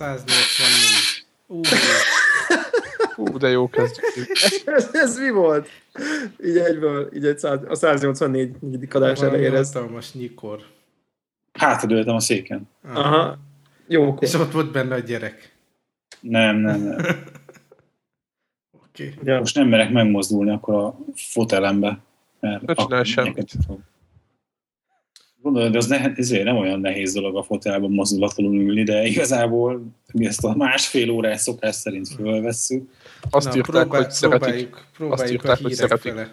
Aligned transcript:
184. 0.00 1.26
Ú, 3.16 3.38
de 3.38 3.48
jó 3.48 3.68
kezdjük. 3.68 4.06
ez, 4.66 4.88
ez 4.92 5.18
mi 5.18 5.30
volt? 5.30 5.68
Így 6.44 6.56
egyből, 6.56 7.14
így 7.14 7.26
egy 7.26 7.38
száz, 7.38 7.58
a 7.68 7.74
184. 7.74 8.54
adás 8.90 9.20
elejére. 9.20 9.56
ez- 9.56 9.72
hatalmas 9.72 10.12
nyikor. 10.12 10.62
Hátradőltem 11.52 12.14
a 12.14 12.20
széken. 12.20 12.68
Aha. 12.92 13.38
Jó, 13.86 14.16
És 14.20 14.34
ott 14.34 14.52
volt 14.52 14.72
benne 14.72 14.94
a 14.94 14.98
gyerek. 14.98 15.56
Nem, 16.20 16.56
nem, 16.56 16.80
nem. 16.80 16.96
Oké. 18.84 19.08
Okay. 19.08 19.14
ja. 19.22 19.38
Most 19.38 19.54
nem 19.54 19.68
merek 19.68 19.90
megmozdulni 19.90 20.50
akkor 20.50 20.74
a 20.74 20.96
fotelembe. 21.14 21.98
Mert 22.40 22.66
Ne 22.66 22.74
csinálj 22.74 23.04
semmit. 23.04 23.52
fog. 23.66 23.80
Gondolod, 25.42 25.72
de 25.72 25.78
az 25.78 25.86
ne, 25.86 26.12
ezért 26.14 26.44
nem 26.44 26.56
olyan 26.56 26.80
nehéz 26.80 27.12
dolog 27.12 27.36
a 27.36 27.42
fotelben 27.42 27.90
mozdulatlanul 27.90 28.54
ülni, 28.60 28.82
de 28.82 29.02
igazából 29.06 29.82
mi 30.12 30.26
ezt 30.26 30.44
a 30.44 30.54
másfél 30.56 31.10
órás 31.10 31.40
szokás 31.40 31.74
szerint 31.74 32.08
fölvesszük. 32.08 32.90
Azt 33.30 33.48
Na, 33.48 33.56
írták, 33.56 33.70
próbál, 33.82 34.02
hogy 34.02 34.10
szeretik. 34.10 34.40
próbáljuk, 34.40 34.84
próbáljuk 34.96 35.32
írták, 35.32 35.50
a 35.50 35.62
hogy 35.62 35.72
hírek 35.72 35.76
szeretik. 35.88 36.12
fele, 36.12 36.32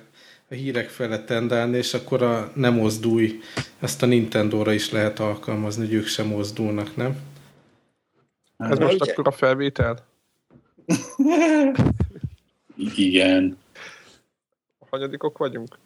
a 0.50 0.54
hírek 0.54 0.90
fele 0.90 1.24
tendálni, 1.24 1.78
és 1.78 1.94
akkor 1.94 2.24
a 2.24 2.52
nem 2.56 2.74
mozdulj, 2.74 3.40
ezt 3.80 4.04
a 4.04 4.06
Nintendo-ra 4.06 4.74
is 4.74 4.92
lehet 4.92 5.20
alkalmazni, 5.20 5.86
hogy 5.86 5.94
ők 5.94 6.06
sem 6.08 6.28
mozdulnak, 6.28 6.96
nem? 6.96 7.16
Hát, 8.58 8.72
Ez 8.72 8.78
most 8.78 9.02
ugye- 9.02 9.12
akkor 9.12 9.28
a 9.28 9.32
felvétel? 9.32 10.06
Igen. 12.78 13.58
A 14.80 14.86
hanyadikok 14.90 15.38
vagyunk? 15.38 15.78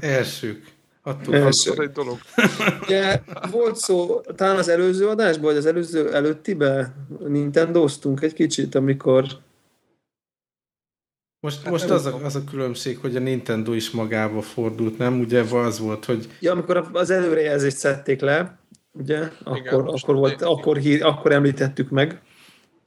Elsők. 0.00 0.78
Attól. 1.02 1.34
Az, 1.34 1.74
egy 1.78 1.90
dolog. 1.90 2.18
Ugye 2.82 3.20
volt 3.50 3.76
szó, 3.76 4.20
talán 4.20 4.56
az 4.56 4.68
előző 4.68 5.08
adásban, 5.08 5.44
vagy 5.44 5.56
az 5.56 5.66
előző 5.66 6.14
előttibe 6.14 6.94
Nintendo-ztunk 7.26 8.22
egy 8.22 8.32
kicsit, 8.32 8.74
amikor 8.74 9.26
Most, 11.40 11.62
Hát 11.62 11.70
most 11.70 11.90
az, 11.90 12.06
a, 12.06 12.24
az 12.24 12.34
a 12.34 12.44
különbség, 12.44 12.98
hogy 12.98 13.16
a 13.16 13.20
Nintendo 13.20 13.72
is 13.72 13.90
magába 13.90 14.42
fordult, 14.42 14.98
nem? 14.98 15.20
Ugye 15.20 15.40
az 15.40 15.78
volt, 15.78 16.04
hogy 16.04 16.28
Ja, 16.40 16.52
amikor 16.52 16.88
az 16.92 17.10
előrejelzést 17.10 17.76
szedték 17.76 18.20
le, 18.20 18.58
ugye, 18.92 19.28
akkor, 19.44 19.82
most 19.82 20.04
akkor, 20.04 20.14
volt, 20.14 20.42
akkor, 20.42 20.76
hír, 20.76 21.04
akkor 21.04 21.32
említettük 21.32 21.90
meg. 21.90 22.20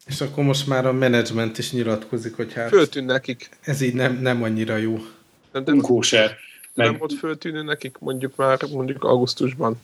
és 0.05 0.22
akkor 0.22 0.44
most 0.44 0.67
már 0.67 0.86
a 0.86 0.92
menedzsment 0.92 1.58
is 1.58 1.72
nyilatkozik, 1.72 2.36
hogy 2.36 2.53
hát 2.53 2.70
Föltűn 2.70 3.03
nekik. 3.03 3.50
ez 3.61 3.81
így 3.81 3.94
nem, 3.94 4.20
nem 4.22 4.44
annyira 4.44 4.77
jó. 4.77 4.98
Nem, 5.52 5.64
Unkóser. 6.76 6.92
nem 6.92 6.92
Meg 6.92 7.00
volt 7.00 7.14
föltűnő 7.14 7.62
nekik 7.62 7.98
mondjuk 8.00 8.36
már 8.36 8.60
mondjuk 8.72 9.04
augusztusban. 9.04 9.78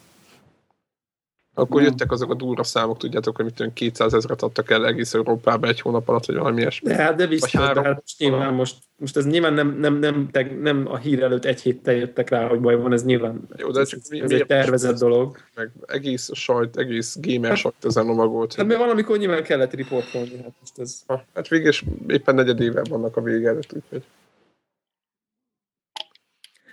Akkor 1.54 1.82
Nem. 1.82 1.90
jöttek 1.90 2.12
azok 2.12 2.32
a 2.32 2.34
durva 2.36 2.64
számok, 2.64 2.98
tudjátok, 2.98 3.36
hogy 3.36 3.45
mit 3.45 3.54
tudom, 3.54 3.73
200 3.73 4.14
ezeret 4.14 4.42
adtak 4.42 4.70
el 4.72 4.86
egész 4.88 5.14
Európába 5.14 5.67
egy 5.67 5.82
hónap 5.82 6.08
alatt, 6.10 6.26
vagy 6.26 6.36
valami 6.36 6.60
ilyesmi. 6.62 6.88
De 6.90 6.95
hát 6.95 7.16
de 7.16 7.28
biztos, 7.28 7.52
három. 7.56 7.84
de 7.84 7.90
hát 7.90 8.00
most 8.00 8.20
nyilván 8.20 8.54
most, 8.54 8.76
most 8.98 9.17
ez 9.17 9.26
nyilván 9.26 9.54
nem, 9.54 9.80
nem, 9.80 9.95
nem, 9.95 10.30
nem, 10.32 10.60
nem 10.62 10.88
a 10.88 10.98
hír 10.98 11.23
előtt 11.23 11.45
egy 11.45 11.62
héttel 11.62 11.94
jöttek 11.94 12.30
rá, 12.30 12.48
hogy 12.48 12.60
baj 12.60 12.76
van, 12.76 12.94
ez 12.94 13.04
nyilván 13.04 13.42
Jó, 13.58 13.72
de 13.72 13.80
ez, 13.80 13.88
csak 13.90 14.00
mi- 14.10 14.22
ez 14.22 14.32
egy 14.32 14.45
tervezett 14.45 14.90
most- 14.92 15.04
dolog. 15.04 15.38
Meg 15.56 15.72
egész 15.86 16.30
sajt, 16.34 16.78
egész 16.78 17.17
gamer 17.22 17.58
sajt 17.58 17.86
ezen 17.86 18.06
lovagolt. 18.06 18.56
Hát 18.56 18.66
mert 18.66 18.80
valamikor 18.80 19.17
nyilván 19.17 19.44
kellett 19.44 19.73
riportolni, 19.73 20.38
hát 20.38 20.54
most 20.60 20.80
ez... 20.80 21.02
Ha, 21.08 21.23
Hát 21.33 21.48
végig 21.48 21.83
éppen 22.08 22.36
negyed 22.36 22.60
éve 22.60 22.82
vannak 22.89 23.17
a 23.17 23.22
vége 23.22 23.48
előtt, 23.48 23.73
úgyhogy 23.73 24.04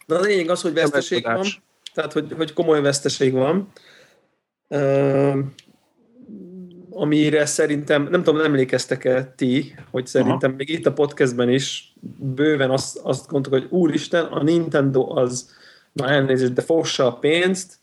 De 0.06 0.14
a 0.14 0.20
lényeg 0.20 0.50
az, 0.50 0.60
hogy 0.60 0.72
veszteség 0.72 1.24
van, 1.24 1.46
tehát 1.94 2.12
hogy, 2.12 2.32
hogy 2.36 2.52
komoly 2.52 2.80
veszteség 2.80 3.32
van, 3.32 3.72
uh, 4.68 5.38
amire 6.90 7.46
szerintem, 7.46 8.08
nem 8.10 8.22
tudom, 8.22 8.40
emlékeztek-e 8.40 9.32
ti, 9.36 9.74
hogy 9.90 10.06
szerintem 10.06 10.52
még 10.52 10.68
itt 10.68 10.86
a 10.86 10.92
podcastben 10.92 11.50
is 11.50 11.94
bőven 12.18 12.70
azt, 12.70 12.98
azt 13.02 13.28
gondoltuk, 13.28 13.60
hogy 13.60 13.78
úristen, 13.78 14.24
a 14.24 14.42
Nintendo 14.42 15.16
az, 15.18 15.54
na 15.92 16.08
elnézést, 16.08 16.52
de 16.52 16.62
fossa 16.62 17.06
a 17.06 17.18
pénzt, 17.18 17.78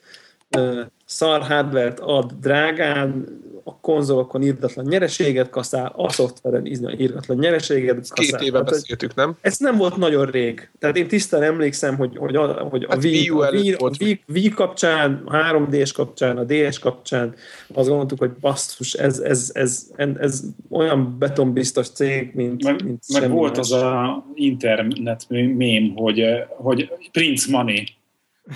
szar 1.06 1.42
hardvert 1.42 2.00
ad 2.00 2.32
drágán, 2.42 3.42
a 3.64 3.80
konzolokon 3.80 4.44
írdatlan 4.44 4.86
nyereséget 4.86 5.50
kaszál, 5.50 5.94
a 5.96 6.10
szoftveren 6.10 6.66
írdatlan 6.66 7.38
nyereséget 7.38 7.98
Ezt 8.00 8.14
két 8.14 8.32
kaszál. 8.32 8.48
éve 8.48 8.58
Hát, 8.58 8.70
beszéltük, 8.70 9.16
nem? 9.16 9.38
ez 9.42 9.58
nem 9.58 9.78
volt 9.78 9.98
nagyon 9.98 10.26
rég. 10.26 10.70
Tehát 10.80 10.98
én 10.98 11.08
tisztán 11.08 11.42
emlékszem, 11.42 11.98
hogy, 11.98 12.18
hogy 12.18 12.36
a, 12.36 12.48
hogy 12.48 12.84
a, 12.84 12.88
Hát 12.90 13.04
Wii, 13.04 13.30
Wii 13.30 13.42
a, 13.42 13.50
Wii, 13.50 13.74
a. 13.74 13.92
Wii, 14.00 14.24
Wii 14.28 14.50
kapcsán, 14.50 15.22
a 15.26 15.36
3D-s 15.36 15.92
kapcsán, 15.92 16.38
a 16.38 16.44
DS 16.44 16.80
kapcsán 16.80 17.36
azt 17.74 17.88
gondoltuk, 17.88 18.20
hogy 18.20 18.32
basszus, 18.32 18.94
ez, 18.94 19.20
ez, 19.20 19.52
ez, 19.54 19.88
ez, 19.96 20.10
ez 20.20 20.44
olyan 20.70 21.18
betonbiztos 21.20 21.90
cég, 21.90 22.32
mint, 22.34 22.64
meg, 22.64 22.84
mint 22.84 23.04
meg 23.14 23.22
semmi 23.22 23.34
volt 23.34 23.56
más. 23.56 23.72
az 23.72 23.72
a 23.72 24.26
internet 24.34 25.26
mém, 25.30 25.94
hogy, 25.96 26.24
hogy 26.50 26.92
Prince 27.12 27.52
Money, 27.52 27.84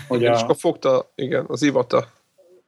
hogy 0.08 0.22
És 0.22 0.28
a, 0.28 0.38
akkor 0.38 0.56
fogta, 0.56 1.12
igen, 1.16 1.46
az 1.48 1.62
Ivata. 1.62 2.08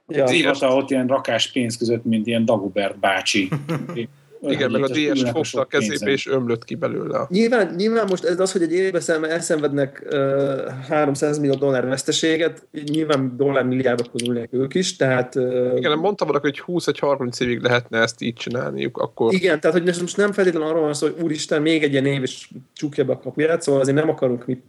Ja. 0.08 0.24
az 0.24 0.32
Ivata 0.32 0.76
ott 0.76 0.90
ilyen 0.90 1.08
rakás 1.08 1.52
pénz 1.52 1.78
között, 1.78 2.04
mint 2.04 2.28
ilyen 2.28 2.46
Dagobert 2.46 3.00
bácsi. 3.00 3.50
Igen, 4.42 4.72
meg 4.72 4.84
a 4.84 4.88
DS 4.88 5.30
fogta 5.30 5.60
a 5.60 5.66
kezébe, 5.66 5.90
pénzen. 5.90 6.10
és 6.10 6.28
ömlött 6.28 6.64
ki 6.64 6.76
belőle. 6.76 7.26
Nyilván, 7.30 7.74
nyilván 7.76 8.06
most 8.10 8.24
ez 8.24 8.40
az, 8.40 8.52
hogy 8.52 8.62
egy 8.62 8.74
évben 8.74 9.02
szem- 9.02 9.26
elszenvednek 9.26 10.08
uh, 10.12 10.68
300 10.88 11.40
millió 11.40 11.54
dollár 11.56 11.86
veszteséget, 11.86 12.68
nyilván 12.92 13.34
dollár 13.38 13.64
milliárdokhoz 13.64 14.22
ülnek 14.22 14.50
ők 14.52 14.76
is, 14.76 14.96
tehát 14.96 15.36
uh, 15.36 15.74
Igen, 15.76 15.98
mondta 15.98 16.26
valaki, 16.26 16.46
hogy 16.46 16.60
20 16.60 16.86
vagy 16.86 17.00
30 17.00 17.40
évig 17.40 17.62
lehetne 17.62 18.00
ezt 18.00 18.22
így 18.22 18.34
csinálniuk, 18.34 18.98
akkor 18.98 19.34
Igen, 19.34 19.60
tehát 19.60 19.78
hogy 19.78 19.86
most 19.86 20.02
most 20.02 20.18
nem 20.18 20.32
feltétlenül 20.32 20.68
arról 20.68 20.82
van 20.82 20.94
szó, 20.94 21.08
hogy 21.08 21.24
úristen, 21.24 21.62
még 21.62 21.84
egy 21.84 21.92
ilyen 21.92 22.06
év, 22.06 22.22
és 22.22 22.50
csukja 22.74 23.06
be 23.06 23.14
a 23.14 23.20
kapuját, 23.20 23.62
szóval 23.62 23.82
azért 23.82 23.98
nem 23.98 24.10
akarunk 24.10 24.46
mi 24.46 24.62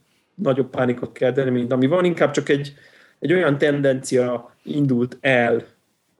nagyobb 0.42 0.70
pánikot 0.70 1.12
kelteni, 1.12 1.50
mint 1.50 1.72
ami 1.72 1.86
van, 1.86 2.04
inkább 2.04 2.30
csak 2.30 2.48
egy, 2.48 2.74
egy 3.18 3.32
olyan 3.32 3.58
tendencia 3.58 4.54
indult 4.62 5.18
el 5.20 5.64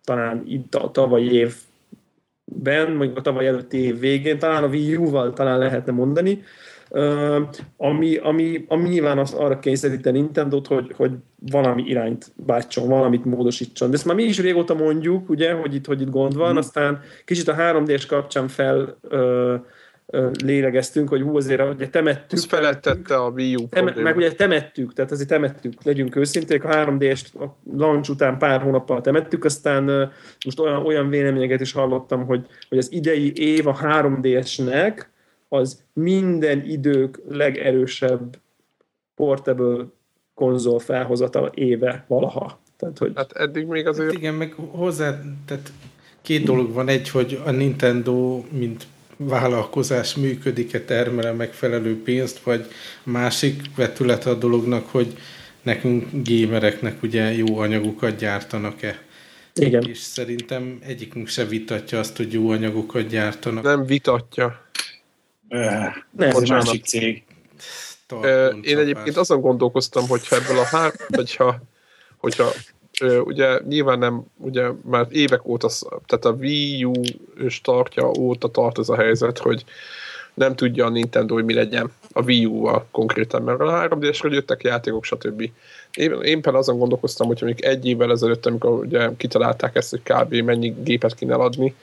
talán 0.04 0.42
itt 0.46 0.74
a 0.74 0.90
tavalyi 0.90 1.32
évben, 1.32 2.92
mondjuk 2.92 3.16
a 3.18 3.20
tavaly 3.20 3.46
előtti 3.46 3.78
év 3.78 3.98
végén, 3.98 4.38
talán 4.38 4.64
a 4.64 4.68
Wii 4.68 4.96
U-val 4.96 5.32
talán 5.32 5.58
lehetne 5.58 5.92
mondani, 5.92 6.42
ami, 7.76 8.16
ami, 8.16 8.64
ami 8.68 8.88
nyilván 8.88 9.18
az 9.18 9.32
arra 9.32 9.58
kényszeríti 9.58 10.08
a 10.08 10.12
Nintendo-t, 10.12 10.66
hogy, 10.66 10.92
hogy 10.96 11.12
valami 11.50 11.82
irányt 11.82 12.32
váltson, 12.46 12.88
valamit 12.88 13.24
módosítson. 13.24 13.90
De 13.90 13.96
ezt 13.96 14.04
már 14.04 14.14
mi 14.14 14.22
is 14.22 14.40
régóta 14.40 14.74
mondjuk, 14.74 15.28
ugye, 15.28 15.52
hogy 15.52 15.74
itt, 15.74 15.86
hogy 15.86 16.00
itt 16.00 16.10
gond 16.10 16.34
van, 16.36 16.48
Mhm. 16.48 16.58
aztán 16.58 17.00
kicsit 17.24 17.48
a 17.48 17.54
3D-s 17.54 18.06
kapcsán 18.06 18.48
fel 18.48 18.98
ö, 19.02 19.54
lélegeztünk, 20.44 21.08
hogy 21.08 21.20
hú, 21.22 21.36
azért 21.36 21.74
ugye 21.74 21.88
temettük. 21.88 22.38
ez 22.38 22.44
felettette 22.44 23.16
a 23.16 23.28
Wii 23.28 23.54
U 23.54 23.58
Tem- 23.58 23.68
problémát. 23.68 24.02
meg 24.02 24.16
ugye 24.16 24.32
temettük, 24.32 24.92
tehát 24.92 25.10
azért 25.10 25.28
temettük, 25.28 25.72
legyünk 25.82 26.16
őszinték, 26.16 26.64
a 26.64 26.68
3D-est 26.68 27.26
a 27.40 27.44
launch 27.76 28.10
után 28.10 28.38
pár 28.38 28.60
hónappal 28.60 29.00
temettük, 29.00 29.44
aztán 29.44 30.12
most 30.44 30.60
olyan, 30.60 30.86
olyan 30.86 31.08
véleményeket 31.08 31.60
is 31.60 31.72
hallottam, 31.72 32.26
hogy, 32.26 32.46
hogy 32.68 32.78
az 32.78 32.92
idei 32.92 33.32
év 33.34 33.66
a 33.66 33.76
3DS-nek 33.82 35.02
az 35.48 35.82
minden 35.92 36.64
idők 36.66 37.20
legerősebb 37.28 38.36
portable 39.14 39.84
konzol 40.34 40.78
felhozatal 40.78 41.46
éve 41.54 42.04
valaha. 42.08 42.60
Tehát, 42.76 42.98
hogy 42.98 43.12
Hát 43.14 43.32
eddig 43.32 43.66
még 43.66 43.86
azért 43.86 44.08
Hát 44.08 44.18
igen, 44.18 44.34
meg 44.34 44.54
hozzá, 44.70 45.20
tehát 45.46 45.72
két 46.22 46.44
dolog 46.44 46.72
van. 46.72 46.88
Egy, 46.88 47.08
hogy 47.10 47.40
a 47.44 47.50
Nintendo, 47.50 48.44
mint 48.50 48.86
vállalkozás 49.24 50.14
működik-e, 50.14 50.80
termele 50.80 51.32
megfelelő 51.32 52.02
pénzt, 52.02 52.38
vagy 52.38 52.66
másik 53.02 53.62
vetülete 53.76 54.30
a 54.30 54.34
dolognak, 54.34 54.88
hogy 54.88 55.18
nekünk 55.62 56.06
gémereknek 56.12 57.02
ugye 57.02 57.32
jó 57.32 57.58
anyagokat 57.58 58.16
gyártanak-e. 58.16 58.98
igen. 59.54 59.82
És 59.88 59.98
szerintem 59.98 60.78
egyikünk 60.82 61.28
se 61.28 61.44
vitatja 61.44 61.98
azt, 61.98 62.16
hogy 62.16 62.32
jó 62.32 62.50
anyagokat 62.50 63.06
gyártanak. 63.06 63.64
nem 63.64 63.84
vitatja. 63.84 64.68
Öh, 65.48 65.70
Nem, 66.10 66.28
Ez 66.28 66.36
egy 66.42 66.50
másik 66.50 66.84
cég. 66.84 67.22
Ö, 68.08 68.20
Tartón 68.20 68.62
Én 68.62 68.78
egyébként 68.78 69.06
csapás. 69.06 69.16
azon 69.16 69.40
gondolkoztam, 69.40 70.08
hogyha 70.08 70.36
ebből 70.36 70.58
a 70.58 70.64
hár, 70.64 70.92
hogyha, 71.08 71.62
hogyha 72.16 72.52
ugye 73.24 73.58
nyilván 73.68 73.98
nem, 73.98 74.22
ugye 74.36 74.68
már 74.84 75.06
évek 75.10 75.46
óta, 75.46 75.68
tehát 76.06 76.24
a 76.24 76.38
Wii 76.40 76.84
U 76.84 76.92
startja 77.48 78.10
óta 78.18 78.48
tart 78.48 78.78
ez 78.78 78.88
a 78.88 78.96
helyzet, 78.96 79.38
hogy 79.38 79.64
nem 80.34 80.54
tudja 80.54 80.86
a 80.86 80.88
Nintendo, 80.88 81.34
hogy 81.34 81.44
mi 81.44 81.54
legyen 81.54 81.92
a 82.12 82.22
Wii 82.22 82.44
U-val 82.44 82.86
konkrétan, 82.90 83.42
mert 83.42 83.60
a 83.60 83.70
3 83.70 84.00
ds 84.00 84.20
jöttek 84.22 84.62
játékok, 84.62 85.04
stb. 85.04 85.40
Én, 85.94 86.12
én 86.12 86.40
például 86.40 86.56
azon 86.56 86.78
gondolkoztam, 86.78 87.26
hogy 87.26 87.38
mondjuk 87.40 87.64
egy 87.64 87.86
évvel 87.86 88.10
ezelőtt, 88.10 88.46
amikor 88.46 88.70
ugye 88.70 89.10
kitalálták 89.16 89.76
ezt, 89.76 89.90
hogy 89.90 90.02
kb. 90.02 90.34
mennyi 90.34 90.74
gépet 90.82 91.14
kéne 91.14 91.32
eladni, 91.32 91.74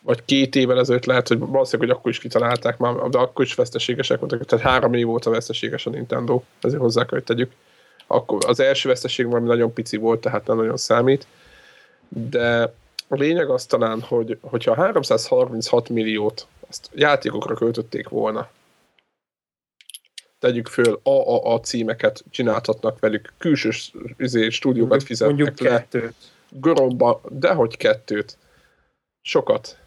vagy 0.00 0.24
két 0.24 0.54
évvel 0.54 0.78
ezelőtt 0.78 1.04
lehet, 1.04 1.28
hogy 1.28 1.38
valószínűleg, 1.38 1.88
hogy 1.88 1.98
akkor 1.98 2.10
is 2.10 2.18
kitalálták 2.18 2.78
már, 2.78 2.94
de 2.94 3.18
akkor 3.18 3.44
is 3.44 3.54
veszteségesek 3.54 4.20
voltak, 4.20 4.44
tehát 4.44 4.64
három 4.64 4.94
év 4.94 5.06
volt 5.06 5.26
a 5.26 5.30
veszteséges 5.30 5.86
a 5.86 5.90
Nintendo, 5.90 6.42
ezért 6.60 6.80
hozzá 6.80 7.00
kell, 7.00 7.18
hogy 7.18 7.24
tegyük. 7.24 7.50
Akkor 8.06 8.44
az 8.46 8.60
első 8.60 8.88
veszteség 8.88 9.26
valami 9.26 9.46
nagyon 9.46 9.72
pici 9.72 9.96
volt, 9.96 10.20
tehát 10.20 10.46
nem 10.46 10.56
nagyon 10.56 10.76
számít, 10.76 11.26
de 12.08 12.62
a 13.08 13.14
lényeg 13.14 13.50
az 13.50 13.66
talán, 13.66 14.00
hogy 14.00 14.38
hogyha 14.40 14.74
336 14.74 15.88
milliót 15.88 16.46
ezt 16.68 16.90
játékokra 16.94 17.54
költötték 17.54 18.08
volna, 18.08 18.48
tegyük 20.38 20.66
föl 20.68 21.00
AAA 21.02 21.60
címeket 21.60 22.24
csináltatnak 22.30 22.98
velük, 22.98 23.32
külső 23.38 23.70
izé, 24.18 24.48
stúdiókat 24.48 25.02
fizetnek 25.02 25.36
Mondjuk 25.36 25.60
le, 25.60 25.78
kettőt. 25.78 26.14
göromba, 26.48 27.20
dehogy 27.28 27.76
kettőt. 27.76 28.38
Sokat. 29.22 29.78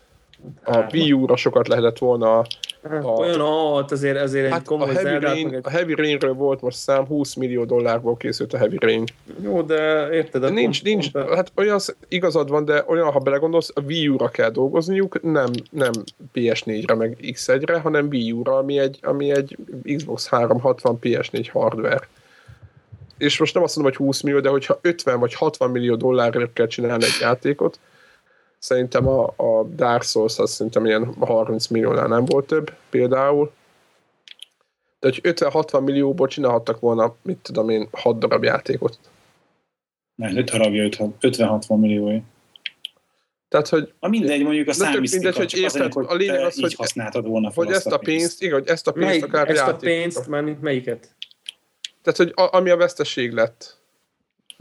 A 0.63 0.77
Wii 0.77 1.11
U-ra 1.13 1.35
sokat 1.35 1.67
lehetett 1.67 1.97
volna. 1.97 2.45
A- 2.83 3.05
Olyan 3.05 3.39
alt 3.41 3.91
azért, 3.91 4.21
azért 4.21 4.45
egy 4.45 4.51
Hát 4.51 4.61
a 4.61 4.63
komoly 4.69 4.87
Heavy, 4.87 5.01
Zeldát, 5.03 5.31
Rain, 5.33 5.53
egy... 5.53 5.59
a 5.63 5.69
Heavy 5.69 5.93
Rainről 5.93 6.33
volt 6.33 6.61
most 6.61 6.77
szám, 6.77 7.05
20 7.05 7.33
millió 7.33 7.65
dollárból 7.65 8.17
készült 8.17 8.53
a 8.53 8.57
Heavy 8.57 8.77
Rain. 8.79 9.03
Jó, 9.41 9.61
de 9.61 10.09
érted? 10.11 10.41
De 10.41 10.47
akkor 10.47 10.59
nincs, 10.59 10.83
nincs, 10.83 11.11
pont 11.11 11.29
a- 11.29 11.35
hát 11.35 11.51
olyan, 11.55 11.79
igazad 12.07 12.49
van, 12.49 12.65
de 12.65 12.83
olyan, 12.87 13.11
ha 13.11 13.19
belegondolsz, 13.19 13.71
a 13.75 13.81
Wii 13.81 14.07
U-ra 14.07 14.27
kell 14.29 14.49
dolgozniuk, 14.49 15.21
nem, 15.21 15.49
nem 15.71 15.91
PS4-re 16.33 16.95
meg 16.95 17.17
X1-re, 17.21 17.79
hanem 17.79 18.07
Wii 18.07 18.31
U-ra, 18.31 18.57
ami 18.57 18.79
egy, 18.79 18.99
ami 19.01 19.31
egy 19.31 19.57
Xbox 19.95 20.27
360 20.27 20.99
PS4 21.01 21.47
hardware. 21.51 22.07
És 23.17 23.39
most 23.39 23.53
nem 23.53 23.63
azt 23.63 23.75
mondom, 23.75 23.93
hogy 23.97 24.05
20 24.05 24.21
millió, 24.21 24.39
de 24.39 24.49
hogyha 24.49 24.79
50 24.81 25.19
vagy 25.19 25.33
60 25.33 25.69
millió 25.71 25.95
dollárért 25.95 26.53
kell 26.53 26.67
csinálni 26.67 27.03
egy 27.03 27.17
játékot, 27.21 27.79
szerintem 28.59 29.07
a, 29.07 29.33
a 29.37 29.63
Dark 29.63 30.03
Souls 30.03 30.37
az 30.37 30.51
szerintem 30.51 30.85
ilyen 30.85 31.13
30 31.19 31.67
milliónál 31.67 32.07
nem 32.07 32.25
volt 32.25 32.47
több 32.47 32.73
például. 32.89 33.51
De 34.99 35.07
hogy 35.07 35.19
50-60 35.23 35.83
millióból 35.83 36.27
csinálhattak 36.27 36.79
volna, 36.79 37.15
mit 37.21 37.37
tudom 37.37 37.69
én, 37.69 37.87
6 37.91 38.19
darab 38.19 38.43
játékot. 38.43 38.99
Nem, 40.15 40.37
5 40.37 40.49
darabja 40.51 40.87
50-60 41.21 41.79
milliója. 41.79 42.21
Tehát, 43.47 43.67
hogy 43.67 43.93
Na 43.99 44.07
mindegy, 44.07 44.43
mondjuk 44.43 44.67
a 44.67 44.71
De 44.71 44.77
tök 44.77 44.85
számvisztika, 44.87 45.23
mindegy, 45.23 45.51
hogy 45.51 45.59
érted, 45.59 45.93
hogy 45.93 46.05
a 46.09 46.13
lényeg 46.13 46.41
az, 46.43 46.59
hogy- 46.59 46.75
használtad 46.75 47.27
volna 47.27 47.51
hogy 47.55 47.71
ezt 47.71 47.87
a 47.87 47.97
pénzt, 47.97 48.41
igen, 48.41 48.53
hogy 48.53 48.67
ezt 48.67 48.87
a 48.87 48.91
pénzt 48.91 49.07
Melyik, 49.09 49.23
akár 49.23 49.49
ezt 49.49 49.61
a 49.61 49.65
játék. 49.65 49.79
pénzt, 49.79 50.27
mármint 50.27 50.61
melyiket? 50.61 51.15
Tehát, 52.01 52.17
hogy 52.17 52.31
a, 52.45 52.55
ami 52.57 52.69
a 52.69 52.77
veszteség 52.77 53.31
lett. 53.31 53.78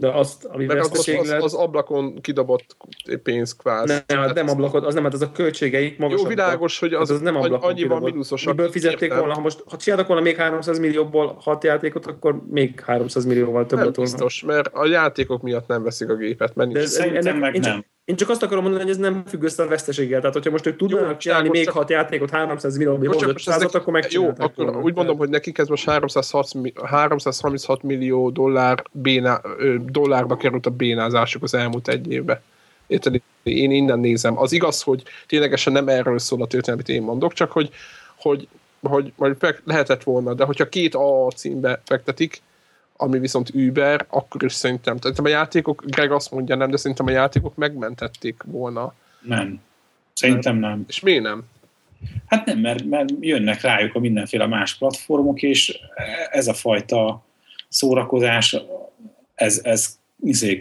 De 0.01 0.09
azt, 0.11 0.45
ami 0.45 0.65
Meg 0.65 0.77
az, 0.77 0.89
az, 0.91 1.27
lett, 1.27 1.41
az 1.41 1.53
ablakon 1.53 2.21
kidobott 2.21 2.77
pénz 3.23 3.55
kvázi. 3.55 3.93
nem, 4.07 4.19
hát 4.19 4.33
nem 4.33 4.49
ablakod, 4.49 4.85
az 4.85 4.93
nem, 4.93 5.03
hát 5.03 5.13
az 5.13 5.21
a 5.21 5.31
költségei 5.31 5.85
Jó, 5.85 5.93
magasabbak. 5.97 6.29
világos, 6.31 6.79
hogy 6.79 6.93
az, 6.93 7.01
Az, 7.01 7.09
az 7.09 7.21
nem 7.21 7.35
ablakon 7.35 7.73
kidobott. 7.75 8.11
mínuszosak. 8.11 8.55
Miből 8.55 8.71
fizették 8.71 9.01
értem. 9.01 9.17
volna, 9.17 9.33
ha 9.33 9.39
most, 9.41 9.63
ha 9.69 9.77
csináltak 9.77 10.07
volna 10.07 10.21
még 10.23 10.35
300 10.35 10.79
millióból 10.79 11.37
hat 11.41 11.63
játékot, 11.63 12.05
akkor 12.05 12.41
még 12.49 12.79
300 12.79 13.25
millióval 13.25 13.65
több 13.65 13.77
Nem 13.77 13.85
lett 13.87 13.95
volna. 13.95 14.11
biztos, 14.11 14.43
mert 14.43 14.67
a 14.73 14.85
játékok 14.87 15.41
miatt 15.41 15.67
nem 15.67 15.83
veszik 15.83 16.09
a 16.09 16.15
gépet, 16.15 16.55
mert 16.55 16.71
De 16.71 16.79
ez, 16.79 16.91
Szerintem 16.91 17.27
ennek, 17.27 17.41
meg 17.41 17.55
én, 17.55 17.61
csak, 17.61 17.73
nem. 17.73 17.85
Én 18.09 18.15
csak 18.15 18.29
azt 18.29 18.43
akarom 18.43 18.63
mondani, 18.63 18.83
hogy 18.83 18.91
ez 18.93 18.97
nem 18.97 19.23
függ 19.27 19.43
össze 19.43 19.63
a 19.63 19.67
veszteséggel. 19.67 20.19
Tehát, 20.19 20.33
hogyha 20.33 20.51
most 20.51 20.65
ők 20.65 20.75
tudnának 20.77 21.09
Jó, 21.11 21.17
csinálni 21.17 21.47
most 21.47 21.57
még 21.57 21.65
csak- 21.67 21.75
hat 21.77 21.89
játékot 21.89 22.29
300 22.29 22.77
millióból, 22.77 23.05
Most 23.07 23.19
csak 23.19 23.27
ahhoz 23.27 23.33
most 23.33 23.47
ez 23.47 23.53
500 23.55 23.71
neki- 23.73 23.77
akkor 23.77 23.93
Jó, 23.93 23.99
megcsinálták 23.99 24.47
akkor 24.47 24.65
volna. 24.65 24.81
úgy 24.81 24.93
mondom, 24.95 25.17
hogy 25.17 25.29
nekik 25.29 25.57
ez 25.57 25.67
most 25.67 25.89
306, 25.89 26.53
mi- 26.53 26.73
336 26.83 27.83
millió 27.83 28.29
dollár 28.29 28.83
béná, 28.91 29.41
ö, 29.57 29.75
dollárba 29.85 30.37
került 30.37 30.65
a 30.65 30.69
bénázásuk 30.69 31.43
az 31.43 31.53
elmúlt 31.53 31.87
egy 31.87 32.11
évbe. 32.11 32.41
Érted? 32.87 33.21
Én 33.43 33.71
innen 33.71 33.99
nézem. 33.99 34.39
Az 34.39 34.51
igaz, 34.51 34.81
hogy 34.81 35.03
ténylegesen 35.27 35.73
nem 35.73 35.87
erről 35.87 36.19
szól 36.19 36.41
a 36.41 36.47
történet, 36.47 36.79
amit 36.79 36.89
én 36.89 37.01
mondok, 37.01 37.33
csak 37.33 37.51
hogy, 37.51 37.69
hogy, 38.15 38.47
hogy 38.81 39.13
majd 39.15 39.37
lehetett 39.63 40.03
volna, 40.03 40.33
de 40.33 40.43
hogyha 40.43 40.69
két 40.69 40.95
A 40.95 41.27
címbe 41.35 41.81
fektetik, 41.85 42.41
ami 43.01 43.19
viszont 43.19 43.49
Uber, 43.53 44.05
akkor 44.09 44.43
is 44.43 44.53
szerintem, 44.53 44.97
tehát 44.97 45.19
a 45.19 45.27
játékok, 45.27 45.83
Greg 45.85 46.11
azt 46.11 46.31
mondja 46.31 46.55
nem, 46.55 46.69
de 46.69 46.77
szerintem 46.77 47.05
a 47.05 47.11
játékok 47.11 47.55
megmentették 47.55 48.43
volna. 48.45 48.93
Nem. 49.21 49.61
Szerintem 50.13 50.57
nem. 50.57 50.85
És 50.87 50.99
miért 50.99 51.23
nem? 51.23 51.43
Hát 52.25 52.45
nem, 52.45 52.59
mert, 52.59 52.83
mert 52.83 53.09
jönnek 53.19 53.61
rájuk 53.61 53.95
a 53.95 53.99
mindenféle 53.99 54.47
más 54.47 54.77
platformok, 54.77 55.41
és 55.41 55.79
ez 56.29 56.47
a 56.47 56.53
fajta 56.53 57.23
szórakozás, 57.67 58.55
ez, 59.35 59.59
ez 59.63 59.98
izé, 60.23 60.57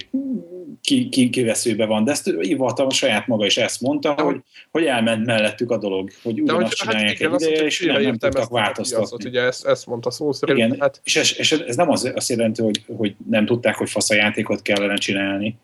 ki, 0.80 1.08
ki, 1.08 1.30
kiveszőbe 1.30 1.86
van. 1.86 2.04
De 2.04 2.10
ezt 2.10 2.26
Ivatal 2.40 2.90
saját 2.90 3.26
maga 3.26 3.46
is 3.46 3.56
ezt 3.56 3.80
mondta, 3.80 4.14
De 4.14 4.22
hogy, 4.22 4.42
hogy 4.70 4.84
elment 4.84 5.26
mellettük 5.26 5.70
a 5.70 5.78
dolog, 5.78 6.10
hogy 6.22 6.40
ugyanazt 6.40 6.78
hogy, 6.78 6.88
csinálják 6.88 7.18
igen, 7.18 7.34
egy 7.34 7.40
ideje, 7.40 7.64
és 7.64 7.80
nem, 7.80 8.02
nem 8.02 8.10
tudtak 8.10 8.30
a 8.30 8.32
piacot, 8.32 8.50
változtatni. 8.50 9.28
Ugye 9.28 9.42
ezt, 9.42 9.66
ezt 9.66 9.86
mondta 9.86 10.10
szó 10.10 10.32
szerint. 10.32 10.58
Igen, 10.58 10.76
Hát, 10.80 11.00
és, 11.04 11.16
ez, 11.16 11.34
és 11.36 11.52
ez 11.52 11.76
nem 11.76 11.90
az, 11.90 12.12
azt 12.14 12.28
jelenti, 12.28 12.62
hogy, 12.62 12.84
hogy 12.96 13.14
nem 13.30 13.46
tudták, 13.46 13.76
hogy 13.76 13.90
fasz 13.90 14.10
a 14.10 14.14
játékot 14.14 14.62
kellene 14.62 14.96
csinálni. 14.96 15.58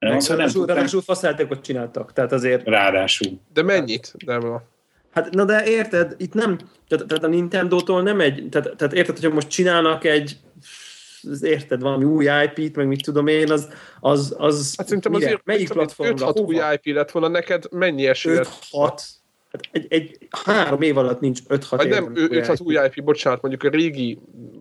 Hanem 0.00 0.16
az, 0.16 0.26
hogy 0.26 0.36
nem 0.36 0.46
Ráadásul, 0.46 0.60
tudták, 0.60 0.76
ráadásul 0.76 1.02
faszjátékot 1.02 1.64
csináltak. 1.64 2.12
Tehát 2.12 2.32
azért 2.32 2.66
ráadásul. 2.66 3.40
de 3.52 3.62
mennyit? 3.62 4.14
De 4.24 4.34
a 4.34 4.70
Hát, 5.12 5.30
na 5.30 5.44
de 5.44 5.64
érted, 5.66 6.14
itt 6.18 6.34
nem, 6.34 6.58
tehát, 6.88 7.06
tehát 7.06 7.24
a 7.24 7.26
Nintendo-tól 7.26 8.02
nem 8.02 8.20
egy, 8.20 8.46
tehát, 8.50 8.76
tehát 8.76 8.94
érted, 8.94 9.14
hogyha 9.18 9.34
most 9.34 9.48
csinálnak 9.48 10.04
egy, 10.04 10.36
érted, 11.40 11.80
valami 11.80 12.04
új 12.04 12.28
IP-t, 12.44 12.76
meg 12.76 12.86
mit 12.86 13.02
tudom 13.04 13.26
én, 13.26 13.50
az, 13.50 13.68
az, 14.00 14.34
az 14.38 14.74
Hát 14.76 14.86
szerintem 14.86 15.12
mire? 15.12 15.26
azért 15.26 15.44
melyik 15.44 15.72
platformra, 15.72 16.32
5-6 16.32 16.46
új? 16.46 16.56
IP 16.80 16.94
lett 16.94 17.10
volna, 17.10 17.28
neked 17.28 17.64
mennyi 17.70 18.06
esélyed? 18.06 18.46
5-6, 18.72 19.02
hát 19.52 19.60
egy, 19.70 19.86
egy, 19.88 20.18
három 20.44 20.82
év 20.82 20.96
alatt 20.98 21.20
nincs 21.20 21.40
5-6 21.48 21.64
Vagy 21.70 21.88
nem, 21.88 22.16
év, 22.16 22.28
5-6 22.30 22.62
új 22.62 22.74
IP, 22.74 23.04
bocsánat, 23.04 23.42
mondjuk 23.42 23.72
a 23.72 23.76
régi 23.76 24.18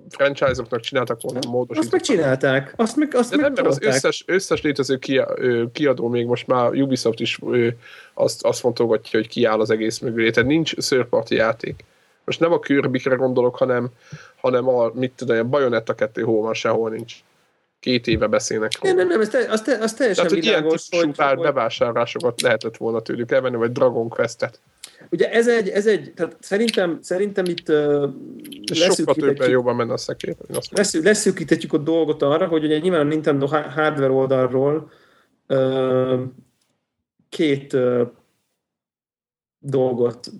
franchise-oknak 0.09 0.79
csináltak 0.79 1.21
volna 1.21 1.39
Azt 1.39 1.47
módosítót. 1.47 1.91
megcsinálták, 1.91 2.73
azt 2.75 2.95
meg, 2.95 3.15
azt 3.15 3.29
De 3.29 3.35
nem, 3.35 3.53
mert 3.53 3.67
az 3.67 3.81
összes, 3.81 4.23
összes 4.27 4.61
létező 4.61 4.99
kiadó, 5.71 6.07
még 6.07 6.25
most 6.25 6.47
már 6.47 6.71
Ubisoft 6.73 7.19
is 7.19 7.39
ö, 7.45 7.67
azt, 8.13 8.43
azt 8.45 8.59
fontolgatja, 8.59 9.19
hogy 9.19 9.27
kiáll 9.27 9.59
az 9.59 9.69
egész 9.69 9.99
mögé. 9.99 10.29
Tehát 10.29 10.49
nincs 10.49 10.79
szörparti 10.79 11.35
játék. 11.35 11.83
Most 12.25 12.39
nem 12.39 12.51
a 12.51 12.59
Kirby-kre 12.59 13.15
gondolok, 13.15 13.55
hanem, 13.55 13.89
hanem 14.35 14.67
a, 14.67 14.91
mit 14.93 15.11
tudom, 15.15 15.37
a 15.37 15.43
Bayonetta 15.43 15.93
2 15.95 16.21
hol 16.21 16.41
van, 16.41 16.53
sehol 16.53 16.89
nincs. 16.89 17.15
Két 17.79 18.07
éve 18.07 18.27
beszélnek 18.27 18.81
Nem, 18.81 18.95
nem, 18.95 19.07
nem, 19.07 19.21
ez, 19.21 19.29
te, 19.29 19.47
az, 19.49 19.61
te, 19.61 19.77
az 19.81 19.93
teljesen 19.93 20.27
Tehát, 20.27 20.37
hogy 20.37 20.45
ilyen 20.45 20.59
világos, 20.59 20.87
típusú 20.87 21.07
hogy, 21.07 21.15
pár 21.15 21.35
hogy, 21.35 21.43
bevásárlásokat 21.43 22.41
lehetett 22.41 22.77
volna 22.77 23.01
tőlük 23.01 23.31
elvenni, 23.31 23.55
vagy 23.55 23.71
Dragon 23.71 24.09
Quest-et. 24.09 24.59
ugye 25.09 25.31
ez 25.31 25.47
egy, 25.47 25.69
ez 25.69 25.87
egy 25.87 26.13
tehát 26.15 26.37
szerintem, 26.39 26.99
szerintem 27.01 27.45
itt 27.45 27.69
uh, 27.69 28.09
sokkal 28.73 29.15
többen 29.15 29.49
jobban 29.49 29.75
menne 29.75 29.93
a 29.93 29.97
szekér. 29.97 30.29
Én 30.29 30.35
azt 30.37 30.49
mondom. 30.49 30.67
leszű, 30.71 31.01
leszűkíthetjük 31.01 31.73
a 31.73 31.77
dolgot 31.77 32.21
arra, 32.21 32.47
hogy 32.47 32.63
ugye 32.63 32.77
nyilván 32.77 33.01
a 33.01 33.09
Nintendo 33.09 33.45
ha- 33.45 33.69
hardware 33.69 34.11
oldalról 34.11 34.91
uh, 35.47 36.19
két 37.29 37.73
uh, 37.73 38.07
dolgot 39.59 40.31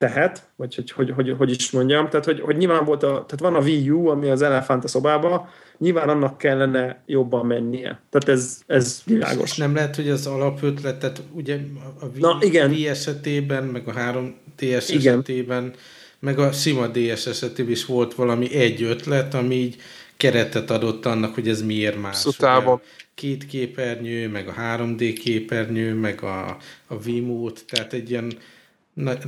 tehet, 0.00 0.42
vagy 0.56 0.74
hogy, 0.74 0.90
hogy, 0.90 1.10
hogy, 1.10 1.34
hogy 1.38 1.50
is 1.50 1.70
mondjam, 1.70 2.08
tehát 2.08 2.24
hogy, 2.24 2.40
hogy 2.40 2.56
nyilván 2.56 2.84
volt 2.84 3.02
a, 3.02 3.08
tehát 3.08 3.38
van 3.38 3.54
a 3.54 3.58
Wii 3.58 3.90
U, 3.90 4.08
ami 4.08 4.30
az 4.30 4.42
elefánt 4.42 4.84
a 4.84 4.88
szobába, 4.88 5.48
nyilván 5.78 6.08
annak 6.08 6.38
kellene 6.38 7.02
jobban 7.06 7.46
mennie. 7.46 8.00
Tehát 8.10 8.28
ez, 8.28 8.60
ez 8.66 9.02
világos. 9.04 9.50
És 9.50 9.56
nem 9.56 9.74
lehet, 9.74 9.96
hogy 9.96 10.08
az 10.08 10.26
alapötletet, 10.26 11.22
ugye 11.32 11.58
a 12.00 12.04
Wii, 12.04 12.20
Na, 12.20 12.38
igen. 12.40 12.70
Wii 12.70 12.88
esetében, 12.88 13.64
meg 13.64 13.88
a 13.88 13.92
3DS 13.92 14.86
Igen. 14.88 15.14
esetében, 15.14 15.72
meg 16.18 16.38
a 16.38 16.52
sima 16.52 16.86
DS 16.86 17.26
esetében 17.26 17.72
is 17.72 17.86
volt 17.86 18.14
valami 18.14 18.54
egy 18.54 18.82
ötlet, 18.82 19.34
ami 19.34 19.54
így 19.54 19.76
keretet 20.16 20.70
adott 20.70 21.06
annak, 21.06 21.34
hogy 21.34 21.48
ez 21.48 21.62
miért 21.62 22.00
más. 22.00 22.26
A 22.38 22.80
Két 23.14 23.46
képernyő, 23.46 24.28
meg 24.28 24.48
a 24.48 24.54
3D 24.60 25.18
képernyő, 25.22 25.94
meg 25.94 26.22
a, 26.22 26.56
a 26.86 26.94
Wiimote, 27.04 27.60
tehát 27.68 27.92
egy 27.92 28.10
ilyen 28.10 28.32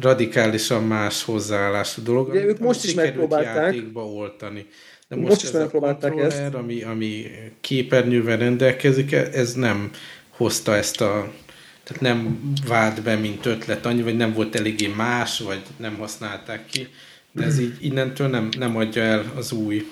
radikálisan 0.01 0.85
más 0.85 1.25
hozzáállású 1.25 2.03
dolog. 2.03 2.29
Ugye 2.29 2.45
ők 2.45 2.59
most 2.59 2.85
is 2.85 2.95
megpróbálták. 2.95 3.55
játékba 3.55 4.07
oltani. 4.07 4.67
De 5.09 5.17
Most 5.17 5.29
most, 5.29 5.43
is 5.43 5.53
a 5.53 5.59
megpróbálták 5.59 6.19
ezt. 6.19 6.55
ami, 6.55 6.83
ami 6.83 7.27
képernyővel 7.61 8.37
rendelkezik, 8.37 9.13
ez 9.13 9.55
nem 9.55 9.91
hozta 10.31 10.77
ezt 10.77 11.01
a 11.01 11.33
tehát 11.85 12.03
nem 12.03 12.53
vált 12.67 13.03
be, 13.03 13.17
mint 13.17 13.47
ötlet 13.47 13.87
annyi, 13.87 14.03
vagy 14.03 14.17
nem 14.17 14.33
volt 14.33 14.57
eléggé 14.57 14.87
más, 14.87 15.39
vagy 15.39 15.63
nem 15.77 15.97
használták 15.97 16.67
ki, 16.67 16.89
de 17.33 17.45
ez 17.45 17.59
így 17.59 17.77
innentől 17.81 18.29
nem, 18.29 18.49
nem 18.59 18.77
adja 18.77 19.03
el 19.03 19.33
az 19.37 19.53
új 19.53 19.87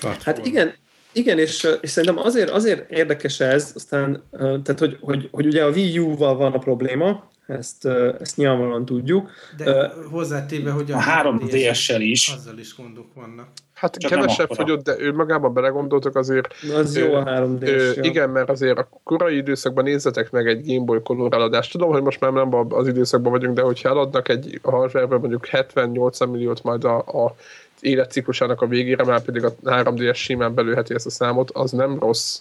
platform. 0.00 0.36
Hát 0.38 0.46
igen, 0.46 0.74
igen, 1.12 1.38
és, 1.38 1.68
és 1.80 1.90
szerintem 1.90 2.24
azért, 2.24 2.50
azért 2.50 2.90
érdekes 2.90 3.40
ez, 3.40 3.72
aztán, 3.74 4.22
tehát 4.38 4.78
hogy, 4.78 4.96
hogy, 5.00 5.28
hogy 5.30 5.46
ugye 5.46 5.64
a 5.64 5.70
Wii 5.70 5.98
U-val 5.98 6.36
van 6.36 6.52
a 6.52 6.58
probléma, 6.58 7.30
ezt, 7.52 7.84
ezt 8.20 8.36
nyilvánvalóan 8.36 8.84
tudjuk. 8.84 9.30
De 9.56 9.66
Ö, 9.66 9.86
hozzátéve, 10.10 10.70
hogy 10.70 10.92
A 10.92 10.98
3DS-sel 10.98 11.98
is. 11.98 12.34
Azzal 12.36 12.58
is 12.58 12.76
gondok 12.76 13.14
vannak. 13.14 13.46
Hát 13.74 13.96
Csak 13.96 14.10
kevesebb 14.10 14.50
fogyott, 14.50 14.84
de 14.84 14.94
ő 14.98 15.12
magában 15.12 15.52
belegondoltok 15.52 16.16
azért, 16.16 16.54
Az 16.74 16.96
jó 16.96 17.14
a 17.14 17.24
3 17.24 17.58
Ö, 17.60 17.92
d 17.96 18.04
igen, 18.04 18.30
mert 18.30 18.50
azért 18.50 18.78
a 18.78 18.88
korai 19.02 19.36
időszakban 19.36 19.84
nézzetek 19.84 20.30
meg 20.30 20.46
egy 20.46 20.66
Game 20.66 20.84
Boy 20.84 21.02
Color 21.02 21.34
eladást. 21.34 21.72
Tudom, 21.72 21.90
hogy 21.90 22.02
most 22.02 22.20
már 22.20 22.32
nem 22.32 22.54
az 22.68 22.88
időszakban 22.88 23.32
vagyunk, 23.32 23.56
de 23.56 23.62
hogyha 23.62 23.88
eladnak 23.88 24.28
egy 24.28 24.60
hardware 24.62 25.06
mondjuk 25.06 25.48
70-80 25.50 26.30
milliót 26.30 26.62
majd 26.62 26.84
a, 26.84 26.98
a 26.98 27.34
életciklusának 27.80 28.60
a 28.60 28.66
végére, 28.66 29.04
már 29.04 29.22
pedig 29.22 29.44
a 29.44 29.54
3DS 29.64 30.14
simán 30.14 30.54
belőheti 30.54 30.94
ezt 30.94 31.06
a 31.06 31.10
számot, 31.10 31.50
az 31.50 31.70
nem 31.70 31.98
rossz. 31.98 32.40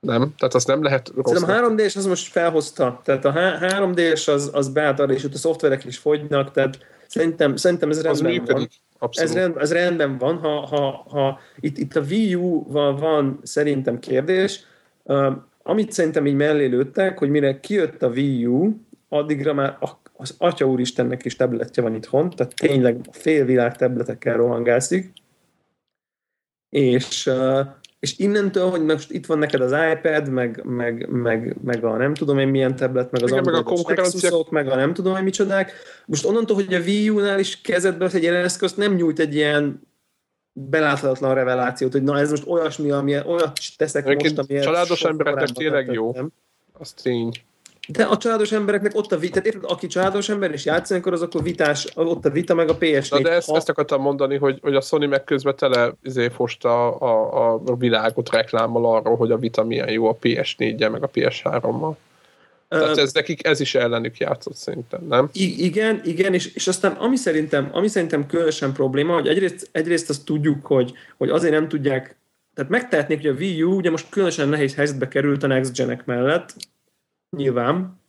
Nem? 0.00 0.34
Tehát 0.38 0.54
azt 0.54 0.66
nem 0.66 0.82
lehet 0.82 1.12
rossz. 1.14 1.32
Szerintem 1.32 1.64
a 1.64 1.68
3D-s 1.68 1.96
az 1.96 2.06
most 2.06 2.32
felhozta. 2.32 3.00
Tehát 3.04 3.24
a 3.24 3.32
3D-s 3.60 4.28
az, 4.28 4.50
az 4.52 4.68
beállt 4.68 5.00
arra, 5.00 5.12
és 5.12 5.24
ott 5.24 5.34
a 5.34 5.38
szoftverek 5.38 5.84
is 5.84 5.98
fogynak, 5.98 6.50
tehát 6.50 6.78
szerintem, 7.06 7.56
szerintem 7.56 7.90
ez 7.90 7.96
Az 7.96 8.02
rendben 8.04 8.30
működik. 8.32 8.54
van. 8.54 8.68
Abszolút. 8.98 9.30
Ez, 9.30 9.36
rend, 9.36 9.56
ez 9.56 9.72
rendben 9.72 10.18
van, 10.18 10.36
ha, 10.38 10.66
ha, 10.66 10.90
ha 11.08 11.38
itt, 11.60 11.78
itt 11.78 11.96
a 11.96 12.00
Wii 12.00 12.34
U-val 12.34 12.96
van 12.96 13.40
szerintem 13.42 13.98
kérdés, 13.98 14.60
uh, 15.02 15.32
amit 15.62 15.92
szerintem 15.92 16.26
így 16.26 16.34
mellé 16.34 16.66
lőttek, 16.66 17.18
hogy 17.18 17.28
mire 17.30 17.60
kijött 17.60 18.02
a 18.02 18.08
Wii 18.08 18.46
U, 18.46 18.76
addigra 19.08 19.54
már 19.54 19.76
a- 19.80 19.98
az 20.16 20.34
Atya 20.38 20.66
Úristennek 20.66 21.24
is 21.24 21.36
tabletje 21.36 21.82
van 21.82 21.94
itthon, 21.94 22.30
tehát 22.30 22.54
tényleg 22.54 23.00
a 23.08 23.12
félvilág 23.12 23.76
tabletekkel 23.76 24.36
rohangászik, 24.36 25.12
és, 26.68 27.26
uh, 27.26 27.66
és 28.00 28.18
innentől, 28.18 28.70
hogy 28.70 28.84
most 28.84 29.10
itt 29.10 29.26
van 29.26 29.38
neked 29.38 29.60
az 29.60 29.74
iPad, 29.92 30.28
meg, 30.28 30.64
meg, 30.64 31.08
meg, 31.08 31.56
meg 31.62 31.84
a 31.84 31.96
nem 31.96 32.14
tudom 32.14 32.38
én 32.38 32.48
milyen 32.48 32.76
tablet, 32.76 33.10
meg 33.10 33.22
az 33.22 33.30
Igen, 33.30 33.44
meg 33.44 33.54
a 33.54 34.46
meg 34.50 34.68
a 34.68 34.76
nem 34.76 34.94
tudom 34.94 35.16
én 35.16 35.22
micsodák, 35.22 35.72
most 36.06 36.24
onnantól, 36.24 36.56
hogy 36.56 36.74
a 36.74 36.78
Wii 36.78 37.10
U-nál 37.10 37.38
is 37.38 37.60
kezedbe 37.60 38.10
egy 38.12 38.22
ilyen 38.22 38.34
eszközt, 38.34 38.76
nem 38.76 38.94
nyújt 38.94 39.18
egy 39.18 39.34
ilyen 39.34 39.80
beláthatatlan 40.52 41.34
revelációt, 41.34 41.92
hogy 41.92 42.02
na 42.02 42.18
ez 42.18 42.30
most 42.30 42.46
olyasmi, 42.46 42.90
ami 42.90 43.16
olyat 43.26 43.58
teszek 43.76 44.06
Egyébként 44.06 44.36
most, 44.36 44.48
amilyet 44.48 44.64
családos 44.64 45.02
embereknek 45.02 45.48
tényleg 45.48 45.86
nem 45.86 45.94
jó. 45.94 46.12
tettem. 46.12 46.32
Az 46.72 46.92
tény. 46.92 47.32
De 47.88 48.02
a 48.02 48.16
családos 48.16 48.52
embereknek 48.52 48.94
ott 48.94 49.12
a 49.12 49.18
vita, 49.18 49.32
tehát 49.40 49.54
érted, 49.54 49.70
aki 49.70 49.86
családos 49.86 50.28
ember 50.28 50.50
és 50.50 50.64
játszani 50.64 51.00
akar, 51.00 51.12
az 51.12 51.22
akkor 51.22 51.42
vitás, 51.42 51.88
ott 51.94 52.24
a 52.24 52.30
vita 52.30 52.54
meg 52.54 52.68
a 52.68 52.78
PS4. 52.78 53.10
Na 53.10 53.20
de 53.20 53.30
ezt, 53.30 53.48
Ha- 53.48 53.56
ezt 53.56 53.68
akartam 53.68 54.00
mondani, 54.00 54.36
hogy, 54.36 54.58
hogy 54.62 54.74
a 54.74 54.80
Sony 54.80 55.08
meg 55.08 55.24
közben 55.24 55.56
tele 55.56 55.92
izé, 56.02 56.28
fosta 56.28 56.96
a, 56.96 57.52
a, 57.52 57.60
a 57.66 57.76
világot 57.76 58.30
reklámmal 58.30 58.94
arról, 58.96 59.16
hogy 59.16 59.30
a 59.30 59.38
Vita 59.38 59.64
milyen 59.64 59.90
jó 59.90 60.08
a 60.08 60.16
PS4-jel, 60.22 60.90
meg 60.90 61.02
a 61.02 61.10
PS3-mal. 61.10 61.94
Tehát 62.68 62.98
ez 62.98 63.12
nekik 63.12 63.46
ez 63.46 63.60
is 63.60 63.74
ellenük 63.74 64.18
játszott 64.18 64.56
szerintem, 64.56 65.06
nem? 65.08 65.28
I- 65.32 65.64
igen, 65.64 66.00
igen, 66.04 66.34
és, 66.34 66.54
és 66.54 66.68
aztán 66.68 66.92
ami 66.92 67.16
szerintem, 67.16 67.68
ami 67.72 67.88
szerintem 67.88 68.26
különösen 68.26 68.72
probléma, 68.72 69.14
hogy 69.14 69.28
egyrészt, 69.28 69.68
egyrészt 69.72 70.10
azt 70.10 70.24
tudjuk, 70.24 70.66
hogy, 70.66 70.92
hogy 71.16 71.28
azért 71.30 71.52
nem 71.52 71.68
tudják, 71.68 72.16
tehát 72.54 72.70
megtehetnék, 72.70 73.20
hogy 73.20 73.30
a 73.30 73.38
Wii 73.38 73.62
U 73.62 73.74
ugye 73.74 73.90
most 73.90 74.06
különösen 74.08 74.48
nehéz 74.48 74.74
helyzetbe 74.74 75.08
került 75.08 75.42
a 75.42 75.46
Next 75.46 75.76
Genek 75.76 76.04
mellett, 76.04 76.54
nyilván. 77.36 78.00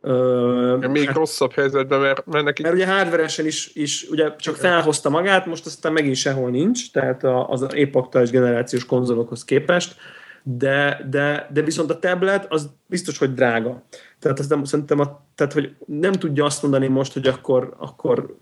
Ö, 0.00 0.76
Még 0.90 1.06
hát- 1.06 1.16
rosszabb 1.16 1.52
helyzetben, 1.52 2.00
mert, 2.00 2.26
mert 2.26 2.44
nekik 2.44 2.64
Mert 2.64 2.76
ugye 2.76 2.86
hardveresen 2.86 3.46
is, 3.46 3.70
is 3.74 4.06
ugye 4.10 4.36
csak 4.36 4.56
felhozta 4.56 5.08
magát, 5.08 5.46
most 5.46 5.66
aztán 5.66 5.92
megint 5.92 6.16
sehol 6.16 6.50
nincs, 6.50 6.92
tehát 6.92 7.24
az 7.24 7.66
épp 7.74 7.94
aktuális 7.94 8.30
generációs 8.30 8.86
konzolokhoz 8.86 9.44
képest, 9.44 9.96
de, 10.42 11.06
de, 11.10 11.48
de 11.52 11.62
viszont 11.62 11.90
a 11.90 11.98
tablet 11.98 12.52
az 12.52 12.70
biztos, 12.86 13.18
hogy 13.18 13.34
drága. 13.34 13.82
Tehát 14.18 14.38
azt 14.38 14.50
nem, 14.50 14.64
szerintem, 14.64 15.00
a, 15.00 15.24
tehát, 15.34 15.52
hogy 15.52 15.74
nem 15.86 16.12
tudja 16.12 16.44
azt 16.44 16.62
mondani 16.62 16.86
most, 16.86 17.12
hogy 17.12 17.26
akkor, 17.26 17.74
akkor 17.78 18.36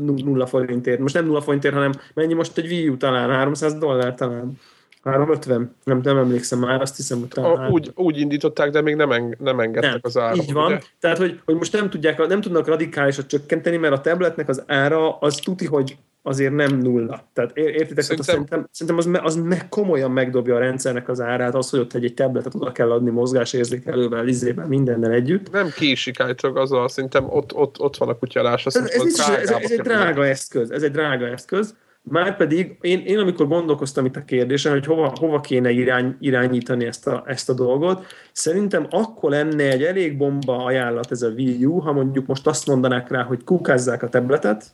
nulla 0.00 0.46
forintért. 0.46 0.98
Most 0.98 1.14
nem 1.14 1.26
nulla 1.26 1.40
forintért, 1.40 1.74
hanem 1.74 1.92
mennyi 2.14 2.34
most 2.34 2.58
egy 2.58 2.66
Wii 2.66 2.88
U 2.88 2.96
talán? 2.96 3.30
300 3.30 3.74
dollár 3.74 4.14
talán? 4.14 4.58
350? 5.04 5.74
Nem, 5.84 6.00
nem 6.02 6.16
emlékszem 6.16 6.58
már, 6.58 6.80
azt 6.80 6.96
hiszem, 6.96 7.18
hogy 7.18 7.28
talán 7.28 7.64
a, 7.64 7.68
úgy, 7.68 7.92
úgy 7.94 8.18
indították, 8.18 8.70
de 8.70 8.80
még 8.80 8.94
nem, 8.94 9.12
eng, 9.12 9.36
nem 9.38 9.60
engedtek 9.60 9.90
nem, 9.90 10.00
az 10.02 10.16
áron. 10.16 10.38
így 10.38 10.52
van. 10.52 10.66
ugye? 10.66 10.80
Tehát, 11.00 11.18
hogy, 11.18 11.40
hogy 11.44 11.54
most 11.54 11.72
nem, 11.72 11.90
tudják, 11.90 12.26
nem 12.26 12.40
tudnak 12.40 12.66
radikálisat 12.66 13.26
csökkenteni, 13.26 13.76
mert 13.76 13.94
a 13.94 14.00
tabletnek 14.00 14.48
az 14.48 14.62
ára 14.66 15.18
az 15.18 15.34
tuti, 15.34 15.66
hogy 15.66 15.96
azért 16.26 16.52
nem 16.52 16.78
nulla. 16.78 17.28
Tehát 17.32 17.56
ér- 17.56 17.74
értitek? 17.74 18.04
Szerintem, 18.04 18.34
Szerintem- 18.34 18.68
szerintem, 18.70 19.22
az, 19.24 19.34
az 19.34 19.42
me, 19.42 19.68
komolyan 19.68 20.10
megdobja 20.10 20.54
a 20.54 20.58
rendszernek 20.58 21.08
az 21.08 21.20
árát, 21.20 21.54
az, 21.54 21.70
hogy 21.70 21.80
ott 21.80 21.94
egy, 21.94 22.04
egy 22.04 22.14
tabletet 22.14 22.54
oda 22.54 22.72
kell 22.72 22.92
adni 22.92 23.10
mozgásérzékelővel, 23.10 24.28
izével, 24.28 24.66
mindennel 24.66 25.10
együtt. 25.10 25.50
Nem 25.50 25.68
késik 25.70 26.20
állítólag 26.20 26.56
azzal, 26.56 26.88
szerintem 26.88 27.24
ott, 27.28 27.54
ott, 27.54 27.80
ott 27.80 27.96
van 27.96 28.08
a 28.08 28.18
kutyálás. 28.18 28.66
Azt 28.66 28.76
Ez, 28.76 28.88
ez, 28.88 29.02
biztos, 29.02 29.28
az 29.28 29.34
ez, 29.34 29.50
ez, 29.50 29.70
egy 29.70 29.80
drága 29.80 30.26
eszköz, 30.26 30.70
ez 30.70 30.82
egy 30.82 30.90
drága 30.92 31.26
eszköz. 31.26 31.74
Márpedig 32.10 32.76
én, 32.80 33.00
én 33.00 33.18
amikor 33.18 33.48
gondolkoztam 33.48 34.04
itt 34.04 34.16
a 34.16 34.24
kérdésen, 34.24 34.72
hogy 34.72 34.86
hova, 34.86 35.12
hova 35.18 35.40
kéne 35.40 35.70
irány, 35.70 36.16
irányítani 36.20 36.84
ezt 36.84 37.06
a, 37.06 37.22
ezt 37.26 37.50
a 37.50 37.54
dolgot, 37.54 38.06
szerintem 38.32 38.86
akkor 38.90 39.30
lenne 39.30 39.70
egy 39.70 39.82
elég 39.82 40.16
bomba 40.16 40.64
ajánlat 40.64 41.10
ez 41.10 41.22
a 41.22 41.28
Wii 41.28 41.64
U, 41.64 41.78
ha 41.78 41.92
mondjuk 41.92 42.26
most 42.26 42.46
azt 42.46 42.66
mondanák 42.66 43.10
rá, 43.10 43.22
hogy 43.22 43.44
kukázzák 43.44 44.02
a 44.02 44.08
tabletet, 44.08 44.72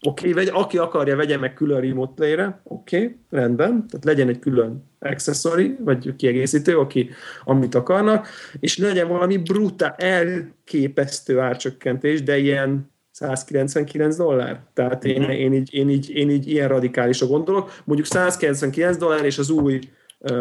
Oké, 0.00 0.30
okay, 0.30 0.46
aki 0.46 0.78
akarja, 0.78 1.16
vegye 1.16 1.38
meg 1.38 1.54
külön 1.54 1.80
remote 1.80 2.12
play-re, 2.14 2.60
oké, 2.62 2.96
okay, 2.96 3.16
rendben, 3.30 3.86
tehát 3.88 4.04
legyen 4.04 4.28
egy 4.28 4.38
külön 4.38 4.84
accessory, 4.98 5.76
vagy 5.80 6.16
kiegészítő, 6.16 6.78
aki, 6.78 7.10
amit 7.44 7.74
akarnak, 7.74 8.28
és 8.60 8.78
legyen 8.78 9.08
valami 9.08 9.36
brutál, 9.36 9.94
elképesztő 9.98 11.38
árcsökkentés, 11.38 12.22
de 12.22 12.38
ilyen 12.38 12.90
199 13.16 14.16
dollár. 14.16 14.60
Tehát 14.74 15.04
én, 15.04 15.22
én, 15.22 15.52
így, 15.52 15.74
én, 15.74 15.88
így, 15.88 16.10
én 16.10 16.30
így 16.30 16.48
ilyen 16.48 16.68
radikálisra 16.68 17.26
gondolok. 17.26 17.72
Mondjuk 17.84 18.08
199 18.08 18.96
dollár, 18.96 19.24
és 19.24 19.38
az 19.38 19.50
új 19.50 19.80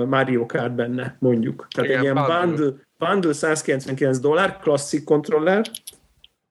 Mario 0.08 0.46
Kart 0.46 0.76
benne, 0.76 1.16
mondjuk. 1.20 1.68
Tehát 1.70 1.90
Igen, 1.90 2.00
egy 2.00 2.04
ilyen 2.04 2.16
bundle. 2.16 2.46
bundle, 2.46 2.74
bundle 2.98 3.34
199 3.34 4.20
dollár, 4.20 4.60
klasszik 4.60 5.04
kontroller, 5.04 5.66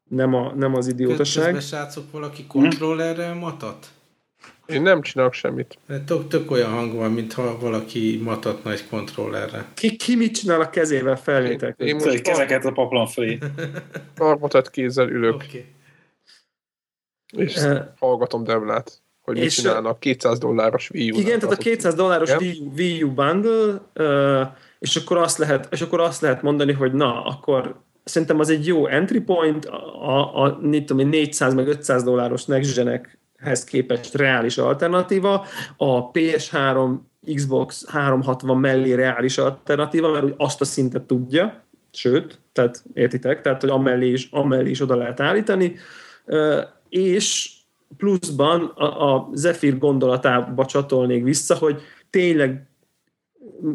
nem, 0.09 0.35
a, 0.35 0.52
nem 0.54 0.75
az 0.75 0.87
idiótaság. 0.87 1.45
Közben 1.45 1.61
srácok 1.61 2.11
valaki 2.11 2.47
kontrollerrel 2.47 3.35
matat? 3.35 3.87
Én 4.66 4.83
nem 4.83 5.02
csinálok 5.02 5.33
semmit. 5.33 5.78
Tök, 6.07 6.28
tök 6.28 6.50
olyan 6.50 6.71
hang 6.71 6.95
van, 6.95 7.12
mintha 7.12 7.59
valaki 7.61 8.21
matatna 8.23 8.73
egy 8.73 8.88
kontrollerre. 8.88 9.66
Ki, 9.75 9.97
ki 9.97 10.16
mit 10.16 10.35
csinál 10.37 10.61
a 10.61 10.71
kezével 10.71 11.16
felvétel 11.16 11.75
Én 11.76 11.97
közben? 11.97 12.12
most 12.12 12.23
kezeket 12.23 12.64
a 12.64 12.73
paplan 12.73 13.07
fölé. 13.07 13.38
karmotat 14.16 14.71
kézzel 14.71 15.09
ülök. 15.09 15.35
Okay. 15.35 15.64
És 17.37 17.57
Eh, 17.57 17.83
hallgatom 17.99 18.45
Devlát, 18.45 19.03
hogy 19.23 19.38
mit 19.38 19.50
csinálnak 19.50 20.00
200 20.00 20.38
dolláros 20.38 20.91
Wii 20.91 21.11
U-nál. 21.11 21.21
Igen, 21.21 21.38
tehát 21.38 21.55
a 21.55 21.59
200 21.59 21.95
dolláros. 21.95 22.31
Wii, 22.31 22.71
Wii 22.76 23.03
U 23.03 23.12
bundle, 23.12 23.83
és 24.79 24.97
akkor, 24.97 25.17
azt 25.17 25.38
lehet, 25.38 25.69
és 25.71 25.81
akkor 25.81 26.00
azt 26.00 26.21
lehet 26.21 26.43
mondani, 26.43 26.73
hogy 26.73 26.93
na, 26.93 27.25
akkor 27.25 27.83
szerintem 28.05 28.38
az 28.38 28.50
egy 28.50 28.67
jó 28.67 28.87
entry 28.87 29.21
point, 29.21 29.64
a, 29.64 30.09
a, 30.09 30.43
a 30.43 30.59
mit 30.61 30.87
tudom 30.87 31.03
én, 31.03 31.09
400 31.09 31.55
meg 31.55 31.69
500 31.69 32.03
dolláros 32.03 32.45
next 32.45 32.75
genekhez 32.75 33.64
képest 33.64 34.14
reális 34.14 34.59
alternatíva, 34.59 35.47
a 35.76 36.11
PS3, 36.11 36.95
Xbox 37.35 37.88
360 37.88 38.59
mellé 38.59 38.93
reális 38.93 39.38
alternatíva, 39.38 40.11
mert 40.11 40.25
úgy 40.25 40.35
azt 40.37 40.61
a 40.61 40.64
szintet 40.64 41.03
tudja, 41.03 41.64
sőt, 41.91 42.41
tehát 42.53 42.83
értitek, 42.95 43.41
tehát 43.41 43.61
hogy 43.61 43.71
amellé 43.71 44.11
is, 44.11 44.29
amellé 44.31 44.71
is 44.71 44.81
oda 44.81 44.97
lehet 44.97 45.21
állítani, 45.21 45.76
és 46.88 47.50
pluszban 47.97 48.64
a, 48.64 49.14
a 49.14 49.29
Zephyr 49.33 49.79
gondolatába 49.79 50.64
csatolnék 50.64 51.25
vissza, 51.25 51.55
hogy 51.55 51.81
tényleg 52.11 52.67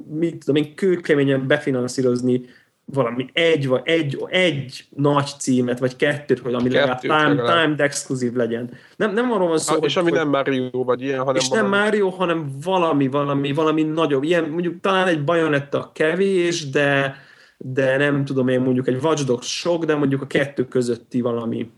mit 0.09 0.45
tudom 0.45 0.63
én, 0.63 0.75
kőkeményen 0.75 1.47
befinanszírozni 1.47 2.45
valami 2.93 3.29
egy, 3.33 3.67
vagy 3.67 3.81
egy, 3.83 4.25
egy 4.29 4.85
nagy 4.95 5.29
címet, 5.39 5.79
vagy 5.79 5.95
kettőt, 5.95 6.39
hogy 6.39 6.53
ami 6.53 6.69
legalább 6.69 6.99
time, 6.99 7.27
legalább. 7.27 7.63
timed 7.63 7.81
exclusive 7.81 8.37
legyen. 8.37 8.69
Nem, 8.95 9.13
nem 9.13 9.31
arról 9.31 9.47
van 9.47 9.57
szó, 9.57 9.75
és 9.75 9.93
hogy, 9.93 10.01
ami 10.03 10.11
hogy, 10.11 10.19
nem 10.19 10.29
Mario 10.29 10.83
vagy 10.83 11.01
ilyen, 11.01 11.19
hanem 11.19 11.35
és 11.35 11.47
nem 11.49 11.69
valami- 11.69 11.83
Mario, 11.83 12.09
hanem 12.09 12.49
valami, 12.63 13.07
valami, 13.07 13.53
valami 13.53 13.83
nagyobb. 13.83 14.23
Ilyen, 14.23 14.49
mondjuk 14.49 14.79
talán 14.81 15.07
egy 15.07 15.23
Bayonetta 15.23 15.91
kevés, 15.93 16.69
de, 16.69 17.15
de 17.57 17.97
nem 17.97 18.25
tudom 18.25 18.47
én, 18.47 18.61
mondjuk 18.61 18.87
egy 18.87 18.99
Watch 19.03 19.25
Dogs 19.25 19.59
sok, 19.59 19.85
de 19.85 19.95
mondjuk 19.95 20.21
a 20.21 20.27
kettő 20.27 20.67
közötti 20.67 21.21
valami, 21.21 21.69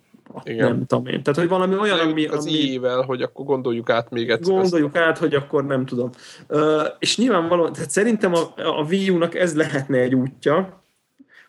Igen. 0.44 0.68
nem 0.68 0.86
tudom 0.86 1.08
én. 1.08 1.24
Tehát, 1.24 1.40
hogy 1.40 1.50
valami 1.50 1.78
olyan, 1.78 2.00
ami, 2.00 2.26
az 2.26 2.46
ami 2.46 2.80
hogy 3.06 3.22
akkor 3.22 3.46
gondoljuk 3.46 3.90
át 3.90 4.10
még 4.10 4.30
egyszer. 4.30 4.54
gondoljuk 4.54 4.96
át, 4.96 5.18
hogy 5.18 5.34
akkor 5.34 5.66
nem 5.66 5.86
tudom. 5.86 6.10
Uh, 6.50 6.62
és 7.00 7.18
nyilvánvalóan, 7.18 7.74
tehát 7.74 7.90
szerintem 7.90 8.34
a, 8.34 8.40
a 8.56 8.86
Wii 8.90 9.10
U-nak 9.10 9.36
ez 9.36 9.56
lehetne 9.56 9.98
egy 9.98 10.16
útja, 10.16 10.80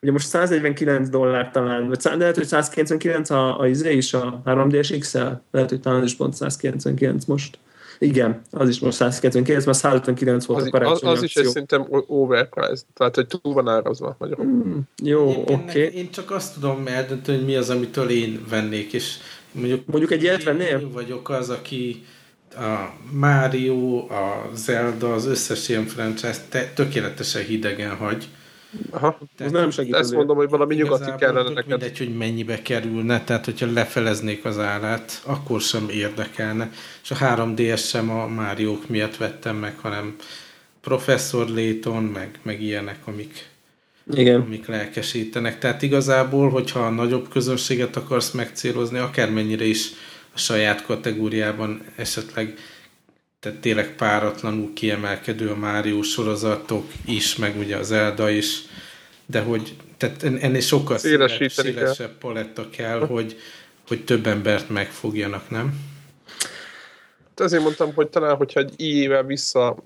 Ugye 0.02 0.12
most 0.12 0.26
149 0.26 1.08
dollár 1.08 1.50
talán, 1.50 1.88
vagy 1.88 2.00
szá- 2.00 2.16
lehet, 2.16 2.34
hogy 2.36 2.46
199 2.46 3.30
a, 3.30 3.60
a 3.60 3.68
izé 3.68 3.96
is 3.96 4.14
a 4.14 4.42
3DS 4.44 4.96
XL, 4.98 5.26
lehet, 5.50 5.68
hogy 5.68 5.80
talán 5.80 6.02
is 6.02 6.16
pont 6.16 6.34
199 6.34 7.24
most. 7.24 7.58
Igen, 8.02 8.40
az 8.50 8.68
is 8.68 8.78
most 8.78 8.96
199, 8.96 9.64
mert 9.64 9.78
159 9.78 10.44
volt 10.44 10.60
Az, 10.60 10.64
a 10.66 10.66
az, 10.66 10.72
karácsonyi 10.72 11.12
az 11.12 11.22
is 11.22 11.34
egy 11.36 11.46
akció. 11.46 11.50
szerintem 11.50 12.04
overpriced, 12.06 12.86
tehát 12.94 13.14
hogy 13.14 13.26
túl 13.26 13.52
van 13.52 13.68
árazva 13.68 14.16
magyarul. 14.18 14.44
Hmm, 14.44 14.80
Jó, 15.02 15.28
oké. 15.30 15.52
Én, 15.52 15.58
Okay. 15.58 15.82
én 15.94 16.10
csak 16.10 16.30
azt 16.30 16.54
tudom 16.54 16.86
eldönteni, 16.86 17.36
hogy 17.38 17.46
mi 17.46 17.54
az, 17.56 17.70
amitől 17.70 18.10
én 18.10 18.44
vennék, 18.50 18.92
és 18.92 19.16
mondjuk, 19.52 19.86
Mondjuk 19.86 20.10
egy 20.12 20.22
ilyet 20.22 20.42
vennél? 20.42 20.78
Én 20.78 20.92
vagyok 20.92 21.28
az, 21.28 21.50
aki 21.50 22.04
a 22.56 22.92
Mario, 23.12 23.96
a 23.98 24.50
Zelda, 24.54 25.12
az 25.14 25.26
összes 25.26 25.68
ilyen 25.68 25.86
franchise 25.86 26.40
te, 26.48 26.72
tökéletesen 26.74 27.42
hidegen 27.42 27.96
hagy. 27.96 28.28
Aha. 28.90 29.18
Ez 29.38 29.50
nem 29.50 29.70
segít 29.70 29.94
Ezt 29.94 30.12
mondom, 30.14 30.36
hogy 30.36 30.48
valami 30.48 30.74
nyugati 30.74 31.10
kellene 31.18 31.48
neked. 31.48 31.66
mindegy, 31.66 31.98
hogy 31.98 32.16
mennyibe 32.16 32.62
kerülne, 32.62 33.24
tehát 33.24 33.44
hogyha 33.44 33.72
lefeleznék 33.72 34.44
az 34.44 34.58
árát, 34.58 35.22
akkor 35.24 35.60
sem 35.60 35.88
érdekelne. 35.90 36.70
És 37.02 37.10
a 37.10 37.14
3DS 37.14 37.88
sem 37.88 38.10
a 38.10 38.26
Máriók 38.26 38.88
miatt 38.88 39.16
vettem 39.16 39.56
meg, 39.56 39.78
hanem 39.78 40.16
Professor 40.80 41.48
Layton, 41.48 42.02
meg, 42.02 42.38
meg 42.42 42.62
ilyenek, 42.62 42.98
amik, 43.04 43.46
Igen. 44.14 44.40
amik 44.40 44.66
lelkesítenek. 44.66 45.58
Tehát 45.58 45.82
igazából, 45.82 46.50
hogyha 46.50 46.80
a 46.80 46.90
nagyobb 46.90 47.28
közönséget 47.28 47.96
akarsz 47.96 48.30
megcélozni, 48.30 48.98
akármennyire 48.98 49.64
is 49.64 49.90
a 50.34 50.38
saját 50.38 50.84
kategóriában 50.84 51.82
esetleg 51.96 52.58
tehát 53.42 53.58
tényleg 53.58 53.94
páratlanul 53.94 54.72
kiemelkedő 54.72 55.48
a 55.50 55.56
Mário 55.56 56.02
sorozatok 56.02 56.84
is, 57.06 57.36
meg 57.36 57.58
ugye 57.58 57.76
az 57.76 57.92
Elda 57.92 58.30
is, 58.30 58.60
de 59.26 59.40
hogy 59.40 59.76
tehát 59.96 60.22
ennél 60.22 60.60
sokkal 60.60 60.98
kell. 60.98 61.48
szélesebb 61.48 62.18
paletta 62.18 62.70
kell, 62.70 63.06
hogy, 63.06 63.36
hogy 63.88 64.04
több 64.04 64.26
embert 64.26 64.68
megfogjanak, 64.68 65.50
nem? 65.50 65.74
Hát 67.28 67.40
Ezért 67.40 67.62
mondtam, 67.62 67.94
hogy 67.94 68.08
talán, 68.08 68.36
hogyha 68.36 68.60
egy 68.60 68.72
éve 68.80 69.22
vissza 69.22 69.76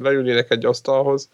leülnének 0.00 0.50
egy 0.50 0.64
asztalhoz, 0.64 1.28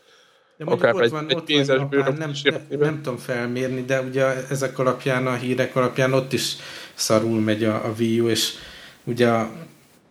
De 0.57 0.65
Akár 0.65 0.95
ott 0.95 1.01
egy- 1.01 1.11
van, 1.11 1.29
egy 1.29 1.37
ott 1.37 1.45
pénzes 1.45 1.77
van 1.77 1.89
bőrök 1.89 2.19
nem, 2.19 2.33
nem, 2.43 2.67
nem 2.79 3.03
tudom 3.03 3.19
felmérni, 3.19 3.85
de 3.85 4.01
ugye 4.01 4.25
ezek 4.49 4.79
alapján, 4.79 5.27
a 5.27 5.35
hírek 5.35 5.77
alapján 5.77 6.13
ott 6.13 6.33
is 6.33 6.57
szarul 6.95 7.41
megy 7.41 7.65
a, 7.65 7.75
a 7.75 7.93
Wii 7.99 8.21
U, 8.21 8.29
és 8.29 8.53
ugye 9.05 9.29
a, 9.29 9.51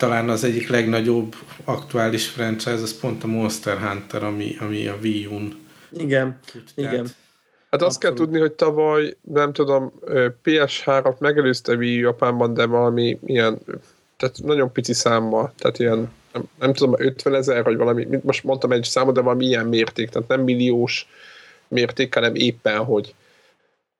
talán 0.01 0.29
az 0.29 0.43
egyik 0.43 0.69
legnagyobb 0.69 1.35
aktuális 1.63 2.27
franchise, 2.27 2.71
az 2.71 2.99
pont 2.99 3.23
a 3.23 3.27
Monster 3.27 3.77
Hunter, 3.77 4.23
ami, 4.23 4.55
ami 4.59 4.87
a 4.87 4.95
Wii 5.01 5.25
U-n 5.25 5.55
Igen. 5.91 6.39
fut. 6.45 6.63
Igen. 6.75 6.89
Tehát 6.91 7.15
Hát 7.69 7.81
azt 7.81 7.99
kell 7.99 8.09
Abszolút. 8.11 8.31
tudni, 8.31 8.47
hogy 8.47 8.55
tavaly, 8.55 9.17
nem 9.21 9.53
tudom, 9.53 9.91
ö, 10.01 10.27
PS3-at 10.43 11.17
megelőzte 11.17 11.73
Wii 11.75 11.97
Japánban, 11.97 12.53
de 12.53 12.65
valami 12.65 13.19
ilyen, 13.25 13.59
tehát 14.17 14.37
nagyon 14.43 14.71
pici 14.71 14.93
számmal, 14.93 15.53
tehát 15.57 15.79
ilyen, 15.79 16.11
nem, 16.33 16.43
nem 16.59 16.73
tudom, 16.73 16.93
50 16.97 17.35
ezer, 17.35 17.63
vagy 17.63 17.77
valami, 17.77 18.05
mit 18.05 18.23
most 18.23 18.43
mondtam 18.43 18.71
egy 18.71 18.83
számot, 18.83 19.13
de 19.15 19.21
valami 19.21 19.45
ilyen 19.45 19.65
mérték, 19.67 20.09
tehát 20.09 20.27
nem 20.27 20.41
milliós 20.41 21.07
mérték, 21.67 22.13
hanem 22.13 22.35
éppen, 22.35 22.77
hogy 22.77 23.15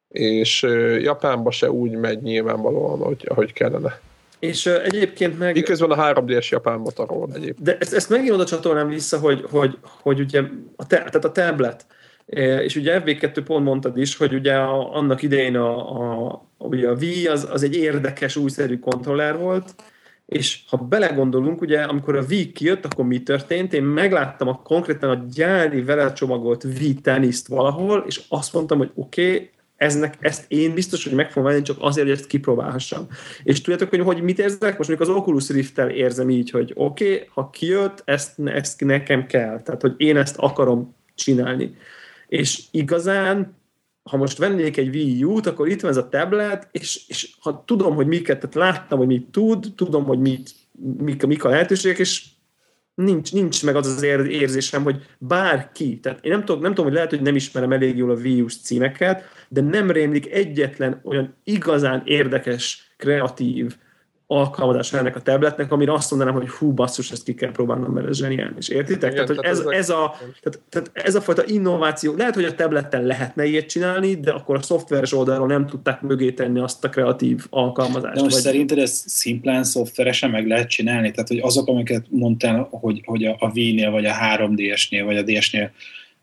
és 0.09 0.61
Japánba 0.99 1.51
se 1.51 1.71
úgy 1.71 1.91
megy 1.91 2.21
nyilvánvalóan, 2.21 3.01
ahogy, 3.01 3.25
ahogy 3.27 3.53
kellene. 3.53 3.99
És 4.41 4.65
uh, 4.65 4.85
egyébként 4.85 5.39
meg... 5.39 5.53
Miközben 5.53 5.91
a 5.91 6.13
3D-es 6.13 6.49
Japánba 6.49 6.91
tarol 6.91 7.29
egyébként. 7.33 7.61
De 7.61 7.77
ezt, 7.77 7.93
ezt 7.93 8.09
megint 8.09 8.31
oda 8.31 8.45
csatolnám 8.45 8.87
vissza, 8.87 9.19
hogy, 9.19 9.45
hogy, 9.49 9.77
hogy 9.81 10.19
ugye 10.19 10.41
a, 10.75 10.87
te, 10.87 10.97
tehát 10.97 11.25
a 11.25 11.31
tablet, 11.31 11.85
és 12.63 12.75
ugye 12.75 13.01
FB2 13.05 13.41
pont 13.45 13.65
mondtad 13.65 13.97
is, 13.97 14.17
hogy 14.17 14.33
ugye 14.33 14.53
a, 14.53 14.95
annak 14.95 15.21
idején 15.21 15.55
a, 15.55 15.77
a, 16.27 16.41
ugye 16.57 16.89
a 16.89 16.93
Wii 16.93 17.27
az, 17.27 17.47
az 17.51 17.63
egy 17.63 17.75
érdekes 17.75 18.35
újszerű 18.35 18.79
kontroller 18.79 19.37
volt, 19.37 19.75
és 20.25 20.59
ha 20.67 20.77
belegondolunk, 20.77 21.61
ugye 21.61 21.81
amikor 21.81 22.15
a 22.15 22.23
Wii 22.29 22.51
kijött, 22.51 22.85
akkor 22.85 23.05
mi 23.05 23.23
történt? 23.23 23.73
Én 23.73 23.83
megláttam 23.83 24.47
a 24.47 24.61
konkrétan 24.61 25.09
a 25.09 25.25
gyári 25.33 25.81
vele 25.81 26.13
csomagolt 26.13 26.63
Wii 26.63 26.93
teniszt 26.93 27.47
valahol, 27.47 28.03
és 28.07 28.21
azt 28.29 28.53
mondtam, 28.53 28.77
hogy 28.77 28.91
oké, 28.95 29.33
okay, 29.33 29.49
eznek, 29.81 30.17
ezt 30.19 30.45
én 30.47 30.73
biztos, 30.73 31.03
hogy 31.03 31.13
meg 31.13 31.31
fogom 31.31 31.51
venni, 31.51 31.61
csak 31.61 31.77
azért, 31.79 32.07
hogy 32.07 32.17
ezt 32.17 32.27
kipróbálhassam. 32.27 33.07
És 33.43 33.61
tudjátok, 33.61 33.89
hogy, 33.89 33.99
hogy 33.99 34.21
mit 34.21 34.39
érzek? 34.39 34.77
Most 34.77 34.89
mondjuk 34.89 35.09
az 35.09 35.15
Oculus 35.15 35.49
Rift-tel 35.49 35.89
érzem 35.89 36.29
így, 36.29 36.49
hogy 36.49 36.71
oké, 36.75 37.13
okay, 37.13 37.27
ha 37.33 37.49
kijött, 37.49 38.01
ezt, 38.05 38.39
ezt 38.45 38.81
nekem 38.81 39.25
kell. 39.25 39.61
Tehát, 39.61 39.81
hogy 39.81 39.93
én 39.97 40.17
ezt 40.17 40.37
akarom 40.37 40.95
csinálni. 41.15 41.75
És 42.27 42.61
igazán, 42.71 43.55
ha 44.03 44.17
most 44.17 44.37
vennék 44.37 44.77
egy 44.77 44.95
Wii 44.95 45.23
U-t, 45.23 45.47
akkor 45.47 45.67
itt 45.67 45.81
van 45.81 45.91
ez 45.91 45.97
a 45.97 46.09
tablet, 46.09 46.67
és, 46.71 47.01
és 47.07 47.35
ha 47.39 47.63
tudom, 47.65 47.95
hogy 47.95 48.07
miket, 48.07 48.39
tehát 48.39 48.55
láttam, 48.55 48.97
hogy 48.97 49.07
mit 49.07 49.25
tud, 49.31 49.73
tudom, 49.75 50.03
hogy 50.03 50.19
mit, 50.19 50.49
mik, 50.97 51.25
mik 51.25 51.43
a 51.43 51.49
lehetőségek, 51.49 51.99
és 51.99 52.25
nincs, 53.03 53.33
nincs 53.33 53.63
meg 53.63 53.75
az 53.75 53.87
az 53.87 54.03
érzésem, 54.27 54.83
hogy 54.83 55.05
bárki, 55.17 55.99
tehát 55.99 56.25
én 56.25 56.31
nem 56.31 56.45
tudom, 56.45 56.61
nem 56.61 56.69
tudom, 56.69 56.85
hogy 56.85 56.93
lehet, 56.93 57.09
hogy 57.09 57.21
nem 57.21 57.35
ismerem 57.35 57.71
elég 57.71 57.97
jól 57.97 58.11
a 58.11 58.19
Wii 58.19 58.41
U-s 58.41 58.57
címeket, 58.61 59.23
de 59.49 59.61
nem 59.61 59.91
rémlik 59.91 60.31
egyetlen 60.31 61.01
olyan 61.03 61.35
igazán 61.43 62.01
érdekes, 62.05 62.93
kreatív 62.97 63.75
alkalmazás 64.31 64.93
ennek 64.93 65.15
a 65.15 65.21
tabletnek, 65.21 65.71
amire 65.71 65.93
azt 65.93 66.09
mondanám, 66.09 66.33
hogy 66.33 66.49
hú, 66.49 66.71
basszus, 66.71 67.11
ezt 67.11 67.23
ki 67.23 67.33
kell 67.33 67.51
próbálnom, 67.51 67.93
mert 67.93 68.07
ez 68.07 68.17
zseniális. 68.17 68.67
Értitek? 68.67 69.11
Igen, 69.11 69.25
tehát, 69.25 69.41
hogy 69.41 69.51
ez, 69.51 69.59
ez, 69.59 69.89
a, 69.89 70.15
tehát, 70.19 70.59
tehát 70.69 70.91
ez 70.93 71.15
a 71.15 71.21
fajta 71.21 71.43
innováció, 71.45 72.15
lehet, 72.15 72.35
hogy 72.35 72.43
a 72.43 72.55
tableten 72.55 73.03
lehetne 73.03 73.45
ilyet 73.45 73.65
csinálni, 73.65 74.15
de 74.15 74.31
akkor 74.31 74.55
a 74.55 74.61
szoftveres 74.61 75.13
oldalról 75.13 75.47
nem 75.47 75.67
tudták 75.67 76.01
mögé 76.01 76.31
tenni 76.31 76.59
azt 76.59 76.83
a 76.83 76.89
kreatív 76.89 77.45
alkalmazást. 77.49 78.15
De 78.15 78.21
most 78.21 78.33
vagy- 78.33 78.43
szerinted 78.43 78.77
ezt 78.77 79.09
szimplán 79.09 79.63
szoftveresen 79.63 80.29
meg 80.29 80.47
lehet 80.47 80.69
csinálni? 80.69 81.11
Tehát, 81.11 81.27
hogy 81.27 81.39
azok, 81.39 81.67
amiket 81.67 82.05
mondtál, 82.09 82.67
hogy, 82.71 83.01
hogy 83.05 83.25
a, 83.25 83.35
a 83.39 83.51
Wii-nél, 83.53 83.91
vagy 83.91 84.05
a 84.05 84.13
3DS-nél, 84.13 85.03
vagy 85.05 85.17
a 85.17 85.23
DS-nél 85.23 85.71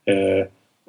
ö, 0.04 0.40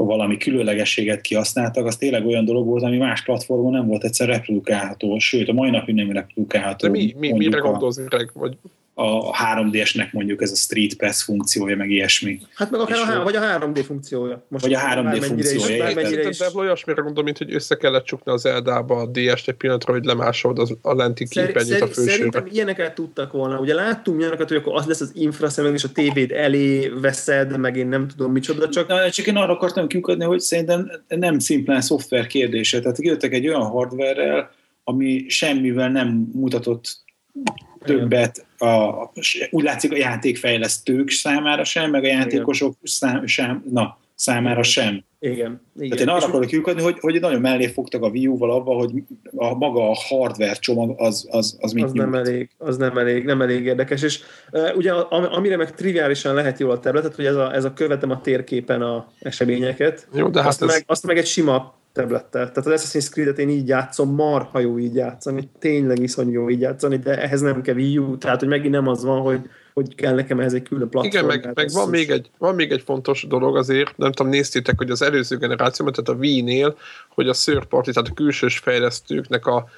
valami 0.05 0.38
különlegességet 0.38 1.21
kihasználtak, 1.21 1.85
az 1.85 1.97
tényleg 1.97 2.25
olyan 2.25 2.45
dolog 2.45 2.67
volt, 2.67 2.83
ami 2.83 2.97
más 2.97 3.23
platformon 3.23 3.71
nem 3.71 3.88
volt 3.88 4.03
egyszer 4.03 4.27
reprodukálható, 4.27 5.19
sőt, 5.19 5.49
a 5.49 5.53
mai 5.53 5.69
napig 5.69 5.95
nem 5.95 6.12
reprodukálható. 6.12 6.88
De 6.88 6.91
mi, 6.91 7.15
mi, 7.17 7.29
mondjuk 7.29 7.53
mire 7.53 7.67
gondolsz, 7.67 7.97
Greg? 7.97 8.31
Vagy 8.33 8.57
a 8.99 9.33
3DS-nek 9.33 10.12
mondjuk 10.12 10.41
ez 10.41 10.51
a 10.51 10.55
Street 10.55 10.93
Pass 10.93 11.23
funkciója, 11.23 11.75
meg 11.75 11.89
ilyesmi. 11.89 12.39
Hát 12.53 12.71
meg 12.71 12.79
akár 12.79 12.97
És 12.97 13.03
a, 13.03 13.05
há- 13.05 13.23
vagy 13.23 13.35
a 13.35 13.41
3D 13.41 13.83
funkciója. 13.85 14.45
Most 14.47 14.63
Vagy 14.63 14.73
a 14.73 14.79
3D 14.79 14.81
bármennyire 14.83 15.25
funkciója, 15.25 16.29
Is, 16.29 16.39
is. 16.39 16.53
Olyasmire 16.53 17.01
gondol, 17.01 17.23
mint 17.23 17.38
hogy 17.38 17.53
össze 17.53 17.75
kellett 17.75 18.03
csukni 18.03 18.31
az 18.31 18.45
Eldába 18.45 18.95
a 18.95 19.05
DS-t 19.05 19.47
egy 19.47 19.55
pillanatra, 19.55 19.93
hogy 19.93 20.05
lemásolod 20.05 20.59
az, 20.59 20.77
a 20.81 20.93
lenti 20.93 21.25
Szer- 21.25 21.45
képernyőt 21.45 21.75
a 21.75 21.77
szer- 21.77 21.93
fősőre. 21.93 22.12
Szerintem 22.12 22.45
ilyeneket 22.51 22.93
tudtak 22.95 23.31
volna. 23.31 23.59
Ugye 23.59 23.73
láttunk 23.73 24.19
ilyeneket, 24.19 24.47
hogy 24.47 24.57
akkor 24.57 24.75
az 24.75 24.85
lesz 24.85 25.01
az 25.01 25.12
infraszemeg, 25.13 25.73
és 25.73 25.83
a 25.83 25.91
tévéd 25.91 26.31
elé 26.31 26.88
veszed, 26.88 27.57
meg 27.57 27.77
én 27.77 27.88
nem 27.88 28.07
tudom 28.07 28.31
micsoda, 28.31 28.69
csak 28.69 28.88
Na, 28.88 29.09
csak 29.09 29.27
én 29.27 29.35
arra 29.35 29.53
akartam 29.53 29.88
kiukadni, 29.88 30.23
hogy 30.23 30.39
szerintem 30.39 30.91
nem 31.07 31.39
szimplán 31.39 31.81
szoftver 31.81 32.27
kérdése. 32.27 32.79
Tehát 32.79 33.01
jöttek 33.03 33.33
egy 33.33 33.47
olyan 33.47 33.65
hardverrel, 33.65 34.51
ami 34.83 35.25
semmivel 35.27 35.89
nem 35.89 36.29
mutatott 36.33 36.97
többet, 37.85 38.45
a, 38.57 39.03
úgy 39.49 39.63
látszik 39.63 39.91
a 39.91 39.97
játékfejlesztők 39.97 41.09
számára 41.09 41.63
sem, 41.63 41.89
meg 41.89 42.03
a 42.03 42.07
játékosok 42.07 42.75
szám, 42.83 43.25
sem, 43.25 43.63
na, 43.71 43.97
számára 44.15 44.63
sem. 44.63 45.03
igen. 45.19 45.61
igen. 45.75 45.89
Tehát 45.89 45.99
én 45.99 46.07
arra 46.07 46.25
akarok 46.25 46.47
kiukadni, 46.47 46.81
hogy, 46.81 46.99
hogy 46.99 47.19
nagyon 47.19 47.41
mellé 47.41 47.67
fogtak 47.67 48.03
a 48.03 48.07
Wii 48.07 48.27
U-val 48.27 48.51
abba, 48.51 48.73
hogy 48.73 48.91
a 49.35 49.53
maga 49.53 49.89
a 49.89 49.95
hardware 49.95 50.53
csomag 50.53 50.93
az, 50.97 51.27
az, 51.31 51.57
az 51.59 51.71
mit 51.71 51.83
az 51.83 51.91
nem 51.91 52.09
nyújt. 52.09 52.27
elég, 52.27 52.49
az 52.57 52.77
nem 52.77 52.97
elég, 52.97 53.23
nem 53.23 53.41
elég 53.41 53.65
érdekes. 53.65 54.01
És 54.01 54.19
uh, 54.51 54.75
ugye 54.75 54.91
am- 54.91 55.31
amire 55.31 55.57
meg 55.57 55.73
triviálisan 55.73 56.33
lehet 56.33 56.59
jól 56.59 56.71
a 56.71 56.79
tabletet, 56.79 57.15
hogy 57.15 57.25
ez 57.25 57.35
a, 57.35 57.53
ez 57.53 57.63
a 57.63 57.73
követem 57.73 58.11
a 58.11 58.21
térképen 58.21 58.81
a 58.81 59.11
eseményeket, 59.19 60.07
Jó, 60.13 60.29
de 60.29 60.39
hát 60.39 60.47
azt, 60.47 60.61
ez, 60.61 60.67
meg, 60.67 60.83
azt 60.87 61.05
meg 61.05 61.17
egy 61.17 61.27
sima 61.27 61.78
tablettel. 61.93 62.52
Tehát 62.52 62.58
az 62.58 62.82
Assassin's 62.82 63.10
Creed-et 63.12 63.39
én 63.39 63.49
így 63.49 63.67
játszom, 63.67 64.13
marha 64.15 64.60
jó 64.60 64.80
így 64.80 64.95
játszani, 64.95 65.49
tényleg 65.60 65.99
iszonyú 65.99 66.32
jó 66.32 66.49
így 66.49 66.62
játszani, 66.62 66.97
de 66.97 67.21
ehhez 67.21 67.41
nem 67.41 67.62
kell 67.62 67.75
Wii 67.75 67.97
U, 67.97 68.17
tehát 68.17 68.39
hogy 68.39 68.49
megint 68.49 68.73
nem 68.73 68.88
az 68.88 69.04
van, 69.04 69.21
hogy, 69.21 69.39
hogy 69.73 69.95
kell 69.95 70.13
nekem 70.13 70.39
ehhez 70.39 70.54
egy 70.54 70.63
külön 70.63 70.89
platform. 70.89 71.25
igen, 71.25 71.25
meg, 71.25 71.56
meg 71.56 71.69
van, 71.71 71.89
még 71.89 72.10
egy, 72.10 72.30
van 72.38 72.56
még 72.56 72.71
egy 72.71 72.82
fontos 72.82 73.25
dolog 73.28 73.58
azért, 73.58 73.97
nem 73.97 74.12
tudom, 74.12 74.32
néztétek, 74.32 74.78
hogy 74.78 74.89
az 74.89 75.02
előző 75.02 75.38
generációban, 75.38 75.93
tehát 75.93 76.19
a 76.19 76.23
Wii-nél, 76.23 76.78
hogy 77.10 77.28
a 77.28 77.34
third 77.34 77.65
party, 77.65 77.91
tehát 77.91 78.10
a 78.10 78.13
külsős 78.13 78.58
fejlesztőknek 78.58 79.45
a, 79.45 79.69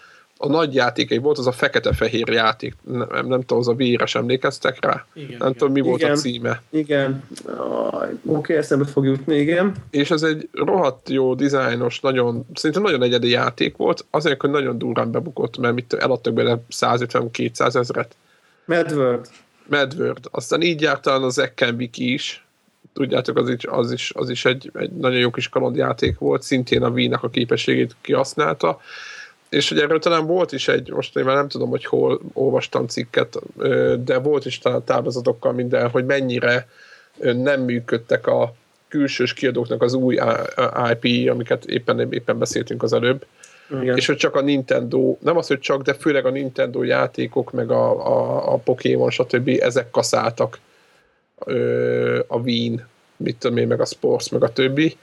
a 0.42 0.48
nagy 0.48 0.74
játékai 0.74 1.18
volt, 1.18 1.38
az 1.38 1.48
a 1.48 1.52
fekete-fehér 1.52 2.30
játék. 2.30 2.76
Nem, 2.82 3.28
nem 3.28 3.40
tudom, 3.40 3.58
az 3.58 3.68
a 3.68 3.72
Wii-re 3.74 4.06
emlékeztek 4.14 4.86
rá? 4.86 5.06
Igen, 5.14 5.30
nem 5.30 5.38
igen. 5.38 5.54
tudom, 5.54 5.74
mi 5.74 5.82
volt 5.82 6.02
Igen. 6.02 6.12
a 6.12 6.16
címe. 6.16 6.62
Igen, 6.70 7.24
oké, 8.26 8.56
eszembe 8.58 8.86
fog 8.86 9.06
jutni, 9.06 9.36
igen. 9.36 9.74
És 9.90 10.12
ez 10.12 10.24
egy 10.24 10.50
rohadt 10.54 11.10
jó 11.10 11.36
dizájnos, 11.36 12.00
nagyon, 12.00 12.46
szerintem 12.54 12.82
nagyon 12.82 13.04
egyedi 13.04 13.30
játék 13.30 13.78
volt, 13.78 14.06
azért, 14.10 14.42
hogy 14.42 14.50
nagyon 14.50 14.78
durván 14.78 15.12
bebukott, 15.12 15.58
mert 15.58 15.74
mit 15.74 15.94
eladtak 15.94 16.34
bele 16.34 16.64
150-200 16.72 17.76
ezret. 17.76 18.16
Medward. 18.66 19.28
Medword. 19.68 20.28
Aztán 20.32 20.62
így 20.62 20.82
járt 20.82 21.02
talán 21.02 21.24
az 21.24 21.40
Ekken 21.40 21.76
Wiki 21.76 22.14
is. 22.14 22.46
Tudjátok, 22.94 23.38
az 23.38 23.50
is, 23.50 23.66
az 23.66 23.92
is, 23.92 24.12
az 24.16 24.30
is 24.30 24.46
egy, 24.46 24.72
egy 24.74 24.92
nagyon 24.92 25.20
jó 25.20 25.30
kis 25.30 25.50
kalandjáték 25.50 26.18
volt, 26.18 26.42
szintén 26.42 26.84
a 26.84 26.90
Wii-nak 26.90 27.24
a 27.24 27.30
képességét 27.30 27.96
kihasználta. 28.02 28.80
És 29.52 29.70
hogy 29.70 29.80
erről 29.80 30.00
talán 30.00 30.26
volt 30.26 30.52
is 30.52 30.68
egy, 30.68 30.92
most 30.92 31.18
én 31.18 31.24
már 31.24 31.36
nem 31.36 31.48
tudom, 31.48 31.70
hogy 31.70 31.86
hol 31.86 32.22
olvastam 32.34 32.88
cikket, 32.88 33.40
de 34.04 34.18
volt 34.18 34.46
is 34.46 34.60
talán 34.60 34.84
táblázatokkal 34.84 35.52
minden, 35.52 35.90
hogy 35.90 36.06
mennyire 36.06 36.68
nem 37.18 37.62
működtek 37.62 38.28
a 38.28 38.54
külsős 38.88 39.34
kiadóknak 39.34 39.82
az 39.82 39.94
új 39.94 40.20
IP, 40.92 41.30
amiket 41.30 41.66
éppen, 41.66 42.12
éppen 42.12 42.40
beszéltünk 42.40 42.84
az 42.84 42.94
előbb, 42.94 43.26
Igen. 43.82 43.98
és 43.98 44.06
hogy 44.06 44.16
csak 44.16 44.36
a 44.36 44.42
Nintendo, 44.42 45.18
nem 45.20 45.38
az, 45.38 45.48
hogy 45.48 45.60
csak, 45.60 45.82
de 45.82 45.94
főleg 45.94 46.26
a 46.26 46.30
Nintendo 46.30 46.84
játékok, 46.84 47.52
meg 47.52 47.72
a, 47.72 48.08
a, 48.08 48.54
a 48.54 48.58
Pokémon, 48.58 49.10
stb. 49.10 49.58
ezek 49.62 49.90
kaszáltak 49.90 50.60
ö, 51.46 52.20
a 52.28 52.38
Wien, 52.38 52.88
mit 53.18 53.38
tudom 53.38 53.58
én, 53.58 53.68
meg 53.68 53.82
a 53.82 53.86
Sports, 53.86 54.32
meg 54.32 54.44
a 54.44 54.54
többi, 54.54 54.98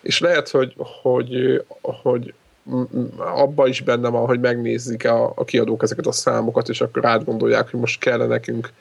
és 0.00 0.20
lehet, 0.20 0.48
hogy, 0.48 0.74
hogy, 1.02 1.64
hogy 1.80 2.34
m- 2.64 2.92
m- 2.92 3.20
abba 3.20 3.66
is 3.66 3.80
benne 3.80 4.08
van, 4.08 4.26
hogy 4.26 4.40
megnézik 4.40 5.04
a, 5.08 5.32
a 5.36 5.44
kiadók 5.44 5.82
ezeket 5.82 6.06
a 6.06 6.12
számokat, 6.12 6.68
és 6.68 6.80
akkor 6.80 7.04
átgondolják, 7.04 7.70
hogy 7.70 7.80
most 7.80 8.00
kellene 8.00 8.26
nekünk 8.26 8.72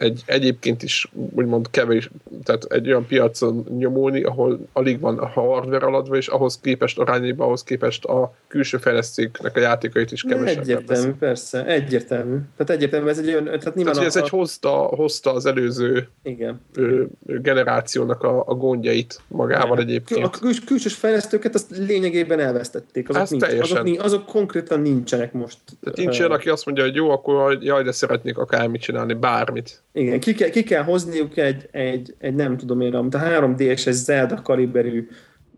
egy 0.00 0.22
egyébként 0.26 0.82
is 0.82 1.10
úgymond 1.34 1.70
kevés, 1.70 2.10
tehát 2.44 2.64
egy 2.64 2.88
olyan 2.88 3.06
piacon 3.06 3.66
nyomulni, 3.78 4.22
ahol 4.22 4.66
alig 4.72 5.00
van 5.00 5.18
a 5.18 5.26
hardware 5.26 5.86
aladva, 5.86 6.16
és 6.16 6.28
ahhoz 6.28 6.58
képest 6.60 6.98
arányaiban, 6.98 7.46
ahhoz 7.46 7.62
képest 7.62 8.04
a 8.04 8.34
külső 8.48 8.76
fejlesztőknek 8.76 9.56
a 9.56 9.60
játékait 9.60 10.12
is 10.12 10.22
kevesebb. 10.22 10.60
Egyértelmű, 10.60 11.08
lesz. 11.08 11.18
persze, 11.18 11.66
egyértelmű. 11.66 12.36
Tehát 12.56 12.70
egyértelmű, 12.70 13.08
ez 13.08 13.18
egy 13.18 13.26
olyan, 13.28 13.44
tehát 13.44 13.74
nyilván 13.74 13.94
tehát, 13.94 14.14
a, 14.14 14.18
ez 14.18 14.22
egy 14.22 14.28
hozta, 14.28 14.70
hozta 14.70 15.32
az 15.32 15.46
előző 15.46 16.08
igen. 16.22 16.60
generációnak 17.22 18.22
a, 18.22 18.44
a 18.46 18.54
gondjait 18.54 19.20
magával 19.28 19.78
igen. 19.78 19.88
egyébként. 19.88 20.24
A 20.24 20.30
kül, 20.30 20.52
külsős 20.66 20.94
fejlesztőket 20.94 21.54
azt 21.54 21.76
lényegében 21.76 22.40
elvesztették. 22.40 23.08
Azok, 23.08 23.40
nincs, 23.40 23.70
azok, 23.70 23.88
azok 23.98 24.26
konkrétan 24.26 24.80
nincsenek 24.80 25.32
most. 25.32 25.58
Tehát 25.80 25.98
nincs 25.98 26.18
olyan, 26.18 26.32
aki 26.32 26.48
azt 26.48 26.66
mondja, 26.66 26.84
hogy 26.84 26.94
jó, 26.94 27.10
akkor 27.10 27.58
jaj, 27.60 27.82
de 27.82 27.92
szeretnék 27.92 28.38
akármit 28.38 28.80
csinálni, 28.80 29.14
bármit. 29.14 29.82
Igen, 29.92 30.20
ki 30.20 30.34
kell, 30.34 30.48
ki 30.48 30.62
kell 30.62 30.82
hozniuk 30.82 31.36
egy, 31.36 31.68
egy, 31.70 32.14
egy 32.18 32.34
nem 32.34 32.56
tudom 32.56 32.80
én, 32.80 32.94
amit 32.94 33.14
a 33.14 33.18
3D-es, 33.18 33.90
Zelda 33.90 34.42
kaliberű, 34.42 35.08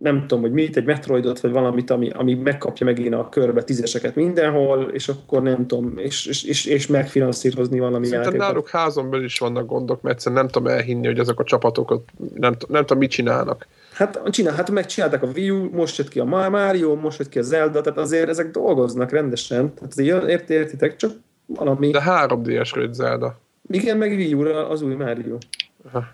nem 0.02 0.20
tudom, 0.20 0.40
hogy 0.40 0.52
mit, 0.52 0.76
egy 0.76 0.84
Metroidot, 0.84 1.40
vagy 1.40 1.52
valamit, 1.52 1.90
ami, 1.90 2.10
ami 2.10 2.34
megkapja 2.34 2.86
megint 2.86 3.14
a 3.14 3.28
körbe 3.28 3.62
tízeseket 3.62 4.14
mindenhol, 4.14 4.82
és 4.82 5.08
akkor 5.08 5.42
nem 5.42 5.66
tudom, 5.66 5.98
és, 5.98 6.26
és, 6.26 6.44
és, 6.44 6.64
és 6.64 6.86
megfinanszírozni 6.86 7.78
valami 7.78 8.06
Szerintem 8.06 8.32
játékot. 8.32 8.48
náluk 8.48 8.68
házon 8.68 9.10
belül 9.10 9.24
is 9.24 9.38
vannak 9.38 9.66
gondok, 9.66 10.02
mert 10.02 10.14
egyszerűen 10.14 10.40
nem 10.40 10.50
tudom 10.50 10.72
elhinni, 10.72 11.06
hogy 11.06 11.18
azok 11.18 11.40
a 11.40 11.44
csapatok 11.44 12.04
nem, 12.34 12.56
nem 12.68 12.80
tudom, 12.80 12.98
mit 12.98 13.10
csinálnak. 13.10 13.66
Hát, 13.92 14.20
csinál, 14.30 14.54
hát 14.54 14.70
megcsinálták 14.70 15.22
a 15.22 15.28
Wii 15.34 15.50
U, 15.50 15.68
most 15.72 15.98
jött 15.98 16.08
ki 16.08 16.18
a 16.18 16.24
Mario, 16.24 16.94
most 16.94 17.18
jött 17.18 17.28
ki 17.28 17.38
a 17.38 17.42
Zelda, 17.42 17.80
tehát 17.80 17.98
azért 17.98 18.28
ezek 18.28 18.50
dolgoznak 18.50 19.10
rendesen. 19.10 19.74
Tehát 19.74 19.92
azért 19.92 20.28
ért, 20.28 20.50
értitek, 20.50 20.96
csak 20.96 21.10
valami... 21.46 21.90
De 21.90 22.02
3D-es 22.06 22.92
Zelda. 22.92 23.40
Igen, 23.72 23.96
meg 23.96 24.10
Wii 24.10 24.34
u 24.34 24.46
az 24.46 24.82
új 24.82 24.94
Mario. 24.94 25.38
Aha. 25.84 26.04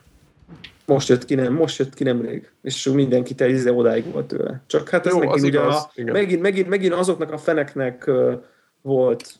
Most 0.87 1.09
jött 1.09 1.25
ki, 1.25 1.35
nem, 1.35 1.53
most 1.53 1.79
jött 1.79 1.95
ki 1.95 2.05
nemrég, 2.05 2.51
és 2.63 2.85
mindenki 2.85 3.35
te 3.35 3.73
odáig 3.73 4.13
volt 4.13 4.27
tőle. 4.27 4.63
Csak 4.67 4.89
hát 4.89 5.07
ez 5.07 5.13
Jó, 5.13 5.19
megint, 5.19 5.39
ugye 5.39 5.49
igaz, 5.49 5.75
a, 5.75 5.91
megint, 6.13 6.41
megint, 6.43 6.69
megint, 6.69 6.93
azoknak 6.93 7.33
a 7.33 7.39
feneknek 7.39 8.05
uh, 8.07 8.33
volt 8.83 9.35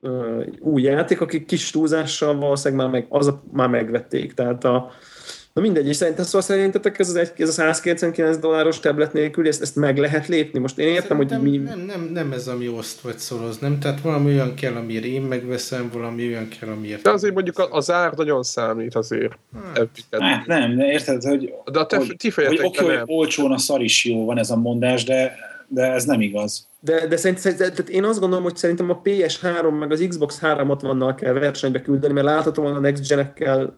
uh, 0.00 0.46
új 0.60 0.82
játék, 0.82 1.20
akik 1.20 1.46
kis 1.46 1.70
túlzással 1.70 2.38
valószínűleg 2.38 2.84
már, 2.84 2.94
meg, 2.94 3.06
az 3.08 3.34
már 3.52 3.68
megvették. 3.68 4.34
Tehát 4.34 4.64
a, 4.64 4.90
Na 5.54 5.62
mindegy, 5.62 5.88
és 5.88 5.96
szerintem 5.96 6.24
szóval 6.24 6.40
szerintetek 6.40 6.98
ez, 6.98 7.08
az 7.08 7.14
egy, 7.14 7.32
ez 7.36 7.48
a 7.48 7.52
199 7.52 8.36
dolláros 8.36 8.80
tablet 8.80 9.12
nélkül, 9.12 9.46
ezt, 9.46 9.62
ezt 9.62 9.76
meg 9.76 9.98
lehet 9.98 10.28
lépni? 10.28 10.58
Most 10.58 10.78
én 10.78 10.88
értem, 10.88 11.02
szerintem 11.08 11.40
hogy 11.40 11.50
mi... 11.50 11.56
Nem, 11.56 11.78
nem, 11.78 12.10
nem 12.12 12.32
ez, 12.32 12.48
ami 12.48 12.68
oszt 12.68 13.00
vagy 13.00 13.18
szoroz, 13.18 13.58
nem? 13.58 13.78
Tehát 13.78 14.00
valami 14.00 14.32
olyan 14.32 14.54
kell, 14.54 14.74
amire 14.74 15.06
én 15.06 15.22
megveszem, 15.22 15.90
valami 15.92 16.26
olyan 16.26 16.48
kell, 16.48 16.68
amiért... 16.68 17.02
De 17.02 17.10
azért 17.10 17.34
mondjuk 17.34 17.68
az 17.70 17.90
ár 17.90 18.12
nagyon 18.12 18.42
számít 18.42 18.94
azért. 18.94 19.38
Hát, 19.74 19.88
hát 20.10 20.46
nem, 20.46 20.76
de 20.76 20.86
érted, 20.86 21.22
hogy... 21.22 21.54
De 21.72 21.78
a 21.78 21.86
te, 21.86 21.96
hogy, 21.96 22.14
ti 22.16 22.30
hogy 22.30 22.60
oké, 22.62 22.84
hogy 22.84 23.02
olcsón 23.06 23.52
a 23.52 23.58
szar 23.58 23.82
is 23.82 24.04
jó, 24.04 24.24
van 24.24 24.38
ez 24.38 24.50
a 24.50 24.56
mondás, 24.56 25.04
de 25.04 25.36
de 25.68 25.92
ez 25.92 26.04
nem 26.04 26.20
igaz. 26.20 26.68
De, 26.80 27.06
de 27.06 27.16
szerintem, 27.16 27.56
tehát 27.56 27.88
én 27.88 28.04
azt 28.04 28.20
gondolom, 28.20 28.44
hogy 28.44 28.56
szerintem 28.56 28.90
a 28.90 29.00
PS3 29.04 29.78
meg 29.78 29.92
az 29.92 30.04
Xbox 30.08 30.38
360-nal 30.42 31.14
kell 31.16 31.32
versenybe 31.32 31.82
küldeni, 31.82 32.12
mert 32.12 32.26
láthatóan 32.26 32.74
a 32.74 32.78
Next 32.78 33.08
Gen-ekkel 33.08 33.76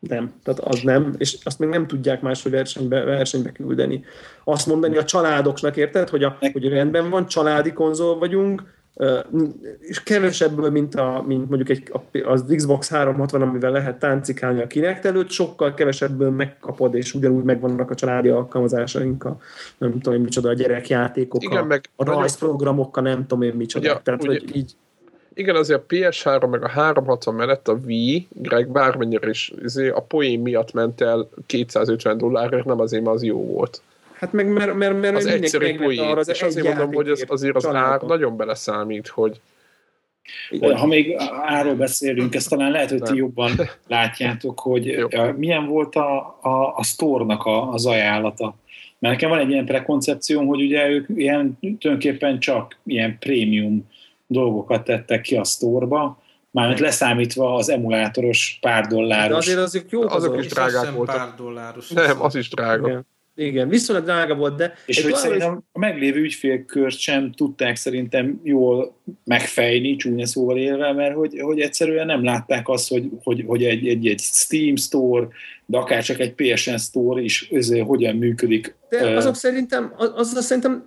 nem, 0.00 0.32
tehát 0.42 0.60
az 0.60 0.80
nem, 0.80 1.14
és 1.18 1.38
azt 1.42 1.58
még 1.58 1.68
nem 1.68 1.86
tudják 1.86 2.20
máshogy 2.20 2.52
versenybe, 2.52 3.04
versenybe 3.04 3.52
küldeni. 3.52 4.04
Azt 4.44 4.66
mondani 4.66 4.96
a 4.96 5.04
családoknak, 5.04 5.76
érted, 5.76 6.08
hogy, 6.08 6.24
a, 6.24 6.38
hogy 6.52 6.68
rendben 6.68 7.10
van, 7.10 7.26
családi 7.26 7.72
konzol 7.72 8.18
vagyunk, 8.18 8.62
és 9.80 10.02
kevesebből, 10.02 10.70
mint, 10.70 10.94
a, 10.94 11.24
mint 11.26 11.48
mondjuk 11.48 11.68
egy, 11.68 11.92
az 12.24 12.44
Xbox 12.56 12.88
360, 12.88 13.42
amivel 13.42 13.70
lehet 13.70 13.98
táncikálni 13.98 14.60
a 14.62 14.66
Kinect 14.66 15.04
előtt, 15.04 15.30
sokkal 15.30 15.74
kevesebből 15.74 16.30
megkapod, 16.30 16.94
és 16.94 17.14
ugyanúgy 17.14 17.44
megvannak 17.44 17.90
a 17.90 17.94
családi 17.94 18.28
alkalmazásaink, 18.28 19.24
a, 19.24 19.38
nem 19.78 19.92
tudom 19.92 20.14
én 20.14 20.20
micsoda, 20.20 20.48
a 20.48 20.54
gyerekjátékok, 20.54 21.42
Igen, 21.42 21.62
a, 21.62 21.64
meg 21.64 21.84
a 21.96 22.04
rajzprogramokkal, 22.04 23.02
nem 23.02 23.26
tudom 23.26 23.42
én 23.42 23.54
micsoda. 23.54 23.90
Ugye, 23.90 24.00
Tehát, 24.02 24.22
ugye, 24.22 24.38
hogy 24.38 24.56
így, 24.56 24.72
igen, 25.34 25.56
azért 25.56 25.80
a 25.80 25.84
PS3 25.88 26.50
meg 26.50 26.64
a 26.64 26.68
360 26.68 27.34
mellett 27.34 27.68
a 27.68 27.78
Wii, 27.86 28.28
Greg 28.30 28.68
bármennyire 28.68 29.28
is 29.28 29.52
azért 29.64 29.96
a 29.96 30.00
poén 30.00 30.40
miatt 30.40 30.72
ment 30.72 31.00
el 31.00 31.28
250 31.46 32.18
dollárért, 32.18 32.64
nem 32.64 32.80
azért, 32.80 33.02
mert 33.02 33.14
az 33.14 33.22
jó 33.22 33.44
volt. 33.44 33.82
Hát 34.12 34.32
meg 34.32 34.52
mert, 34.52 34.74
mert, 34.74 35.00
mert 35.00 35.16
az 35.16 35.26
egyszerű 35.26 35.76
poén, 35.76 36.00
arra 36.00 36.18
az 36.18 36.28
és 36.28 36.42
azért 36.42 36.66
mondom, 36.66 36.92
hogy 36.92 37.08
ez 37.08 37.22
azért 37.26 37.56
az 37.56 37.66
ár 37.66 38.00
nagyon 38.00 38.36
beleszámít, 38.36 39.08
hogy 39.08 39.40
ha 40.74 40.86
még 40.86 41.16
áról 41.44 41.74
beszélünk, 41.74 42.34
ezt 42.34 42.48
talán 42.48 42.70
lehet, 42.70 42.90
hogy 42.90 43.02
ti 43.02 43.16
jobban 43.16 43.50
látjátok, 43.88 44.60
hogy 44.60 44.86
Jó. 44.86 45.08
milyen 45.36 45.66
volt 45.66 45.94
a, 45.94 46.38
a, 46.40 46.76
a 46.76 46.82
sztornak 46.82 47.44
a, 47.44 47.72
az 47.72 47.86
ajánlata. 47.86 48.54
Mert 48.98 49.14
nekem 49.14 49.30
van 49.30 49.38
egy 49.38 49.50
ilyen 49.50 49.64
prekoncepcióm, 49.64 50.46
hogy 50.46 50.62
ugye 50.62 50.88
ők 50.88 51.06
ilyen, 51.14 51.58
tulajdonképpen 51.60 52.38
csak 52.38 52.78
ilyen 52.84 53.16
prémium 53.18 53.88
dolgokat 54.30 54.84
tettek 54.84 55.20
ki 55.20 55.36
a 55.36 55.44
sztorba, 55.44 56.22
mármint 56.50 56.80
leszámítva 56.80 57.54
az 57.54 57.68
emulátoros 57.68 58.58
pár 58.60 58.86
dolláros. 58.86 59.46
De 59.46 59.52
azért 59.52 59.66
azok 59.66 59.90
jó 59.90 60.08
azok 60.08 60.38
is 60.38 60.46
drágák 60.46 60.90
voltak. 60.90 61.16
Pár 61.16 61.34
dolláros. 61.36 61.88
Nem, 61.88 62.22
az 62.22 62.34
is 62.34 62.48
drága. 62.48 62.88
Igen. 62.88 63.06
Igen, 63.34 63.68
viszonylag 63.68 64.04
drága 64.04 64.34
volt, 64.34 64.56
de... 64.56 64.74
És 64.86 65.02
hogy 65.02 65.14
szerintem 65.14 65.52
is... 65.52 65.58
a 65.72 65.78
meglévő 65.78 66.20
ügyfélkört 66.20 66.98
sem 66.98 67.32
tudták 67.32 67.76
szerintem 67.76 68.40
jól 68.42 68.94
megfejni, 69.24 69.96
csúnya 69.96 70.26
szóval 70.26 70.56
élve, 70.58 70.92
mert 70.92 71.14
hogy, 71.14 71.40
hogy 71.40 71.60
egyszerűen 71.60 72.06
nem 72.06 72.24
látták 72.24 72.68
azt, 72.68 72.88
hogy, 72.88 73.10
hogy, 73.22 73.44
hogy 73.46 73.64
egy, 73.64 73.88
egy, 73.88 74.06
egy 74.06 74.20
Steam 74.20 74.76
Store, 74.76 75.28
de 75.66 75.78
akár 75.78 76.02
csak 76.02 76.18
egy 76.18 76.32
PSN 76.32 76.76
Store 76.76 77.20
is 77.20 77.48
özé, 77.50 77.78
hogyan 77.78 78.16
működik. 78.16 78.76
De 78.88 79.16
azok 79.16 79.32
uh, 79.32 79.38
szerintem, 79.38 79.94
az, 79.96 80.32
az 80.36 80.44
szerintem 80.44 80.86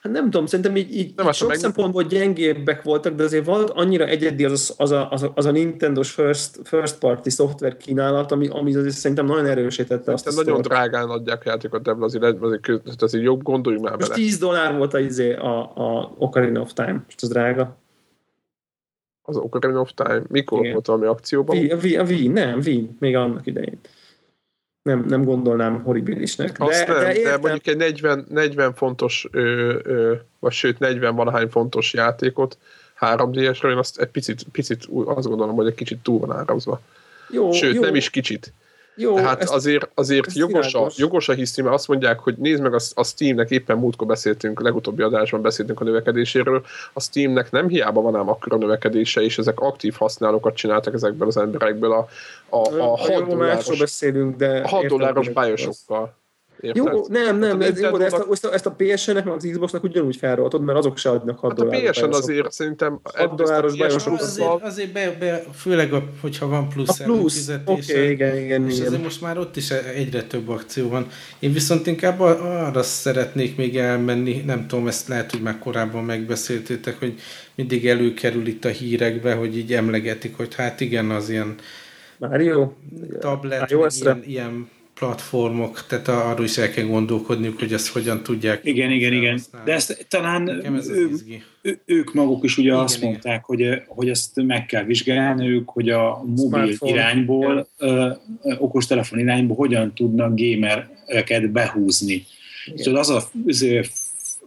Hát 0.00 0.12
nem 0.12 0.24
tudom, 0.24 0.46
szerintem 0.46 0.76
így, 0.76 0.96
így, 0.96 1.12
nem 1.16 1.26
így 1.26 1.32
sok 1.32 1.48
meg... 1.48 1.58
szempontból 1.58 2.02
gyengébbek 2.02 2.82
voltak, 2.82 3.14
de 3.14 3.22
azért 3.22 3.46
volt 3.46 3.70
annyira 3.70 4.06
egyedi 4.06 4.44
az, 4.44 4.74
az, 4.76 4.90
a, 4.90 5.10
az, 5.10 5.22
a, 5.22 5.32
az 5.34 5.46
a 5.46 5.50
Nintendo-s 5.50 6.10
first, 6.10 6.60
first 6.64 6.98
party 6.98 7.28
szoftver 7.28 7.76
kínálat, 7.76 8.32
ami, 8.32 8.48
ami 8.48 8.76
azért 8.76 8.94
szerintem 8.94 9.26
nagyon 9.26 9.46
erősítette 9.46 10.12
azt 10.12 10.26
a 10.26 10.32
Nagyon 10.32 10.60
drágán 10.60 11.08
adják 11.08 11.42
játékot 11.44 11.88
ebből, 11.88 12.04
azért, 12.04 12.24
azért, 12.24 13.02
azért 13.02 13.24
jobb 13.24 13.42
gondoljunk 13.42 13.84
már 13.84 13.96
Most 13.96 14.12
10 14.12 14.38
dollár 14.38 14.76
volt 14.76 14.94
a, 14.94 14.98
izé, 14.98 15.34
a, 15.34 15.60
a 15.60 16.12
Ocarina 16.18 16.60
of 16.60 16.72
Time, 16.72 17.02
most 17.04 17.22
az 17.22 17.28
drága. 17.28 17.76
Az 19.22 19.36
Ocarina 19.36 19.80
of 19.80 19.92
Time? 19.94 20.22
Mikor 20.28 20.60
Igen. 20.60 20.72
volt 20.72 20.86
valami 20.86 21.06
akcióban? 21.06 21.56
A 21.56 21.74
Wii, 21.82 21.96
a 21.96 22.02
Wii, 22.02 22.28
nem, 22.28 22.58
Wii, 22.64 22.90
még 22.98 23.16
annak 23.16 23.46
idején 23.46 23.80
nem, 24.82 25.04
nem 25.08 25.24
gondolnám 25.24 25.82
horribilisnek. 25.82 26.58
De, 26.58 26.64
Azt 26.64 26.86
nem, 26.86 26.96
de, 26.96 27.14
értem. 27.14 27.40
de 27.40 27.48
mondjuk 27.48 27.66
egy 27.66 27.76
40, 27.76 28.26
40 28.28 28.74
fontos, 28.74 29.26
ö, 29.30 29.74
ö, 29.82 30.14
vagy 30.38 30.52
sőt 30.52 30.78
40 30.78 31.14
valahány 31.14 31.48
fontos 31.48 31.92
játékot 31.92 32.58
3D-esre, 33.00 33.70
én 33.70 33.76
azt 33.76 34.00
egy 34.00 34.08
picit, 34.08 34.42
picit 34.52 34.88
azt 35.04 35.26
gondolom, 35.26 35.54
hogy 35.54 35.66
egy 35.66 35.74
kicsit 35.74 35.98
túl 35.98 36.18
van 36.18 36.36
árazva. 36.36 36.80
Jó, 37.30 37.52
sőt, 37.52 37.74
jó. 37.74 37.80
nem 37.80 37.94
is 37.94 38.10
kicsit. 38.10 38.52
Jó, 38.94 39.14
Tehát 39.14 39.40
ezt, 39.40 39.52
azért, 39.52 39.88
azért 39.94 40.34
jogos, 40.34 40.74
a, 40.74 40.90
jogos 40.96 41.28
a 41.28 41.32
hiszni, 41.32 41.62
mert 41.62 41.74
azt 41.74 41.88
mondják, 41.88 42.18
hogy 42.18 42.36
nézd 42.36 42.62
meg 42.62 42.74
a, 42.74 42.78
a 42.94 43.04
Steamnek, 43.04 43.50
éppen 43.50 43.78
múltkor 43.78 44.06
beszéltünk, 44.06 44.60
legutóbbi 44.60 45.02
adásban 45.02 45.42
beszéltünk 45.42 45.80
a 45.80 45.84
növekedéséről, 45.84 46.64
a 46.92 47.00
Steamnek 47.00 47.50
nem 47.50 47.68
hiába 47.68 48.00
van 48.00 48.16
ám 48.16 48.28
akkora 48.28 48.56
növekedése, 48.56 49.20
és 49.20 49.38
ezek 49.38 49.60
aktív 49.60 49.94
használókat 49.94 50.54
csináltak 50.54 50.94
ezekből 50.94 51.28
az 51.28 51.36
emberekből 51.36 51.92
a, 51.92 52.08
a, 52.48 52.56
a, 52.56 52.92
a 52.92 52.96
6 52.96 53.26
dolláros, 53.26 53.78
beszélünk, 53.78 54.36
de 54.36 54.68
6 54.68 54.86
dolláros 54.86 55.28
bájosokkal. 55.28 56.18
Érted? 56.60 56.92
Jó, 56.92 57.04
nem, 57.08 57.38
nem, 57.38 57.60
hát 57.60 57.70
ez 57.70 57.80
jó, 57.80 57.96
de 57.96 58.04
ezt 58.04 58.14
a, 58.14 58.26
ezt 58.30 58.44
a, 58.44 58.52
ezt 58.52 58.66
a 58.66 58.70
PSN-nek, 58.76 59.24
meg 59.24 59.34
az 59.34 59.48
Xbox-nak 59.50 59.82
ugyanúgy 59.82 60.16
felroltod, 60.16 60.62
mert 60.62 60.78
azok 60.78 60.96
se 60.96 61.10
adnak 61.10 61.38
6 61.38 61.58
hát 61.58 61.68
a 61.68 61.90
PSN 61.90 62.12
azért 62.12 62.52
szerintem 62.52 63.00
6 63.02 63.34
dolláros 63.34 63.76
bajosok. 63.76 64.20
Azért, 64.20 64.62
azért 64.62 64.92
be, 64.92 65.16
be, 65.18 65.42
főleg, 65.54 65.92
a, 65.92 66.04
hogyha 66.20 66.48
van 66.48 66.68
plusz, 66.68 67.00
a 67.00 67.04
plusz 67.04 67.34
fizetése. 67.34 67.92
Okay, 67.92 68.10
igen, 68.10 68.36
igen, 68.36 68.68
és 68.68 68.74
igen. 68.74 68.86
azért 68.86 69.02
most 69.02 69.20
már 69.20 69.38
ott 69.38 69.56
is 69.56 69.70
egyre 69.70 70.22
több 70.22 70.48
akció 70.48 70.88
van. 70.88 71.06
Én 71.38 71.52
viszont 71.52 71.86
inkább 71.86 72.20
arra 72.20 72.82
szeretnék 72.82 73.56
még 73.56 73.76
elmenni, 73.76 74.42
nem 74.46 74.66
tudom, 74.66 74.86
ezt 74.86 75.08
lehet, 75.08 75.30
hogy 75.30 75.42
már 75.42 75.58
korábban 75.58 76.04
megbeszéltétek, 76.04 76.98
hogy 76.98 77.14
mindig 77.54 77.86
előkerül 77.86 78.46
itt 78.46 78.64
a 78.64 78.68
hírekbe, 78.68 79.34
hogy 79.34 79.56
így 79.56 79.74
emlegetik, 79.74 80.36
hogy 80.36 80.54
hát 80.54 80.80
igen, 80.80 81.10
az 81.10 81.28
ilyen 81.28 81.54
Mario, 82.18 82.72
tablet, 83.20 83.70
ilyen, 83.70 84.22
ilyen 84.26 84.68
platformok, 85.00 85.84
tehát 85.88 86.08
arról 86.08 86.44
is 86.44 86.58
el 86.58 86.70
kell 86.70 86.84
gondolkodniuk, 86.84 87.58
hogy 87.58 87.72
ezt 87.72 87.88
hogyan 87.88 88.22
tudják. 88.22 88.60
Igen, 88.64 88.90
igen, 88.90 89.12
igen. 89.12 89.40
De 89.64 89.72
ezt 89.72 90.06
talán 90.08 90.64
ez 90.76 90.88
ő, 90.88 91.80
ők 91.84 92.14
maguk 92.14 92.44
is 92.44 92.58
ugye 92.58 92.68
igen, 92.68 92.78
azt 92.78 92.96
igen. 92.96 93.08
mondták, 93.08 93.44
hogy, 93.44 93.82
hogy 93.86 94.08
ezt 94.08 94.42
meg 94.42 94.66
kell 94.66 94.84
vizsgálni 94.84 95.48
ők, 95.48 95.70
hogy 95.70 95.88
a 95.88 96.22
mobil 96.24 96.46
Smartphone. 96.48 96.92
irányból, 96.92 97.68
ö, 97.78 98.10
okostelefon 98.58 99.18
irányból 99.18 99.56
hogyan 99.56 99.94
tudnak 99.94 100.34
gamereket 100.34 101.50
behúzni. 101.50 102.26
Igen. 102.66 102.84
Szóval 102.84 103.00
az 103.00 103.10
a 103.10 103.30
az 103.46 103.66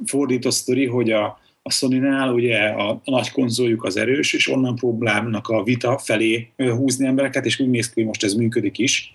fordító 0.06 0.50
sztori, 0.50 0.86
hogy 0.86 1.12
a, 1.12 1.40
a 1.62 1.72
Sony-nál 1.72 2.34
ugye 2.34 2.58
a, 2.58 2.90
a 2.90 3.12
nagy 3.12 3.32
konzoljuk 3.32 3.84
az 3.84 3.98
erős, 3.98 4.34
és 4.34 4.50
onnan 4.50 4.76
próbálnak 4.76 5.48
a 5.48 5.64
vita 5.64 5.98
felé 5.98 6.50
húzni 6.58 7.06
embereket, 7.06 7.46
és 7.46 7.60
úgy 7.60 7.70
néz 7.70 7.88
ki, 7.88 7.94
hogy 7.96 8.06
most 8.06 8.24
ez 8.24 8.34
működik 8.34 8.78
is 8.78 9.14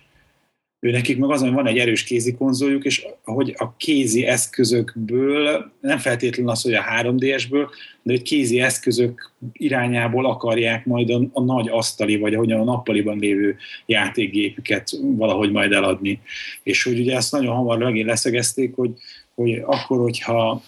ő 0.81 0.91
nekik 0.91 1.17
meg 1.17 1.29
azon, 1.29 1.47
hogy 1.47 1.57
van 1.57 1.67
egy 1.67 1.77
erős 1.77 2.03
kézi 2.03 2.33
konzoljuk, 2.33 2.85
és 2.85 3.05
hogy 3.23 3.55
a 3.57 3.75
kézi 3.75 4.25
eszközökből, 4.25 5.71
nem 5.81 5.97
feltétlenül 5.97 6.51
az, 6.51 6.61
hogy 6.61 6.73
a 6.73 6.83
3DS-ből, 7.01 7.67
de 8.03 8.11
hogy 8.11 8.21
kézi 8.21 8.59
eszközök 8.59 9.31
irányából 9.53 10.25
akarják 10.25 10.85
majd 10.85 11.09
a, 11.09 11.21
a 11.33 11.41
nagy 11.41 11.67
asztali, 11.69 12.17
vagy 12.17 12.33
ahogyan 12.33 12.59
a 12.59 12.63
nappaliban 12.63 13.19
lévő 13.19 13.57
játékgépüket 13.85 14.89
valahogy 15.01 15.51
majd 15.51 15.71
eladni. 15.71 16.19
És 16.63 16.83
hogy 16.83 16.99
ugye 16.99 17.15
ezt 17.15 17.31
nagyon 17.31 17.55
hamar 17.55 17.77
megint 17.77 18.07
leszögezték, 18.07 18.75
hogy, 18.75 18.91
hogy 19.35 19.61
akkor, 19.65 19.99
hogyha 19.99 20.63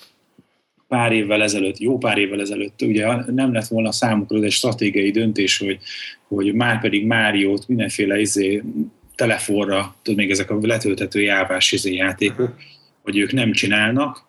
pár 0.88 1.12
évvel 1.12 1.44
ezelőtt, 1.44 1.80
jó 1.80 1.98
pár 1.98 2.18
évvel 2.18 2.40
ezelőtt, 2.40 2.82
ugye 2.82 3.32
nem 3.32 3.54
lett 3.54 3.68
volna 3.68 3.92
számukra 3.92 4.38
egy 4.38 4.52
stratégiai 4.52 5.12
döntés, 5.12 5.58
hogy, 5.58 5.80
hogy 6.28 6.54
már 6.54 6.82
pedig 6.82 7.06
Máriót 7.06 7.68
mindenféle 7.68 8.20
izé 8.20 8.62
telefonra, 9.22 9.96
tudod, 10.02 10.20
még 10.20 10.32
ezek 10.32 10.50
a 10.50 10.58
letölthető 10.62 11.22
jávás 11.22 11.72
izé 11.72 11.94
játékok, 11.94 12.56
hogy 13.04 13.18
ők 13.18 13.32
nem 13.32 13.52
csinálnak, 13.52 14.26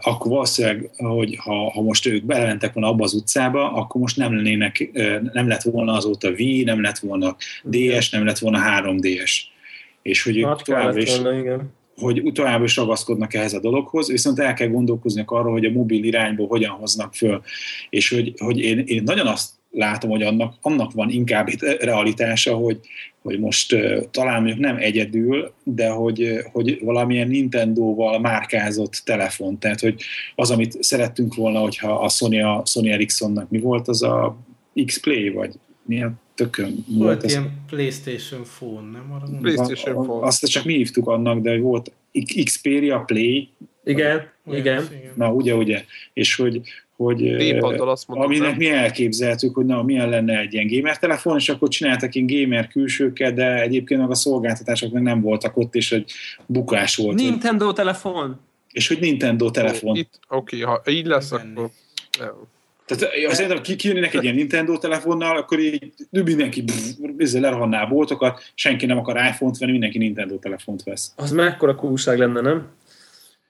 akkor 0.00 0.30
valószínűleg, 0.30 0.90
hogy 0.96 1.36
ha, 1.38 1.70
ha 1.70 1.82
most 1.82 2.06
ők 2.06 2.24
belementek 2.24 2.72
volna 2.72 2.88
abba 2.88 3.04
az 3.04 3.14
utcába, 3.14 3.72
akkor 3.72 4.00
most 4.00 4.16
nem 4.16 4.34
lennének, 4.34 4.90
nem 5.32 5.48
lett 5.48 5.62
volna 5.62 5.92
azóta 5.92 6.30
Wii, 6.30 6.62
nem 6.62 6.82
lett 6.82 6.98
volna 6.98 7.36
DS, 7.64 8.10
nem 8.10 8.24
lett 8.24 8.38
volna 8.38 8.58
3DS. 8.80 9.32
És 10.02 10.22
hogy 10.22 10.38
ők 10.38 10.62
továbbra 10.62 11.00
is, 11.00 11.16
volna, 11.16 11.38
igen. 11.38 11.72
hogy 11.96 12.30
továbbra 12.34 12.64
is 12.64 12.76
ragaszkodnak 12.76 13.34
ehhez 13.34 13.54
a 13.54 13.60
dologhoz, 13.60 14.10
viszont 14.10 14.38
el 14.38 14.54
kell 14.54 14.68
gondolkozni 14.68 15.22
arra, 15.26 15.50
hogy 15.50 15.64
a 15.64 15.70
mobil 15.70 16.04
irányból 16.04 16.46
hogyan 16.46 16.70
hoznak 16.70 17.14
föl. 17.14 17.42
És 17.90 18.08
hogy, 18.10 18.34
hogy 18.38 18.58
én, 18.58 18.78
én 18.78 19.02
nagyon 19.02 19.26
azt 19.26 19.55
látom, 19.70 20.10
hogy 20.10 20.22
annak, 20.22 20.54
annak 20.60 20.92
van 20.92 21.10
inkább 21.10 21.48
itt 21.48 21.60
realitása, 21.60 22.54
hogy, 22.54 22.80
hogy 23.22 23.38
most 23.38 23.76
talán 24.10 24.42
mondjuk 24.42 24.58
nem 24.60 24.76
egyedül, 24.76 25.52
de 25.62 25.88
hogy, 25.88 26.44
hogy 26.52 26.78
valamilyen 26.82 27.28
Nintendo-val 27.28 28.20
márkázott 28.20 29.02
telefon, 29.04 29.58
tehát 29.58 29.80
hogy 29.80 30.02
az, 30.34 30.50
amit 30.50 30.82
szerettünk 30.82 31.34
volna, 31.34 31.58
hogyha 31.58 31.92
a 31.92 32.08
Sony, 32.08 32.42
a 32.42 32.62
Sony 32.64 32.88
Ericssonnak 32.88 33.50
mi 33.50 33.58
volt, 33.58 33.88
az 33.88 34.02
a 34.02 34.36
X-Play, 34.84 35.28
vagy 35.28 35.54
milyen 35.82 36.20
tökön 36.34 36.84
volt, 36.88 37.00
volt 37.00 37.24
ez? 37.24 37.30
ilyen 37.30 37.62
PlayStation 37.66 38.42
Phone, 38.58 38.90
nem? 38.90 39.12
Arra 39.12 39.38
PlayStation 39.40 40.04
Phone. 40.04 40.26
Azt 40.26 40.46
csak 40.46 40.64
mi 40.64 40.74
hívtuk 40.74 41.08
annak, 41.08 41.40
de 41.40 41.58
volt 41.58 41.92
Xperia 42.44 42.98
Play. 42.98 43.48
Igen, 43.84 44.30
igen. 44.50 44.88
igen. 44.92 45.12
Na, 45.14 45.32
ugye, 45.32 45.54
ugye. 45.54 45.84
És 46.12 46.34
hogy, 46.34 46.60
hogy 46.96 47.28
azt 47.78 48.08
mondtam, 48.08 48.30
aminek 48.30 48.48
nem? 48.48 48.56
mi 48.56 48.70
elképzeltük, 48.70 49.54
hogy 49.54 49.66
na, 49.66 49.82
milyen 49.82 50.08
lenne 50.08 50.38
egy 50.38 50.52
ilyen 50.52 50.66
gamer 50.66 50.98
telefon, 50.98 51.36
és 51.36 51.48
akkor 51.48 51.68
csináltak 51.68 52.14
ilyen 52.14 52.26
gamer 52.26 52.68
külsőket, 52.68 53.34
de 53.34 53.60
egyébként 53.60 54.00
meg 54.00 54.10
a 54.10 54.14
szolgáltatások 54.14 54.92
meg 54.92 55.02
nem 55.02 55.20
voltak 55.20 55.56
ott, 55.56 55.74
és 55.74 55.92
egy 55.92 56.12
bukás 56.46 56.96
volt. 56.96 57.16
Nintendo 57.16 57.64
hogy... 57.64 57.74
telefon! 57.74 58.40
És 58.72 58.88
hogy 58.88 58.98
Nintendo 59.00 59.50
telefon. 59.50 59.90
Oké, 60.28 60.62
okay, 60.62 60.80
ha 60.84 60.90
így 60.90 61.06
lesz, 61.06 61.32
akkor... 61.32 61.70
Tehát 62.86 63.34
szerintem 63.34 63.62
ki, 63.62 63.76
kijönnek 63.76 64.14
egy 64.14 64.22
ilyen 64.22 64.34
Nintendo 64.34 64.78
telefonnal, 64.78 65.36
akkor 65.36 65.58
így 65.58 65.92
mindenki 66.10 66.64
ezzel 67.18 67.40
lerohanná 67.40 67.82
a 67.82 67.88
boltokat, 67.88 68.50
senki 68.54 68.86
nem 68.86 68.98
akar 68.98 69.16
iPhone-t 69.16 69.58
venni, 69.58 69.72
mindenki 69.72 69.98
Nintendo 69.98 70.36
telefont 70.36 70.82
vesz. 70.82 71.12
Az 71.16 71.30
mekkora 71.30 71.74
kúság 71.74 72.18
lenne, 72.18 72.40
nem? 72.40 72.66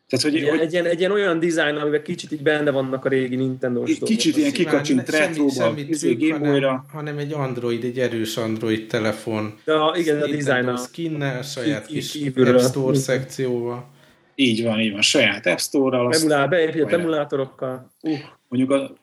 Tehát, 0.09 0.25
hogy, 0.25 0.37
egy, 0.37 0.49
hogy, 0.49 0.61
egy, 0.61 0.73
ilyen, 0.73 0.85
egy 0.85 0.99
ilyen 0.99 1.13
olyan 1.13 1.39
dizájn, 1.39 1.77
amiben 1.77 2.03
kicsit 2.03 2.33
így 2.33 2.43
benne 2.43 2.71
vannak 2.71 3.05
a 3.05 3.09
régi 3.09 3.37
nintendo 3.37 3.83
Egy 3.83 4.03
Kicsit 4.03 4.37
ilyen 4.37 4.53
kikacsint 4.53 5.09
retróba, 5.11 5.75
izé, 5.77 6.29
hanem, 6.29 6.85
hanem 6.93 7.19
egy 7.19 7.33
Android, 7.33 7.85
egy 7.85 7.99
erős 7.99 8.37
Android 8.37 8.87
telefon. 8.87 9.59
Ja, 9.65 9.93
igen, 9.97 10.21
a 10.21 10.27
dizájn. 10.27 10.69
A 10.69 10.77
skinnel, 10.77 11.43
saját 11.43 11.87
kis 11.87 12.19
App 12.37 12.59
Store 12.59 12.97
szekcióval. 12.97 13.89
Így 14.35 14.63
van, 14.63 14.81
így 14.81 14.93
van, 14.93 15.03
saját 15.03 15.47
App 15.47 15.59
Store-ral. 15.59 16.15
Emulál, 16.15 16.49
beépített 16.49 16.93
emulátorokkal. 16.93 17.91
Uh. 18.03 18.19
Mondjuk 18.49 18.71
a, 18.71 18.95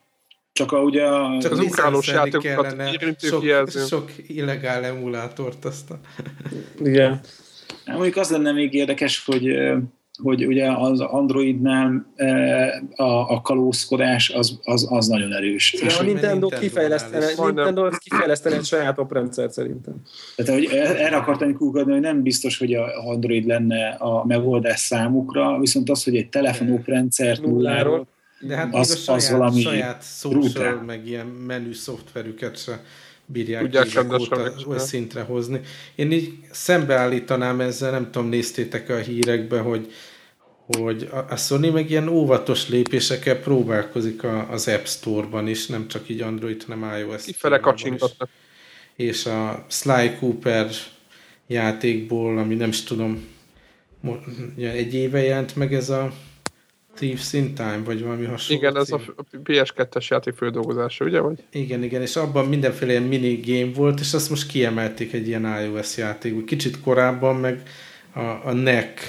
csak 0.51 0.71
a, 0.71 0.81
ugye 0.81 1.03
a... 1.03 1.37
Csak 1.41 1.51
az 1.51 1.59
ukrálós 1.59 2.07
játékokat 2.07 2.75
sok, 3.19 3.69
sok 3.87 4.11
illegál 4.27 4.83
emulátort 4.83 5.65
aztán. 5.65 5.99
Igen. 6.83 7.19
Mondjuk 7.85 8.15
az 8.15 8.29
lenne 8.29 8.51
még 8.51 8.73
érdekes, 8.73 9.25
hogy 9.25 9.47
hogy 10.23 10.45
ugye 10.45 10.71
az 10.71 10.99
Androidnál 10.99 12.05
e, 12.15 12.83
a, 12.95 13.31
a 13.31 13.41
kalózkodás 13.41 14.29
az, 14.29 14.59
az, 14.63 14.87
az 14.89 15.07
nagyon 15.07 15.33
erős. 15.33 15.75
Ja, 15.81 15.99
a 15.99 16.03
Nintendo, 16.03 16.47
kifejlesztene, 16.47 17.25
Nintendo 17.45 17.89
kifejlesztene 17.89 18.55
egy 18.55 18.65
saját 18.65 18.99
oprendszer 18.99 19.51
szerintem. 19.51 19.93
Tehát 20.35 20.53
hogy 20.53 20.65
erre 20.73 21.15
akartam 21.15 21.57
kúgadni, 21.57 21.91
hogy 21.91 22.01
nem 22.01 22.21
biztos, 22.21 22.57
hogy 22.57 22.73
a 22.73 23.09
Android 23.09 23.45
lenne 23.45 23.89
a 23.89 24.25
megoldás 24.25 24.79
számukra, 24.79 25.59
viszont 25.59 25.89
az, 25.89 26.03
hogy 26.03 26.15
egy 26.15 26.29
telefon 26.29 26.71
oprendszer 26.71 27.37
nulláról, 27.37 28.07
de 28.47 28.55
hát 28.55 28.75
az, 28.75 28.91
a 28.91 28.95
saját, 28.95 29.21
az 29.21 29.31
valami 29.31 29.61
saját 29.61 30.03
social, 30.03 30.81
meg 30.85 31.07
ilyen 31.07 31.25
menü 31.25 31.73
szoftverüket 31.73 32.57
se 32.57 32.81
bírják 33.25 33.73
évek 33.73 34.13
óta 34.13 34.79
szintre 34.79 35.21
hozni. 35.21 35.59
Én 35.95 36.11
így 36.11 36.33
szembeállítanám 36.51 37.59
ezzel, 37.59 37.91
nem 37.91 38.11
tudom, 38.11 38.29
néztétek 38.29 38.89
a 38.89 38.95
hírekbe, 38.97 39.59
hogy 39.59 39.91
hogy 40.65 41.09
a 41.29 41.35
Sony 41.35 41.71
meg 41.71 41.89
ilyen 41.89 42.07
óvatos 42.07 42.69
lépésekkel 42.69 43.39
próbálkozik 43.39 44.23
az 44.49 44.67
App 44.67 44.85
Store-ban 44.85 45.47
is, 45.47 45.67
nem 45.67 45.87
csak 45.87 46.09
így 46.09 46.21
Android, 46.21 46.63
hanem 46.63 46.99
iOS. 46.99 47.23
Kifele 47.23 47.59
kacsingatnak. 47.59 48.29
És 48.95 49.25
a 49.25 49.65
Sly 49.69 50.15
Cooper 50.19 50.69
játékból, 51.47 52.37
ami 52.37 52.55
nem 52.55 52.69
is 52.69 52.83
tudom, 52.83 53.27
egy 54.57 54.93
éve 54.93 55.23
jelent 55.23 55.55
meg 55.55 55.73
ez 55.73 55.89
a 55.89 56.13
Thieves 56.95 57.33
in 57.33 57.53
Time, 57.53 57.81
vagy 57.85 58.03
valami 58.03 58.25
hasonló. 58.25 58.61
Igen, 58.61 58.77
ez 58.77 58.91
a 58.91 58.99
PS2-es 59.43 60.07
játék 60.07 60.33
földolgozása, 60.33 61.05
ugye? 61.05 61.19
Vagy? 61.19 61.43
Igen, 61.51 61.83
igen, 61.83 62.01
és 62.01 62.15
abban 62.15 62.45
mindenféle 62.45 62.91
ilyen 62.91 63.03
mini 63.03 63.39
game 63.45 63.73
volt, 63.73 63.99
és 63.99 64.13
azt 64.13 64.29
most 64.29 64.47
kiemelték 64.47 65.13
egy 65.13 65.27
ilyen 65.27 65.61
iOS 65.63 65.97
játék. 65.97 66.45
Kicsit 66.45 66.79
korábban 66.79 67.35
meg 67.35 67.61
a, 68.13 68.19
a 68.19 68.51
NEC 68.51 69.01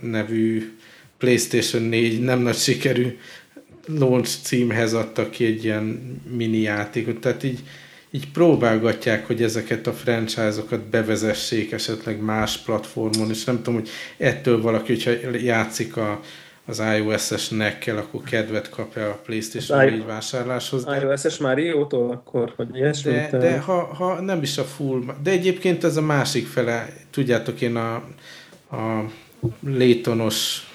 nevű 0.00 0.78
PlayStation 1.20 1.82
4 1.82 2.20
nem 2.20 2.40
nagy 2.40 2.56
sikerű 2.56 3.18
launch 3.98 4.42
címhez 4.42 4.92
adtak 4.92 5.30
ki 5.30 5.44
egy 5.44 5.64
ilyen 5.64 5.84
mini 6.36 6.58
játékot, 6.58 7.18
tehát 7.18 7.42
így, 7.42 7.60
így 8.10 8.30
próbálgatják, 8.30 9.26
hogy 9.26 9.42
ezeket 9.42 9.86
a 9.86 9.92
franchise-okat 9.92 10.80
bevezessék 10.80 11.72
esetleg 11.72 12.20
más 12.20 12.58
platformon, 12.58 13.30
és 13.30 13.44
nem 13.44 13.56
tudom, 13.56 13.74
hogy 13.74 13.88
ettől 14.16 14.62
valaki, 14.62 14.92
hogyha 14.92 15.36
játszik 15.42 15.96
a, 15.96 16.20
az 16.66 16.82
iOS-es 16.96 17.48
nekkel, 17.48 17.96
akkor 17.96 18.22
kedvet 18.22 18.68
kapja 18.70 19.08
a 19.08 19.20
PlayStation 19.24 19.84
4 19.84 20.04
vásárláshoz. 20.04 20.84
De... 20.84 21.00
iOS-es 21.00 21.38
Mario-tól 21.38 22.10
akkor, 22.10 22.52
hogy 22.56 22.76
ilyesmi? 22.76 23.12
De, 23.12 23.28
de 23.38 23.58
ha, 23.58 23.94
ha, 23.94 24.20
nem 24.20 24.42
is 24.42 24.58
a 24.58 24.64
full, 24.64 25.02
de 25.22 25.30
egyébként 25.30 25.84
ez 25.84 25.96
a 25.96 26.02
másik 26.02 26.46
fele, 26.46 26.92
tudjátok 27.10 27.60
én 27.60 27.76
a, 27.76 27.94
a 28.70 29.10
Laytonos 29.60 30.69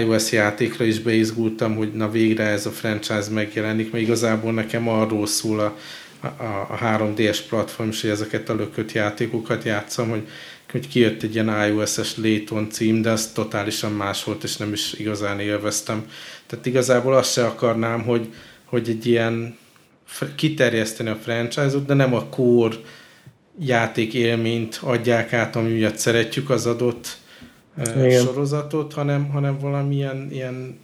iOS 0.00 0.32
játékra 0.32 0.84
is 0.84 0.98
beizgultam, 0.98 1.76
hogy 1.76 1.92
na 1.92 2.10
végre 2.10 2.44
ez 2.44 2.66
a 2.66 2.70
franchise 2.70 3.30
megjelenik, 3.30 3.90
mert 3.90 4.04
igazából 4.04 4.52
nekem 4.52 4.88
arról 4.88 5.26
szól 5.26 5.60
a, 5.60 5.76
a, 6.20 6.34
a 6.70 6.78
3DS 6.82 7.38
platform, 7.48 7.88
és 7.88 8.00
hogy 8.00 8.10
ezeket 8.10 8.48
a 8.48 8.54
lökött 8.54 8.92
játékokat 8.92 9.64
játszom, 9.64 10.08
hogy 10.08 10.28
hogy 10.70 10.88
kijött 10.88 11.22
egy 11.22 11.34
ilyen 11.34 11.68
iOS-es 11.68 12.16
Layton 12.16 12.70
cím, 12.70 13.02
de 13.02 13.10
az 13.10 13.32
totálisan 13.32 13.92
más 13.92 14.24
volt, 14.24 14.44
és 14.44 14.56
nem 14.56 14.72
is 14.72 14.92
igazán 14.92 15.40
élveztem. 15.40 16.10
Tehát 16.46 16.66
igazából 16.66 17.14
azt 17.14 17.32
se 17.32 17.46
akarnám, 17.46 18.02
hogy, 18.02 18.28
hogy 18.64 18.88
egy 18.88 19.06
ilyen 19.06 19.58
kiterjeszteni 20.34 21.08
a 21.08 21.18
franchise-ot, 21.22 21.86
de 21.86 21.94
nem 21.94 22.14
a 22.14 22.24
core 22.24 22.76
játék 23.58 24.14
élményt 24.14 24.78
adják 24.82 25.32
át, 25.32 25.56
ami 25.56 25.72
miatt 25.72 25.96
szeretjük 25.96 26.50
az 26.50 26.66
adott 26.66 27.16
Igen. 27.78 28.24
sorozatot, 28.24 28.92
hanem, 28.92 29.30
hanem 29.30 29.58
valamilyen 29.58 30.28
ilyen 30.30 30.78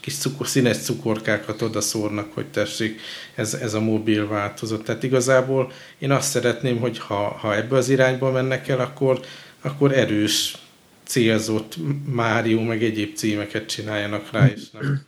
kis 0.00 0.16
cukor, 0.16 0.46
színes 0.46 0.76
cukorkákat 0.76 1.62
oda 1.62 1.80
szórnak, 1.80 2.34
hogy 2.34 2.46
tessék, 2.46 3.00
ez, 3.34 3.54
ez 3.54 3.74
a 3.74 3.80
mobil 3.80 4.28
változat. 4.28 4.84
Tehát 4.84 5.02
igazából 5.02 5.72
én 5.98 6.10
azt 6.10 6.30
szeretném, 6.30 6.78
hogy 6.78 6.98
ha, 6.98 7.14
ha 7.14 7.56
ebbe 7.56 7.76
az 7.76 7.88
irányba 7.88 8.30
mennek 8.30 8.68
el, 8.68 8.80
akkor, 8.80 9.20
akkor 9.60 9.92
erős, 9.92 10.56
célzott 11.04 11.76
Mário, 12.06 12.60
meg 12.60 12.82
egyéb 12.82 13.14
címeket 13.14 13.66
csináljanak 13.66 14.30
rá, 14.30 14.46
és 14.46 14.70
nem. 14.70 15.02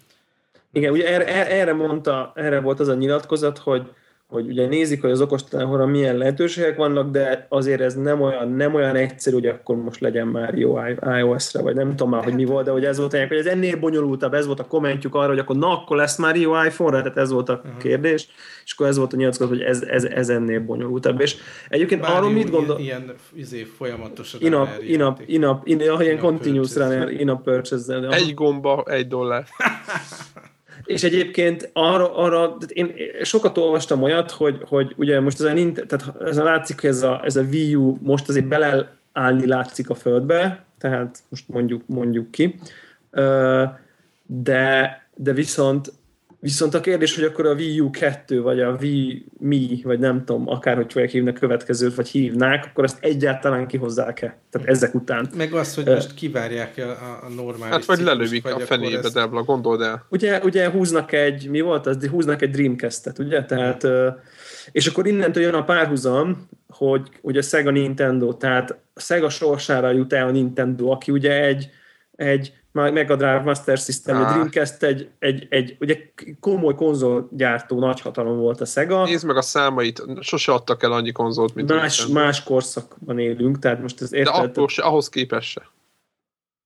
Igen, 0.72 0.92
ugye 0.92 1.08
erre, 1.08 1.50
erre 1.50 1.72
mondta, 1.72 2.32
erre 2.34 2.60
volt 2.60 2.80
az 2.80 2.88
a 2.88 2.94
nyilatkozat, 2.94 3.58
hogy, 3.58 3.90
hogy 4.28 4.46
ugye 4.46 4.66
nézik, 4.66 5.00
hogy 5.00 5.10
az 5.10 5.20
okostelefonra 5.20 5.86
milyen 5.86 6.16
lehetőségek 6.16 6.76
vannak, 6.76 7.10
de 7.10 7.46
azért 7.48 7.80
ez 7.80 7.94
nem 7.94 8.20
olyan, 8.20 8.52
nem 8.52 8.74
olyan 8.74 8.96
egyszerű, 8.96 9.34
hogy 9.34 9.46
akkor 9.46 9.76
most 9.76 10.00
legyen 10.00 10.26
már 10.26 10.54
jó 10.54 10.78
iOS-re, 11.18 11.62
vagy 11.62 11.74
nem 11.74 11.90
tudom 11.90 12.10
már, 12.10 12.24
hogy 12.24 12.34
mi 12.34 12.44
volt, 12.44 12.64
de 12.64 12.70
hogy 12.70 12.84
ez 12.84 12.98
volt 12.98 13.12
hogy 13.12 13.36
ez 13.36 13.46
ennél 13.46 13.76
bonyolultabb, 13.76 14.34
ez 14.34 14.46
volt 14.46 14.60
a 14.60 14.66
kommentjük 14.66 15.14
arra, 15.14 15.28
hogy 15.28 15.38
akkor 15.38 15.56
na, 15.56 15.80
akkor 15.80 15.96
lesz 15.96 16.16
már 16.16 16.36
jó 16.36 16.64
iPhone-ra, 16.64 17.02
tehát 17.02 17.16
ez 17.16 17.30
volt 17.30 17.48
a 17.48 17.52
uh-huh. 17.64 17.82
kérdés, 17.82 18.28
és 18.64 18.72
akkor 18.72 18.86
ez 18.86 18.96
volt 18.96 19.12
a 19.12 19.16
nyilatkozat, 19.16 19.48
hogy 19.48 19.60
ez, 19.60 19.82
ez, 19.82 20.04
ez 20.04 20.28
ennél 20.28 20.60
bonyolultabb. 20.60 21.20
És 21.20 21.36
egyébként 21.68 22.00
Bár 22.00 22.16
arról 22.16 22.30
mit 22.30 22.50
gondol... 22.50 22.78
Ilyen, 22.78 23.02
ilyen 23.02 23.14
izé, 23.34 23.62
folyamatosan 23.62 24.40
inap, 24.42 24.68
inap, 24.80 25.20
inap, 25.26 25.66
inap, 25.66 26.00
ilyen 26.00 26.18
continuous 26.18 26.74
runner, 26.76 27.10
inap 27.10 27.42
purchase 27.42 28.08
Egy 28.10 28.34
gomba, 28.34 28.84
egy 28.86 29.06
dollár. 29.06 29.44
És 30.84 31.02
egyébként 31.02 31.70
arra, 31.72 32.16
arra 32.16 32.56
én 32.68 32.94
sokat 33.22 33.58
olvastam 33.58 34.02
olyat, 34.02 34.30
hogy, 34.30 34.58
hogy 34.68 34.94
ugye 34.96 35.20
most 35.20 35.40
ez 35.40 35.46
a, 35.46 35.72
tehát 35.86 36.22
ez 36.22 36.36
a 36.36 36.44
látszik, 36.44 36.80
hogy 36.80 36.90
ez 36.90 37.02
a, 37.02 37.20
ez 37.24 37.36
a 37.36 37.42
Wii 37.42 37.74
U 37.74 37.98
most 38.00 38.28
azért 38.28 38.48
beleállni 38.48 39.46
látszik 39.46 39.90
a 39.90 39.94
földbe, 39.94 40.64
tehát 40.78 41.22
most 41.28 41.48
mondjuk, 41.48 41.82
mondjuk 41.86 42.30
ki, 42.30 42.58
de, 44.26 45.02
de 45.16 45.32
viszont 45.32 45.92
Viszont 46.44 46.74
a 46.74 46.80
kérdés, 46.80 47.14
hogy 47.14 47.24
akkor 47.24 47.46
a 47.46 47.54
Wii 47.54 47.80
U 47.80 47.90
2, 47.90 48.42
vagy 48.42 48.60
a 48.60 48.76
Wii 48.80 49.26
Mi, 49.38 49.80
vagy 49.84 49.98
nem 49.98 50.24
tudom, 50.24 50.48
akárhogy 50.48 50.92
fogják 50.92 51.10
hívni 51.10 51.30
a 51.30 51.32
következőt, 51.32 51.94
vagy 51.94 52.08
hívnák, 52.08 52.66
akkor 52.70 52.84
azt 52.84 52.98
egyáltalán 53.00 53.66
kihozzák-e? 53.66 54.38
Tehát 54.50 54.68
ezek 54.68 54.94
után. 54.94 55.28
Meg 55.36 55.52
azt, 55.52 55.74
hogy 55.74 55.84
most 55.84 56.14
kivárják 56.14 56.74
a, 56.76 57.26
a 57.26 57.28
normális 57.28 57.74
Hát 57.74 57.84
vagy 57.84 58.00
lelövik 58.00 58.46
a 58.46 58.58
fenébe, 58.58 58.98
ezt... 58.98 59.14
Debla, 59.14 59.42
gondold 59.42 59.80
el. 59.80 60.06
Ugye, 60.10 60.40
ugye 60.42 60.70
húznak 60.70 61.12
egy, 61.12 61.48
mi 61.48 61.60
volt 61.60 61.86
az? 61.86 62.06
Húznak 62.06 62.42
egy 62.42 62.50
Dreamcast-et, 62.50 63.18
ugye? 63.18 63.44
Tehát, 63.44 63.86
és 64.72 64.86
akkor 64.86 65.06
innentől 65.06 65.42
jön 65.42 65.54
a 65.54 65.64
párhuzam, 65.64 66.48
hogy, 66.68 67.08
hogy 67.22 67.36
a 67.36 67.42
Sega 67.42 67.70
Nintendo, 67.70 68.34
tehát 68.34 68.78
a 68.94 69.00
Sega 69.00 69.28
sorsára 69.28 69.90
jut 69.90 70.12
el 70.12 70.26
a 70.26 70.30
Nintendo, 70.30 70.90
aki 70.90 71.12
ugye 71.12 71.44
egy, 71.44 71.70
egy 72.16 72.52
Mega 72.74 73.16
Drive 73.16 73.42
Master 73.42 73.78
System, 73.78 74.16
ah. 74.16 74.32
Dreamcast 74.32 74.82
egy, 74.82 75.10
egy, 75.18 75.46
egy 75.50 75.76
ugye 75.80 75.98
komoly 76.40 76.74
konzolgyártó 76.74 77.78
nagyhatalom 77.78 78.38
volt 78.38 78.60
a 78.60 78.64
Sega. 78.64 79.04
Nézd 79.04 79.26
meg 79.26 79.36
a 79.36 79.42
számait, 79.42 80.02
sose 80.20 80.52
adtak 80.52 80.82
el 80.82 80.92
annyi 80.92 81.12
konzolt, 81.12 81.54
mint 81.54 81.68
Más, 81.68 82.06
más 82.06 82.42
korszakban 82.42 83.18
élünk, 83.18 83.58
tehát 83.58 83.80
most 83.80 84.02
ez 84.02 84.12
érted. 84.12 84.52
De 84.52 84.60
akkor 84.60 84.70
se, 84.70 84.82
ahhoz 84.82 85.08
képest 85.08 85.50
se. 85.50 85.70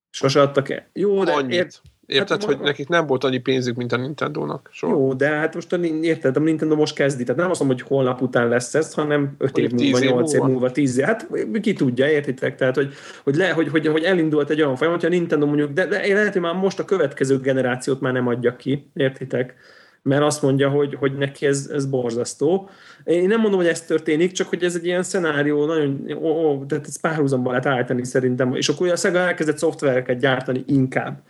Sose 0.09 0.41
adtak 0.41 0.69
el. 0.69 0.87
Jó, 0.93 1.23
de 1.23 1.31
Annyit. 1.31 1.53
Ért, 1.53 1.81
Érted, 2.09 2.29
hát, 2.29 2.43
hogy 2.43 2.57
ma... 2.57 2.63
nekik 2.63 2.87
nem 2.87 3.05
volt 3.05 3.23
annyi 3.23 3.37
pénzük, 3.37 3.75
mint 3.75 3.91
a 3.91 3.97
Nintendo-nak? 3.97 4.69
Soha. 4.71 4.93
Jó, 4.93 5.13
de 5.13 5.27
hát 5.29 5.53
most 5.53 5.73
érted, 6.01 6.37
a 6.37 6.39
Nintendo 6.39 6.75
most 6.75 6.95
kezdi, 6.95 7.23
tehát 7.23 7.41
nem 7.41 7.49
azt 7.49 7.59
mondom, 7.59 7.77
hogy 7.77 7.87
holnap 7.87 8.21
után 8.21 8.47
lesz 8.47 8.75
ez, 8.75 8.93
hanem 8.93 9.35
5 9.37 9.57
év 9.57 9.71
múlva, 9.71 9.99
8 9.99 10.33
év 10.33 10.41
múlva, 10.41 10.71
10 10.71 10.97
év. 10.97 11.05
Hát 11.05 11.27
ki 11.61 11.73
tudja, 11.73 12.09
értitek? 12.09 12.55
Tehát, 12.55 12.75
hogy, 12.75 12.93
hogy, 13.23 13.35
le, 13.35 13.49
hogy, 13.49 13.67
hogy, 13.67 13.87
hogy 13.87 14.03
elindult 14.03 14.49
egy 14.49 14.61
olyan 14.61 14.75
folyamat, 14.75 15.01
hogy 15.01 15.13
a 15.13 15.17
Nintendo 15.17 15.45
mondjuk, 15.45 15.71
de, 15.71 15.85
de 15.85 16.13
lehet, 16.13 16.33
hogy 16.33 16.41
már 16.41 16.55
most 16.55 16.79
a 16.79 16.85
következő 16.85 17.39
generációt 17.39 18.01
már 18.01 18.13
nem 18.13 18.27
adja 18.27 18.55
ki, 18.55 18.89
értitek? 18.93 19.55
mert 20.01 20.23
azt 20.23 20.41
mondja, 20.41 20.69
hogy, 20.69 20.95
hogy 20.95 21.17
neki 21.17 21.45
ez, 21.45 21.69
ez 21.73 21.85
borzasztó. 21.85 22.69
Én 23.03 23.27
nem 23.27 23.39
mondom, 23.39 23.59
hogy 23.59 23.69
ez 23.69 23.81
történik, 23.81 24.31
csak 24.31 24.47
hogy 24.47 24.63
ez 24.63 24.75
egy 24.75 24.85
ilyen 24.85 25.03
szenárió, 25.03 25.65
nagyon, 25.65 26.05
ó, 26.21 26.27
ó, 26.27 26.65
tehát 26.65 26.87
ez 26.87 26.99
párhuzamba 26.99 27.49
lehet 27.49 27.65
állítani 27.65 28.05
szerintem, 28.05 28.55
és 28.55 28.69
akkor 28.69 28.89
a 28.89 28.95
Sega 28.95 29.19
elkezdett 29.19 29.57
szoftvereket 29.57 30.19
gyártani 30.19 30.63
inkább. 30.67 31.21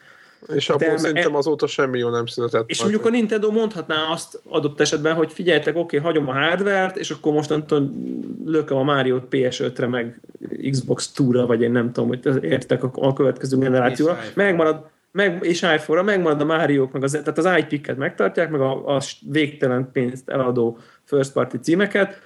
És 0.47 0.69
abból 0.69 0.87
de, 0.87 0.97
szerintem 0.97 1.35
azóta 1.35 1.67
semmi 1.67 1.99
jó 1.99 2.09
nem 2.09 2.25
született. 2.25 2.69
És 2.69 2.81
mondjuk 2.81 3.05
a 3.05 3.09
Nintendo 3.09 3.51
mondhatná 3.51 4.11
azt 4.11 4.41
adott 4.47 4.79
esetben, 4.79 5.15
hogy 5.15 5.31
figyeljetek, 5.31 5.75
oké, 5.75 5.97
okay, 5.97 6.11
hagyom 6.11 6.29
a 6.29 6.33
hardware 6.33 6.91
és 6.95 7.09
akkor 7.09 7.33
mostantól 7.33 7.93
lököm 8.45 8.77
a 8.77 8.83
Mario-t 8.83 9.23
PS5-re, 9.29 9.87
meg 9.87 10.21
Xbox 10.69 11.11
2-ra, 11.17 11.43
vagy 11.47 11.61
én 11.61 11.71
nem 11.71 11.91
tudom, 11.91 12.09
hogy 12.09 12.43
értek 12.43 12.83
a, 12.83 12.91
a 12.93 13.13
következő 13.13 13.57
generációra. 13.57 14.19
Megmarad, 14.33 14.85
meg, 15.11 15.39
és 15.41 15.61
iPhone-ra 15.61 16.03
megmarad 16.03 16.41
a 16.41 16.45
mario 16.45 16.89
meg 16.91 17.03
az, 17.03 17.11
tehát 17.11 17.37
az 17.37 17.49
IP-ket 17.57 17.97
megtartják, 17.97 18.49
meg 18.49 18.61
a, 18.61 18.95
a 18.95 19.01
végtelen 19.29 19.89
pénzt 19.91 20.29
eladó 20.29 20.77
first 21.03 21.31
party 21.31 21.55
címeket, 21.61 22.19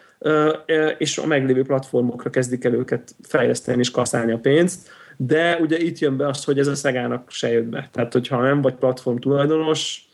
és 0.97 1.17
a 1.17 1.26
meglévő 1.26 1.63
platformokra 1.63 2.30
kezdik 2.30 2.63
el 2.63 2.73
őket 2.73 3.15
fejleszteni 3.21 3.80
és 3.80 3.91
kaszálni 3.91 4.32
a 4.32 4.38
pénzt 4.38 4.89
de 5.17 5.58
ugye 5.62 5.78
itt 5.78 5.99
jön 5.99 6.17
be 6.17 6.28
az, 6.28 6.43
hogy 6.43 6.60
ez 6.60 6.67
a 6.67 6.76
Szegának 6.76 7.32
se 7.32 7.52
jött 7.52 7.65
be. 7.65 7.89
Tehát, 7.91 8.13
hogyha 8.13 8.41
nem 8.41 8.62
vagy 8.62 8.76
platform 8.76 9.17
tulajdonos, 9.17 10.08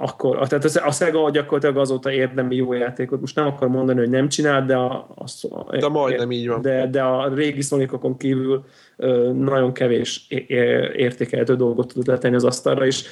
akkor, 0.00 0.48
tehát 0.48 0.64
a 0.64 0.92
Sega 0.92 1.30
gyakorlatilag 1.30 1.76
azóta 1.76 2.10
érdemi 2.10 2.56
jó 2.56 2.72
játékot. 2.72 3.20
Most 3.20 3.36
nem 3.36 3.46
akar 3.46 3.68
mondani, 3.68 3.98
hogy 3.98 4.10
nem 4.10 4.28
csinál, 4.28 4.64
de 4.64 4.76
a, 4.76 5.14
a, 5.14 5.24
a 5.48 5.76
de 5.76 5.88
majdnem 5.88 6.30
így 6.30 6.48
van. 6.48 6.60
De, 6.62 6.86
de 6.86 7.02
a 7.02 7.34
régi 7.34 7.60
sonic 7.60 8.16
kívül 8.16 8.64
nagyon 9.32 9.72
kevés 9.72 10.26
értékelhető 10.96 11.56
dolgot 11.56 11.88
tudott 11.88 12.06
letenni 12.06 12.34
az 12.34 12.44
asztalra, 12.44 12.86
és 12.86 13.04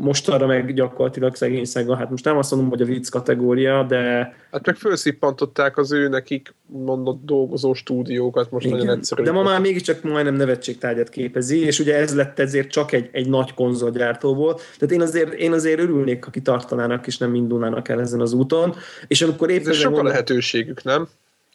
most 0.00 0.28
arra 0.28 0.46
meg 0.46 0.74
gyakorlatilag 0.74 1.34
szegény 1.34 1.64
Sega, 1.64 1.96
hát 1.96 2.10
most 2.10 2.24
nem 2.24 2.36
azt 2.36 2.50
mondom, 2.50 2.70
hogy 2.70 2.82
a 2.82 2.84
vicc 2.84 3.08
kategória, 3.08 3.82
de... 3.82 4.34
Hát 4.50 4.66
meg 4.66 4.76
felszippantották 4.76 5.78
az 5.78 5.92
ő 5.92 6.08
nekik 6.08 6.54
mondott 6.66 7.24
dolgozó 7.24 7.74
stúdiókat, 7.74 8.50
most 8.50 8.66
Igen. 8.66 8.78
nagyon 8.78 8.96
egyszerű. 8.96 9.22
De 9.22 9.32
ma 9.32 9.42
már 9.42 9.60
mégiscsak 9.60 10.02
majdnem 10.02 10.34
nevetségtárgyat 10.34 11.08
képezi, 11.08 11.64
és 11.64 11.78
ugye 11.78 11.96
ez 11.96 12.14
lett 12.14 12.38
ezért 12.38 12.70
csak 12.70 12.92
egy, 12.92 13.08
egy 13.12 13.28
nagy 13.28 13.54
konzolgyártóból. 13.54 14.54
Tehát 14.54 14.94
én 14.94 15.00
azért, 15.00 15.32
én 15.32 15.52
azért 15.52 15.80
örülnék, 15.80 16.24
ha 16.24 16.30
kitartanának 16.30 17.06
és 17.06 17.18
nem 17.18 17.34
indulnának 17.34 17.88
el 17.88 18.00
ezen 18.00 18.20
az 18.20 18.32
úton. 18.32 18.74
És 19.06 19.22
amikor 19.22 19.50
éppen... 19.50 19.70
Ez 19.70 19.76
sok 19.76 19.98
a 19.98 20.02
lehetőségük, 20.02 20.82
nem? 20.82 21.08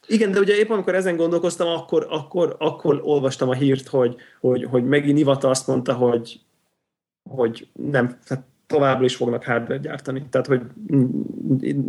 Igen, 0.08 0.32
de 0.32 0.40
ugye 0.40 0.56
épp 0.56 0.70
amikor 0.70 0.96
ezen 0.96 1.16
gondolkoztam, 1.16 1.68
akkor, 1.68 2.08
akkor, 2.10 2.56
akkor 2.60 3.02
olvastam 3.04 3.50
a 3.50 3.54
hírt, 3.54 3.88
hogy, 3.88 4.16
hogy, 4.40 4.64
hogy 4.64 4.86
megint 4.86 5.20
Ivata 5.20 5.50
azt 5.50 5.68
mondta, 5.68 5.94
hogy, 5.94 6.40
hogy 7.30 7.68
nem, 7.74 8.20
tehát 8.28 8.44
továbbra 8.68 9.06
is 9.06 9.16
fognak 9.16 9.44
hardware 9.44 9.78
gyártani. 9.80 10.26
Tehát, 10.30 10.48
hogy 10.48 10.62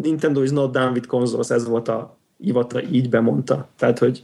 Nintendo 0.02 0.42
is 0.42 0.50
not 0.50 0.72
done 0.72 0.90
with 0.90 1.06
consoles, 1.06 1.50
ez 1.50 1.68
volt 1.68 1.88
a 1.88 2.18
Ivata 2.36 2.82
így 2.82 3.08
bemondta. 3.08 3.68
Tehát, 3.76 3.98
hogy 3.98 4.22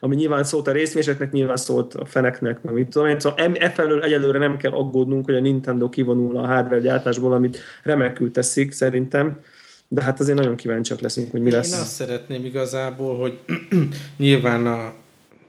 ami 0.00 0.16
nyilván 0.16 0.44
szólt 0.44 0.66
a 0.66 0.72
részvényeseknek, 0.72 1.32
nyilván 1.32 1.56
szólt 1.56 1.94
a 1.94 2.04
feneknek, 2.04 2.62
meg 2.62 2.74
mit 2.74 2.88
tudom 2.88 3.08
én. 3.08 3.20
Szóval 3.20 3.54
e 3.54 3.70
felől 3.70 4.02
egyelőre 4.02 4.38
nem 4.38 4.56
kell 4.56 4.72
aggódnunk, 4.72 5.24
hogy 5.24 5.34
a 5.34 5.40
Nintendo 5.40 5.88
kivonul 5.88 6.36
a 6.36 6.46
hardware 6.46 6.80
gyártásból, 6.80 7.32
amit 7.32 7.58
remekül 7.82 8.30
teszik 8.30 8.72
szerintem 8.72 9.40
de 9.88 10.02
hát 10.02 10.20
azért 10.20 10.38
nagyon 10.38 10.56
kíváncsiak 10.56 11.00
leszünk, 11.00 11.30
hogy 11.30 11.42
mi 11.42 11.50
lesz. 11.50 11.72
Én 11.72 11.80
azt 11.80 11.92
szeretném 11.92 12.44
igazából, 12.44 13.18
hogy 13.18 13.38
nyilván 14.16 14.66
a, 14.66 14.92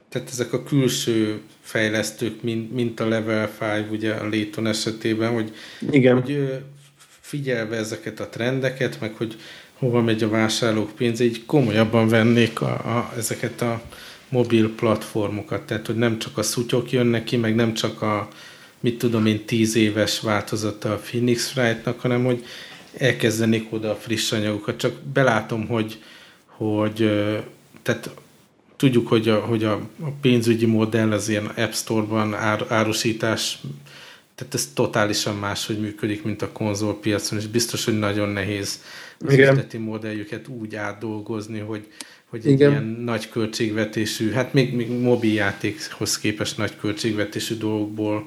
tehát 0.08 0.28
ezek 0.30 0.52
a 0.52 0.62
külső 0.62 1.40
fejlesztők, 1.60 2.42
mint, 2.42 2.72
mint 2.72 3.00
a 3.00 3.08
Level 3.08 3.50
5, 3.60 3.90
ugye 3.90 4.12
a 4.12 4.28
Layton 4.28 4.66
esetében, 4.66 5.32
hogy, 5.32 5.54
Igen. 5.90 6.22
hogy 6.22 6.62
figyelve 7.20 7.76
ezeket 7.76 8.20
a 8.20 8.28
trendeket, 8.28 9.00
meg 9.00 9.14
hogy 9.14 9.36
hova 9.78 10.02
megy 10.02 10.22
a 10.22 10.28
vásárlók 10.28 10.90
pénze, 10.90 11.24
így 11.24 11.46
komolyabban 11.46 12.08
vennék 12.08 12.60
a, 12.60 12.70
a, 12.70 13.12
ezeket 13.16 13.60
a 13.60 13.82
mobil 14.28 14.74
platformokat, 14.74 15.62
tehát 15.62 15.86
hogy 15.86 15.96
nem 15.96 16.18
csak 16.18 16.38
a 16.38 16.42
szutyok 16.42 16.92
jönnek 16.92 17.24
ki, 17.24 17.36
meg 17.36 17.54
nem 17.54 17.74
csak 17.74 18.02
a 18.02 18.28
mit 18.80 18.98
tudom 18.98 19.26
én, 19.26 19.44
tíz 19.44 19.76
éves 19.76 20.20
változata 20.20 20.92
a 20.92 20.96
Phoenix 20.96 21.56
Wright-nak, 21.56 22.00
hanem 22.00 22.24
hogy 22.24 22.44
elkezdenék 22.98 23.72
oda 23.72 23.90
a 23.90 23.96
friss 23.96 24.32
anyagokat, 24.32 24.76
csak 24.76 25.02
belátom, 25.12 25.66
hogy, 25.66 26.02
hogy 26.46 27.10
tehát 27.82 28.10
tudjuk, 28.76 29.08
hogy 29.08 29.28
a, 29.28 29.38
hogy 29.38 29.64
a, 29.64 29.80
pénzügyi 30.20 30.66
modell 30.66 31.12
az 31.12 31.28
ilyen 31.28 31.46
App 31.46 31.72
Store-ban 31.72 32.34
ár, 32.34 32.64
árusítás, 32.68 33.58
tehát 34.34 34.54
ez 34.54 34.70
totálisan 34.74 35.36
máshogy 35.36 35.80
működik, 35.80 36.22
mint 36.22 36.42
a 36.42 36.52
konzolpiacon, 36.52 37.38
és 37.38 37.46
biztos, 37.46 37.84
hogy 37.84 37.98
nagyon 37.98 38.28
nehéz 38.28 38.82
az 39.18 39.32
üzleti 39.32 39.76
modelljüket 39.76 40.48
úgy 40.48 40.74
átdolgozni, 40.74 41.58
hogy, 41.58 41.86
hogy 42.26 42.46
egy 42.46 42.52
Igen. 42.52 42.70
ilyen 42.70 42.84
nagy 42.84 43.28
költségvetésű, 43.28 44.30
hát 44.30 44.52
még, 44.52 44.74
még 44.74 44.90
mobiljátékhoz 44.90 46.18
képest 46.18 46.56
nagy 46.56 46.76
költségvetésű 46.80 47.54
dolgokból 47.54 48.26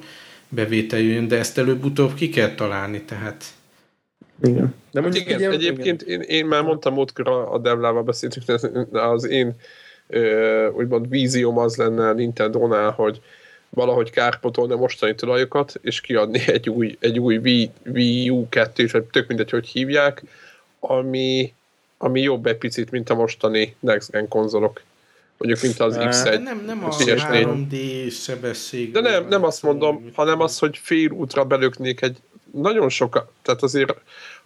bevétel 0.49 0.99
jön, 0.99 1.27
de 1.27 1.37
ezt 1.37 1.57
előbb-utóbb 1.57 2.13
ki 2.13 2.29
kell 2.29 2.55
találni, 2.55 3.01
tehát 3.01 3.45
igen. 4.43 4.75
De 4.91 5.01
mondjuk 5.01 5.25
igen, 5.25 5.37
ugye, 5.37 5.49
egyébként 5.49 6.01
igen. 6.01 6.21
Én, 6.21 6.27
én 6.27 6.45
már 6.45 6.63
mondtam 6.63 6.93
múltkor 6.93 7.27
a, 7.27 7.53
a 7.53 7.57
Devlával 7.57 8.03
beszéltünk, 8.03 8.45
az 8.91 9.27
én 9.27 9.55
ö, 10.07 10.67
úgymond 10.67 11.09
vízióm 11.09 11.57
az 11.57 11.75
lenne 11.75 12.07
a 12.07 12.13
Nintendo-nál, 12.13 12.91
hogy 12.91 13.21
valahogy 13.69 14.09
kárpotolni 14.09 14.73
a 14.73 14.77
mostani 14.77 15.15
tulajokat, 15.15 15.79
és 15.81 16.01
kiadni 16.01 16.41
egy 16.47 16.69
új, 16.69 16.97
egy 16.99 17.19
új 17.19 17.37
Wii, 17.37 17.71
Wii 17.85 18.29
U 18.29 18.49
2 18.49 18.87
vagy 18.91 19.03
tök 19.03 19.27
mindegy, 19.27 19.49
hogy 19.49 19.67
hívják, 19.67 20.23
ami, 20.79 21.53
ami 21.97 22.21
jobb 22.21 22.45
egy 22.45 22.57
picit, 22.57 22.91
mint 22.91 23.09
a 23.09 23.15
mostani 23.15 23.75
Next 23.79 24.11
Gen 24.11 24.27
konzolok. 24.27 24.81
Mondjuk, 25.37 25.61
mint 25.61 25.79
az 25.79 25.97
X1. 25.99 26.43
Nem, 26.43 26.63
nem 26.65 26.85
a 26.85 26.89
PS4. 26.89 27.21
3D 27.31 28.11
sebesség. 28.11 28.91
De 28.91 28.99
nem, 28.99 29.27
nem 29.27 29.43
azt 29.43 29.63
mondom, 29.63 30.11
hanem 30.13 30.39
az, 30.39 30.59
hogy 30.59 30.77
fél 30.77 31.11
útra 31.11 31.45
belöknék 31.45 32.01
egy 32.01 32.17
nagyon 32.51 32.89
sok, 32.89 33.27
tehát 33.41 33.63
azért 33.63 33.93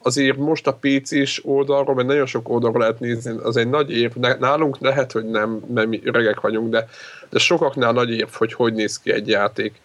azért 0.06 0.38
most 0.38 0.68
a 0.68 0.78
PC-s 0.82 1.42
oldalról, 1.44 1.96
mert 1.96 2.08
nagyon 2.08 2.26
sok 2.26 2.50
oldalról 2.50 2.80
lehet 2.80 3.00
nézni, 3.00 3.38
az 3.44 3.58
egy 3.58 3.70
nagy 3.70 3.92
év. 3.92 4.16
Nálunk 4.40 4.78
lehet, 4.80 5.12
hogy 5.12 5.26
nem, 5.26 5.64
nem 5.74 6.00
öregek 6.04 6.40
vagyunk, 6.40 6.70
de, 6.70 6.88
de 7.30 7.40
sokaknál 7.40 7.92
nagy 7.92 8.12
év, 8.12 8.28
hogy 8.32 8.54
hogy 8.54 8.74
néz 8.74 9.00
ki 9.00 9.12
egy 9.12 9.28
játék 9.28 9.82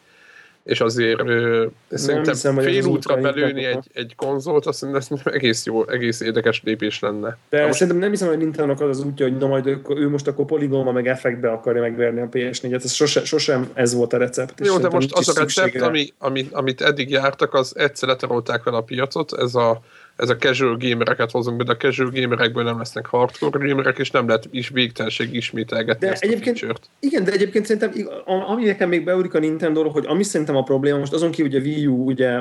és 0.65 0.81
azért 0.81 1.21
ö, 1.21 1.67
szerintem 1.91 2.33
hiszem, 2.33 2.59
fél 2.59 2.85
útra 2.85 3.17
belőni 3.17 3.65
egy, 3.65 3.87
egy 3.93 4.15
konzolt, 4.17 4.67
azt 4.67 4.79
szerintem 4.79 5.19
ez 5.25 5.33
egész 5.33 5.67
jó, 5.67 5.89
egész 5.89 6.21
érdekes 6.21 6.63
lépés 6.65 7.01
lenne. 7.01 7.39
De 7.49 7.67
most... 7.67 7.73
szerintem 7.73 7.99
nem 7.99 8.11
hiszem, 8.11 8.29
hogy 8.29 8.39
nintendo 8.39 8.73
az 8.73 8.99
az 8.99 9.05
útja, 9.05 9.29
hogy 9.29 9.37
na 9.37 9.47
majd 9.47 9.67
ő, 9.67 9.81
ő 9.89 10.09
most 10.09 10.27
akkor 10.27 10.45
poligóma 10.45 10.93
meg 10.93 11.07
effektbe 11.07 11.51
akarja 11.51 11.81
megverni 11.81 12.21
a 12.21 12.29
PS4-et. 12.29 12.85
Ez 12.85 12.93
sose, 12.93 13.25
sosem 13.25 13.71
ez 13.75 13.95
volt 13.95 14.13
a 14.13 14.17
recept. 14.17 14.67
Jó, 14.67 14.79
de 14.79 14.89
most 14.89 15.13
az 15.13 15.29
a 15.29 15.41
recept, 15.41 15.81
ami, 15.81 16.13
ami, 16.19 16.49
amit 16.53 16.81
eddig 16.81 17.11
jártak, 17.11 17.55
az 17.55 17.77
egyszer 17.77 18.09
leterolták 18.09 18.63
fel 18.63 18.75
a 18.75 18.81
piacot, 18.81 19.33
ez 19.39 19.55
a 19.55 19.81
ez 20.17 20.29
a 20.29 20.37
casual 20.37 20.77
gamereket 20.77 21.31
hozunk 21.31 21.57
be, 21.57 21.65
de 21.65 21.73
a 21.73 21.77
casual 21.77 22.11
gamerekből 22.11 22.65
nem 22.65 22.79
lesznek 22.79 23.07
hardcore 23.07 23.69
gamerek, 23.69 23.99
és 23.99 24.11
nem 24.11 24.27
lehet 24.27 24.49
is 24.51 24.69
végtelenség 24.69 25.35
ismételgetni 25.35 26.07
de 26.07 26.13
ezt 26.13 26.23
egyébként, 26.23 26.63
a 26.63 26.75
Igen, 27.01 27.25
de 27.25 27.33
egyébként 27.33 27.67
szerintem, 27.67 27.93
ami 28.25 28.65
nekem 28.65 28.89
még 28.89 29.05
beúrik 29.05 29.35
a 29.35 29.39
nintendo 29.39 29.89
hogy 29.89 30.07
ami 30.07 30.23
szerintem 30.23 30.57
a 30.57 30.63
probléma, 30.63 30.99
most 30.99 31.13
azon 31.13 31.31
kívül, 31.31 31.51
hogy 31.51 31.61
a 31.61 31.65
Wii 31.65 31.87
U 31.87 32.05
ugye 32.05 32.41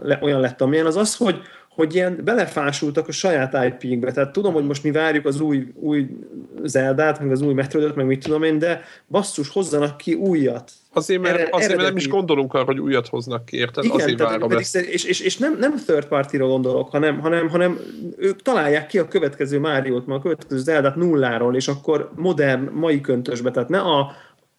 le, 0.00 0.18
olyan 0.22 0.40
lett, 0.40 0.60
amilyen, 0.60 0.86
az 0.86 0.96
az, 0.96 1.16
hogy, 1.16 1.40
hogy 1.74 1.94
ilyen 1.94 2.20
belefásultak 2.24 3.08
a 3.08 3.12
saját 3.12 3.64
IP-kbe. 3.64 4.12
Tehát 4.12 4.32
tudom, 4.32 4.52
hogy 4.52 4.64
most 4.64 4.82
mi 4.82 4.90
várjuk 4.90 5.26
az 5.26 5.40
új, 5.40 5.66
új 5.74 6.06
Zeldát, 6.62 7.20
meg 7.20 7.30
az 7.30 7.40
új 7.40 7.54
Metroidot, 7.54 7.94
meg 7.94 8.06
mit 8.06 8.22
tudom 8.22 8.42
én, 8.42 8.58
de 8.58 8.82
basszus, 9.08 9.48
hozzanak 9.48 9.96
ki 9.96 10.14
újat. 10.14 10.70
Azért, 10.92 11.20
mert, 11.20 11.38
Ere, 11.38 11.48
azért, 11.50 11.76
mert 11.76 11.88
nem 11.88 11.96
is 11.96 12.08
gondolunk 12.08 12.54
arra, 12.54 12.64
hogy 12.64 12.78
újat 12.78 13.08
hoznak 13.08 13.44
ki, 13.44 13.56
érted? 13.56 13.84
Igen, 13.84 13.96
azért 13.96 14.16
tehát, 14.16 14.38
pedig, 14.38 14.66
és, 14.72 15.04
és, 15.04 15.20
és, 15.20 15.36
nem, 15.36 15.56
nem 15.58 15.74
third 15.76 16.06
party-ra 16.06 16.46
gondolok, 16.46 16.90
hanem, 16.90 17.20
hanem, 17.20 17.48
hanem 17.48 17.78
ők 18.16 18.42
találják 18.42 18.86
ki 18.86 18.98
a 18.98 19.08
következő 19.08 19.58
Máriót, 19.58 20.04
a 20.08 20.20
következő 20.20 20.58
Zeldát 20.58 20.96
nulláról, 20.96 21.56
és 21.56 21.68
akkor 21.68 22.10
modern, 22.16 22.70
mai 22.72 23.00
köntösbe, 23.00 23.50
tehát 23.50 23.68
ne 23.68 23.78
a 23.78 24.12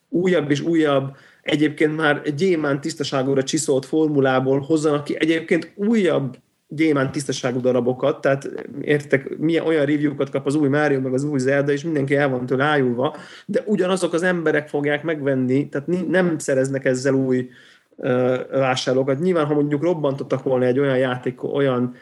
újabb 0.08 0.50
és 0.50 0.60
újabb 0.60 1.16
egyébként 1.42 1.96
már 1.96 2.34
gyémán 2.34 2.80
tisztaságúra 2.80 3.42
csiszolt 3.42 3.86
formulából 3.86 4.60
hozzanak 4.60 5.04
ki 5.04 5.16
egyébként 5.18 5.72
újabb 5.74 6.36
gyémán 6.68 7.12
tisztaságú 7.12 7.60
darabokat, 7.60 8.20
tehát 8.20 8.50
értek, 8.80 9.36
milyen 9.38 9.66
olyan 9.66 9.84
review-kat 9.84 10.30
kap 10.30 10.46
az 10.46 10.54
új 10.54 10.68
Mario, 10.68 11.00
meg 11.00 11.12
az 11.12 11.24
új 11.24 11.38
Zelda, 11.38 11.72
és 11.72 11.84
mindenki 11.84 12.16
el 12.16 12.28
van 12.28 12.46
tőle 12.46 12.64
ájulva, 12.64 13.16
de 13.46 13.62
ugyanazok 13.66 14.12
az 14.12 14.22
emberek 14.22 14.68
fogják 14.68 15.02
megvenni, 15.02 15.68
tehát 15.68 16.08
nem 16.08 16.38
szereznek 16.38 16.84
ezzel 16.84 17.14
új 17.14 17.48
uh, 17.96 18.50
vásárlókat. 18.50 19.18
Nyilván, 19.18 19.46
ha 19.46 19.54
mondjuk 19.54 19.82
robbantottak 19.82 20.42
volna 20.42 20.64
egy 20.64 20.78
olyan 20.78 20.98
játék, 20.98 21.42
olyan 21.42 21.94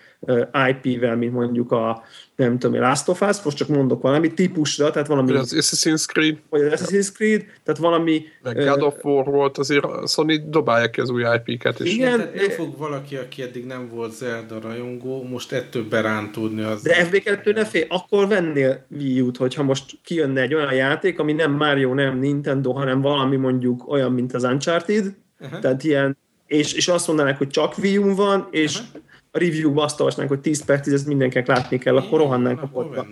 IP-vel, 0.68 1.16
mint 1.16 1.32
mondjuk 1.32 1.72
a 1.72 2.02
nem 2.36 2.58
tudom, 2.58 2.80
Last 2.80 3.08
of 3.08 3.20
Us, 3.20 3.42
most 3.42 3.56
csak 3.56 3.68
mondok 3.68 4.02
valami 4.02 4.34
típusra, 4.34 4.90
tehát 4.90 5.08
valami... 5.08 5.32
Vagy 5.32 5.40
az 5.40 5.54
Assassin's 5.56 6.04
Creed. 6.06 6.38
Vagy 6.48 6.60
az 6.62 6.80
Assassin's 6.80 7.12
Creed, 7.14 7.44
tehát 7.62 7.80
valami... 7.80 8.22
Meg 8.42 8.56
God 8.56 8.82
of 8.82 9.04
War 9.04 9.24
volt, 9.24 9.58
azért 9.58 9.84
a 9.84 10.06
Sony 10.06 10.50
dobálja 10.50 10.90
ki 10.90 11.00
az 11.00 11.10
új 11.10 11.24
IP-ket. 11.44 11.80
És 11.80 11.92
igen, 11.92 12.18
tehát 12.18 12.34
nem 12.34 12.50
fog 12.50 12.78
valaki, 12.78 13.16
aki 13.16 13.42
eddig 13.42 13.66
nem 13.66 13.88
volt 13.88 14.12
Zelda 14.12 14.60
rajongó, 14.60 15.22
most 15.22 15.52
ettől 15.52 15.88
berántódni 15.88 16.62
az... 16.62 16.82
De 16.82 17.08
FB2 17.10 17.54
ne 17.54 17.64
fél, 17.64 17.86
akkor 17.88 18.28
vennél 18.28 18.86
Wii 18.90 19.20
U-t, 19.20 19.36
hogyha 19.36 19.62
most 19.62 19.98
kijönne 20.04 20.40
egy 20.40 20.54
olyan 20.54 20.74
játék, 20.74 21.18
ami 21.18 21.32
nem 21.32 21.52
Mario, 21.52 21.94
nem 21.94 22.18
Nintendo, 22.18 22.72
hanem 22.72 23.00
valami 23.00 23.36
mondjuk 23.36 23.88
olyan, 23.88 24.12
mint 24.12 24.34
az 24.34 24.44
Uncharted, 24.44 25.14
uh-huh. 25.40 25.58
tehát 25.58 25.84
ilyen, 25.84 26.16
és, 26.46 26.72
és 26.72 26.88
azt 26.88 27.06
mondanák, 27.06 27.38
hogy 27.38 27.48
csak 27.48 27.78
Wii 27.78 27.98
U 27.98 28.14
van, 28.14 28.48
és 28.50 28.80
uh-huh 28.80 29.02
a 29.34 29.38
review-ba 29.38 29.82
azt 29.82 30.00
olvasnánk, 30.00 30.28
hogy 30.28 30.40
10 30.40 30.64
per 30.64 30.80
10, 30.80 30.92
ezt 30.92 31.06
mindenkinek 31.06 31.46
látni 31.46 31.78
kell, 31.78 31.96
akkor 31.96 32.18
rohannánk 32.18 32.62
a 32.62 32.66
portba. 32.66 33.06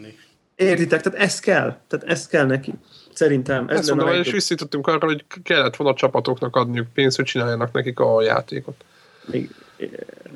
Értitek? 0.55 1.01
Tehát 1.01 1.19
ez 1.19 1.41
kell. 1.41 1.77
Tehát 1.89 2.07
ez 2.07 2.27
kell 2.27 2.47
neki. 2.47 2.73
Szerintem. 3.13 3.69
Ez 3.69 3.79
Ezt 3.79 3.95
mondom, 3.95 4.09
és 4.09 4.31
visszatottunk 4.31 4.87
arra, 4.87 5.07
hogy 5.07 5.25
kellett 5.43 5.77
volna 5.77 5.93
a 5.93 5.97
csapatoknak 5.97 6.57
adniuk 6.57 6.87
pénzt, 6.95 7.17
hogy 7.17 7.25
csináljanak 7.25 7.73
nekik 7.73 7.99
a 8.01 8.23
játékot. 8.23 8.85
Még, 9.25 9.51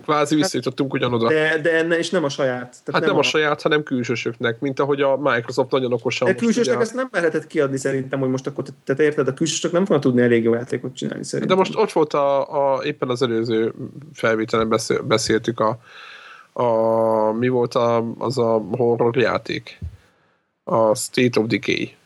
Kvázi 0.06 0.34
hát, 0.34 0.42
visszajutottunk 0.42 0.92
ugyanoda. 0.92 1.28
De, 1.28 1.58
de 1.62 1.72
enne, 1.72 1.98
és 1.98 2.10
nem 2.10 2.24
a 2.24 2.28
saját. 2.28 2.70
Tehát 2.70 2.84
hát 2.92 3.00
nem, 3.00 3.08
nem 3.08 3.16
a, 3.16 3.18
a 3.18 3.22
saját, 3.22 3.62
hanem 3.62 3.82
külsősöknek, 3.82 4.60
mint 4.60 4.80
ahogy 4.80 5.00
a 5.00 5.16
Microsoft 5.16 5.70
nagyon 5.70 5.92
okosan. 5.92 6.28
De 6.28 6.34
külsősnek 6.34 6.74
ugye... 6.74 6.84
ezt 6.84 6.94
nem 6.94 7.08
lehetett 7.12 7.46
kiadni 7.46 7.76
szerintem, 7.76 8.18
hogy 8.20 8.28
most 8.28 8.46
akkor, 8.46 8.64
tehát 8.84 9.00
érted, 9.00 9.28
a 9.28 9.34
külsősök 9.34 9.72
nem 9.72 9.84
fognak 9.84 10.02
tudni 10.02 10.22
elég 10.22 10.42
jó 10.42 10.54
játékot 10.54 10.94
csinálni 10.94 11.24
szerintem. 11.24 11.56
De 11.56 11.62
most 11.62 11.76
ott 11.76 11.92
volt 11.92 12.12
a, 12.12 12.76
a 12.76 12.84
éppen 12.84 13.08
az 13.08 13.22
előző 13.22 13.74
felvételen 14.12 14.68
beszél, 14.68 15.02
beszéltük 15.02 15.60
a, 15.60 15.78
a 16.62 17.32
mi 17.32 17.48
volt 17.48 17.74
a, 17.74 18.14
az 18.18 18.38
a 18.38 18.62
horror 18.70 19.16
játék? 19.16 19.78
A 20.64 20.94
State 20.94 21.40
of 21.40 21.46
Decay 21.46 21.96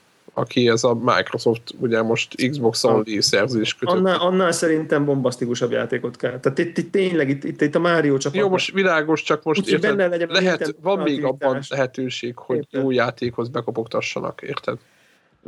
aki 0.40 0.68
ez 0.68 0.84
a 0.84 0.94
Microsoft, 0.94 1.74
ugye 1.78 2.02
most 2.02 2.48
Xbox 2.50 2.84
Only 2.84 3.18
szerzés 3.20 3.74
kötött. 3.74 3.94
Annál, 3.94 4.18
annál 4.18 4.52
szerintem 4.52 5.04
bombasztikusabb 5.04 5.70
játékot 5.70 6.16
kell. 6.16 6.40
Tehát 6.40 6.58
itt, 6.58 6.78
itt 6.78 6.92
tényleg, 6.92 7.28
itt, 7.28 7.44
itt, 7.44 7.60
itt 7.60 7.74
a 7.74 7.78
Mario 7.78 8.16
csak... 8.16 8.34
Jó, 8.34 8.48
most 8.48 8.72
világos, 8.72 9.22
csak 9.22 9.42
most 9.42 9.60
Úgy, 9.60 9.68
érted, 9.68 9.96
benne 9.96 10.26
lehet, 10.26 10.74
van 10.82 10.98
még 10.98 11.24
abban 11.24 11.60
lehetőség, 11.68 12.36
hogy 12.36 12.56
érted? 12.56 12.82
jó 12.82 12.90
játékhoz 12.90 13.48
bekopogtassanak, 13.48 14.42
érted? 14.42 14.78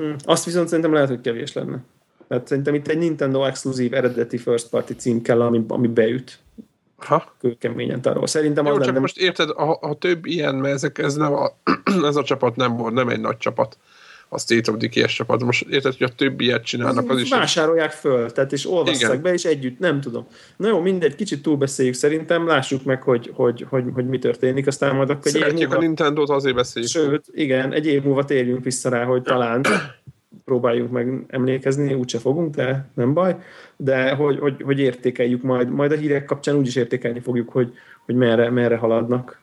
Mm, 0.03 0.13
azt 0.25 0.45
viszont 0.45 0.69
szerintem 0.69 0.93
lehet, 0.93 1.09
hogy 1.09 1.21
kevés 1.21 1.53
lenne. 1.53 1.85
Tehát 2.29 2.47
szerintem 2.47 2.75
itt 2.75 2.89
egy 2.89 2.99
Nintendo 2.99 3.45
exkluzív 3.45 3.95
eredeti 3.95 4.39
first 4.39 4.69
party 4.69 4.93
cím 4.93 5.23
kell, 5.23 5.43
ami, 5.43 5.65
ami 5.69 5.89
beüt. 5.89 6.39
Ha? 6.97 7.35
Kőkeményen 7.41 8.01
tarol. 8.01 8.27
Szerintem 8.27 8.67
Jó, 8.67 8.73
az 8.75 8.85
csak 8.85 8.93
nem... 8.93 9.01
most 9.01 9.19
érted, 9.19 9.51
ha, 9.51 9.79
ha 9.81 9.95
több 9.95 10.27
ilyen, 10.27 10.55
mert 10.55 10.75
ezek, 10.75 10.99
ez, 10.99 11.15
nem 11.15 11.33
a, 11.33 11.51
ez 12.09 12.17
a 12.17 12.23
csapat 12.23 12.57
nem 12.57 12.77
volt, 12.77 12.95
nem 12.95 13.09
egy 13.09 13.21
nagy 13.21 13.37
csapat 13.37 13.79
a 14.33 14.39
State 14.39 14.71
of 14.71 14.77
Decay-es 14.77 15.15
csapat. 15.15 15.45
Most 15.45 15.67
érted, 15.71 15.97
hogy 15.97 16.07
a 16.11 16.15
többi 16.15 16.45
ilyet 16.45 16.65
csinálnak, 16.65 17.11
az, 17.11 17.21
is... 17.21 17.31
Vásárolják 17.31 17.91
föl, 17.91 18.31
tehát 18.31 18.53
és 18.53 18.71
olvasszák 18.71 19.11
Igen. 19.11 19.23
be, 19.23 19.33
és 19.33 19.45
együtt, 19.45 19.79
nem 19.79 20.01
tudom. 20.01 20.27
Na 20.57 20.69
jó, 20.69 20.81
mindegy, 20.81 21.15
kicsit 21.15 21.43
túlbeszéljük 21.43 21.95
szerintem, 21.95 22.47
lássuk 22.47 22.85
meg, 22.85 23.03
hogy, 23.03 23.31
hogy, 23.35 23.67
hogy, 23.69 23.85
hogy 23.95 24.07
mi 24.07 24.19
történik, 24.19 24.67
aztán 24.67 24.95
majd 24.95 25.11
akkor 25.11 25.35
egy 25.35 25.61
év 25.61 25.69
múlva... 25.69 25.77
a 25.77 25.81
Nintendo-t, 25.81 26.31
azért 26.31 26.55
beszéljük. 26.55 26.91
Sőt, 26.91 27.25
igen, 27.33 27.73
egy 27.73 27.87
év 27.87 28.03
múlva 28.03 28.25
térjünk 28.25 28.65
vissza 28.65 28.89
rá, 28.89 29.05
hogy 29.05 29.23
talán 29.23 29.65
próbáljunk 30.45 30.91
meg 30.91 31.25
emlékezni, 31.29 31.95
úgyse 31.95 32.19
fogunk, 32.19 32.55
de 32.55 32.89
nem 32.95 33.15
baj, 33.15 33.37
de 33.77 34.15
hogy, 34.15 34.39
hogy, 34.39 34.63
hogy 34.63 34.79
értékeljük 34.79 35.43
majd, 35.43 35.71
majd 35.71 35.93
a 35.93 35.97
hírek 35.97 36.25
kapcsán 36.25 36.55
úgy 36.55 36.67
is 36.67 36.77
értékelni 36.77 37.21
fogjuk, 37.21 37.49
hogy, 37.49 37.73
hogy 38.05 38.15
merre, 38.15 38.51
merre 38.51 38.77
haladnak. 38.77 39.41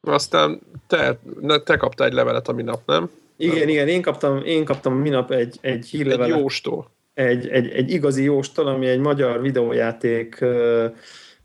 Aztán 0.00 0.60
te, 0.86 1.18
te 1.64 1.76
kaptál 1.76 2.06
egy 2.06 2.12
levelet 2.12 2.48
a 2.48 2.52
minap, 2.52 2.80
nem? 2.86 3.10
Igen, 3.36 3.68
igen, 3.68 3.88
én 3.88 4.02
kaptam, 4.02 4.44
én 4.44 4.64
kaptam 4.64 4.94
minap 4.94 5.30
egy, 5.30 5.58
egy 5.60 5.86
hírlevelet. 5.86 6.34
Egy 6.34 6.40
jóstól. 6.40 6.90
Egy, 7.14 7.48
egy, 7.48 7.68
egy 7.70 7.90
igazi 7.90 8.22
jóstól, 8.22 8.66
ami 8.66 8.86
egy 8.86 8.98
magyar 8.98 9.40
videójáték 9.40 10.44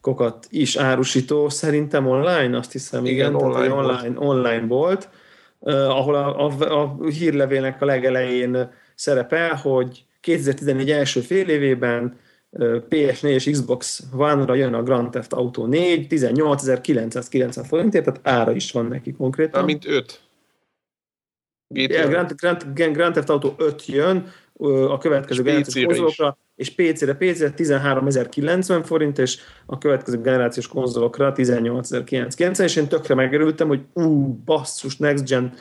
kokat 0.02 0.48
is 0.50 0.76
árusító, 0.76 1.50
szerintem 1.50 2.08
online, 2.08 2.58
azt 2.58 2.72
hiszem, 2.72 3.06
igen, 3.06 3.16
igen 3.16 3.36
online, 3.36 3.68
tehát, 3.68 4.14
volt. 4.14 4.18
online 4.18 4.66
volt, 4.68 5.10
ahol 5.60 6.16
a, 6.16 6.46
a, 6.46 6.82
a 6.82 7.06
hírlevélnek 7.08 7.82
a 7.82 7.86
legelején 7.86 8.70
szerepel, 8.96 9.56
hogy 9.56 10.06
2014 10.22 10.92
első 10.92 11.20
fél 11.20 11.50
évében 11.50 12.18
PS4 12.90 13.24
és 13.24 13.50
Xbox 13.52 14.04
One-ra 14.18 14.56
jön 14.56 14.74
a 14.74 14.84
Grand 14.84 15.10
Theft 15.10 15.34
Auto 15.34 15.66
4, 15.66 16.08
18.990 16.10 17.66
forintért, 17.68 18.04
tehát 18.06 18.20
ára 18.24 18.52
is 18.52 18.72
van 18.72 18.86
neki 18.86 19.12
konkrétan. 19.12 19.66
Mint 19.66 19.86
5. 19.86 20.22
GTA. 21.70 22.08
Grand, 22.08 22.36
Grand, 22.36 22.96
Grand 22.96 23.14
Theft 23.14 23.30
Auto 23.30 23.54
5 23.58 23.86
jön 23.86 24.32
a 24.88 24.98
következő 24.98 25.44
generációs 25.44 25.86
konzolokra, 25.86 26.38
és 26.56 26.70
PC-re, 26.70 27.14
PC-re 27.14 27.54
13.090 27.58 28.82
forint, 28.86 29.20
és 29.20 29.40
a 29.66 29.78
következő 29.78 30.22
generációs 30.22 30.68
konzolokra 30.68 31.34
18.990, 31.36 32.64
és 32.64 32.76
én 32.76 32.88
tökre 32.88 33.16
megörültem, 33.16 33.68
hogy 33.68 33.82
ú, 33.94 34.28
basszus, 34.46 34.98
Next 34.98 35.28
Gen 35.28 35.54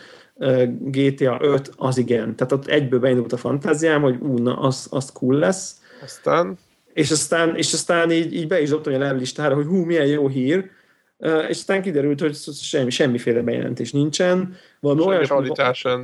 GTA 0.80 1.38
5, 1.40 1.72
az 1.76 1.98
igen. 1.98 2.36
Tehát 2.36 2.52
ott 2.52 2.66
egyből 2.66 3.00
beindult 3.00 3.32
a 3.32 3.36
fantáziám, 3.36 4.02
hogy 4.02 4.16
ú, 4.20 4.38
na, 4.38 4.59
az, 4.59 4.86
az 4.90 5.12
cool 5.12 5.34
lesz. 5.34 5.80
Aztán? 6.02 6.59
És 6.92 7.11
aztán, 7.11 7.56
és 7.56 7.72
aztán 7.72 8.11
így, 8.11 8.34
így 8.34 8.46
be 8.46 8.61
is 8.61 8.68
dobtam 8.68 9.00
a 9.00 9.12
listára, 9.12 9.54
hogy 9.54 9.66
hú, 9.66 9.84
milyen 9.84 10.06
jó 10.06 10.28
hír, 10.28 10.70
és 11.18 11.56
aztán 11.56 11.82
kiderült, 11.82 12.20
hogy 12.20 12.36
semmi, 12.52 12.90
semmiféle 12.90 13.40
bejelentés 13.40 13.92
nincsen. 13.92 14.56
Valami 14.80 15.02
olyasmi, 15.02 15.50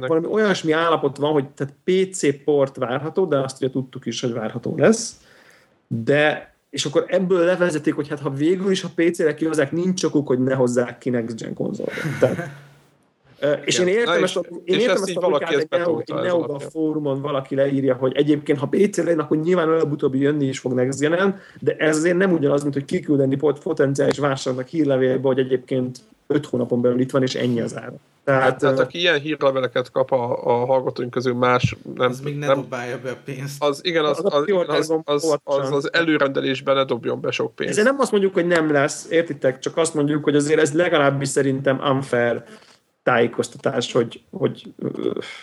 valami 0.01 0.27
olyasmi 0.27 0.73
állapot 0.73 1.17
van, 1.17 1.33
hogy 1.33 1.49
tehát 1.49 1.75
PC 1.85 2.45
port 2.45 2.77
várható, 2.77 3.25
de 3.25 3.39
azt 3.39 3.63
ugye 3.63 3.71
tudtuk 3.71 4.07
is, 4.07 4.21
hogy 4.21 4.33
várható 4.33 4.77
lesz. 4.77 5.21
De 5.87 6.55
és 6.71 6.85
akkor 6.85 7.05
ebből 7.09 7.45
levezetik, 7.45 7.95
hogy 7.95 8.09
hát 8.09 8.21
ha 8.21 8.31
végül 8.31 8.71
is 8.71 8.85
a 8.85 8.91
PC-re 8.95 9.35
kihozzák, 9.35 9.73
nincs 9.73 10.05
okuk, 10.05 10.27
hogy 10.27 10.43
ne 10.43 10.55
hozzák 10.55 10.99
ki 10.99 11.11
Next 11.11 11.41
Gen 11.41 11.55
konzolra. 11.55 11.93
Tehát 12.21 12.51
és 13.65 13.79
én 13.79 13.89
értem, 13.89 14.23
ezt, 14.23 14.41
én 14.65 14.79
értem 14.79 15.03
ezt 15.03 15.17
a 15.17 15.29
logikát, 15.29 15.53
egy, 15.53 15.67
neo, 15.71 15.99
egy 15.99 16.15
Neoga 16.15 16.59
fórumon 16.59 17.21
valaki 17.21 17.55
leírja, 17.55 17.95
hogy 17.95 18.13
egyébként 18.17 18.59
ha 18.59 18.67
PC 18.67 18.97
lenne, 18.97 19.23
akkor 19.23 19.37
nyilván 19.37 19.69
előbb-utóbb 19.69 20.15
jönni 20.15 20.47
is 20.47 20.59
fog 20.59 20.73
next 20.73 21.09
de 21.61 21.77
ez 21.79 21.97
azért 21.97 22.17
nem 22.17 22.33
ugyanaz, 22.33 22.63
mint 22.63 22.75
hogy 22.75 22.85
kiküldeni 22.85 23.37
potenciális 23.63 24.19
vásárnak 24.19 24.67
hírlevélbe, 24.67 25.27
hogy 25.27 25.39
egyébként 25.39 25.99
öt 26.27 26.47
hónapon 26.47 26.81
belül 26.81 27.01
itt 27.01 27.11
van, 27.11 27.23
és 27.23 27.35
ennyi 27.35 27.61
az 27.61 27.77
ára. 27.77 27.95
Tehát, 28.25 28.59
Tehát 28.59 28.79
aki 28.79 28.99
ilyen 28.99 29.21
hírleveleket 29.21 29.91
kap 29.91 30.13
a, 30.13 30.45
a 30.45 30.65
hallgatóink 30.65 31.11
közül 31.11 31.35
más... 31.35 31.77
Nem, 31.95 32.11
az 32.11 32.21
még 32.21 32.39
ne 32.39 32.47
nem, 32.47 32.57
dobálja 32.57 32.99
be 33.03 33.11
a 33.11 33.17
pénzt. 33.25 33.65
Az 33.65 33.81
igen, 33.85 34.05
az, 34.05 34.21
az, 34.25 34.45
az, 34.67 34.91
az, 35.05 35.25
az, 35.25 35.39
az, 35.45 35.71
az 35.71 35.93
előrendelésben 35.93 36.75
ne 36.75 36.85
dobjon 36.85 37.21
be 37.21 37.31
sok 37.31 37.55
pénzt. 37.55 37.73
Ezért 37.73 37.87
nem 37.87 38.01
azt 38.01 38.11
mondjuk, 38.11 38.35
hogy 38.35 38.47
nem 38.47 38.73
lesz, 38.73 39.07
értitek? 39.11 39.59
Csak 39.59 39.77
azt 39.77 39.95
mondjuk, 39.95 40.25
hogy 40.25 40.37
azért 40.37 40.61
ez 40.61 40.73
legalábbis 40.73 41.29
szerintem 41.29 41.79
unfair 41.79 42.43
tájékoztatás, 43.05 43.93
hogy, 43.93 44.23
hogy, 44.31 44.73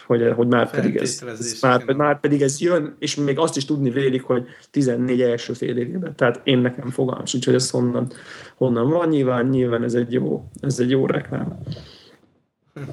hogy, 0.05 0.33
hogy 0.35 0.47
már, 0.47 0.69
pedig 0.69 0.95
ez, 0.95 1.23
ez 1.27 1.57
már, 1.61 1.83
már 1.83 2.19
pedig 2.19 2.41
ez 2.41 2.59
jön, 2.59 2.95
és 2.99 3.15
még 3.15 3.39
azt 3.39 3.57
is 3.57 3.65
tudni 3.65 3.89
vélik, 3.89 4.23
hogy 4.23 4.45
14 4.71 5.21
első 5.21 5.53
fél 5.53 5.77
évben. 5.77 6.15
Tehát 6.15 6.41
én 6.43 6.57
nekem 6.57 6.89
fogalmam 6.89 7.25
sincs, 7.25 7.45
hogy 7.45 7.53
ez 7.53 7.69
honnan, 7.69 8.11
honnan 8.55 8.89
van. 8.89 9.07
Nyilván, 9.07 9.45
nyilván 9.45 9.83
ez 9.83 9.93
egy 9.93 10.13
jó, 10.13 10.49
ez 10.61 10.79
egy 10.79 10.89
jó 10.89 11.05
reklám. 11.05 11.57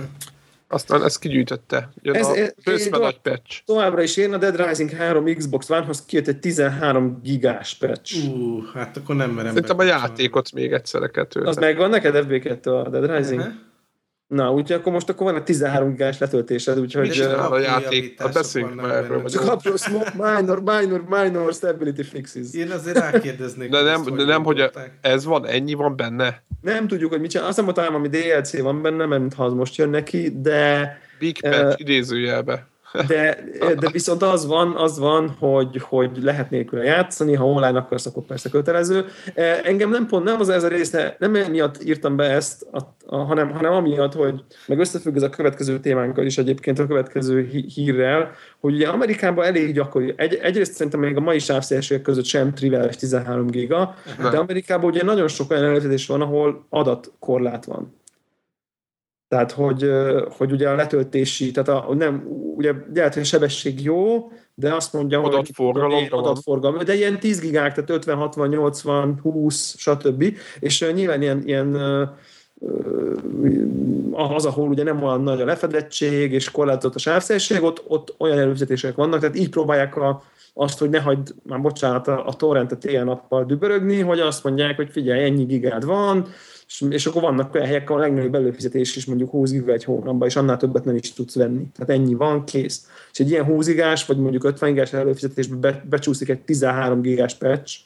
Aztán 0.71 1.05
ezt 1.05 1.19
kigyűjtötte. 1.19 1.91
Jön 2.03 2.15
ez, 2.15 2.27
a 2.27 2.35
főszben 2.63 3.01
nagy 3.01 3.21
patch. 3.21 3.63
Továbbra 3.65 4.03
is 4.03 4.17
én 4.17 4.33
a 4.33 4.37
Dead 4.37 4.67
Rising 4.67 4.91
3 4.91 5.35
Xbox 5.35 5.71
One-hoz 5.71 6.05
kijött 6.05 6.27
egy 6.27 6.39
13 6.39 7.21
gigás 7.23 7.75
patch. 7.75 8.29
Uh, 8.29 8.65
hát 8.75 8.97
akkor 8.97 9.17
nem 9.17 9.31
merem 9.31 9.53
Szerintem 9.53 9.79
a 9.79 9.83
játékot 9.83 10.53
még 10.53 10.73
egyszer 10.73 11.11
kell 11.11 11.27
Az 11.45 11.57
megvan 11.57 11.91
neked 11.91 12.27
FB2 12.29 12.85
a 12.85 12.89
Dead 12.89 13.17
Rising? 13.17 13.41
Uh-huh. 13.41 13.55
Na, 14.29 14.53
úgyhogy 14.53 14.77
akkor 14.77 14.93
most 14.93 15.09
akkor 15.09 15.27
van 15.27 15.37
egy 15.37 15.43
13 15.43 15.91
gigás 15.91 16.19
letöltésed, 16.19 16.79
úgyhogy... 16.79 17.09
Mit 17.09 17.21
a 17.21 17.59
játék? 17.59 18.23
A 18.23 18.29
beszéljünk 18.29 18.75
már 18.75 18.95
erről. 18.95 19.25
Csak 19.25 19.49
apró 19.49 19.73
minor, 20.13 20.63
minor, 20.63 21.05
minor 21.09 21.53
stability 21.53 22.03
fixes. 22.03 22.53
Én 22.53 22.71
azért 22.71 22.99
rákérdeznék. 22.99 23.71
De 23.71 23.83
nem, 23.83 24.05
de 24.17 24.25
nem 24.25 24.45
hogy 24.45 24.71
ez 25.01 25.25
van, 25.25 25.47
ennyi 25.47 25.75
van 25.75 25.97
benne? 25.97 26.43
Nem 26.61 26.87
tudjuk, 26.87 27.11
hogy 27.11 27.21
mit 27.21 27.31
csinál. 27.31 27.47
Azt 27.47 27.57
nem 27.57 27.73
talán, 27.73 27.95
ami 27.95 28.09
DLC 28.09 28.61
van 28.61 28.83
benne, 28.83 29.07
mert 29.07 29.35
ha 29.35 29.45
az 29.45 29.53
most 29.53 29.77
jön 29.77 29.89
neki, 29.89 30.33
de... 30.41 30.99
Big 31.19 31.41
patch 31.41 31.65
uh, 31.65 31.73
idézőjelbe. 31.77 32.67
De, 32.93 33.45
de 33.79 33.91
viszont 33.93 34.23
az 34.23 34.47
van, 34.47 34.77
az 34.77 34.99
van 34.99 35.37
hogy, 35.39 35.83
hogy 35.83 36.19
lehet 36.23 36.51
nélkül 36.51 36.83
játszani, 36.83 37.35
ha 37.35 37.47
online 37.47 37.79
akarsz, 37.79 38.07
akkor 38.07 38.23
persze 38.23 38.49
kötelező. 38.49 39.05
E, 39.35 39.61
engem 39.65 39.91
nem 39.91 40.07
pont, 40.07 40.25
nem 40.25 40.41
az 40.41 40.49
ez 40.49 40.65
a 40.65 40.69
része, 40.69 41.17
nem 41.19 41.35
emiatt 41.35 41.85
írtam 41.85 42.17
be 42.17 42.25
ezt, 42.25 42.67
a, 42.73 42.79
a, 43.07 43.17
hanem, 43.17 43.51
hanem 43.51 43.73
amiatt, 43.73 44.13
hogy 44.13 44.45
meg 44.67 44.79
összefügg 44.79 45.17
ez 45.17 45.23
a 45.23 45.31
következő 45.31 45.81
témánkkal 45.81 46.27
is 46.27 46.39
egyébként 46.39 46.79
a 46.79 46.87
következő 46.87 47.49
hírrel, 47.75 48.31
hogy 48.61 48.75
ugye 48.75 48.89
Amerikában 48.89 49.45
elég 49.45 49.75
gyakori, 49.75 50.15
egy, 50.17 50.35
egyrészt 50.35 50.73
szerintem 50.73 51.01
még 51.01 51.17
a 51.17 51.21
mai 51.21 51.39
sávszélességek 51.39 52.03
között 52.03 52.25
sem 52.25 52.55
triviális 52.55 52.97
13 52.97 53.47
giga, 53.47 53.95
de 54.31 54.39
Amerikában 54.39 54.91
ugye 54.91 55.05
nagyon 55.05 55.29
sok 55.29 55.51
olyan 55.51 55.65
előzetés 55.65 56.07
van, 56.07 56.21
ahol 56.21 56.67
adatkorlát 56.69 57.65
van. 57.65 57.97
Tehát, 59.29 59.53
hogy, 59.53 59.91
hogy 60.37 60.53
ugye 60.53 60.69
a 60.69 60.75
letöltési, 60.75 61.51
tehát 61.51 61.69
a, 61.69 61.95
nem, 61.95 62.27
ugye 62.57 62.73
lehet, 62.95 63.15
hogy 63.15 63.23
a 63.23 63.27
sebesség 63.27 63.83
jó, 63.83 64.31
de 64.55 64.75
azt 64.75 64.93
mondja, 64.93 65.23
adatforgalom, 65.23 65.99
hogy 65.99 66.09
adatforgalom, 66.11 66.85
de 66.85 66.95
ilyen 66.95 67.19
10 67.19 67.41
gigák, 67.41 67.75
tehát 67.75 67.91
50, 67.91 68.17
60, 68.17 68.49
80, 68.49 69.19
20, 69.23 69.75
stb. 69.79 70.25
És 70.61 70.87
nyilván 70.95 71.23
ilyen, 71.23 71.43
ilyen 71.45 71.77
az, 74.13 74.45
ahol 74.45 74.69
ugye 74.69 74.83
nem 74.83 75.03
olyan 75.03 75.23
nagy 75.23 75.41
a 75.41 75.45
lefedettség, 75.45 76.33
és 76.33 76.51
korlátozott 76.51 76.95
a 76.95 76.99
sávszélség, 76.99 77.63
ott, 77.63 77.83
ott 77.87 78.15
olyan 78.19 78.39
előfizetések 78.39 78.95
vannak, 78.95 79.21
tehát 79.21 79.39
így 79.39 79.51
próbálják 79.51 79.97
a, 79.97 80.23
azt, 80.55 80.79
hogy 80.79 80.91
ne 80.91 81.01
hagyd, 81.01 81.35
már 81.43 81.61
bocsánat, 81.61 82.09
a, 82.09 82.27
a 82.27 82.35
torrentet 82.35 82.85
ilyen 82.85 83.05
nappal 83.05 83.45
dübörögni, 83.45 84.01
hogy 84.01 84.21
azt 84.21 84.45
mondják, 84.45 84.77
hogy 84.77 84.91
figyelj, 84.91 85.25
ennyi 85.25 85.45
gigád 85.45 85.85
van, 85.85 86.27
és, 86.69 86.85
és 86.89 87.07
akkor 87.07 87.23
vannak 87.23 87.55
olyan 87.55 87.67
helyek, 87.67 87.91
ahol 87.91 88.03
a 88.03 88.05
legnagyobb 88.05 88.35
előfizetés 88.35 88.97
is 88.97 89.07
mondjuk 89.07 89.31
20 89.31 89.51
giga 89.51 89.73
egy 89.73 89.85
hónapban, 89.85 90.29
és 90.29 90.37
annál 90.37 90.57
többet 90.57 90.85
nem 90.85 90.95
is 90.95 91.13
tudsz 91.13 91.35
venni. 91.35 91.67
Tehát 91.77 92.01
ennyi 92.01 92.15
van, 92.15 92.45
kész. 92.45 92.89
És 93.13 93.21
egy 93.21 93.31
ilyen 93.31 93.45
20 93.45 93.67
gigás, 93.67 94.07
vagy 94.07 94.19
mondjuk 94.19 94.45
50 94.45 94.73
gigás 94.73 94.93
előfizetésbe 94.93 95.57
be, 95.57 95.85
becsúszik 95.89 96.29
egy 96.29 96.41
13 96.41 97.01
gigás 97.01 97.35
patch, 97.35 97.79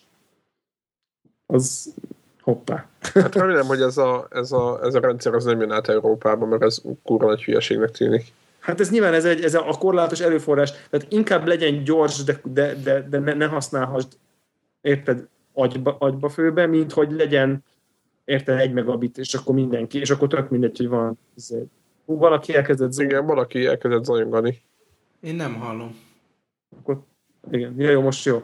az 1.46 1.94
hoppá. 2.40 2.88
Hát 3.00 3.34
remélem, 3.34 3.66
hogy 3.66 3.80
ez 3.80 3.96
a, 3.96 4.26
ez, 4.30 4.52
a, 4.52 4.80
ez 4.82 4.94
a 4.94 5.00
rendszer 5.00 5.34
az 5.34 5.44
nem 5.44 5.60
jön 5.60 5.70
át 5.70 5.88
Európába, 5.88 6.46
mert 6.46 6.62
ez 6.62 6.82
kurva 7.02 7.26
nagy 7.26 7.44
hülyeségnek 7.44 7.90
tűnik. 7.90 8.32
Hát 8.58 8.80
ez 8.80 8.90
nyilván 8.90 9.14
ez, 9.14 9.24
egy, 9.24 9.42
ez 9.42 9.54
a 9.54 9.76
korlátos 9.78 10.20
erőforrás, 10.20 10.72
tehát 10.90 11.06
inkább 11.08 11.46
legyen 11.46 11.84
gyors, 11.84 12.24
de, 12.24 12.40
de, 12.44 12.74
de, 12.74 13.06
de 13.10 13.18
ne, 13.18 13.34
ne 13.34 13.46
használhassd, 13.46 14.08
érted, 14.80 15.26
agyba, 15.52 15.96
agyba 15.98 16.28
főbe, 16.28 16.66
mint 16.66 16.92
hogy 16.92 17.12
legyen 17.12 17.64
érted 18.24 18.58
egy 18.58 18.72
megabit, 18.72 19.18
és 19.18 19.34
akkor 19.34 19.54
mindenki, 19.54 19.98
és 19.98 20.10
akkor 20.10 20.28
tök 20.28 20.50
mindegy, 20.50 20.76
hogy 20.76 20.88
van. 20.88 21.18
Hú, 22.04 22.16
valaki 22.16 22.54
elkezdett 22.54 22.92
zajongani. 22.92 23.22
Igen, 23.22 23.34
valaki 23.34 23.66
elkezdett 23.66 24.04
zajongani. 24.04 24.62
Én 25.20 25.34
nem 25.34 25.54
hallom. 25.54 25.96
Akkor, 26.78 27.02
igen, 27.50 27.74
ja, 27.78 27.90
jó, 27.90 28.00
most 28.00 28.24
jó. 28.24 28.42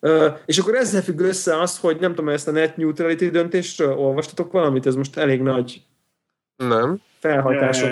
Uh, 0.00 0.38
és 0.46 0.58
akkor 0.58 0.74
ezzel 0.74 1.02
függ 1.02 1.20
össze 1.20 1.60
az, 1.60 1.78
hogy 1.78 2.00
nem 2.00 2.14
tudom, 2.14 2.28
ezt 2.28 2.48
a 2.48 2.50
net 2.50 2.76
neutrality 2.76 3.30
döntésről 3.30 3.96
olvastatok 3.96 4.52
valamit, 4.52 4.86
ez 4.86 4.94
most 4.94 5.16
elég 5.16 5.40
nagy 5.40 5.82
nem. 6.56 7.00
felhajtások. 7.18 7.90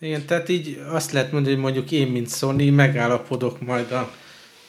Igen, 0.00 0.26
tehát 0.26 0.48
így 0.48 0.82
azt 0.88 1.12
lehet 1.12 1.32
mondani, 1.32 1.54
hogy 1.54 1.62
mondjuk 1.62 1.90
én, 1.90 2.06
mint 2.06 2.28
Sony, 2.28 2.72
megállapodok 2.72 3.60
majd 3.60 3.92
a 3.92 4.10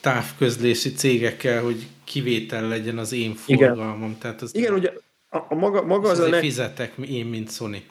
távközlési 0.01 0.91
cégekkel, 0.91 1.63
hogy 1.63 1.87
kivétel 2.03 2.67
legyen 2.67 2.97
az 2.97 3.13
én 3.13 3.33
forgalmam. 3.33 3.97
Igen, 3.97 4.17
tehát 4.19 4.41
az 4.41 4.55
Igen 4.55 4.73
ugye 4.73 4.91
a, 5.29 5.37
a 5.49 5.55
maga, 5.55 5.81
maga 5.81 6.09
az 6.09 6.19
a 6.19 6.29
net... 6.29 6.39
fizetek 6.39 6.93
én, 6.97 7.25
mint 7.25 7.51
Sony. 7.51 7.83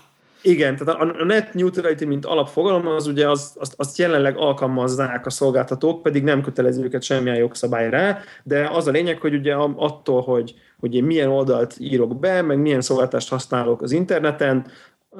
Igen, 0.42 0.76
tehát 0.76 1.00
a, 1.00 1.14
a 1.20 1.24
net 1.24 1.54
neutrality, 1.54 2.04
mint 2.04 2.24
alapfogalom, 2.24 2.86
az 2.86 3.06
ugye 3.06 3.30
az, 3.30 3.52
azt, 3.58 3.74
azt 3.76 3.98
jelenleg 3.98 4.36
alkalmazzák 4.36 5.26
a 5.26 5.30
szolgáltatók, 5.30 6.02
pedig 6.02 6.22
nem 6.22 6.42
kötelező 6.42 6.84
őket 6.84 7.02
semmilyen 7.02 7.36
jogszabály 7.36 7.90
rá, 7.90 8.18
de 8.42 8.68
az 8.68 8.86
a 8.86 8.90
lényeg, 8.90 9.20
hogy 9.20 9.34
ugye 9.34 9.54
attól, 9.54 10.22
hogy, 10.22 10.54
hogy 10.80 10.94
én 10.94 11.04
milyen 11.04 11.28
oldalt 11.28 11.74
írok 11.78 12.18
be, 12.18 12.42
meg 12.42 12.58
milyen 12.58 12.80
szolgáltást 12.80 13.28
használok 13.28 13.82
az 13.82 13.92
interneten, 13.92 14.66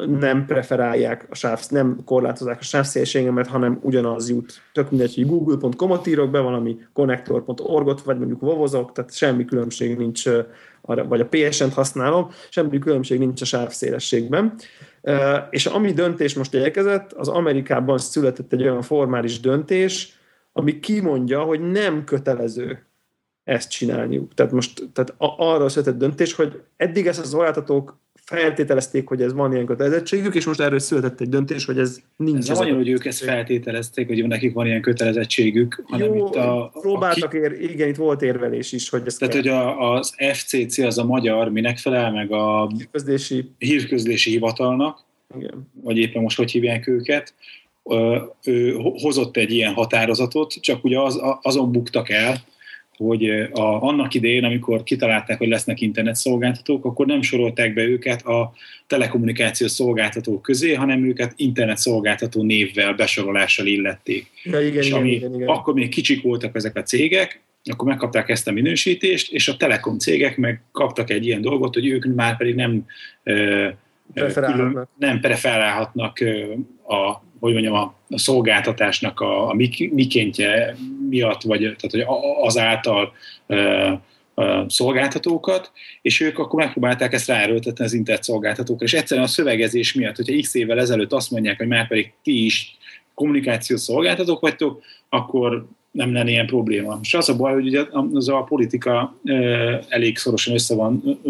nem 0.07 0.47
preferálják 0.47 1.27
a 1.31 1.35
sáv, 1.35 1.61
nem 1.69 1.99
korlátozák 2.05 2.59
a 2.61 2.63
sávszélségemet, 2.63 3.47
hanem 3.47 3.79
ugyanaz 3.83 4.31
jut. 4.31 4.53
Tök 4.73 4.91
mindegy, 4.91 5.15
hogy 5.15 5.27
google.com-ot 5.27 6.07
írok 6.07 6.31
be, 6.31 6.41
valami 6.41 6.79
connector.org-ot, 6.93 8.03
vagy 8.03 8.19
mondjuk 8.19 8.41
vovozok, 8.41 8.93
tehát 8.93 9.15
semmi 9.15 9.45
különbség 9.45 9.97
nincs, 9.97 10.25
vagy 10.83 11.21
a 11.21 11.27
PSN-t 11.27 11.73
használom, 11.73 12.31
semmi 12.51 12.79
különbség 12.79 13.19
nincs 13.19 13.43
a 13.43 13.45
sávszélességben. 13.45 14.55
És 15.51 15.67
ami 15.67 15.93
döntés 15.93 16.35
most 16.35 16.55
érkezett, 16.55 17.13
az 17.13 17.29
Amerikában 17.29 17.99
született 17.99 18.53
egy 18.53 18.63
olyan 18.63 18.83
formális 18.83 19.41
döntés, 19.41 20.19
ami 20.53 20.79
kimondja, 20.81 21.41
hogy 21.41 21.71
nem 21.71 22.05
kötelező 22.05 22.87
ezt 23.45 23.71
csinálniuk. 23.71 24.35
Tehát 24.35 24.53
most 24.53 24.89
tehát 24.93 25.15
arra 25.19 25.69
született 25.69 25.99
döntés, 25.99 26.35
hogy 26.35 26.63
eddig 26.77 27.07
ezt 27.07 27.21
az 27.21 27.29
szolgáltatók 27.29 27.99
feltételezték, 28.29 29.09
hogy 29.09 29.23
ez 29.23 29.33
van 29.33 29.53
ilyen 29.53 29.67
kötelezettségük, 29.67 30.35
és 30.35 30.47
most 30.47 30.61
erről 30.61 30.79
született 30.79 31.21
egy 31.21 31.29
döntés, 31.29 31.65
hogy 31.65 31.79
ez 31.79 32.01
nincs. 32.17 32.51
Ez 32.51 32.59
nem 32.59 32.75
hogy 32.75 32.89
ők 32.89 33.05
ezt 33.05 33.25
feltételezték, 33.25 34.07
hogy 34.07 34.27
nekik 34.27 34.53
van 34.53 34.67
ilyen 34.67 34.81
kötelezettségük, 34.81 35.83
hanem 35.87 36.15
Jó, 36.15 36.27
itt 36.27 36.35
a... 36.35 36.71
próbáltak, 36.81 37.33
a 37.33 37.37
ér, 37.37 37.53
igen, 37.61 37.89
itt 37.89 37.97
volt 37.97 38.23
érvelés 38.23 38.73
is, 38.73 38.89
hogy 38.89 39.03
ez 39.07 39.15
Tehát, 39.15 39.35
kell. 39.35 39.43
hogy 39.43 39.77
a, 39.79 39.93
az 39.93 40.15
FCC 40.33 40.79
az 40.79 40.99
a 40.99 41.05
magyar, 41.05 41.51
minek 41.51 41.79
felel 41.79 42.13
meg 42.13 42.33
a 42.33 42.69
hírközlési, 42.77 43.51
hírközlési 43.59 44.31
hivatalnak, 44.31 45.05
igen. 45.37 45.71
vagy 45.83 45.97
éppen 45.97 46.23
most 46.23 46.37
hogy 46.37 46.51
hívják 46.51 46.87
őket, 46.87 47.35
ő 48.45 48.77
hozott 48.79 49.37
egy 49.37 49.53
ilyen 49.53 49.73
határozatot, 49.73 50.53
csak 50.53 50.85
ugye 50.85 51.01
az, 51.01 51.21
azon 51.43 51.73
buktak 51.73 52.11
el, 52.11 52.37
hogy 52.99 53.29
a, 53.53 53.83
annak 53.83 54.15
idején, 54.15 54.45
amikor 54.45 54.83
kitalálták, 54.83 55.39
hogy 55.39 55.49
lesznek 55.49 55.81
internetszolgáltatók, 55.81 56.85
akkor 56.85 57.07
nem 57.07 57.23
sorolták 57.23 57.75
be 57.75 57.83
őket 57.83 58.27
a 58.27 58.53
telekommunikációs 58.87 59.71
szolgáltatók 59.71 60.43
közé, 60.43 60.75
hanem 60.75 61.05
őket 61.05 61.33
internetszolgáltató 61.37 62.43
névvel, 62.43 62.95
besorolással 62.95 63.67
illették. 63.67 64.27
Ja, 64.43 64.61
igen, 64.61 64.83
és 64.83 64.87
igen, 64.87 64.99
ami, 64.99 65.11
igen, 65.11 65.35
igen. 65.35 65.49
akkor 65.49 65.75
még 65.75 65.89
kicsik 65.89 66.23
voltak 66.23 66.57
ezek 66.57 66.77
a 66.77 66.83
cégek, 66.83 67.41
akkor 67.71 67.89
megkapták 67.89 68.29
ezt 68.29 68.49
a 68.49 68.53
minősítést, 68.53 69.33
és 69.33 69.49
a 69.49 69.57
telekom 69.57 69.99
cégek 69.99 70.37
meg 70.37 70.63
kaptak 70.73 71.11
egy 71.11 71.27
ilyen 71.27 71.41
dolgot, 71.41 71.75
hogy 71.75 71.87
ők 71.87 72.15
már 72.15 72.37
pedig 72.37 72.55
nem 72.55 72.87
preferálhatnak, 74.15 74.89
nem 74.99 75.21
preferálhatnak 75.21 76.19
a 76.89 77.28
hogy 77.41 77.53
mondjam, 77.53 77.75
a, 77.75 77.95
szolgáltatásnak 78.09 79.21
a, 79.21 79.49
a 79.49 79.55
mikéntje 79.91 80.77
miatt, 81.09 81.43
vagy 81.43 81.59
tehát, 81.61 81.91
hogy 81.91 82.05
azáltal 82.43 83.13
uh, 83.47 83.93
uh, 84.35 84.69
szolgáltatókat, 84.69 85.73
és 86.03 86.21
ők 86.21 86.39
akkor 86.39 86.61
megpróbálták 86.61 87.13
ezt 87.13 87.29
ráerőltetni 87.29 87.85
az 87.85 87.93
internet 87.93 88.23
szolgáltatókra, 88.25 88.85
és 88.85 88.95
egyszerűen 88.95 89.27
a 89.27 89.31
szövegezés 89.31 89.93
miatt, 89.93 90.17
hogyha 90.17 90.41
x 90.41 90.55
évvel 90.55 90.79
ezelőtt 90.79 91.13
azt 91.13 91.31
mondják, 91.31 91.57
hogy 91.59 91.69
már 91.69 91.89
pedig 91.89 92.13
ti 92.23 92.45
is 92.45 92.77
kommunikációs 93.15 93.81
szolgáltatók 93.81 94.41
vagytok, 94.41 94.83
akkor 95.09 95.67
nem 95.91 96.13
lenne 96.13 96.31
ilyen 96.31 96.47
probléma. 96.47 96.99
És 97.03 97.15
az 97.15 97.29
a 97.29 97.37
baj, 97.37 97.53
hogy 97.53 97.67
ugye 97.67 97.83
az 98.13 98.29
a 98.29 98.43
politika 98.43 99.17
elég 99.89 100.19
szorosan 100.19 100.55
össze 100.55 100.75
van 100.75 101.21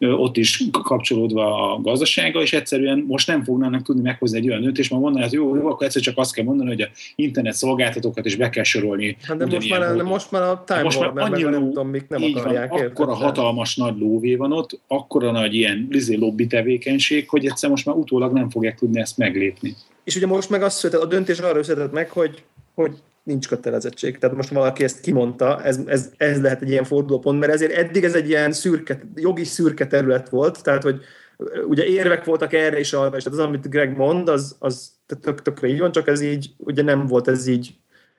ott 0.00 0.36
is 0.36 0.64
kapcsolódva 0.82 1.72
a 1.74 1.80
gazdasággal, 1.80 2.42
és 2.42 2.52
egyszerűen 2.52 3.04
most 3.06 3.26
nem 3.26 3.44
fognának 3.44 3.82
tudni 3.82 4.02
meghozni 4.02 4.38
egy 4.38 4.48
olyan 4.48 4.62
döntést, 4.62 4.90
mert 4.90 5.02
mondaná, 5.02 5.24
hogy 5.24 5.32
jó, 5.32 5.56
jó, 5.56 5.66
akkor 5.66 5.86
egyszer 5.86 6.02
csak 6.02 6.18
azt 6.18 6.34
kell 6.34 6.44
mondani, 6.44 6.68
hogy 6.68 6.80
a 6.80 6.88
internet 7.14 7.54
szolgáltatókat 7.54 8.24
is 8.24 8.36
be 8.36 8.50
kell 8.50 8.62
sorolni. 8.62 9.16
Hát 9.22 9.36
de 9.36 9.46
most 9.46 9.70
már, 9.70 9.96
de 9.96 10.02
most 10.02 10.30
már 10.30 10.42
a 10.42 10.62
Time 10.66 10.82
most 10.82 11.00
már 11.00 11.12
annyira, 11.16 11.50
nem 11.50 11.64
tudom, 11.64 11.88
mik 11.88 12.08
nem 12.08 12.22
akarják. 12.34 12.70
Van, 12.70 12.80
akkora 12.80 13.14
hatalmas 13.14 13.76
nagy 13.76 13.98
lóvé 13.98 14.34
van 14.34 14.52
ott, 14.52 14.80
akkora 14.86 15.30
nagy 15.30 15.54
ilyen 15.54 15.86
lizé 15.90 16.14
lobby 16.14 16.46
tevékenység, 16.46 17.28
hogy 17.28 17.46
egyszer 17.46 17.70
most 17.70 17.86
már 17.86 17.96
utólag 17.96 18.32
nem 18.32 18.50
fogják 18.50 18.78
tudni 18.78 19.00
ezt 19.00 19.16
meglépni. 19.16 19.76
És 20.04 20.16
ugye 20.16 20.26
most 20.26 20.50
meg 20.50 20.62
azt 20.62 20.76
született, 20.76 21.02
a 21.02 21.06
döntés 21.06 21.38
arra 21.38 21.62
született 21.62 21.92
meg, 21.92 22.10
hogy, 22.10 22.42
hogy 22.74 22.92
nincs 23.28 23.48
kötelezettség. 23.48 24.18
Tehát 24.18 24.36
most 24.36 24.48
valaki 24.48 24.84
ezt 24.84 25.00
kimondta, 25.00 25.62
ez, 25.62 25.80
ez, 25.86 26.10
ez 26.16 26.40
lehet 26.40 26.62
egy 26.62 26.70
ilyen 26.70 26.84
fordulópont, 26.84 27.38
mert 27.38 27.52
ezért 27.52 27.72
eddig 27.72 28.04
ez 28.04 28.14
egy 28.14 28.28
ilyen 28.28 28.52
szürke, 28.52 29.00
jogi 29.14 29.44
szürke 29.44 29.86
terület 29.86 30.28
volt, 30.28 30.62
tehát 30.62 30.82
hogy 30.82 31.00
ugye 31.66 31.84
érvek 31.84 32.24
voltak 32.24 32.52
erre 32.52 32.78
is 32.78 32.92
arra, 32.92 33.16
és 33.16 33.22
tehát 33.22 33.38
az, 33.38 33.44
amit 33.44 33.70
Greg 33.70 33.96
mond, 33.96 34.28
az, 34.28 34.56
az 34.58 34.92
tök, 35.20 35.42
tökre 35.42 35.68
így 35.68 35.78
van, 35.78 35.92
csak 35.92 36.08
ez 36.08 36.20
így, 36.20 36.50
ugye 36.56 36.82
nem 36.82 37.06
volt 37.06 37.28
ez 37.28 37.46
így, 37.46 37.74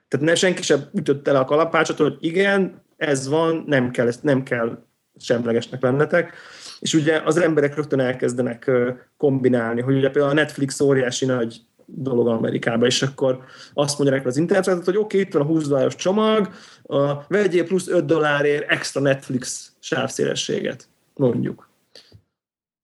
tehát 0.07 0.25
ne, 0.25 0.35
senki 0.35 0.61
sem 0.61 0.79
ütötte 0.93 1.31
le 1.31 1.39
a 1.39 1.45
kalapácsot, 1.45 1.97
hogy 1.97 2.17
igen, 2.19 2.81
ez 2.97 3.27
van, 3.27 3.63
nem 3.67 3.91
kell, 3.91 4.09
nem 4.21 4.43
kell 4.43 4.83
semlegesnek 5.19 5.81
lennetek. 5.81 6.33
És 6.79 6.93
ugye 6.93 7.21
az 7.25 7.37
emberek 7.37 7.75
rögtön 7.75 7.99
elkezdenek 7.99 8.71
kombinálni, 9.17 9.81
hogy 9.81 9.95
ugye 9.95 10.09
például 10.09 10.31
a 10.31 10.41
Netflix 10.41 10.79
óriási 10.79 11.25
nagy 11.25 11.61
dolog 11.95 12.27
Amerikában, 12.27 12.87
és 12.87 13.01
akkor 13.01 13.39
azt 13.73 13.99
mondják 13.99 14.25
az 14.25 14.37
internetre, 14.37 14.73
hogy 14.85 14.97
oké, 14.97 14.99
okay, 14.99 15.19
itt 15.19 15.33
van 15.33 15.41
a 15.41 15.45
20 15.45 15.67
dolláros 15.67 15.95
csomag, 15.95 16.49
a, 16.83 17.13
vegyél 17.27 17.65
plusz 17.65 17.87
5 17.87 18.05
dollárért 18.05 18.69
extra 18.69 19.01
Netflix 19.01 19.71
sávszélességet, 19.79 20.87
mondjuk. 21.15 21.69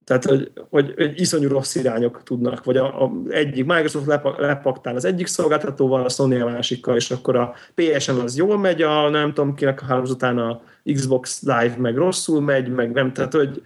Tehát, 0.06 0.26
hogy, 0.26 0.52
hogy, 0.70 0.94
hogy 0.96 1.20
iszonyú 1.20 1.48
rossz 1.48 1.76
irányok 1.76 2.24
tudnak, 2.24 2.64
vagy 2.64 2.78
a, 2.78 3.04
a 3.04 3.12
egyik 3.30 3.66
Microsoft 3.66 4.22
lepaktál 4.38 4.96
az 4.96 5.06
egyik 5.06 5.28
szolgáltatóval, 5.28 6.04
a 6.04 6.10
Sony 6.10 6.42
a 6.42 6.50
másikkal, 6.50 6.96
és 6.96 7.12
akkor 7.12 7.36
a 7.36 7.54
PSN 7.76 8.12
az 8.12 8.38
jól 8.38 8.58
megy, 8.58 8.82
a 8.82 9.10
nem 9.10 9.34
tudom 9.34 9.56
kinek 9.56 9.82
a 9.82 9.86
hálózatán 9.86 10.38
a 10.38 10.62
Xbox 10.94 11.42
Live 11.42 11.76
meg 11.78 11.96
rosszul 11.96 12.42
megy, 12.42 12.68
meg 12.68 12.92
nem, 12.92 13.14
tehát 13.14 13.34
hogy 13.34 13.62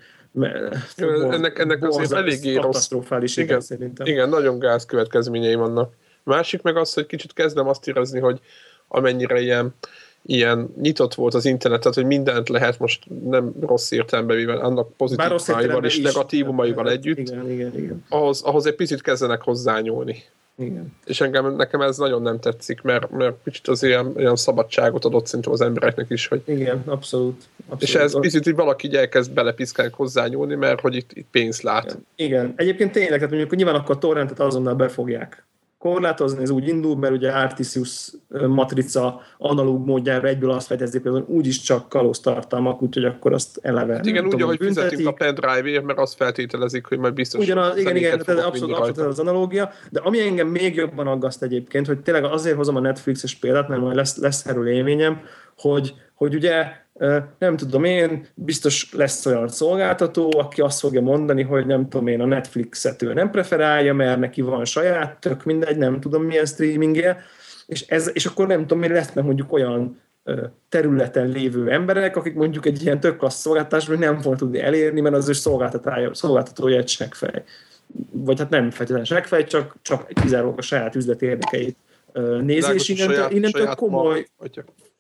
ennek, 1.32 1.60
ennek 1.60 1.88
azért 1.88 2.12
eléggé. 2.12 2.54
Katasztrofális, 2.54 3.38
igen, 3.38 3.48
igen, 3.48 3.62
szerintem. 3.62 4.08
Igen, 4.08 4.30
nagyon 4.30 4.60
gáz 4.60 4.86
következményei 4.86 5.56
vannak. 5.56 5.94
Másik 6.24 6.62
meg 6.62 6.78
az, 6.78 6.94
hogy 6.94 7.06
kicsit 7.06 7.34
kezdem 7.34 7.68
azt 7.68 7.88
érezni, 7.88 8.20
hogy 8.20 8.40
amennyire 8.88 9.42
ilyen, 9.42 9.76
ilyen 10.22 10.74
nyitott 10.82 11.14
volt 11.14 11.34
az 11.34 11.46
internet, 11.46 11.80
tehát 11.80 11.96
hogy 11.96 12.06
mindent 12.06 12.50
lehet 12.50 12.80
most 12.80 13.06
nem 13.30 13.54
rossz 13.62 13.92
értelemben 13.92 14.38
véve, 14.38 14.54
annak 14.54 14.94
pozitívumaival 14.98 15.86
és 15.86 16.00
negatívumaival 16.00 16.90
együtt, 16.90 17.18
igen, 17.18 17.52
igen, 17.52 17.78
igen. 17.78 18.06
Ahhoz, 18.10 18.42
ahhoz 18.42 18.66
egy 18.66 18.76
picit 18.76 19.02
kezdenek 19.02 19.42
hozzányúlni. 19.42 20.24
Igen. 20.60 20.94
És 21.06 21.22
engem, 21.22 21.56
nekem 21.56 21.82
ez 21.82 21.98
nagyon 21.98 22.22
nem 22.22 22.40
tetszik, 22.40 22.82
mert, 22.82 23.10
mert 23.12 23.36
kicsit 23.44 23.68
az 23.68 23.84
ilyen, 23.84 24.14
ilyen 24.18 24.36
szabadságot 24.36 25.06
adott 25.06 25.26
szerintem 25.26 25.52
az 25.52 25.62
embereknek 25.62 26.10
is. 26.10 26.28
Hogy... 26.28 26.42
Igen, 26.46 26.84
abszolút. 26.86 27.44
abszolút. 27.58 27.82
És 27.82 27.96
ez 27.96 28.20
picit, 28.20 28.44
hogy 28.44 28.56
valaki 28.56 28.88
így 28.88 28.96
elkezd 28.96 29.32
belepiszkálni 29.32 29.92
hozzányúlni, 29.96 30.56
mert 30.56 30.80
hogy 30.80 30.96
itt, 30.96 31.12
itt 31.14 31.28
pénzt 31.32 31.62
lát. 31.62 31.86
Igen. 31.86 32.06
Igen. 32.16 32.54
Egyébként 32.56 32.92
tényleg, 32.92 33.14
tehát 33.14 33.30
mondjuk 33.30 33.56
nyilván 33.56 33.76
akkor 33.76 33.96
a 33.96 34.00
torrentet 34.00 34.40
azonnal 34.40 34.74
befogják 34.76 35.44
korlátozni, 35.80 36.42
ez 36.42 36.50
úgy 36.50 36.68
indul, 36.68 36.98
mert 36.98 37.14
ugye 37.14 37.32
Artisius 37.32 38.12
matrica 38.48 39.22
analóg 39.38 39.86
módjára 39.86 40.28
egyből 40.28 40.52
azt 40.52 40.68
fejtezik, 40.68 41.08
hogy 41.08 41.24
úgyis 41.28 41.60
csak 41.60 41.90
kalóz 41.90 42.20
tartalmak, 42.20 42.82
úgyhogy 42.82 43.06
akkor 43.06 43.34
azt 43.34 43.60
eleve. 43.62 43.94
Hát 43.94 44.06
igen, 44.06 44.26
úgy, 44.26 44.42
hogy 44.42 44.58
fizetünk 44.58 45.08
a 45.08 45.12
pendrive-ért, 45.12 45.84
mert 45.84 46.00
azt 46.00 46.16
feltételezik, 46.16 46.86
hogy 46.86 46.98
majd 46.98 47.14
biztos. 47.14 47.44
Ugyanaz, 47.44 47.78
igen, 47.78 47.96
igen, 47.96 48.20
tehát 48.20 48.46
abszolút, 48.46 48.76
abszolút 48.76 49.12
az 49.12 49.20
analógia, 49.20 49.72
de 49.90 50.00
ami 50.00 50.22
engem 50.22 50.48
még 50.48 50.76
jobban 50.76 51.08
aggaszt 51.08 51.44
egyébként, 51.44 51.88
hogy 51.88 52.00
tényleg 52.00 52.24
azért 52.24 52.56
hozom 52.56 52.76
a 52.76 52.80
Netflixes 52.80 53.36
példát, 53.36 53.68
mert 53.68 53.82
majd 53.82 53.96
lesz, 53.96 54.18
lesz 54.18 54.46
erről 54.46 54.68
élményem, 54.68 55.22
hogy, 55.60 55.94
hogy 56.14 56.36
ugye 56.36 56.66
nem 57.38 57.58
tudom 57.58 57.84
én, 57.84 58.28
biztos 58.34 58.94
lesz 58.94 59.26
olyan 59.26 59.48
szolgáltató, 59.48 60.34
aki 60.38 60.62
azt 60.62 60.80
fogja 60.80 61.02
mondani, 61.02 61.44
hogy 61.44 61.66
nem 61.66 61.90
tudom 61.90 62.08
én, 62.08 62.22
a 62.22 62.26
Netflixet 62.26 63.02
ő 63.02 63.14
nem 63.14 63.32
preferálja, 63.32 63.94
mert 63.94 64.20
neki 64.20 64.42
van 64.42 64.66
saját, 64.66 65.20
tök 65.20 65.44
mindegy, 65.44 65.78
nem 65.78 66.00
tudom 66.00 66.24
milyen 66.24 66.46
streamingje, 66.46 67.22
és, 67.66 67.82
ez, 67.82 68.10
és 68.14 68.26
akkor 68.26 68.48
nem 68.48 68.60
tudom, 68.60 68.80
mi 68.80 68.88
lesznek 68.88 69.24
mondjuk 69.24 69.54
olyan 69.54 70.02
területen 70.70 71.28
lévő 71.28 71.72
emberek, 71.72 72.16
akik 72.16 72.34
mondjuk 72.34 72.66
egy 72.66 72.84
ilyen 72.84 73.00
tök 73.00 73.18
klassz 73.18 73.40
szolgáltatásban 73.40 73.98
nem 73.98 74.20
fognak 74.20 74.40
tudni 74.40 74.60
elérni, 74.60 75.02
mert 75.02 75.16
az 75.16 75.30
ő 75.30 75.34
szolgáltatója 76.12 76.78
egy 76.78 76.88
seggfej. 76.88 77.44
Vagy 78.12 78.40
hát 78.40 78.50
nem 78.50 78.70
feltétlenül 78.70 79.06
seggfej, 79.06 79.44
csak, 79.44 79.76
csak 79.82 80.08
kizárólag 80.08 80.58
a 80.58 80.62
saját 80.62 80.96
üzleti 80.96 81.26
érdekeit 81.26 81.78
nézi, 82.42 82.74
és 82.74 82.90
innentől, 82.90 83.28
innentől 83.32 83.76
komoly, 83.76 84.28
ma, 84.38 84.46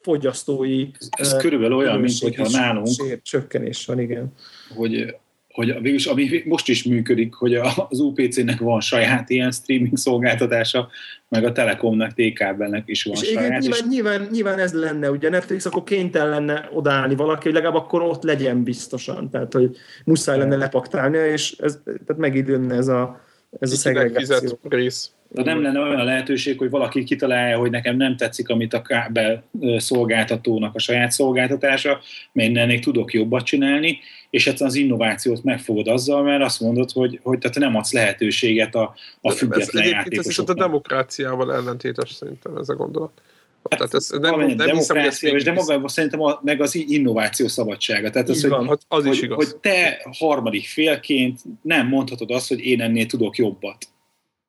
fogyasztói... 0.02 0.88
Ez 1.10 1.34
uh, 1.34 1.42
körülbelül 1.42 1.76
olyan, 1.76 2.00
mint 2.00 2.20
hogyha 2.20 2.50
nálunk... 2.50 3.22
Csökkenés 3.22 3.86
van, 3.86 4.00
igen. 4.00 4.34
Hogy, 4.76 5.16
hogy 5.50 5.68
végülis, 5.74 6.06
ami 6.06 6.44
most 6.46 6.70
is 6.70 6.84
működik, 6.84 7.34
hogy 7.34 7.56
az 7.90 8.00
UPC-nek 8.00 8.60
van 8.60 8.82
saját 8.82 9.30
ilyen 9.30 9.52
streaming 9.52 9.98
szolgáltatása, 9.98 10.90
meg 11.30 11.44
a 11.44 11.52
Telekomnak, 11.52 12.14
TKB-nek 12.14 12.84
is 12.86 13.04
van 13.04 13.14
és 13.14 13.28
saját. 13.28 13.48
Igen, 13.48 13.60
nyilván, 13.60 13.80
és... 13.80 13.88
nyilván, 13.90 14.28
nyilván, 14.32 14.60
ez 14.60 14.74
lenne, 14.74 15.12
ugye 15.12 15.30
Netflix 15.30 15.66
akkor 15.66 15.84
kénytelen 15.84 16.30
lenne 16.30 16.70
odállni 16.74 17.16
valaki, 17.16 17.44
hogy 17.44 17.54
legalább 17.54 17.76
akkor 17.76 18.02
ott 18.02 18.24
legyen 18.24 18.64
biztosan, 18.64 19.30
tehát 19.30 19.54
hogy 19.54 19.78
muszáj 20.06 20.38
lenne 20.38 20.56
lepaktálnia, 20.56 21.26
és 21.26 21.56
ez, 21.58 21.80
tehát 21.84 22.18
megidőnne 22.18 22.76
ez 22.76 22.88
a, 22.88 23.28
ez 23.60 23.72
a 23.72 23.76
szegregáció. 23.76 24.60
rész. 24.64 25.12
De 25.32 25.44
nem 25.44 25.62
lenne 25.62 25.80
olyan 25.80 26.06
lehetőség, 26.06 26.58
hogy 26.58 26.70
valaki 26.70 27.04
kitalálja, 27.04 27.58
hogy 27.58 27.72
nekem 27.72 27.96
nem 27.96 28.18
tetszik, 28.18 28.50
amit 28.50 28.74
a 28.74 28.82
kábel 28.82 29.44
szolgáltatónak 29.78 30.76
a 30.76 30.80
saját 30.80 31.12
szolgáltatása, 31.12 32.00
mert 32.32 32.58
ennél 32.58 32.80
tudok 32.80 33.14
jobbat 33.14 33.46
csinálni, 33.46 34.00
és 34.30 34.48
egyszerűen 34.48 34.70
az 34.70 34.76
innovációt 34.76 35.44
megfogod 35.44 35.88
azzal, 35.88 36.24
mert 36.24 36.44
azt 36.44 36.60
mondod, 36.60 36.92
hogy, 36.92 37.20
hogy 37.24 37.38
tehát 37.38 37.58
nem 37.58 37.76
adsz 37.76 37.94
lehetőséget 37.94 38.76
a, 38.76 38.96
a 39.22 39.32
független 39.32 39.84
ez, 39.84 39.90
játékosoknak. 39.90 40.58
Ez 40.58 40.64
a 40.64 40.68
demokráciával 40.68 41.54
ellentétes 41.54 42.12
szerintem 42.12 42.56
ez 42.56 42.70
a 42.70 42.76
gondolat. 42.76 43.22
Hát, 43.70 43.80
tehát 43.80 43.94
ez 43.94 44.10
nem, 44.10 44.40
nem 44.40 44.56
demokrácia, 44.56 45.34
hiszem, 45.34 45.54
de 45.54 45.62
maga 45.62 45.88
szerintem 45.88 46.22
a, 46.22 46.40
meg 46.44 46.62
az 46.62 46.76
innováció 46.76 47.48
szabadsága. 47.48 48.10
Tehát 48.10 48.30
az, 48.30 48.48
van, 48.48 48.66
hogy, 48.66 48.80
az 48.88 49.06
is 49.06 49.20
hogy, 49.20 49.24
igaz. 49.24 49.38
hogy 49.38 49.56
te 49.56 50.08
harmadik 50.18 50.68
félként 50.68 51.40
nem 51.62 51.88
mondhatod 51.88 52.32
azt, 52.32 52.48
hogy 52.48 52.60
én 52.60 52.82
ennél 52.82 53.06
tudok 53.06 53.38
jobbat. 53.38 53.88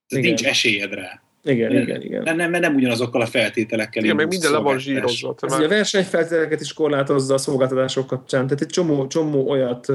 Igen. 0.09 0.25
Nincs 0.25 0.45
esélyed 0.45 0.93
rá. 0.93 1.23
Igen, 1.43 1.77
igen, 1.77 2.03
igen. 2.03 2.23
Nem, 2.23 2.37
nem, 2.37 2.51
nem 2.51 2.75
ugyanazokkal 2.75 3.21
a 3.21 3.27
feltételekkel. 3.27 4.03
Igen, 4.03 4.17
meg 4.17 4.29
minden 4.29 4.51
le 4.51 4.59
van 4.59 4.79
zsírozva. 4.79 5.35
Ez 5.41 5.53
a 5.53 5.69
versenyfeltételeket 5.69 6.61
is 6.61 6.73
korlátozza 6.73 7.35
a 7.35 7.39
szolgáltatások 7.39 8.07
kapcsán. 8.07 8.47
Tehát 8.47 8.61
egy 8.61 8.69
csomó, 8.69 9.07
csomó 9.07 9.49
olyat 9.49 9.87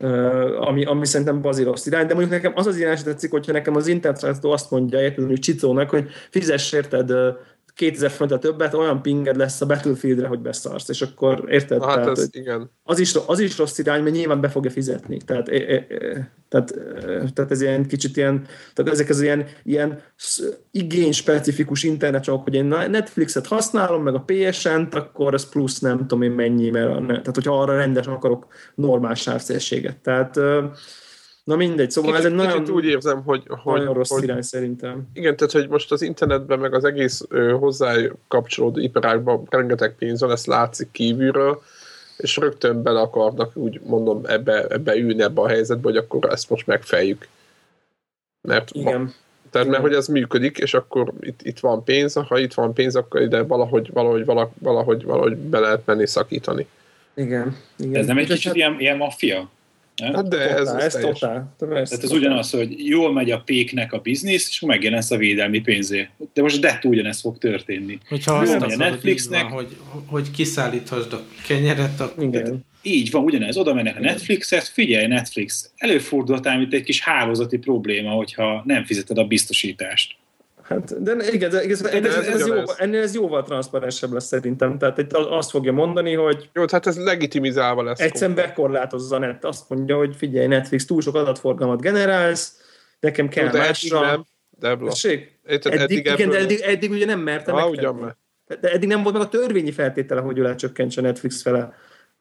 Uh, 0.00 0.68
ami, 0.68 0.84
ami 0.84 1.06
szerintem 1.06 1.40
bazírosz 1.40 1.86
irány, 1.86 2.06
de 2.06 2.14
mondjuk 2.14 2.34
nekem 2.34 2.52
az 2.54 2.66
az 2.66 2.76
irány 2.76 3.02
tetszik, 3.02 3.30
hogyha 3.30 3.52
nekem 3.52 3.76
az 3.76 3.86
internet 3.86 4.44
azt 4.44 4.70
mondja, 4.70 5.00
érted, 5.00 5.26
hogy 5.26 5.38
Csicónak, 5.38 5.90
hogy 5.90 6.08
fizess 6.30 6.72
érted 6.72 7.12
2000 7.78 8.10
forintra 8.10 8.38
többet, 8.38 8.74
olyan 8.74 9.02
pinged 9.02 9.36
lesz 9.36 9.60
a 9.60 9.66
Battlefieldre, 9.66 10.26
hogy 10.26 10.38
beszarsz, 10.38 10.88
és 10.88 11.02
akkor 11.02 11.44
érted? 11.48 11.84
Hát 11.84 11.94
tehát, 11.94 12.18
ez, 12.18 12.28
igen. 12.30 12.70
Az 12.82 12.98
is, 12.98 13.14
az 13.26 13.38
is 13.38 13.58
rossz 13.58 13.78
irány, 13.78 14.02
mert 14.02 14.14
nyilván 14.14 14.40
be 14.40 14.48
fogja 14.48 14.70
fizetni. 14.70 15.16
Tehát, 15.16 15.48
e, 15.48 15.54
e, 15.54 15.86
tehát, 16.48 16.74
tehát 17.34 17.50
ez 17.50 17.60
ilyen 17.60 17.86
kicsit 17.86 18.16
ilyen, 18.16 18.46
tehát 18.74 18.92
ezek 18.92 19.08
az 19.08 19.20
ilyen, 19.20 19.46
ilyen 19.62 20.00
igény 20.70 21.12
specifikus 21.12 21.82
internetcsomagok, 21.82 22.44
hogy 22.44 22.54
én 22.54 22.64
Netflixet 22.64 23.46
használom, 23.46 24.02
meg 24.02 24.14
a 24.14 24.24
PSN-t, 24.26 24.94
akkor 24.94 25.34
ez 25.34 25.48
plusz 25.48 25.78
nem 25.78 25.98
tudom 25.98 26.22
én 26.22 26.30
mennyi, 26.30 26.70
mert 26.70 27.06
tehát 27.06 27.34
hogyha 27.34 27.60
arra 27.60 27.76
rendesen 27.76 28.12
akarok 28.12 28.46
normál 28.74 29.14
sávszélséget. 29.14 29.96
Tehát 29.96 30.40
Na 31.48 31.56
mindegy, 31.56 31.90
szóval 31.90 32.10
kicsit, 32.10 32.26
ez 32.26 32.32
egy 32.32 32.36
nagyon, 32.36 32.70
úgy 32.70 32.84
érzem, 32.84 33.22
hogy, 33.22 33.42
hogy 33.46 33.78
nagyon 33.78 33.94
rossz 33.94 34.10
hogy, 34.10 34.22
irány 34.22 34.42
szerintem. 34.42 35.08
Igen, 35.12 35.36
tehát 35.36 35.52
hogy 35.52 35.68
most 35.68 35.92
az 35.92 36.02
internetben, 36.02 36.58
meg 36.58 36.74
az 36.74 36.84
egész 36.84 37.24
ö, 37.28 37.50
hozzá 37.50 37.94
kapcsolódó 38.28 38.80
iparágban 38.80 39.46
rengeteg 39.50 39.94
pénz 39.98 40.20
van, 40.20 40.30
ezt 40.30 40.46
látszik 40.46 40.90
kívülről, 40.90 41.62
és 42.16 42.36
rögtön 42.36 42.82
bele 42.82 43.00
akarnak, 43.00 43.56
úgy 43.56 43.80
mondom, 43.84 44.20
ebbe, 44.24 44.66
ebbe 44.66 44.96
ülni 44.96 45.22
ebbe 45.22 45.40
a 45.40 45.48
helyzetbe, 45.48 45.88
hogy 45.88 45.96
akkor 45.96 46.30
ezt 46.30 46.50
most 46.50 46.66
megfejjük. 46.66 47.28
Mert 48.48 48.70
Igen. 48.72 49.00
Ma, 49.00 49.10
tehát 49.50 49.68
mert 49.68 49.82
hogy 49.82 49.94
ez 49.94 50.06
működik, 50.06 50.58
és 50.58 50.74
akkor 50.74 51.12
itt, 51.20 51.40
itt 51.42 51.58
van 51.58 51.84
pénz, 51.84 52.14
ha 52.14 52.38
itt 52.38 52.54
van 52.54 52.74
pénz, 52.74 52.96
akkor 52.96 53.20
ide 53.20 53.42
valahogy, 53.42 53.90
valahogy, 53.92 54.24
valahogy, 54.24 54.52
valahogy, 54.58 55.04
valahogy 55.04 55.36
be 55.36 55.58
lehet 55.58 55.82
menni 55.84 56.06
szakítani. 56.06 56.66
Igen. 57.14 57.56
igen. 57.78 58.00
ez 58.00 58.06
nem 58.06 58.18
egy 58.18 58.26
kicsit 58.26 58.46
hát... 58.46 58.56
ilyen, 58.56 58.76
ilyen 58.78 58.96
maffia? 58.96 59.48
Hát 60.04 60.28
de 60.28 60.38
ez, 60.38 60.56
totál, 60.56 60.80
ez, 60.80 60.94
ez 60.94 61.00
totál. 61.00 61.54
Tehát 61.58 61.92
ez 62.02 62.10
ugyanaz, 62.10 62.50
hogy 62.50 62.86
jól 62.86 63.12
megy 63.12 63.30
a 63.30 63.40
péknek 63.40 63.92
a 63.92 63.98
biznisz, 63.98 64.48
és 64.48 64.60
megjelensz 64.60 65.10
a 65.10 65.16
védelmi 65.16 65.60
pénzé. 65.60 66.08
De 66.34 66.42
most 66.42 66.60
dettó 66.60 66.88
ugyanezt 66.88 67.20
fog 67.20 67.38
történni. 67.38 67.98
Hogyha 68.08 68.32
azt 68.32 68.52
hogy 68.52 68.72
a 68.72 68.76
Netflixnek- 68.76 68.90
Netflixnek... 68.90 69.44
hogy, 69.44 69.76
hogy, 70.06 70.30
kiszállíthasd 70.30 71.12
a 71.12 71.22
kenyeret, 71.46 72.00
akkor 72.00 72.24
Igen. 72.24 72.66
Így 72.82 73.10
van, 73.10 73.22
ugyanez, 73.22 73.56
oda 73.56 73.74
mennek 73.74 73.96
a 73.96 74.00
Netflixet, 74.00 74.68
figyelj 74.68 75.06
Netflix, 75.06 75.70
előfordulhat 75.76 76.46
ám 76.46 76.60
itt 76.60 76.72
egy 76.72 76.82
kis 76.82 77.00
hálózati 77.00 77.58
probléma, 77.58 78.10
hogyha 78.10 78.62
nem 78.66 78.84
fizeted 78.84 79.18
a 79.18 79.24
biztosítást. 79.24 80.16
Hát, 80.68 81.02
de 81.02 81.32
igen, 81.32 81.50
de 81.50 81.60
ez, 81.60 81.82
ez, 81.82 82.04
ez, 82.04 82.26
ez 82.26 82.46
jó, 82.46 82.54
ennél 82.76 83.02
ez 83.02 83.14
jóval 83.14 83.42
transzparensebb 83.42 84.12
lesz 84.12 84.26
szerintem. 84.26 84.78
Tehát 84.78 84.98
itt 84.98 85.12
azt 85.12 85.50
fogja 85.50 85.72
mondani, 85.72 86.14
hogy 86.14 86.50
Jó, 86.52 86.64
tehát 86.64 86.86
ez 86.86 87.04
legitimizálva 87.04 87.82
lesz. 87.82 88.00
egyszerűen 88.00 88.36
bekorlátozza 88.36 89.16
a 89.16 89.18
net. 89.18 89.44
Azt 89.44 89.68
mondja, 89.68 89.96
hogy 89.96 90.16
figyelj, 90.16 90.46
Netflix, 90.46 90.84
túl 90.84 91.00
sok 91.00 91.14
adatforgalmat 91.14 91.80
generálsz, 91.80 92.60
nekem 93.00 93.28
kell 93.28 93.44
Jó, 93.44 93.50
de 93.50 93.58
eddig 93.58 93.92
másra. 93.92 94.00
nem. 94.00 94.24
Debla. 94.50 94.92
Eddig, 95.02 95.30
eddig, 95.42 95.98
igen, 95.98 96.16
de 96.16 96.22
ebből- 96.22 96.34
eddig, 96.34 96.60
eddig 96.60 96.90
ugye 96.90 97.06
nem 97.06 97.20
merte 97.20 97.52
megtenni. 97.52 97.76
ugyan 97.76 97.94
már. 97.94 98.16
De 98.60 98.70
eddig 98.70 98.88
nem 98.88 99.02
volt 99.02 99.14
meg 99.14 99.24
a 99.24 99.28
törvényi 99.28 99.72
feltétele, 99.72 100.20
hogy 100.20 100.38
ő 100.38 100.42
lecsökkentse 100.42 101.00
Netflix 101.00 101.42
fele 101.42 101.74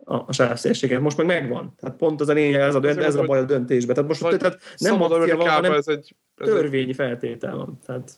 a, 0.03 0.15
a 0.15 0.33
sávszélséget. 0.33 1.01
Most 1.01 1.17
meg 1.17 1.25
megvan. 1.25 1.73
Tehát 1.79 1.97
pont 1.97 2.21
az 2.21 2.29
a 2.29 2.33
lényeg, 2.33 2.61
ez 2.61 2.75
a, 2.75 2.77
Azért 2.77 2.97
ez 3.03 3.15
a 3.15 3.23
baj 3.23 3.39
a 3.39 3.43
döntésben. 3.43 3.95
Tehát 3.95 4.09
most 4.09 4.39
tehát 4.39 4.59
nem 4.77 4.97
maffia 4.97 5.37
van, 5.37 5.49
hanem 5.49 5.71
ez 5.71 5.87
egy... 5.87 6.15
Ez 6.37 6.47
egy 6.47 6.53
törvényi 6.53 6.93
feltétel 6.93 7.55
van. 7.55 7.79
Tehát... 7.85 8.11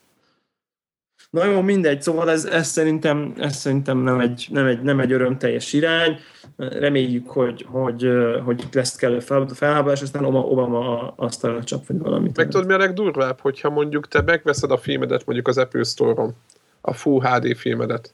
Na 1.29 1.45
jó, 1.45 1.61
mindegy, 1.61 2.01
szóval 2.01 2.29
ez, 2.29 2.45
ez, 2.45 2.67
szerintem, 2.67 3.33
ez 3.37 3.55
szerintem 3.55 3.97
nem 3.97 4.19
egy, 4.19 4.47
nem, 4.51 4.65
egy, 4.65 4.81
nem 4.81 4.99
egy 4.99 5.11
örömteljes 5.11 5.73
irány. 5.73 6.19
Reméljük, 6.57 7.29
hogy, 7.29 7.65
hogy, 7.69 8.09
hogy 8.45 8.63
lesz 8.71 8.95
kellő 8.95 9.19
fel- 9.19 9.49
felháborás, 9.53 10.01
aztán 10.01 10.25
Obama, 10.25 10.45
Obama 10.45 11.13
asztalra 11.15 11.63
csap, 11.63 11.87
vagy 11.87 11.97
valamit. 11.99 12.37
meg 12.37 12.47
tudod, 12.47 12.67
mi 12.67 12.73
a 12.73 12.77
legdurvább, 12.77 13.39
hogyha 13.39 13.69
mondjuk 13.69 14.07
te 14.07 14.21
megveszed 14.21 14.71
a 14.71 14.77
filmedet 14.77 15.25
mondjuk 15.25 15.47
az 15.47 15.57
Apple 15.57 15.83
Store-on, 15.83 16.35
a 16.81 16.93
Full 16.93 17.21
HD 17.21 17.55
filmedet, 17.55 18.13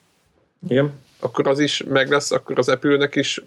Igen. 0.68 0.92
Akkor 1.20 1.48
az 1.48 1.60
is 1.60 1.84
meg 1.90 2.10
lesz, 2.10 2.32
akkor 2.32 2.60
az 2.60 2.70
Apple-nek 2.70 3.16
is 3.16 3.42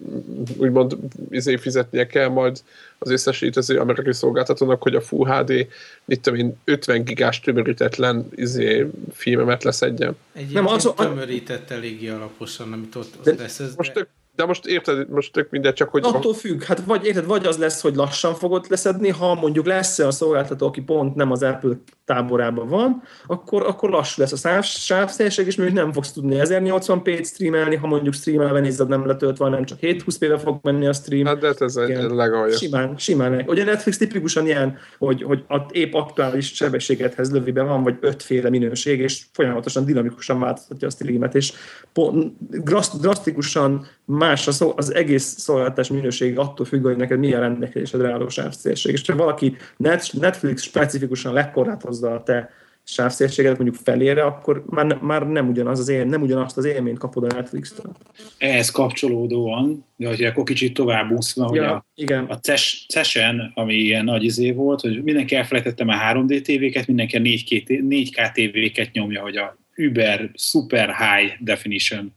úgymond 0.57 0.97
izé 1.29 1.55
fizetnie 1.55 2.07
kell 2.07 2.27
majd 2.27 2.61
az 2.97 3.09
összes 3.11 3.39
létező 3.41 3.77
amerikai 3.79 4.13
szolgáltatónak, 4.13 4.81
hogy 4.81 4.95
a 4.95 5.01
Full 5.01 5.27
HD, 5.29 5.67
mit 6.05 6.21
tudom 6.21 6.39
én, 6.39 6.57
50 6.63 7.03
gigás 7.03 7.39
tömörítetlen 7.39 8.27
izé, 8.35 8.89
filmemet 9.13 9.63
leszedjen. 9.63 10.17
egy 10.33 10.51
Nem, 10.51 10.67
az- 10.67 10.85
az, 10.85 10.93
tömörített 10.95 11.69
eléggé 11.69 12.07
alaposan, 12.09 12.73
amit 12.73 12.95
ott, 12.95 13.13
ott 13.17 13.23
De 13.23 13.41
lesz. 13.41 13.59
Ez, 13.59 13.75
Most 13.75 13.93
tök, 13.93 14.07
de 14.39 14.45
most 14.45 14.65
érted, 14.65 15.09
most 15.09 15.33
tök 15.33 15.49
mindegy, 15.49 15.73
csak 15.73 15.89
hogy 15.89 16.03
Attól 16.05 16.33
függ, 16.33 16.63
hát 16.63 16.79
vagy, 16.79 17.05
érted, 17.05 17.25
vagy 17.25 17.45
az 17.45 17.57
lesz, 17.57 17.81
hogy 17.81 17.95
lassan 17.95 18.33
fogod 18.33 18.65
leszedni, 18.69 19.09
ha 19.09 19.35
mondjuk 19.35 19.65
lesz 19.65 19.99
olyan 19.99 20.11
szolgáltató, 20.11 20.67
aki 20.67 20.81
pont 20.81 21.15
nem 21.15 21.31
az 21.31 21.43
Apple 21.43 21.71
táborában 22.05 22.67
van, 22.67 23.01
akkor, 23.27 23.63
akkor 23.65 23.89
lassú 23.89 24.21
lesz 24.21 24.31
a 24.31 24.35
sáv, 24.35 24.63
sávszélség, 24.63 25.47
és 25.47 25.55
mondjuk 25.57 25.77
nem 25.79 25.91
fogsz 25.91 26.11
tudni 26.11 26.35
1080p-t 26.39 27.25
streamelni, 27.25 27.75
ha 27.75 27.87
mondjuk 27.87 28.13
streamelve 28.13 28.59
nézed, 28.59 28.87
nem 28.87 29.05
letöltve, 29.05 29.43
hanem 29.43 29.65
csak 29.65 29.77
720p-be 29.81 30.37
fog 30.37 30.59
menni 30.61 30.87
a 30.87 30.93
stream. 30.93 31.25
hát 31.25 31.39
de 31.39 31.47
hát 31.47 31.61
ez 31.61 31.75
egy 31.75 32.09
legalja. 32.09 32.57
Simán, 32.57 32.97
simán. 32.97 33.43
Ugye 33.47 33.63
Netflix 33.63 33.97
tipikusan 33.97 34.45
ilyen, 34.45 34.77
hogy, 34.97 35.23
hogy 35.23 35.43
a 35.47 35.57
épp 35.71 35.93
aktuális 35.93 36.53
sebességethez 36.53 37.31
lövi 37.31 37.51
be 37.51 37.61
van, 37.61 37.83
vagy 37.83 37.97
ötféle 38.01 38.49
minőség, 38.49 38.99
és 38.99 39.23
folyamatosan 39.31 39.85
dinamikusan 39.85 40.39
változtatja 40.39 40.87
a 40.87 40.91
streamet, 40.91 41.35
és 41.35 41.53
pont, 41.93 42.33
draszt- 42.63 43.01
drasztikusan 43.01 43.87
más 44.17 44.47
a 44.47 44.51
szó, 44.51 44.73
az 44.75 44.93
egész 44.93 45.23
szolgáltatás 45.37 45.89
minőség 45.89 46.37
attól 46.37 46.65
függ, 46.65 46.83
hogy 46.83 46.97
neked 46.97 47.19
milyen 47.19 47.39
rendelkezésedre 47.39 48.11
álló 48.11 48.29
sávszélség. 48.29 48.93
És 48.93 49.01
ha 49.07 49.15
valaki 49.15 49.55
net, 49.77 50.09
Netflix 50.19 50.63
specifikusan 50.63 51.33
lekorlátozza 51.33 52.11
a 52.11 52.23
te 52.23 52.49
sávszélségedet 52.83 53.57
mondjuk 53.57 53.81
felére, 53.83 54.23
akkor 54.23 54.63
már, 54.69 54.85
ne, 54.85 54.95
már 55.01 55.27
nem 55.27 55.49
ugyanaz 55.49 55.79
az 55.79 55.89
él, 55.89 56.05
nem 56.05 56.21
ugyanazt 56.21 56.57
az 56.57 56.65
élményt 56.65 56.97
kapod 56.97 57.23
a 57.23 57.35
Netflix-től. 57.35 57.91
Ehhez 58.37 58.69
kapcsolódóan, 58.69 59.85
de 59.95 60.07
hogy 60.07 60.23
akkor 60.23 60.43
kicsit 60.43 60.73
tovább 60.73 61.11
úszva, 61.11 61.47
hogy 61.47 61.57
a, 61.57 61.63
Ja, 61.63 61.85
igen. 61.95 62.25
a 62.25 62.39
CES, 62.39 62.85
CES-en, 62.89 63.51
ami 63.55 63.73
ilyen 63.73 64.03
nagy 64.03 64.23
izé 64.23 64.51
volt, 64.51 64.81
hogy 64.81 65.03
mindenki 65.03 65.35
elfelejtette 65.35 65.83
már 65.83 66.15
3D 66.15 66.41
tévéket, 66.41 66.87
mindenki 66.87 67.15
a 67.15 67.19
4K, 67.19 67.63
4K 67.67 68.31
tévéket 68.31 68.91
nyomja, 68.91 69.21
hogy 69.21 69.37
a 69.37 69.57
Uber 69.75 70.31
Super 70.35 70.95
High 70.95 71.33
Definition 71.39 72.13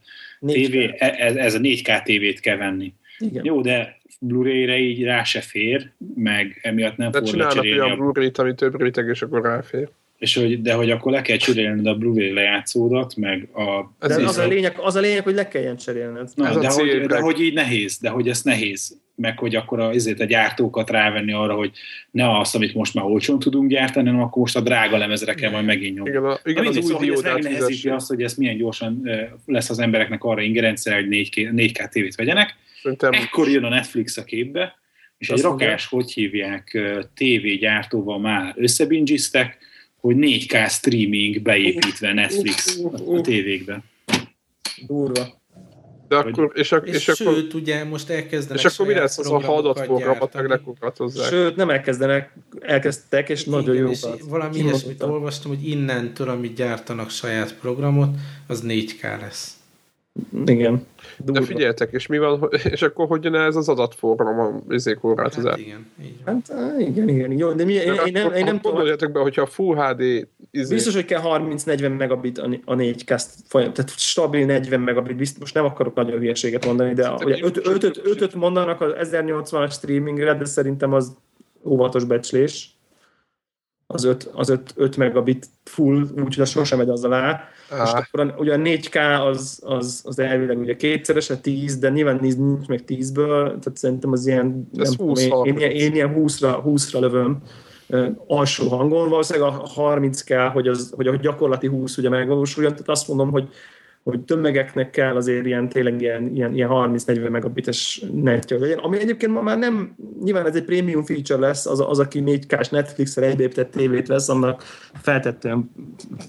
TV, 0.47 0.71
kell. 0.71 0.91
e- 0.99 1.15
ez, 1.19 1.37
ez 1.37 1.55
a 1.55 1.59
4K 1.59 2.03
tévét 2.03 2.41
kell 2.41 2.57
venni. 2.57 2.95
Igen. 3.19 3.45
Jó, 3.45 3.61
de 3.61 4.01
Blu-ray-re 4.21 4.79
így 4.79 5.03
rá 5.03 5.23
se 5.23 5.41
fér, 5.41 5.91
meg 6.15 6.59
emiatt 6.63 6.97
nem 6.97 7.11
De 7.11 7.19
fog 7.19 7.35
lecserélni 7.35 7.81
olyan 7.81 7.91
a 7.91 7.97
Blu-ray-t, 7.97 8.39
ami 8.39 8.55
több 8.55 8.81
réteg, 8.81 9.09
és 9.09 9.23
akkor 9.23 9.43
ráfér. 9.43 9.89
és 10.19 10.35
hogy, 10.35 10.63
de 10.63 10.73
hogy 10.73 10.91
akkor 10.91 11.13
le 11.13 11.23
kell 11.23 11.37
cserélned 11.37 11.87
a 11.87 11.95
Blu-ray 11.95 12.33
lejátszódat, 12.33 13.17
meg 13.17 13.49
a... 13.53 13.93
Ez 13.99 14.09
De 14.09 14.21
így 14.21 14.27
az 14.27 14.39
a, 14.39 14.47
lényeg, 14.47 14.75
az 14.77 14.97
a 14.97 15.01
lényeg, 15.01 15.23
hogy 15.23 15.35
le 15.35 15.49
kelljen 15.49 15.77
cserélned. 15.77 16.29
Na, 16.35 16.49
ez 16.49 16.57
a 16.57 16.61
de, 16.61 16.71
hogy, 16.71 17.07
de 17.07 17.21
hogy 17.21 17.41
így 17.41 17.55
nehéz, 17.55 17.99
de 17.99 18.09
hogy 18.09 18.29
ez 18.29 18.43
nehéz, 18.43 19.01
meg 19.15 19.39
hogy 19.39 19.55
akkor 19.55 19.81
a, 19.81 19.91
ezért 19.91 20.21
a 20.21 20.25
gyártókat 20.25 20.91
rávenni 20.91 21.33
arra, 21.33 21.55
hogy 21.55 21.71
ne 22.11 22.39
azt, 22.39 22.55
amit 22.55 22.75
most 22.75 22.95
már 22.95 23.05
olcsón 23.05 23.39
tudunk 23.39 23.71
gyártani, 23.71 24.07
hanem 24.07 24.23
akkor 24.23 24.43
most 24.43 24.57
a 24.57 24.61
drága 24.61 24.97
lemezre 24.97 25.35
kell 25.35 25.51
majd 25.51 25.65
megint 25.65 25.97
nyomni. 25.97 26.11
Igen, 26.11 26.25
a, 26.25 26.39
igen 26.45 26.63
Na 26.63 26.69
az 26.69 26.77
új 26.77 26.83
szóval, 26.83 26.99
hogy 26.99 27.09
ez 27.09 27.21
diódát 27.21 27.43
megnehezíti 27.43 27.89
azt, 27.89 28.09
hogy 28.09 28.23
ez 28.23 28.35
milyen 28.35 28.57
gyorsan 28.57 29.11
lesz 29.47 29.71
az 29.71 29.79
embereknek 29.79 30.25
arra 30.25 30.41
ingerencia, 30.41 30.95
hogy 30.95 31.07
4K, 31.09 31.51
4K 31.55 31.89
tévét 31.89 32.15
vegyenek. 32.15 32.57
Szerintem 32.83 33.13
Ekkor 33.13 33.49
jön 33.49 33.65
a 33.65 33.69
Netflix 33.69 34.17
a 34.17 34.25
képbe, 34.25 34.79
és 35.19 35.29
egy 35.31 35.41
rakás, 35.41 35.87
hogy 35.87 36.13
hívják, 36.13 36.79
tévégyártóval 37.15 38.19
már 38.19 38.55
összebingiztek, 38.57 39.59
hogy 40.01 40.17
4K 40.19 40.71
streaming 40.71 41.43
beépítve 41.43 42.13
Netflix 42.13 42.81
a 43.07 43.21
tévékbe. 43.21 43.83
Durva. 44.87 45.42
De 46.13 46.29
akkor, 46.29 46.53
és, 46.55 46.73
ak- 46.73 46.87
és, 46.87 46.95
és, 46.95 47.09
és 47.09 47.21
akkor, 47.21 47.35
sőt, 47.35 47.55
ugye 47.55 47.85
most 47.85 48.11
elkezdenek 48.11 48.65
és 48.65 48.75
akkor 48.75 48.87
mi 48.87 48.95
lesz 48.95 49.19
az 49.19 49.27
a 49.27 49.29
programokat 49.29 49.75
hadatforgalmat, 49.75 50.35
meg 50.35 50.47
lekukatozzák? 50.49 51.29
Sőt, 51.29 51.57
nem 51.57 51.71
elkezdenek, 51.71 52.33
elkezdtek, 52.61 53.29
és 53.29 53.45
nagyon 53.45 53.75
Igen, 53.75 53.87
jó. 53.87 53.91
és 53.91 54.05
valami 54.29 54.59
ilyesmit 54.59 55.03
olvastam, 55.03 55.51
hogy 55.51 55.69
innentől, 55.69 56.29
amit 56.29 56.55
gyártanak 56.55 57.11
saját 57.11 57.55
programot, 57.55 58.15
az 58.47 58.63
4K 58.67 59.21
lesz. 59.21 59.57
Igen. 60.47 60.87
De 61.17 61.33
Durva. 61.33 61.47
figyeljetek, 61.47 61.93
és 61.93 62.07
mi 62.07 62.19
van, 62.19 62.49
és 62.71 62.83
akkor 62.83 63.07
hogy 63.07 63.25
jön 63.25 63.35
ez 63.35 63.57
az 63.57 63.69
adatforgalom 63.69 64.39
a 64.39 64.75
izé 64.75 64.95
korlátozás? 64.95 65.51
Hát 65.51 65.61
igen, 65.61 65.87
így 66.03 66.15
van. 66.25 66.43
Hát 66.49 66.81
igen, 66.81 67.09
igen. 67.09 67.39
Jó, 67.39 67.53
de 67.53 67.65
mi, 67.65 67.73
én, 67.73 67.93
én, 68.07 68.13
nem, 68.13 68.33
én 68.33 68.45
nem 68.45 68.57
tudom. 68.57 68.73
Gondoljatok 68.73 69.13
be, 69.13 69.21
hogyha 69.21 69.43
a 69.43 69.47
Full 69.47 69.77
HD 69.77 70.29
izé, 70.51 70.75
Biztos, 70.75 70.95
hogy 70.95 71.05
kell 71.05 71.21
30-40 71.25 71.97
megabit 71.97 72.39
a, 72.39 72.49
a 72.65 72.75
4K 72.75 73.23
folyam, 73.47 73.73
tehát 73.73 73.91
stabil 73.91 74.47
40 74.47 74.81
megabit, 74.81 75.17
biztos, 75.17 75.41
most 75.41 75.55
nem 75.55 75.65
akarok 75.65 75.95
nagyon 75.95 76.19
hülyeséget 76.19 76.67
mondani, 76.67 76.95
de 76.95 77.11
ugye 77.11 77.39
5-öt 77.43 78.35
mondanak 78.35 78.81
az 78.81 79.09
1080-as 79.13 79.73
streamingre, 79.73 80.35
de 80.35 80.45
szerintem 80.45 80.93
az 80.93 81.17
óvatos 81.65 82.05
becslés. 82.05 82.77
Az 83.87 84.05
5, 84.05 84.31
az 84.33 84.49
5, 84.49 84.73
5 84.77 84.97
megabit 84.97 85.47
full, 85.65 86.03
úgyhogy 86.03 86.41
az 86.41 86.49
sosem 86.49 86.79
megy 86.79 86.89
az 86.89 87.05
alá. 87.05 87.49
Á. 87.71 87.83
És 87.83 87.91
akkor 87.93 88.35
ugye 88.39 88.55
a 88.55 88.57
4K 88.57 89.25
az, 89.27 89.61
az, 89.65 90.03
az 90.05 90.19
elvileg 90.19 90.59
ugye 90.59 90.77
kétszeres, 90.77 91.31
a 91.31 91.41
10, 91.41 91.79
de 91.79 91.89
nyilván 91.89 92.19
nincs, 92.21 92.37
nincs 92.37 92.67
meg 92.67 92.83
10-ből, 92.87 93.45
tehát 93.45 93.77
szerintem 93.77 94.13
az 94.13 94.27
ilyen, 94.27 94.69
Ez 94.79 94.89
nem 94.89 94.97
tudom, 94.97 95.15
én, 95.17 95.31
20-30. 95.33 95.47
én, 95.47 95.71
én 95.71 95.95
ilyen 95.95 96.15
20-ra, 96.19 96.63
20-ra 96.67 97.01
lövöm 97.01 97.43
alsó 98.27 98.69
hangon, 98.69 99.09
valószínűleg 99.09 99.49
a 99.49 99.53
30 99.53 100.23
kell, 100.23 100.49
hogy, 100.49 100.69
az, 100.69 100.93
hogy 100.97 101.07
a 101.07 101.17
gyakorlati 101.17 101.67
20 101.67 101.97
ugye 101.97 102.09
megvalósuljon, 102.09 102.73
tehát 102.73 102.89
azt 102.89 103.09
mondom, 103.09 103.31
hogy 103.31 103.49
hogy 104.05 104.21
tömegeknek 104.21 104.91
kell 104.91 105.17
azért 105.17 105.47
ilyen, 105.47 105.69
tényleg 105.69 106.01
ilyen, 106.01 106.31
ilyen, 106.35 106.55
ilyen 106.55 106.69
30-40 106.73 107.31
megabites 107.31 108.05
netje 108.15 108.59
legyen, 108.59 108.79
ami 108.79 108.99
egyébként 108.99 109.33
ma 109.33 109.43
már 109.43 109.59
nem, 109.59 109.95
nyilván 110.23 110.47
ez 110.47 110.55
egy 110.57 110.65
prémium 110.65 111.05
feature 111.05 111.41
lesz, 111.41 111.67
az, 111.67 111.81
az 111.81 111.99
aki 111.99 112.23
4K-s 112.27 112.69
Netflix-re 112.69 113.27
egybeépített 113.27 113.71
tévét 113.71 114.07
vesz, 114.07 114.29
annak 114.29 114.63
feltetően 115.03 115.71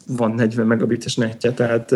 van 0.08 0.32
40 0.32 0.68
megabites 0.68 1.16
netje, 1.16 1.52
tehát 1.52 1.96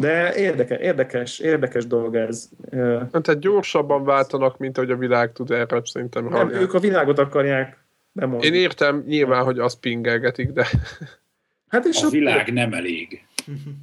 de 0.00 0.34
érdekes, 0.34 0.78
érdekes, 0.80 1.38
érdekes 1.38 1.86
dolog 1.86 2.14
ez. 2.16 2.48
Hát 2.72 3.22
tehát 3.22 3.40
gyorsabban 3.40 4.04
váltanak, 4.04 4.58
mint 4.58 4.78
ahogy 4.78 4.90
a 4.90 4.96
világ 4.96 5.32
tud 5.32 5.50
erre 5.50 5.80
szerintem 5.84 6.22
Nem, 6.24 6.32
reagálni. 6.32 6.62
ők 6.62 6.74
a 6.74 6.78
világot 6.78 7.18
akarják 7.18 7.84
bemondani. 8.12 8.46
Én 8.56 8.62
értem 8.62 9.04
nyilván, 9.06 9.44
hogy 9.44 9.58
azt 9.58 9.80
pingelgetik, 9.80 10.50
de 10.50 10.66
Hát 11.68 11.84
és 11.84 12.02
A 12.02 12.06
ott- 12.06 12.12
világ 12.12 12.52
nem 12.52 12.72
elég. 12.72 13.24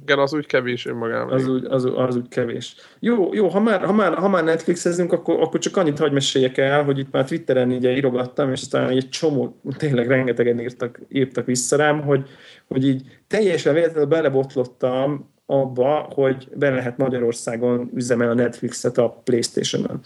Igen, 0.02 0.18
az 0.18 0.34
úgy 0.34 0.46
kevés 0.46 0.86
önmagában. 0.86 1.32
Az 1.32 1.48
úgy, 1.48 1.64
az, 1.64 1.88
az 1.94 2.16
úgy 2.16 2.28
kevés. 2.28 2.74
Jó, 2.98 3.34
jó 3.34 3.48
ha, 3.48 3.60
már, 3.60 3.84
ha, 3.84 3.92
már, 3.92 4.14
ha 4.14 4.28
már 4.28 4.44
Netflixezünk, 4.44 5.12
akkor, 5.12 5.40
akkor 5.40 5.60
csak 5.60 5.76
annyit 5.76 5.98
hagy 5.98 6.12
meséljek 6.12 6.58
el, 6.58 6.84
hogy 6.84 6.98
itt 6.98 7.10
már 7.10 7.24
Twitteren 7.24 7.70
így 7.70 7.84
írogattam, 7.84 8.52
és 8.52 8.60
aztán 8.60 8.88
egy 8.88 9.08
csomó, 9.08 9.60
tényleg 9.76 10.08
rengetegen 10.08 10.60
írtak, 10.60 11.00
írtak 11.08 11.46
vissza 11.46 11.76
rám, 11.76 12.02
hogy, 12.02 12.28
hogy 12.66 12.86
így 12.86 13.20
teljesen 13.26 13.74
véletlenül 13.74 14.08
belebotlottam 14.08 15.30
abba, 15.46 16.08
hogy 16.14 16.48
be 16.54 16.70
lehet 16.70 16.96
Magyarországon 16.96 17.90
üzemel 17.94 18.30
a 18.30 18.34
Netflixet 18.34 18.98
a 18.98 19.20
Playstation-on. 19.24 20.00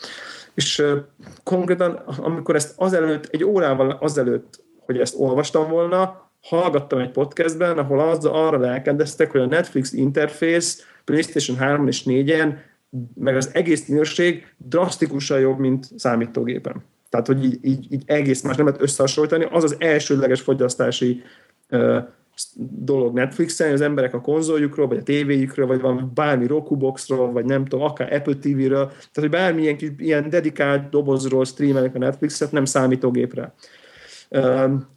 És 0.54 0.78
uh, 0.78 0.98
konkrétan, 1.42 1.92
amikor 2.16 2.54
ezt 2.54 2.74
azelőtt, 2.76 3.28
egy 3.30 3.44
órával 3.44 3.90
azelőtt, 3.90 4.62
hogy 4.86 4.98
ezt 4.98 5.14
olvastam 5.18 5.68
volna, 5.68 6.23
hallgattam 6.44 6.98
egy 6.98 7.10
podcastben, 7.10 7.78
ahol 7.78 8.00
az, 8.00 8.24
arra 8.24 8.58
lelkedeztek, 8.58 9.30
hogy 9.30 9.40
a 9.40 9.46
Netflix 9.46 9.92
interfész 9.92 10.86
PlayStation 11.04 11.56
3 11.56 11.86
és 11.86 12.02
4-en, 12.06 12.56
meg 13.14 13.36
az 13.36 13.50
egész 13.52 13.86
minőség 13.86 14.46
drasztikusan 14.56 15.40
jobb, 15.40 15.58
mint 15.58 15.88
számítógépen. 15.96 16.84
Tehát, 17.08 17.26
hogy 17.26 17.44
így, 17.44 17.58
így, 17.62 17.92
így 17.92 18.02
egész 18.06 18.42
más 18.42 18.56
nem 18.56 18.66
lehet 18.66 18.82
összehasonlítani. 18.82 19.46
Az 19.50 19.64
az 19.64 19.76
elsődleges 19.78 20.40
fogyasztási 20.40 21.22
uh, 21.70 21.96
dolog 22.84 23.14
Netflixen, 23.14 23.72
az 23.72 23.80
emberek 23.80 24.14
a 24.14 24.20
konzoljukról, 24.20 24.86
vagy 24.86 24.98
a 24.98 25.02
tévéjükről, 25.02 25.66
vagy 25.66 25.80
valami 25.80 26.02
bármi 26.14 26.46
Roku 26.46 26.76
boxról, 26.76 27.32
vagy 27.32 27.44
nem 27.44 27.64
tudom, 27.64 27.84
akár 27.84 28.12
Apple 28.12 28.34
TV-ről, 28.34 28.86
tehát 28.86 29.14
hogy 29.14 29.30
bármilyen 29.30 29.76
ilyen 29.98 30.30
dedikált 30.30 30.88
dobozról 30.88 31.44
streamelnek 31.44 31.94
a 31.94 31.98
Netflixet, 31.98 32.52
nem 32.52 32.64
számítógépre. 32.64 33.54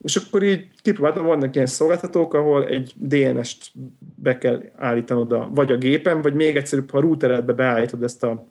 És 0.02 0.16
akkor 0.16 0.44
így 0.44 0.68
kipróbáltam, 0.82 1.26
vannak 1.26 1.56
ilyen 1.56 1.68
szolgáltatók, 1.68 2.34
ahol 2.34 2.66
egy 2.66 2.94
DNS-t 2.96 3.72
be 4.16 4.38
kell 4.38 4.64
állítanod 4.76 5.32
a, 5.32 5.50
vagy 5.54 5.72
a 5.72 5.78
gépen, 5.78 6.22
vagy 6.22 6.34
még 6.34 6.56
egyszerűbb, 6.56 6.92
ha 6.92 6.98
a 6.98 7.02
routeredbe 7.02 7.54
beállítod 7.54 8.04
ezt 8.04 8.24
a, 8.24 8.48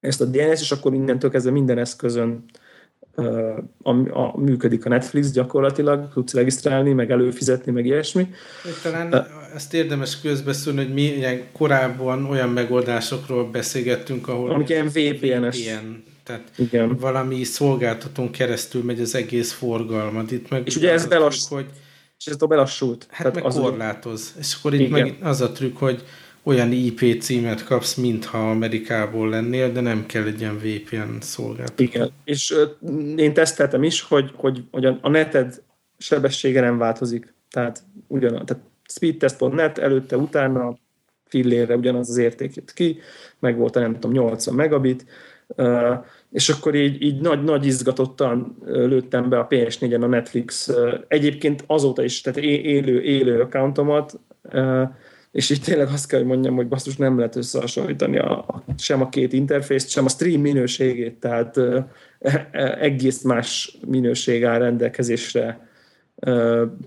ezt 0.00 0.20
a 0.20 0.24
DNS, 0.24 0.60
és 0.60 0.72
akkor 0.72 0.94
innentől 0.94 1.30
kezdve 1.30 1.52
minden 1.52 1.78
eszközön 1.78 2.44
a, 3.82 3.90
a, 4.10 4.40
működik 4.40 4.84
a 4.84 4.88
Netflix 4.88 5.30
gyakorlatilag, 5.30 6.12
tudsz 6.12 6.34
regisztrálni, 6.34 6.92
meg 6.92 7.10
előfizetni, 7.10 7.72
meg 7.72 7.86
ilyesmi. 7.86 8.28
Talán 8.82 9.12
uh, 9.12 9.26
ezt 9.54 9.74
érdemes 9.74 10.20
közbeszólni, 10.20 10.84
hogy 10.84 10.92
mi 10.92 11.02
ilyen 11.02 11.42
korábban 11.52 12.24
olyan 12.24 12.48
megoldásokról 12.48 13.50
beszélgettünk, 13.50 14.28
ahol... 14.28 14.50
Amik 14.50 14.68
ilyen 14.68 14.88
VPN-es. 14.88 15.68
VPN, 15.68 16.11
tehát 16.22 16.50
Igen. 16.56 16.96
valami 16.96 17.44
szolgáltatón 17.44 18.30
keresztül 18.30 18.82
megy 18.82 19.00
az 19.00 19.14
egész 19.14 19.52
forgalmad. 19.52 20.32
Itt 20.32 20.48
meg 20.48 20.66
és 20.66 20.76
ugye 20.76 20.92
ez 20.92 21.06
belassult. 21.06 21.62
Hogy, 21.62 21.70
és 22.18 22.26
ez 22.26 22.36
a 22.38 22.46
belassult. 22.46 23.06
Hát 23.10 23.18
Tehát 23.18 23.34
meg 23.34 23.44
az 23.44 23.54
korlátoz. 23.54 24.34
És 24.38 24.54
akkor 24.58 24.74
itt 24.74 24.80
Igen. 24.80 24.90
meg 24.90 25.16
az 25.22 25.40
a 25.40 25.52
trükk, 25.52 25.76
hogy 25.76 26.02
olyan 26.42 26.72
IP 26.72 27.22
címet 27.22 27.64
kapsz, 27.64 27.94
mintha 27.94 28.50
Amerikából 28.50 29.28
lennél, 29.28 29.72
de 29.72 29.80
nem 29.80 30.06
kell 30.06 30.24
egy 30.24 30.40
ilyen 30.40 30.58
VPN 30.58 31.20
szolgáltató. 31.20 31.82
Igen, 31.82 32.10
és 32.24 32.50
uh, 32.80 33.18
én 33.18 33.34
teszteltem 33.34 33.82
is, 33.82 34.02
hogy, 34.02 34.30
hogy, 34.34 34.64
hogy 34.70 34.84
a 34.84 35.08
neted 35.08 35.62
sebessége 35.98 36.60
nem 36.60 36.78
változik. 36.78 37.34
Tehát 37.50 37.82
ugyanaz, 38.06 38.42
tehát 38.44 38.62
speedtest.net 38.88 39.78
előtte, 39.78 40.16
utána 40.16 40.76
fillérre 41.24 41.76
ugyanaz 41.76 42.08
az 42.08 42.16
érték 42.16 42.54
jött 42.54 42.72
ki, 42.72 42.98
meg 43.38 43.56
volt 43.56 43.76
a 43.76 43.80
nem 43.80 43.92
tudom 43.92 44.12
80 44.12 44.54
megabit, 44.54 45.04
és 46.32 46.48
akkor 46.48 46.74
így, 46.74 47.02
így 47.02 47.20
nagy, 47.20 47.44
nagy 47.44 47.66
izgatottan 47.66 48.56
lőttem 48.64 49.28
be 49.28 49.38
a 49.38 49.46
PS4-en 49.46 50.02
a 50.02 50.06
Netflix, 50.06 50.70
egyébként 51.08 51.64
azóta 51.66 52.02
is, 52.04 52.20
tehát 52.20 52.38
élő, 52.38 53.02
élő 53.02 53.40
accountomat, 53.40 54.20
és 55.32 55.50
így 55.50 55.60
tényleg 55.60 55.88
azt 55.88 56.08
kell, 56.08 56.18
hogy 56.18 56.28
mondjam, 56.28 56.54
hogy 56.54 56.68
basszus 56.68 56.96
nem 56.96 57.16
lehet 57.16 57.36
összehasonlítani 57.36 58.18
a, 58.18 58.64
sem 58.78 59.00
a 59.00 59.08
két 59.08 59.32
interfészt, 59.32 59.88
sem 59.88 60.04
a 60.04 60.08
stream 60.08 60.40
minőségét, 60.40 61.20
tehát 61.20 61.56
uh, 61.56 61.84
egész 62.80 63.22
más 63.22 63.78
minőség 63.86 64.44
áll 64.44 64.58
rendelkezésre 64.58 65.70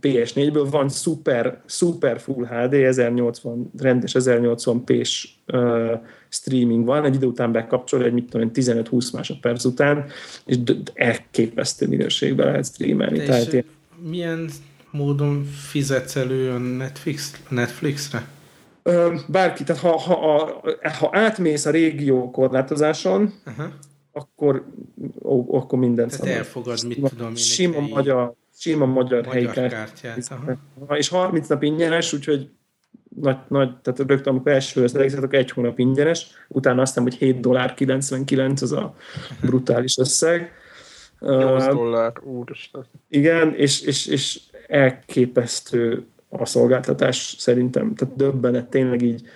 PS4-ből. 0.01 0.67
Van 0.69 0.89
super, 0.89 1.61
super 1.65 2.19
full 2.19 2.45
HD, 2.45 2.73
1080, 2.73 3.71
rendes 3.77 4.15
1080p-s 4.19 5.27
uh, 5.47 5.91
streaming 6.29 6.85
van, 6.85 7.05
egy 7.05 7.15
idő 7.15 7.25
után 7.25 7.51
bekapcsol, 7.51 8.03
egy 8.03 8.13
mit 8.13 8.29
tudom, 8.29 8.51
15-20 8.53 9.13
másodperc 9.13 9.65
után, 9.65 10.05
és 10.45 10.57
elképesztő 10.93 11.87
minőségben 11.87 12.45
lehet 12.45 12.65
streamelni. 12.65 13.23
Tehát 13.23 13.53
én... 13.53 13.65
milyen 14.09 14.49
módon 14.91 15.43
fizetsz 15.43 16.15
elő 16.15 16.51
a 16.51 16.57
Netflix, 16.57 17.41
Netflixre? 17.49 18.27
bárki, 19.27 19.63
tehát 19.63 19.81
ha, 19.81 19.97
ha, 19.97 20.15
ha, 20.15 20.91
ha 20.99 21.09
átmész 21.11 21.65
a 21.65 21.69
régió 21.69 22.31
korlátozáson, 22.31 23.33
uh-huh. 23.45 23.65
akkor, 24.11 24.65
ó, 25.23 25.55
akkor 25.55 25.79
minden 25.79 26.07
Tehát 26.07 26.23
szabad. 26.23 26.37
elfogad, 26.37 26.87
mit 26.87 27.09
tudom 27.09 27.29
én. 27.29 27.35
Sima 27.35 27.79
magyar, 27.79 28.33
sima 28.55 28.85
magyar, 28.85 29.25
magyar 29.25 29.53
kártyát. 29.53 30.17
És 30.89 31.09
30 31.09 31.47
nap 31.47 31.63
ingyenes, 31.63 32.13
úgyhogy 32.13 32.49
nagy, 33.21 33.37
nagy, 33.47 33.77
tehát 33.77 33.99
rögtön 33.99 34.33
amikor 34.33 34.51
első 34.51 34.81
összelegzetek, 34.81 35.33
egy 35.33 35.51
hónap 35.51 35.79
ingyenes, 35.79 36.27
utána 36.47 36.81
azt 36.81 36.97
hogy 36.97 37.15
7 37.15 37.39
dollár 37.39 37.73
99 37.73 38.61
az 38.61 38.71
a 38.71 38.95
brutális 39.41 39.97
összeg. 39.97 40.51
8 41.19 41.65
dollár, 41.65 42.13
úristen. 42.23 42.85
Igen, 43.09 43.53
és, 43.53 43.81
és, 43.81 44.07
és 44.07 44.41
elképesztő 44.67 46.05
a 46.29 46.45
szolgáltatás 46.45 47.35
szerintem, 47.37 47.95
tehát 47.95 48.15
döbbenet 48.15 48.69
tényleg 48.69 49.01
így 49.01 49.27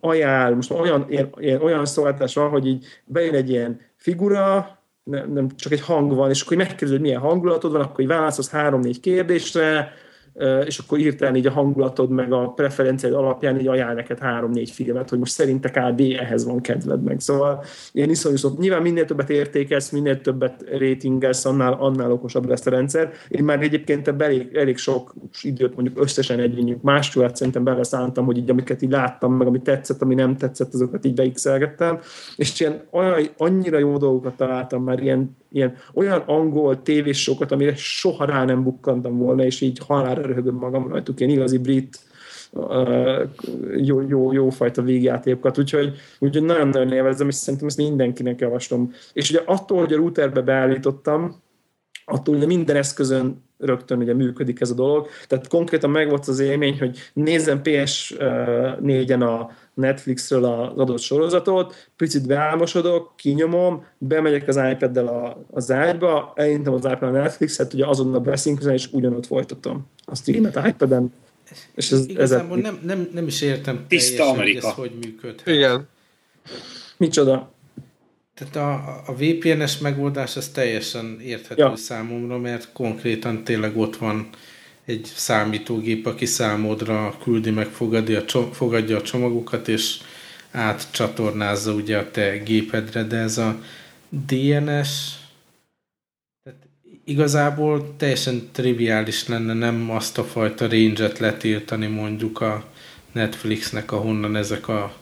ajánl, 0.00 0.54
most 0.54 0.70
olyan, 0.70 1.06
ilyen, 1.08 1.30
ilyen, 1.36 1.62
olyan 1.62 1.86
szolgáltatás 1.86 2.34
van, 2.34 2.48
hogy 2.48 2.66
így 2.66 2.86
bejön 3.04 3.34
egy 3.34 3.50
ilyen 3.50 3.80
figura, 3.96 4.77
nem, 5.10 5.32
nem 5.32 5.48
csak 5.56 5.72
egy 5.72 5.80
hang 5.80 6.14
van, 6.14 6.30
és 6.30 6.40
akkor 6.40 6.56
megkérdezed, 6.56 6.90
hogy 6.90 7.00
milyen 7.00 7.20
hangulatod 7.20 7.72
van, 7.72 7.80
akkor 7.80 8.06
válaszolsz 8.06 8.50
három-négy 8.50 9.00
kérdésre, 9.00 9.92
és 10.66 10.78
akkor 10.78 10.98
írtál 10.98 11.34
így 11.34 11.46
a 11.46 11.50
hangulatod, 11.50 12.10
meg 12.10 12.32
a 12.32 12.48
preferenciáid 12.48 13.14
alapján 13.14 13.60
így 13.60 13.66
ajánl 13.66 13.94
neked 13.94 14.18
három-négy 14.18 14.70
filmet, 14.70 15.10
hogy 15.10 15.18
most 15.18 15.32
szerinte 15.32 15.70
kb. 15.70 16.02
ehhez 16.18 16.44
van 16.44 16.60
kedved 16.60 17.02
meg. 17.02 17.20
Szóval 17.20 17.64
ilyen 17.92 18.10
iszonyú 18.10 18.36
szó. 18.36 18.50
Nyilván 18.58 18.82
minél 18.82 19.04
többet 19.04 19.30
értékelsz, 19.30 19.90
minél 19.90 20.20
többet 20.20 20.64
ratingelsz, 20.78 21.44
annál, 21.44 21.72
annál 21.72 22.12
okosabb 22.12 22.48
lesz 22.48 22.66
a 22.66 22.70
rendszer. 22.70 23.12
Én 23.28 23.44
már 23.44 23.62
egyébként 23.62 24.08
elég, 24.08 24.56
elég 24.56 24.76
sok 24.76 25.14
időt 25.42 25.74
mondjuk 25.74 26.00
összesen 26.00 26.40
egy 26.40 26.54
mondjuk 26.54 26.82
másfél 26.82 27.30
szerintem 27.34 27.64
beleszántam, 27.64 28.24
hogy 28.24 28.36
így 28.36 28.50
amiket 28.50 28.82
így 28.82 28.90
láttam, 28.90 29.32
meg 29.32 29.46
ami 29.46 29.60
tetszett, 29.62 30.02
ami 30.02 30.14
nem 30.14 30.36
tetszett, 30.36 30.74
azokat 30.74 31.04
így 31.04 31.14
beixelgettem. 31.14 31.98
És 32.36 32.60
ilyen 32.60 32.82
olyan, 32.90 33.28
annyira 33.36 33.78
jó 33.78 33.96
dolgokat 33.96 34.36
találtam 34.36 34.84
már 34.84 35.02
ilyen 35.02 35.36
ilyen, 35.50 35.76
olyan 35.94 36.20
angol 36.20 36.82
tévésokat, 36.82 37.52
amire 37.52 37.74
soha 37.76 38.24
rá 38.24 38.44
nem 38.44 38.62
bukkantam 38.62 39.18
volna, 39.18 39.44
és 39.44 39.60
így 39.60 39.78
halálra 39.86 40.22
röhögöm 40.22 40.54
magam 40.54 40.88
rajtuk, 40.88 41.20
ilyen 41.20 41.32
igazi 41.32 41.58
brit 41.58 41.98
uh, 42.52 43.28
jó, 43.76 44.00
jó, 44.00 44.32
jó 44.32 44.50
fajta 44.50 44.82
végjátékokat, 44.82 45.58
úgyhogy, 45.58 45.96
úgyhogy 46.18 46.44
nagyon-nagyon 46.44 46.92
élvezem, 46.92 47.28
és 47.28 47.34
szerintem 47.34 47.68
ezt 47.68 47.76
mindenkinek 47.76 48.40
javaslom. 48.40 48.92
És 49.12 49.30
ugye 49.30 49.42
attól, 49.44 49.78
hogy 49.78 49.92
a 49.92 49.96
routerbe 49.96 50.40
beállítottam, 50.40 51.42
attól 52.04 52.36
hogy 52.36 52.46
minden 52.46 52.76
eszközön 52.76 53.46
rögtön 53.58 53.98
ugye 53.98 54.14
működik 54.14 54.60
ez 54.60 54.70
a 54.70 54.74
dolog. 54.74 55.08
Tehát 55.26 55.48
konkrétan 55.48 55.90
megvolt 55.90 56.28
az 56.28 56.38
élmény, 56.38 56.78
hogy 56.78 56.98
nézzem 57.12 57.60
PS4-en 57.64 59.20
a 59.20 59.50
Netflixről 59.74 60.44
az 60.44 60.78
adott 60.78 61.00
sorozatot, 61.00 61.88
picit 61.96 62.26
beálmosodok, 62.26 63.12
kinyomom, 63.16 63.84
bemegyek 63.98 64.48
az 64.48 64.56
iPad-del 64.56 65.06
a, 65.06 65.44
az 65.50 65.70
ágyba, 65.70 66.32
elintem 66.36 66.72
az 66.72 66.84
iPad 66.84 67.02
a 67.02 67.10
Netflixet, 67.10 67.74
ugye 67.74 67.86
azonnal 67.86 68.20
beszinkronizálom, 68.20 68.76
és 68.76 68.88
ugyanott 68.92 69.26
folytatom 69.26 69.86
a 70.04 70.14
streamet 70.14 70.66
iPad-en. 70.66 71.12
És 71.74 71.92
ez, 71.92 72.08
Igazából 72.08 72.56
ez 72.56 72.62
nem, 72.62 72.78
nem, 72.82 73.08
nem 73.12 73.26
is 73.26 73.40
értem 73.40 73.84
teljesen, 73.88 74.36
hogy 74.36 74.56
ez 74.56 74.64
hogy 74.64 74.92
működhet. 75.00 75.54
Igen. 75.54 75.88
Micsoda? 76.96 77.52
Tehát 78.38 78.56
a, 78.56 79.02
a 79.06 79.14
VPN-es 79.14 79.78
megoldás 79.78 80.36
az 80.36 80.48
teljesen 80.48 81.20
érthető 81.20 81.62
ja. 81.62 81.76
számomra, 81.76 82.38
mert 82.38 82.72
konkrétan 82.72 83.44
tényleg 83.44 83.76
ott 83.76 83.96
van 83.96 84.28
egy 84.84 85.10
számítógép, 85.14 86.06
aki 86.06 86.26
számodra 86.26 87.16
küldi 87.22 87.50
meg, 87.50 87.66
fogadja 87.66 88.24
a, 88.32 88.38
fogadja 88.52 88.96
a 88.96 89.02
csomagokat, 89.02 89.68
és 89.68 89.96
átcsatornázza 90.50 91.72
ugye 91.72 91.98
a 91.98 92.10
te 92.10 92.36
gépedre, 92.36 93.02
de 93.02 93.16
ez 93.16 93.38
a 93.38 93.62
DNS 94.08 95.16
tehát 96.42 96.60
igazából 97.04 97.94
teljesen 97.96 98.48
triviális 98.52 99.28
lenne 99.28 99.52
nem 99.52 99.90
azt 99.90 100.18
a 100.18 100.24
fajta 100.24 100.68
range-et 100.68 101.18
letiltani 101.18 101.86
mondjuk 101.86 102.40
a 102.40 102.64
Netflixnek, 103.12 103.92
ahonnan 103.92 104.36
ezek 104.36 104.68
a 104.68 104.96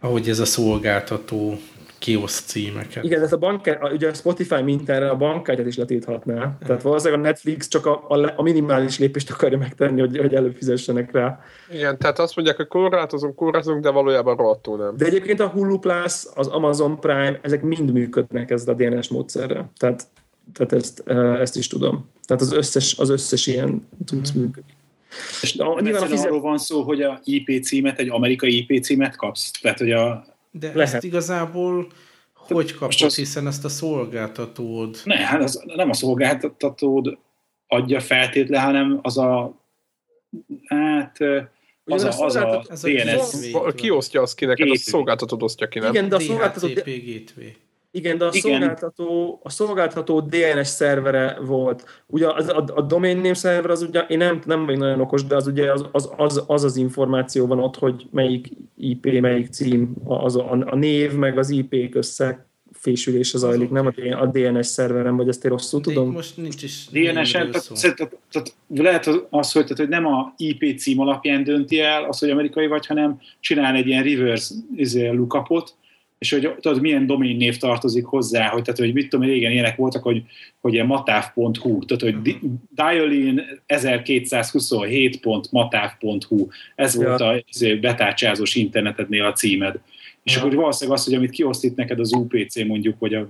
ahogy 0.00 0.28
ez 0.28 0.38
a 0.38 0.44
szolgáltató 0.44 1.60
kiosz 2.06 2.40
címeket. 2.40 3.04
Igen, 3.04 3.22
ez 3.22 3.32
a 3.32 3.36
bank, 3.36 3.78
ugye 3.92 4.08
a 4.08 4.14
Spotify 4.14 4.62
mintára 4.62 5.10
a 5.10 5.16
bankkártyát 5.16 5.66
is 5.66 5.76
letilthatná. 5.76 6.56
Tehát 6.66 6.82
valószínűleg 6.82 7.20
a 7.20 7.22
Netflix 7.22 7.68
csak 7.68 7.86
a, 7.86 8.04
a, 8.08 8.32
a 8.36 8.42
minimális 8.42 8.98
lépést 8.98 9.30
akarja 9.30 9.58
megtenni, 9.58 10.00
hogy, 10.00 10.18
hogy 10.18 10.34
előfizessenek 10.34 11.12
rá. 11.12 11.40
Igen, 11.72 11.98
tehát 11.98 12.18
azt 12.18 12.36
mondják, 12.36 12.56
hogy 12.56 12.66
korlátozunk, 12.66 13.34
korlátozunk, 13.34 13.82
de 13.82 13.90
valójában 13.90 14.36
rohadtul 14.36 14.76
nem. 14.76 14.96
De 14.96 15.04
egyébként 15.04 15.40
a 15.40 15.46
Hulu 15.46 15.78
Plus, 15.78 16.24
az 16.34 16.46
Amazon 16.46 17.00
Prime, 17.00 17.38
ezek 17.42 17.62
mind 17.62 17.92
működnek 17.92 18.50
ezzel 18.50 18.74
a 18.74 18.76
DNS 18.76 19.08
módszerrel. 19.08 19.70
Tehát, 19.76 20.06
tehát 20.52 20.72
ezt, 20.72 21.08
ezt 21.40 21.56
is 21.56 21.66
tudom. 21.66 22.10
Tehát 22.24 22.42
az 22.42 22.52
összes, 22.52 22.98
az 22.98 23.08
összes 23.08 23.46
ilyen 23.46 23.88
tudsz 24.04 24.32
mm. 24.36 24.40
működni. 24.40 24.74
És 25.42 25.56
a, 25.56 25.80
nyilván 25.80 26.02
a 26.02 26.06
fizet... 26.06 26.26
arról 26.26 26.40
van 26.40 26.58
szó, 26.58 26.82
hogy 26.82 27.02
a 27.02 27.20
IP 27.24 27.64
címet, 27.64 27.98
egy 27.98 28.08
amerikai 28.08 28.66
IP 28.66 28.82
címet 28.82 29.16
kapsz? 29.16 29.50
Tehát, 29.60 29.78
hogy 29.78 29.90
a... 29.90 30.34
De 30.58 30.72
Lehet. 30.74 30.94
ezt 30.94 31.04
igazából 31.04 31.86
hogy 32.32 32.74
kapod, 32.74 33.02
az... 33.02 33.16
hiszen 33.16 33.46
ezt 33.46 33.64
a 33.64 33.68
szolgáltatód... 33.68 35.00
Ne, 35.04 35.16
hát 35.16 35.42
az, 35.42 35.62
nem 35.74 35.90
a 35.90 35.94
szolgáltatód 35.94 37.18
adja 37.66 38.00
feltétlen, 38.00 38.62
hanem 38.62 38.98
az 39.02 39.18
a 39.18 39.54
hát 40.64 41.18
az 41.84 42.02
a, 42.02 42.24
az 42.24 42.36
a, 42.36 42.64
az 42.68 42.84
a 42.84 42.88
DNS. 42.88 43.74
Ki 43.74 43.90
osztja 43.90 44.22
azt 44.22 44.36
ki 44.36 44.44
neked, 44.44 44.68
a 44.68 44.76
szolgáltatód 44.76 45.42
osztja 45.42 45.68
ki, 45.68 45.78
nem? 45.78 45.90
Igen, 45.90 46.08
de 46.08 46.16
a 46.16 46.20
szolgáltató... 46.20 46.68
Igen, 47.96 48.18
de 48.18 48.24
a, 48.24 48.30
Igen. 48.32 48.40
Szolgáltató, 48.58 49.40
a 49.42 49.50
szolgáltató 49.50 50.20
DNS 50.20 50.66
szervere 50.66 51.38
volt. 51.40 51.84
Ugye 52.06 52.32
az, 52.32 52.48
a, 52.48 52.64
a 52.74 52.82
domain 52.82 53.16
name 53.16 53.34
szerver 53.34 53.70
az 53.70 53.82
ugye, 53.82 54.00
én 54.00 54.18
nem, 54.18 54.40
nem 54.44 54.64
vagyok 54.64 54.80
nagyon 54.80 55.00
okos, 55.00 55.24
de 55.24 55.36
az 55.36 55.46
ugye 55.46 55.72
az 55.72 55.86
az, 55.92 56.10
az, 56.16 56.44
az, 56.46 56.64
az 56.64 56.76
információ 56.76 57.46
van 57.46 57.58
ott, 57.58 57.76
hogy 57.76 58.06
melyik 58.10 58.48
IP, 58.76 59.20
melyik 59.20 59.46
cím, 59.46 59.94
az 60.04 60.36
a, 60.36 60.50
a 60.50 60.74
név, 60.74 61.12
meg 61.12 61.38
az 61.38 61.50
IP 61.50 61.94
össze 61.96 62.46
fésülése 62.72 63.38
zajlik, 63.38 63.70
nem 63.70 63.86
a 64.20 64.26
DNS 64.26 64.66
szerverem, 64.66 65.16
vagy 65.16 65.28
ezt 65.28 65.44
én 65.44 65.50
rosszul 65.50 65.80
De 65.80 65.92
tudom? 65.92 66.12
most 66.12 66.36
nincs 66.36 66.62
is 66.62 66.86
DNS-en, 66.90 67.50
tehát, 67.50 68.16
tehát, 68.30 68.54
lehet 68.68 69.06
az, 69.30 69.52
hogy, 69.52 69.62
tehát, 69.62 69.78
hogy 69.78 69.88
nem 69.88 70.06
a 70.06 70.34
IP 70.36 70.78
cím 70.78 71.00
alapján 71.00 71.44
dönti 71.44 71.80
el 71.80 72.04
az, 72.04 72.18
hogy 72.18 72.30
amerikai 72.30 72.66
vagy, 72.66 72.86
hanem 72.86 73.20
csinál 73.40 73.74
egy 73.74 73.86
ilyen 73.86 74.02
reverse 74.02 74.54
izé, 74.76 75.08
lookupot, 75.08 75.74
és 76.18 76.30
hogy 76.30 76.54
tudod, 76.60 76.80
milyen 76.80 77.06
domain 77.06 77.36
név 77.36 77.56
tartozik 77.56 78.04
hozzá, 78.04 78.48
hogy, 78.48 78.62
tehát, 78.62 78.80
hogy 78.80 78.92
mit 78.92 79.08
tudom, 79.08 79.26
régen 79.26 79.52
ilyenek 79.52 79.76
voltak, 79.76 80.02
hogy, 80.02 80.22
hogy 80.60 80.72
ilyen 80.72 80.86
matáv.hu, 80.86 81.84
tehát, 81.84 82.02
hogy 82.02 82.14
uh-huh. 82.14 82.50
dialin 82.70 83.42
1227.matáv.hu, 83.66 86.46
ez 86.74 86.94
ja. 86.94 87.08
volt 87.08 87.20
a 87.20 87.42
izé, 87.48 87.74
betárcsázós 87.74 88.54
internetednél 88.54 89.24
a 89.24 89.32
címed. 89.32 89.78
És 90.22 90.34
ja. 90.34 90.40
akkor 90.40 90.54
valószínűleg 90.54 90.98
az, 90.98 91.04
hogy 91.04 91.14
amit 91.14 91.30
kiosztít 91.30 91.76
neked 91.76 92.00
az 92.00 92.12
UPC 92.12 92.64
mondjuk, 92.64 92.98
vagy 92.98 93.14
a, 93.14 93.26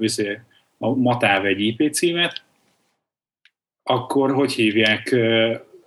a 0.79 0.95
Matáv 0.95 1.45
egy 1.45 1.61
IP 1.61 1.93
címet, 1.93 2.43
akkor 3.83 4.33
hogy 4.33 4.53
hívják, 4.53 5.17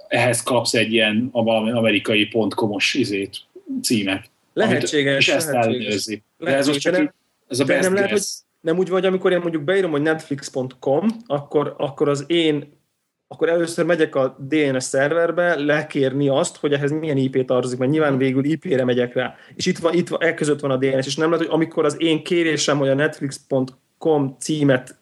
ehhez 0.07 0.43
kapsz 0.43 0.73
egy 0.73 0.93
ilyen 0.93 1.29
amerikai 1.31 2.25
pontkomos 2.25 2.93
izét, 2.93 3.37
címet. 3.81 4.29
Lehetséges. 4.53 5.27
És 5.27 5.33
ezt 5.33 5.49
ellenőrzi. 5.49 6.23
De 6.37 6.55
ez 6.55 6.67
most 6.67 6.79
csak 6.79 6.93
nem, 6.93 7.13
ez 7.47 7.59
a 7.59 7.65
best 7.65 7.81
nem 7.81 7.93
lehet, 7.93 8.09
hogy 8.09 8.21
nem 8.61 8.77
úgy 8.77 8.89
vagy, 8.89 9.05
amikor 9.05 9.31
én 9.31 9.39
mondjuk 9.39 9.63
beírom, 9.63 9.91
hogy 9.91 10.01
netflix.com, 10.01 11.07
akkor, 11.25 11.75
akkor 11.77 12.09
az 12.09 12.23
én 12.27 12.77
akkor 13.31 13.49
először 13.49 13.85
megyek 13.85 14.15
a 14.15 14.37
DNS 14.39 14.83
szerverbe 14.83 15.55
lekérni 15.55 16.29
azt, 16.29 16.57
hogy 16.57 16.73
ehhez 16.73 16.91
milyen 16.91 17.17
IP 17.17 17.45
tartozik, 17.45 17.77
mert 17.77 17.91
nyilván 17.91 18.17
végül 18.17 18.45
IP-re 18.45 18.83
megyek 18.83 19.13
rá. 19.13 19.35
És 19.55 19.65
itt 19.65 19.77
van, 19.77 19.93
itt 19.93 20.07
van, 20.07 20.21
e 20.21 20.33
között 20.33 20.59
van 20.59 20.71
a 20.71 20.77
DNS, 20.77 21.05
és 21.05 21.15
nem 21.15 21.31
lehet, 21.31 21.45
hogy 21.45 21.55
amikor 21.55 21.85
az 21.85 21.95
én 22.01 22.23
kérésem, 22.23 22.77
hogy 22.77 22.89
a 22.89 22.93
netflix.com 22.93 24.35
címet 24.39 24.95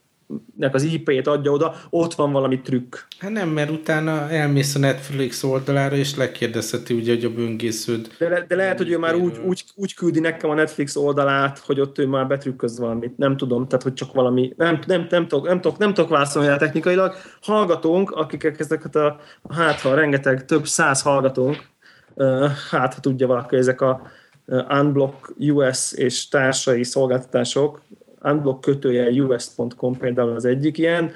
nek 0.56 0.74
az 0.74 0.84
IP-t 0.84 1.28
adja 1.28 1.52
oda, 1.52 1.76
ott 1.90 2.14
van 2.14 2.32
valami 2.32 2.62
trükk. 2.62 2.96
Hát 3.20 3.32
nem, 3.32 3.50
mert 3.50 3.70
utána 3.70 4.30
elmész 4.30 4.76
a 4.76 4.80
Netflix 4.80 5.44
oldalára, 5.44 5.96
és 5.96 6.16
lekérdezheti 6.16 6.94
ugye, 6.94 7.14
hogy 7.14 7.26
a 7.26 7.30
böngésződ. 7.30 8.08
De, 8.18 8.30
le, 8.30 8.46
de 8.48 8.56
lehet, 8.56 8.78
hogy 8.78 8.92
ő 8.92 8.98
már 8.98 9.16
úgy, 9.16 9.38
úgy, 9.46 9.64
úgy, 9.76 9.94
küldi 9.94 10.20
nekem 10.20 10.50
a 10.50 10.54
Netflix 10.54 10.96
oldalát, 10.96 11.60
hogy 11.60 11.80
ott 11.80 11.98
ő 11.98 12.08
már 12.08 12.28
betrükköz 12.28 12.80
valamit. 12.80 13.18
Nem 13.18 13.38
tudom, 13.38 13.68
tehát 13.68 13.84
hogy 13.84 13.94
csak 13.94 14.14
valami, 14.14 14.54
nem, 14.58 14.80
nem, 14.88 15.08
nem, 15.10 15.28
tudok, 15.28 15.48
nem, 15.48 15.62
tudok, 15.62 15.78
nem 15.78 15.94
tudok 15.94 16.10
válaszolni 16.10 16.48
el 16.48 16.58
technikailag. 16.58 17.16
Hallgatónk, 17.42 18.12
akik 18.12 18.54
ezeket 18.58 18.96
a, 18.96 19.20
hát 19.50 19.80
ha 19.80 19.94
rengeteg, 19.94 20.46
több 20.46 20.68
száz 20.68 21.02
hallgatónk, 21.02 21.58
hát 22.70 22.94
ha 22.94 23.00
tudja 23.00 23.28
valaki, 23.28 23.56
ezek 23.56 23.82
a 23.82 24.02
Unblock 24.70 25.34
US 25.38 25.94
és 25.94 26.28
társai 26.28 26.84
szolgáltatások, 26.84 27.82
unblock 28.32 28.62
kötője 28.62 29.24
us.com 29.24 29.98
például 29.98 30.36
az 30.36 30.46
egyik 30.46 30.78
ilyen, 30.78 31.12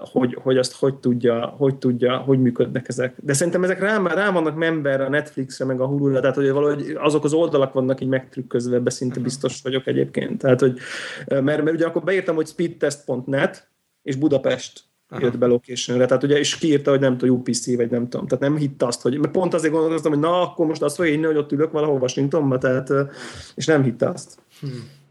hogy, 0.00 0.38
hogy 0.42 0.58
azt 0.58 0.76
hogy 0.76 0.94
tudja, 0.94 1.46
hogy 1.46 1.76
tudja, 1.76 2.16
hogy 2.16 2.40
működnek 2.40 2.88
ezek. 2.88 3.14
De 3.22 3.32
szerintem 3.32 3.64
ezek 3.64 3.80
rá, 3.80 3.98
rá 3.98 4.30
vannak 4.30 4.56
member 4.56 5.00
a 5.00 5.08
Netflixre, 5.08 5.64
meg 5.64 5.80
a 5.80 5.86
hulu 5.86 6.12
tehát 6.12 6.34
hogy 6.34 6.50
valahogy 6.50 6.96
azok 7.00 7.24
az 7.24 7.32
oldalak 7.32 7.72
vannak 7.72 8.00
így 8.00 8.08
megtrükközve, 8.08 8.76
ebbe 8.76 8.90
szinte 8.90 9.20
biztos 9.20 9.60
vagyok 9.62 9.86
egyébként. 9.86 10.38
Tehát, 10.38 10.60
hogy, 10.60 10.78
mert, 11.26 11.44
mert 11.44 11.72
ugye 11.72 11.86
akkor 11.86 12.02
beírtam, 12.02 12.34
hogy 12.34 12.46
speedtest.net, 12.46 13.68
és 14.02 14.16
Budapest 14.16 14.82
Aha. 15.08 15.24
jött 15.24 15.38
be 15.38 15.46
locationre, 15.46 16.06
tehát 16.06 16.22
ugye, 16.22 16.38
és 16.38 16.56
kiírta, 16.56 16.90
hogy 16.90 17.00
nem 17.00 17.16
tudom, 17.16 17.36
UPC, 17.36 17.76
vagy 17.76 17.90
nem 17.90 18.08
tudom, 18.08 18.26
tehát 18.26 18.44
nem 18.44 18.56
hitte 18.56 18.86
azt, 18.86 19.02
hogy, 19.02 19.18
mert 19.18 19.32
pont 19.32 19.54
azért 19.54 19.72
gondolkoztam, 19.72 20.12
hogy 20.12 20.20
na, 20.20 20.40
akkor 20.40 20.66
most 20.66 20.82
azt 20.82 20.96
fogja 20.96 21.12
inni, 21.12 21.24
hogy 21.24 21.36
ott 21.36 21.52
ülök 21.52 21.70
valahol 21.70 22.00
Washingtonban, 22.00 22.58
tehát, 22.58 22.90
és 23.54 23.66
nem 23.66 23.82
hitte 23.82 24.08
azt. 24.08 24.38
Hmm. 24.60 25.02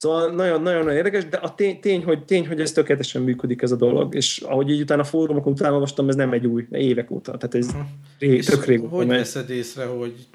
Szóval 0.00 0.30
nagyon-nagyon 0.30 0.90
érdekes, 0.90 1.28
de 1.28 1.36
a 1.36 1.54
tény, 1.54 1.80
tény, 1.80 2.04
hogy, 2.04 2.24
tény, 2.24 2.46
hogy 2.46 2.60
ez 2.60 2.72
tökéletesen 2.72 3.22
működik 3.22 3.62
ez 3.62 3.70
a 3.70 3.76
dolog, 3.76 4.14
és 4.14 4.38
ahogy 4.38 4.70
így 4.70 4.80
utána 4.80 5.00
a 5.00 5.04
fórumokon 5.04 5.52
utána 5.52 5.72
olvastam, 5.72 6.08
ez 6.08 6.14
nem 6.14 6.32
egy 6.32 6.46
új, 6.46 6.66
évek 6.70 7.10
óta, 7.10 7.36
tehát 7.36 7.54
ez 7.54 7.66
uh-huh. 7.66 7.82
ré, 8.18 8.38
tök 8.38 8.64
régóta. 8.64 8.94
Hogy 8.94 9.06
veszed 9.06 9.50
észre, 9.50 9.84
hogy 9.84 10.26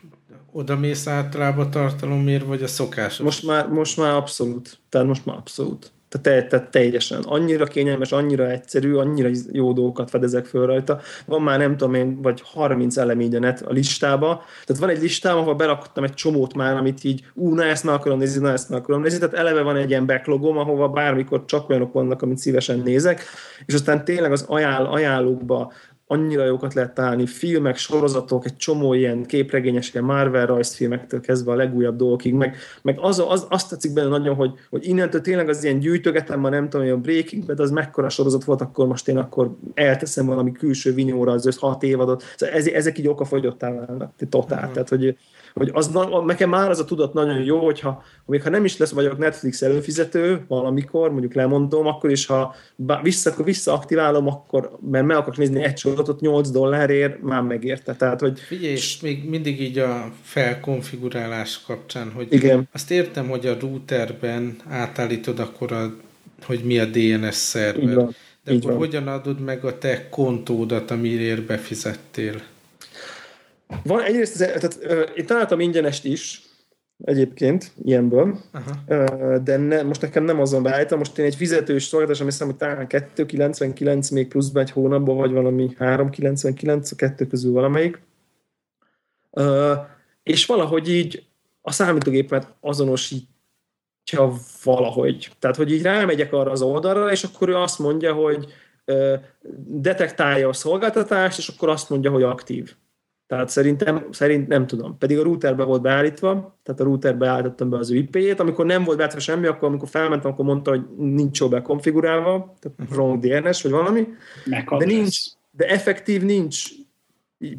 oda 0.52 0.78
mész 0.78 1.08
általában 1.08 1.72
tartalomért, 1.72 2.46
vagy 2.46 2.64
a 2.64 2.68
szokás? 2.68 3.18
Most 3.18 3.46
már, 3.46 3.68
most 3.68 3.98
már 3.98 4.14
abszolút, 4.14 4.78
tehát 4.90 5.08
most 5.08 5.26
már 5.26 5.36
abszolút. 5.38 5.92
Tehát, 6.22 6.48
tehát 6.48 6.70
teljesen. 6.70 7.22
Annyira 7.22 7.66
kényelmes, 7.66 8.12
annyira 8.12 8.50
egyszerű, 8.50 8.94
annyira 8.94 9.30
jó 9.52 9.74
dolgokat 9.74 10.10
fedezek 10.10 10.46
föl 10.46 10.66
rajta. 10.66 11.00
Van 11.26 11.42
már 11.42 11.60
nem 11.60 11.78
tudom 11.78 11.94
én, 11.94 12.22
vagy 12.22 12.42
30 12.44 12.98
elem 12.98 13.22
így 13.22 13.36
a, 13.36 13.40
net, 13.40 13.62
a 13.62 13.72
listába. 13.72 14.44
Tehát 14.66 14.82
van 14.82 14.90
egy 14.90 15.02
listám, 15.02 15.38
ahol 15.38 15.56
berakottam 15.56 16.04
egy 16.04 16.14
csomót 16.14 16.54
már, 16.54 16.76
amit 16.76 17.04
így, 17.04 17.24
ú, 17.34 17.54
na 17.54 17.64
ezt 17.64 17.84
meg 17.84 17.94
akarom 17.94 18.18
nézni, 18.18 18.42
na 18.42 18.52
ezt 18.52 18.70
meg 18.70 18.80
akarom 18.80 19.02
nézni. 19.02 19.20
Tehát 19.20 19.36
eleve 19.36 19.62
van 19.62 19.76
egy 19.76 19.90
ilyen 19.90 20.06
backlogom, 20.06 20.58
ahova 20.58 20.88
bármikor 20.90 21.46
csak 21.46 21.70
olyanok 21.70 21.94
vannak, 21.94 22.22
amit 22.22 22.38
szívesen 22.38 22.80
nézek. 22.80 23.24
És 23.66 23.74
aztán 23.74 24.06
tényleg 24.06 24.32
az 24.32 24.46
ajánl, 24.48 24.86
ajánlókba 24.86 25.72
annyira 26.08 26.46
jókat 26.46 26.74
lehet 26.74 26.94
találni, 26.94 27.26
filmek, 27.26 27.78
sorozatok, 27.78 28.46
egy 28.46 28.56
csomó 28.56 28.94
ilyen 28.94 29.26
képregényes, 29.26 29.94
ilyen 29.94 30.06
Marvel 30.06 30.46
rajzfilmektől 30.46 31.22
kezdve 31.22 31.52
a 31.52 31.56
legújabb 31.56 31.96
dolgokig, 31.96 32.34
meg, 32.34 32.56
meg 32.82 32.98
az, 33.00 33.24
az, 33.28 33.46
azt 33.50 33.70
tetszik 33.70 33.94
benne 33.94 34.08
nagyon, 34.08 34.36
hogy, 34.36 34.52
hogy 34.70 34.88
innentől 34.88 35.22
tényleg 35.22 35.50
az 35.50 35.64
ilyen 35.64 35.80
gyűjtögetem, 35.80 36.40
ma 36.40 36.50
nem 36.50 36.70
tudom, 36.70 36.86
hogy 36.86 36.96
a 36.96 37.00
Breaking 37.00 37.46
Bad 37.46 37.60
az 37.60 37.72
mekkora 37.72 38.10
sorozat 38.10 38.44
volt, 38.44 38.62
akkor 38.62 38.88
most 38.88 39.08
én 39.08 39.18
akkor 39.18 39.56
elteszem 39.74 40.26
valami 40.26 40.52
külső 40.52 40.94
vinyóra 40.94 41.32
az 41.32 41.46
össz 41.46 41.58
hat 41.58 41.84
évadot. 41.84 42.24
Szóval 42.36 42.56
ez, 42.56 42.68
ezek 42.68 42.98
így 42.98 43.08
okafogyottá 43.08 43.72
válnak, 43.72 44.14
totál. 44.30 44.58
Uh-huh. 44.58 44.74
Tehát, 44.74 44.90
hogy, 44.90 45.18
hogy 45.56 45.70
az, 45.74 45.92
nekem 46.26 46.50
már 46.50 46.70
az 46.70 46.80
a 46.80 46.86
tudat 46.86 47.14
nagyon 47.14 47.44
jó, 47.44 47.64
hogyha 47.64 48.04
még 48.26 48.42
ha 48.44 48.50
nem 48.50 48.66
is 48.66 48.78
lesz 48.78 48.92
vagyok 48.92 49.18
Netflix 49.18 49.62
előfizető 49.62 50.46
valamikor, 50.48 51.12
mondjuk 51.12 51.34
lemondom, 51.34 51.88
akkor 51.88 52.12
is 52.12 52.26
ha 52.26 52.56
vissza, 53.02 53.32
akkor 53.32 53.46
visszaaktiválom, 53.46 54.28
akkor, 54.28 54.78
mert 54.92 55.06
meg 55.06 55.18
akarok 55.18 55.38
nézni 55.38 55.64
egy 55.64 55.78
sorozatot 55.78 56.20
8 56.20 56.50
dollárért, 56.50 57.22
már 57.22 57.42
megérte. 57.42 57.96
Tehát, 57.96 58.20
hogy... 58.20 58.40
Figyelj, 58.40 58.74
és 58.74 59.00
még 59.02 59.30
mindig 59.30 59.62
így 59.62 59.78
a 59.78 60.12
felkonfigurálás 60.22 61.62
kapcsán, 61.66 62.12
hogy 62.12 62.28
Igen. 62.30 62.68
azt 62.72 62.92
értem, 62.92 63.30
hogy 63.30 63.46
a 63.46 63.58
routerben 63.60 64.56
átállítod 64.70 65.40
akkor, 65.40 65.72
a, 65.72 65.96
hogy 66.46 66.62
mi 66.64 66.80
a 66.80 66.86
DNS 66.86 67.36
szerver. 67.36 67.96
De 68.44 68.52
így 68.52 68.58
akkor 68.58 68.72
van. 68.72 68.80
hogyan 68.80 69.08
adod 69.08 69.40
meg 69.40 69.66
a 69.66 69.78
te 69.78 70.10
kontódat, 70.10 70.92
amiért 70.92 71.42
befizettél? 71.42 72.42
Van 73.84 74.02
egyrészt, 74.02 74.38
tehát, 74.38 74.78
uh, 74.84 75.10
én 75.16 75.26
találtam 75.26 75.60
ingyenest 75.60 76.06
is, 76.06 76.46
egyébként, 77.04 77.72
ilyenből, 77.84 78.40
Aha. 78.52 79.38
de 79.38 79.58
ne, 79.58 79.84
most 79.84 80.02
nekem 80.02 80.24
nem 80.24 80.40
azon 80.40 80.64
beállítom, 80.64 80.98
most 80.98 81.18
én 81.18 81.26
egy 81.26 81.36
fizetős 81.36 81.84
szolgáltatás, 81.84 82.22
ami 82.22 82.32
hiszem, 82.32 82.48
hogy 82.48 82.58
talán 82.58 82.88
2,99 82.88 84.14
még 84.14 84.28
pluszban 84.28 84.64
egy 84.64 84.72
hónapban, 84.72 85.16
vagy 85.16 85.32
valami 85.32 85.76
3,99, 85.80 86.92
a 86.92 86.96
kettő 86.96 87.28
közül 87.28 87.52
valamelyik. 87.52 88.02
És 90.24 90.46
valahogy 90.46 90.90
így 90.90 91.26
a 91.62 91.72
számítógépet 91.72 92.54
azonosítja 92.60 94.34
valahogy. 94.64 95.32
Tehát, 95.40 95.56
hogy 95.56 95.72
így 95.72 95.82
rámegyek 95.82 96.34
arra 96.34 96.52
az 96.52 96.62
oldalra, 96.62 97.12
és 97.12 97.24
akkor 97.24 97.50
ő 97.50 97.56
azt 97.56 97.80
mondja, 97.80 98.14
hogy 98.14 98.46
detektálja 99.68 100.50
a 100.50 100.54
szolgáltatást, 100.54 101.38
és 101.38 101.48
akkor 101.48 101.70
azt 101.70 101.90
mondja, 101.90 102.12
hogy 102.12 102.24
aktív. 102.24 102.76
Tehát 103.28 103.50
szerintem, 103.50 104.08
szerint 104.12 104.48
nem 104.48 104.68
tudom. 104.68 104.98
Pedig 104.98 105.20
a 105.20 105.24
routerbe 105.24 105.64
volt 105.64 105.82
beállítva, 105.82 106.60
tehát 106.64 106.82
a 106.82 106.84
routerbe 106.84 107.28
állítottam 107.28 107.70
be 107.70 107.78
az 107.78 107.92
ő 107.92 107.96
IP-jét. 107.96 108.40
Amikor 108.40 108.66
nem 108.66 108.84
volt 108.84 108.98
beállítva 108.98 109.22
semmi, 109.22 109.48
akkor 109.48 109.68
amikor 109.68 109.90
felmentem, 109.90 110.32
akkor 110.32 110.46
mondta, 110.46 110.70
hogy 110.70 110.86
nincs 110.98 111.40
jól 111.40 111.50
bekonfigurálva, 111.50 112.56
tehát 112.60 112.80
uh-huh. 112.80 112.98
wrong 112.98 113.26
DNS, 113.26 113.62
vagy 113.62 113.72
valami. 113.72 114.08
De 114.78 114.86
nincs, 114.86 115.18
de 115.52 115.68
effektív 115.68 116.22
nincs 116.22 116.64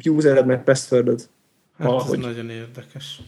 usered 0.09 0.45
meg 0.45 0.63
passwordod. 0.63 1.29
Hát 1.77 1.87
valahogy. 1.87 2.19
ez 2.19 2.25
nagyon 2.25 2.49
érdekes. 2.49 3.21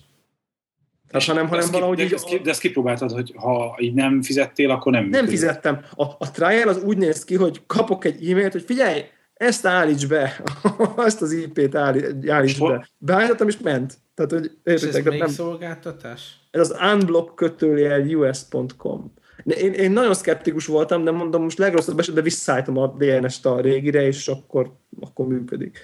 Tehát, 1.08 1.28
hanem, 1.28 1.48
hanem 1.48 1.66
de 1.66 1.72
valahogy 1.72 2.00
így... 2.00 2.14
Ezt, 2.14 2.42
de 2.42 2.50
ezt 2.50 2.60
kipróbáltad, 2.60 3.12
hogy 3.12 3.34
ha 3.36 3.78
így 3.80 3.94
nem 3.94 4.22
fizettél, 4.22 4.70
akkor 4.70 4.92
nem 4.92 5.06
Nem 5.06 5.28
fizettem. 5.28 5.82
A, 5.96 6.04
a 6.04 6.32
trial 6.32 6.68
az 6.68 6.84
úgy 6.84 6.98
néz 6.98 7.24
ki, 7.24 7.36
hogy 7.36 7.62
kapok 7.68 8.06
egy 8.06 8.30
e-mailt, 8.30 8.52
hogy 8.52 8.64
figyelj, 8.64 9.02
ezt 9.40 9.66
állíts 9.66 10.08
be, 10.08 10.42
azt 10.96 11.22
az 11.22 11.32
IP-t 11.32 11.76
állíts 11.76 12.60
be. 12.60 12.90
Beállítottam, 12.98 13.48
és 13.48 13.58
ment. 13.58 13.98
Tehát, 14.16 14.32
hogy 14.32 14.52
értitek, 14.64 15.06
ez 15.06 15.20
nem... 15.20 15.28
szolgáltatás? 15.28 16.40
Ez 16.52 16.70
az 16.70 16.76
unblock 16.94 17.36
kötőjel 17.36 18.02
us.com. 18.02 19.14
Én, 19.44 19.74
én 19.74 19.92
nagyon 19.92 20.14
szkeptikus 20.14 20.66
voltam, 20.66 21.04
de 21.04 21.12
mondom, 21.12 21.44
most 21.44 21.58
legrosszabb 21.58 22.00
esetben 22.00 22.24
visszaállítom 22.24 22.78
a 22.78 22.88
DNS-t 22.88 23.46
a 23.46 23.60
régire, 23.60 24.06
és 24.06 24.28
akkor, 24.28 24.72
akkor 25.00 25.28
működik. 25.28 25.80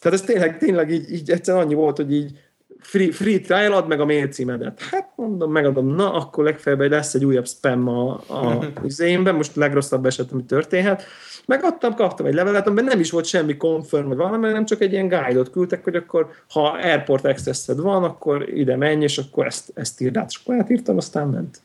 Tehát 0.00 0.18
ez 0.18 0.24
tényleg, 0.24 0.58
tényleg 0.58 0.90
így, 0.90 1.12
így 1.12 1.30
egyszerűen 1.30 1.64
annyi 1.64 1.74
volt, 1.74 1.96
hogy 1.96 2.12
így 2.12 2.38
free, 2.78 3.12
free 3.12 3.40
trial 3.40 3.72
ad 3.72 3.86
meg 3.86 4.00
a 4.00 4.04
mail 4.04 4.28
címedet. 4.28 4.80
Hát 4.80 5.12
mondom, 5.16 5.52
megadom, 5.52 5.86
na 5.86 6.12
akkor 6.12 6.44
legfeljebb 6.44 6.90
lesz 6.90 7.14
egy 7.14 7.24
újabb 7.24 7.46
spam 7.46 7.88
a, 7.88 8.12
a 8.12 8.64
üzémben, 8.84 9.34
most 9.34 9.56
legrosszabb 9.56 10.06
eset, 10.06 10.32
ami 10.32 10.44
történhet. 10.44 11.04
Megadtam, 11.50 11.94
kaptam 11.94 12.26
egy 12.26 12.34
levelet, 12.34 12.66
amiben 12.66 12.84
nem 12.84 13.00
is 13.00 13.10
volt 13.10 13.24
semmi 13.24 13.56
confirm, 13.56 14.08
vagy 14.08 14.16
valami, 14.16 14.48
nem 14.48 14.64
csak 14.64 14.80
egy 14.80 14.92
ilyen 14.92 15.08
guide-ot 15.08 15.50
küldtek, 15.50 15.84
hogy 15.84 15.96
akkor 15.96 16.30
ha 16.48 16.70
airport 16.70 17.24
access 17.24 17.66
van, 17.66 18.04
akkor 18.04 18.48
ide 18.48 18.76
menj, 18.76 19.02
és 19.02 19.18
akkor 19.18 19.46
ezt, 19.46 19.72
ezt 19.74 20.00
írd 20.00 20.16
át. 20.16 20.30
És 20.30 20.40
akkor 20.42 20.54
átírtam, 20.54 20.96
aztán 20.96 21.28
ment. 21.28 21.60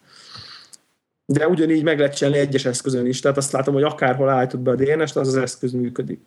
De 1.25 1.47
ugyanígy 1.47 1.83
meg 1.83 1.99
lehet 1.99 2.15
csinálni 2.15 2.39
egyes 2.39 2.65
eszközön 2.65 3.05
is, 3.05 3.19
tehát 3.19 3.37
azt 3.37 3.51
látom, 3.51 3.73
hogy 3.73 3.83
akárhol 3.83 4.29
állítod 4.29 4.59
be 4.59 4.71
a 4.71 4.75
DNS-t, 4.75 5.15
az 5.15 5.27
az 5.27 5.35
eszköz 5.35 5.71
működik. 5.71 6.21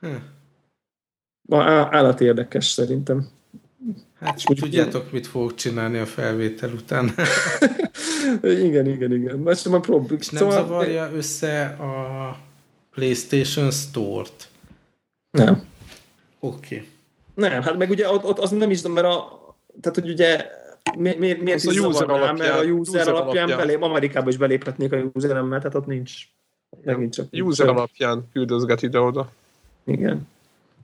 Hm. 0.00 1.56
Állat 1.56 2.20
érdekes 2.20 2.66
szerintem. 2.66 3.28
Hát 4.20 4.40
úgy 4.46 4.58
tudjátok, 4.60 5.12
mit 5.12 5.26
fogok 5.26 5.54
csinálni 5.54 5.98
a 5.98 6.06
felvétel 6.06 6.70
után. 6.70 7.10
igen, 8.66 8.86
igen, 8.86 9.12
igen. 9.12 9.38
Most 9.38 9.68
már 9.68 9.80
prób- 9.80 10.10
És 10.10 10.28
nem 10.28 10.42
szóval... 10.42 10.66
zavarja 10.66 11.10
össze 11.14 11.64
a 11.64 12.44
PlayStation 12.96 13.70
Store-t? 13.70 14.48
Nem. 15.30 15.64
Oké. 16.40 16.74
Okay. 16.74 16.88
Nem, 17.34 17.62
hát 17.62 17.76
meg 17.76 17.90
ugye 17.90 18.10
ott, 18.10 18.24
ott 18.24 18.38
az 18.38 18.50
nem 18.50 18.70
is, 18.70 18.82
mert 18.82 19.06
a, 19.06 19.40
tehát 19.80 19.98
hogy 19.98 20.10
ugye 20.10 20.46
mi, 20.98 21.14
mi, 21.18 21.32
miért 21.32 21.64
is 21.64 21.78
a 21.78 21.86
user 21.86 22.10
alapján, 22.10 22.34
mert 22.36 22.54
a 22.54 22.62
user, 22.62 23.00
user 23.00 23.08
alapján, 23.08 23.44
alapján. 23.44 23.66
Belép, 23.66 23.82
Amerikába 23.82 24.28
is 24.28 24.36
beléphetnék 24.36 24.92
a 24.92 25.10
useremmel, 25.12 25.58
tehát 25.58 25.74
ott 25.74 25.86
nincs. 25.86 26.12
Megint 26.84 27.14
csak. 27.14 27.26
User 27.32 27.68
alapján 27.68 28.28
küldözget 28.32 28.82
ide-oda. 28.82 29.30
Igen. 29.84 30.28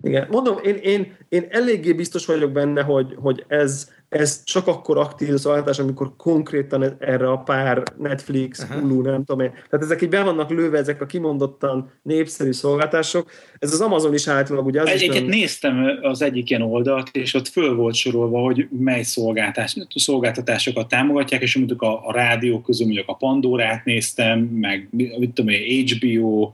Igen. 0.03 0.27
Mondom, 0.31 0.59
én, 0.63 0.75
én, 0.75 1.17
én 1.29 1.47
eléggé 1.51 1.93
biztos 1.93 2.27
vagyok 2.27 2.51
benne, 2.51 2.83
hogy, 2.83 3.17
hogy 3.21 3.45
ez, 3.49 3.91
ez 4.13 4.45
csak 4.45 4.67
akkor 4.67 4.99
aktív 4.99 5.35
szolgáltatás, 5.35 5.79
amikor 5.79 6.13
konkrétan 6.17 6.97
erre 6.99 7.31
a 7.31 7.37
pár 7.37 7.83
Netflix, 7.99 8.63
uh-huh. 8.63 8.81
Hulu, 8.81 9.01
nem 9.01 9.25
tudom 9.25 9.41
én. 9.41 9.51
Tehát 9.51 9.85
ezek 9.85 10.03
így 10.03 10.09
be 10.09 10.23
vannak 10.23 10.51
lőve, 10.51 10.79
ezek 10.79 11.01
a 11.01 11.07
kimondottan 11.07 11.91
népszerű 12.03 12.53
szolgáltatások. 12.53 13.31
Ez 13.59 13.73
az 13.73 13.81
Amazon 13.81 14.15
is 14.15 14.29
általában 14.29 14.69
ugye 14.69 14.81
az 14.81 14.89
Egyiket 14.89 15.23
is 15.23 15.29
néztem 15.29 15.99
az 16.03 16.23
egyik 16.23 16.51
ilyen 16.51 16.63
oldalt, 16.63 17.09
és 17.13 17.35
ott 17.35 17.49
föl 17.49 17.75
volt 17.75 17.95
sorolva, 17.95 18.39
hogy 18.39 18.69
mely 18.79 19.03
szolgáltatás, 19.03 19.77
szolgáltatásokat 19.95 20.89
támogatják, 20.89 21.43
és 21.43 21.57
mondjuk 21.57 21.83
a, 21.83 22.07
a 22.07 22.13
rádió 22.13 22.61
közül 22.61 22.87
mondjuk 22.87 23.09
a 23.09 23.15
Pandorát 23.15 23.85
néztem, 23.85 24.39
meg 24.39 24.89
mit 24.91 25.33
tudom 25.33 25.51
én, 25.55 25.87
HBO, 25.87 26.53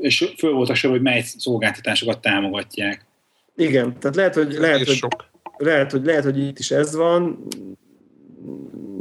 és 0.00 0.32
föl 0.36 0.52
volt 0.52 0.68
a 0.68 0.74
sor, 0.74 0.90
hogy 0.90 1.02
mely 1.02 1.22
szolgáltatásokat 1.22 2.20
támogatják. 2.20 3.06
Igen, 3.56 3.98
tehát 3.98 4.16
lehet, 4.16 4.34
hogy, 4.34 4.52
lehet, 4.52 4.86
hogy, 4.86 5.00
lehet, 5.58 5.90
hogy, 5.90 6.04
lehet, 6.04 6.24
hogy 6.24 6.38
itt 6.38 6.58
is 6.58 6.70
ez 6.70 6.96
van, 6.96 7.46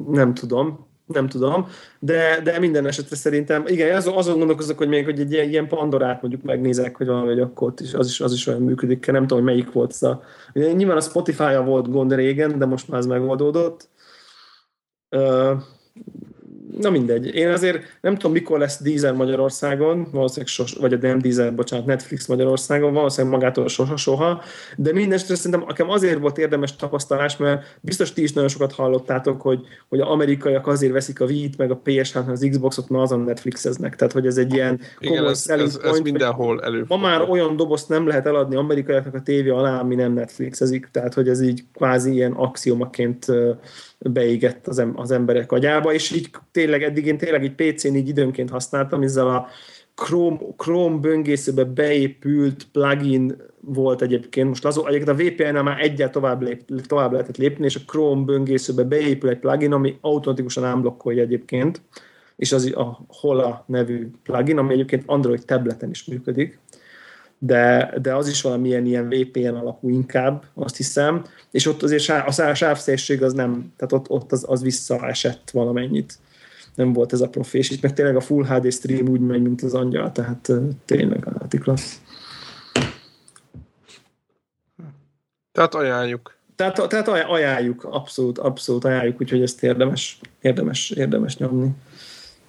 nem 0.07 0.33
tudom, 0.33 0.87
nem 1.05 1.27
tudom, 1.27 1.67
de, 1.99 2.41
de 2.43 2.59
minden 2.59 2.85
esetre 2.85 3.15
szerintem, 3.15 3.63
igen, 3.67 3.95
azon, 3.95 4.13
azon 4.13 4.37
gondolkozok, 4.37 4.77
hogy 4.77 4.87
még 4.87 5.05
hogy 5.05 5.19
egy 5.19 5.31
ilyen, 5.31 5.67
Pandorát 5.67 6.21
mondjuk 6.21 6.43
megnézek, 6.43 6.95
hogy 6.95 7.07
valami, 7.07 7.39
akkor 7.39 7.67
ott 7.67 7.79
is, 7.79 7.93
az 7.93 8.07
is, 8.07 8.21
az 8.21 8.33
is 8.33 8.47
olyan 8.47 8.61
működik, 8.61 9.05
nem 9.05 9.21
tudom, 9.21 9.43
hogy 9.43 9.53
melyik 9.53 9.71
volt. 9.71 9.93
A, 9.93 10.21
nyilván 10.53 10.97
a 10.97 11.01
Spotify-a 11.01 11.63
volt 11.63 11.89
gond 11.89 12.13
régen, 12.13 12.59
de 12.59 12.65
most 12.65 12.87
már 12.87 12.99
ez 12.99 13.05
megoldódott. 13.05 13.89
Na 16.79 16.89
mindegy. 16.89 17.35
Én 17.35 17.49
azért 17.49 17.79
nem 18.01 18.15
tudom, 18.15 18.31
mikor 18.31 18.59
lesz 18.59 18.81
Deezer 18.81 19.13
Magyarországon, 19.13 20.07
valószínűleg 20.11 20.47
sos, 20.47 20.73
vagy 20.73 20.93
a 20.93 20.97
nem 21.01 21.19
Deezer, 21.19 21.55
bocsánat, 21.55 21.85
Netflix 21.85 22.27
Magyarországon, 22.27 22.93
valószínűleg 22.93 23.37
magától 23.37 23.67
soha, 23.67 23.97
soha, 23.97 24.41
de 24.75 24.93
minden 24.93 25.17
szerintem 25.17 25.63
nekem 25.67 25.89
azért 25.89 26.19
volt 26.19 26.37
érdemes 26.37 26.75
tapasztalás, 26.75 27.37
mert 27.37 27.77
biztos 27.81 28.13
ti 28.13 28.21
is 28.21 28.33
nagyon 28.33 28.49
sokat 28.49 28.71
hallottátok, 28.71 29.41
hogy, 29.41 29.59
hogy 29.89 29.99
a 29.99 30.11
amerikaiak 30.11 30.67
azért 30.67 30.91
veszik 30.91 31.21
a 31.21 31.25
Wii-t, 31.25 31.57
meg 31.57 31.71
a 31.71 31.81
PS-t, 31.83 32.15
az 32.15 32.47
Xboxot, 32.49 32.89
mert 32.89 33.03
azon 33.03 33.19
Netflixeznek. 33.19 33.95
Tehát, 33.95 34.13
hogy 34.13 34.25
ez 34.25 34.37
egy 34.37 34.53
ilyen 34.53 34.79
Igen, 34.99 35.25
ez, 35.25 35.47
ez, 35.47 35.79
ez, 35.83 35.99
mindenhol 35.99 36.63
elő. 36.63 36.85
Ma 36.87 36.97
már 36.97 37.29
olyan 37.29 37.55
dobozt 37.55 37.89
nem 37.89 38.07
lehet 38.07 38.25
eladni 38.25 38.55
amerikaiaknak 38.55 39.15
a 39.15 39.21
tévé 39.21 39.49
alá, 39.49 39.79
ami 39.79 39.95
nem 39.95 40.13
Netflixezik. 40.13 40.89
Tehát, 40.91 41.13
hogy 41.13 41.29
ez 41.29 41.41
így 41.41 41.63
kvázi 41.73 42.13
ilyen 42.13 42.31
axiomaként 42.31 43.25
beégett 43.99 44.67
az, 44.67 44.83
az 44.95 45.11
emberek 45.11 45.51
agyába, 45.51 45.93
és 45.93 46.11
így 46.11 46.29
tényleg 46.51 46.83
eddig 46.83 47.05
én 47.05 47.17
tényleg 47.17 47.43
egy 47.43 47.73
PC-n 47.73 47.95
így 47.95 48.07
időnként 48.07 48.49
használtam, 48.49 49.01
ezzel 49.01 49.27
a 49.27 49.47
Chrome, 49.95 50.37
Chrome 50.57 50.97
böngészőbe 50.97 51.63
beépült 51.63 52.67
plugin 52.71 53.35
volt 53.61 54.01
egyébként. 54.01 54.47
Most 54.47 54.65
az, 54.65 54.81
egyébként 54.85 55.19
a 55.19 55.23
VPN-nel 55.23 55.63
már 55.63 55.81
egyet 55.81 56.11
tovább, 56.11 56.41
lép, 56.41 56.61
tovább 56.87 57.11
lehetett 57.11 57.37
lépni, 57.37 57.65
és 57.65 57.75
a 57.75 57.79
Chrome 57.87 58.23
böngészőbe 58.23 58.83
beépül 58.83 59.29
egy 59.29 59.39
plugin, 59.39 59.71
ami 59.71 59.97
automatikusan 60.01 60.73
unblokkolja 60.73 61.21
egyébként, 61.21 61.81
és 62.35 62.51
az 62.51 62.65
a 62.75 62.99
Hola 63.07 63.63
nevű 63.67 64.09
plugin, 64.23 64.57
ami 64.57 64.73
egyébként 64.73 65.03
Android 65.05 65.45
tableten 65.45 65.89
is 65.89 66.05
működik 66.05 66.59
de, 67.39 67.93
de 68.01 68.15
az 68.15 68.27
is 68.27 68.41
valamilyen 68.41 68.85
ilyen 68.85 69.09
VPN 69.09 69.55
alapú 69.55 69.89
inkább, 69.89 70.43
azt 70.53 70.77
hiszem, 70.77 71.23
és 71.51 71.65
ott 71.65 71.83
azért 71.83 72.09
a 72.27 72.53
sávszélség 72.53 73.23
az 73.23 73.33
nem, 73.33 73.73
tehát 73.77 73.93
ott, 73.93 74.09
ott 74.09 74.31
az, 74.31 74.45
az 74.47 74.61
visszaesett 74.61 75.49
valamennyit. 75.49 76.17
Nem 76.75 76.93
volt 76.93 77.13
ez 77.13 77.21
a 77.21 77.29
profi, 77.29 77.57
és 77.57 77.69
itt 77.69 77.81
meg 77.81 77.93
tényleg 77.93 78.15
a 78.15 78.21
Full 78.21 78.45
HD 78.45 78.71
stream 78.73 79.07
úgy 79.07 79.19
megy, 79.19 79.41
mint 79.41 79.61
az 79.61 79.73
angyal, 79.73 80.11
tehát 80.11 80.51
tényleg 80.85 81.27
állati 81.27 81.57
klassz. 81.57 82.01
Tehát 85.51 85.75
ajánljuk. 85.75 86.35
Tehát, 86.55 86.87
tehát 86.87 87.07
ajánljuk, 87.07 87.83
abszolút, 87.83 88.37
abszolút 88.37 88.85
ajánljuk, 88.85 89.21
úgyhogy 89.21 89.41
ezt 89.41 89.63
érdemes, 89.63 90.19
érdemes, 90.41 90.89
érdemes 90.89 91.37
nyomni. 91.37 91.69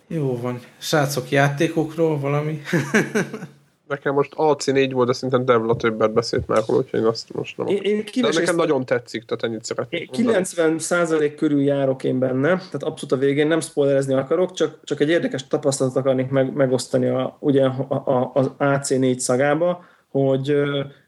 Jó 0.07 0.41
van. 0.41 0.61
Srácok, 0.79 1.31
játékokról 1.31 2.19
valami? 2.19 2.63
Nekem 3.89 4.15
most 4.15 4.33
AC4 4.37 4.91
volt, 4.93 5.07
de 5.07 5.13
szerintem 5.13 5.45
Devla 5.45 5.77
többet 5.77 6.13
beszélt 6.13 6.47
már 6.47 6.63
róla, 6.67 6.81
úgyhogy 6.81 7.01
én 7.01 7.07
azt 7.07 7.35
most 7.35 7.57
nem. 7.57 7.67
Én, 7.67 7.83
én 7.83 8.05
de 8.21 8.29
nekem 8.33 8.57
nagyon 8.57 8.85
tetszik, 8.85 9.25
tehát 9.25 9.43
ennyit 9.43 9.65
szeretnék 9.65 10.11
90 10.11 10.79
százalék 10.79 11.35
körül 11.35 11.63
járok 11.63 12.05
én 12.05 12.19
benne, 12.19 12.49
tehát 12.49 12.83
abszolút 12.83 13.13
a 13.13 13.17
végén 13.17 13.47
nem 13.47 13.61
spoilerezni 13.61 14.15
akarok, 14.15 14.53
csak, 14.53 14.81
csak 14.85 15.01
egy 15.01 15.09
érdekes 15.09 15.47
tapasztalatot 15.47 15.99
akarnék 15.99 16.31
meg, 16.31 16.53
megosztani 16.53 17.07
a, 17.07 17.37
ugye 17.41 17.65
a, 17.65 17.95
a, 17.95 18.31
az 18.35 18.51
AC4 18.59 19.19
szagába, 19.19 19.85
hogy 20.11 20.63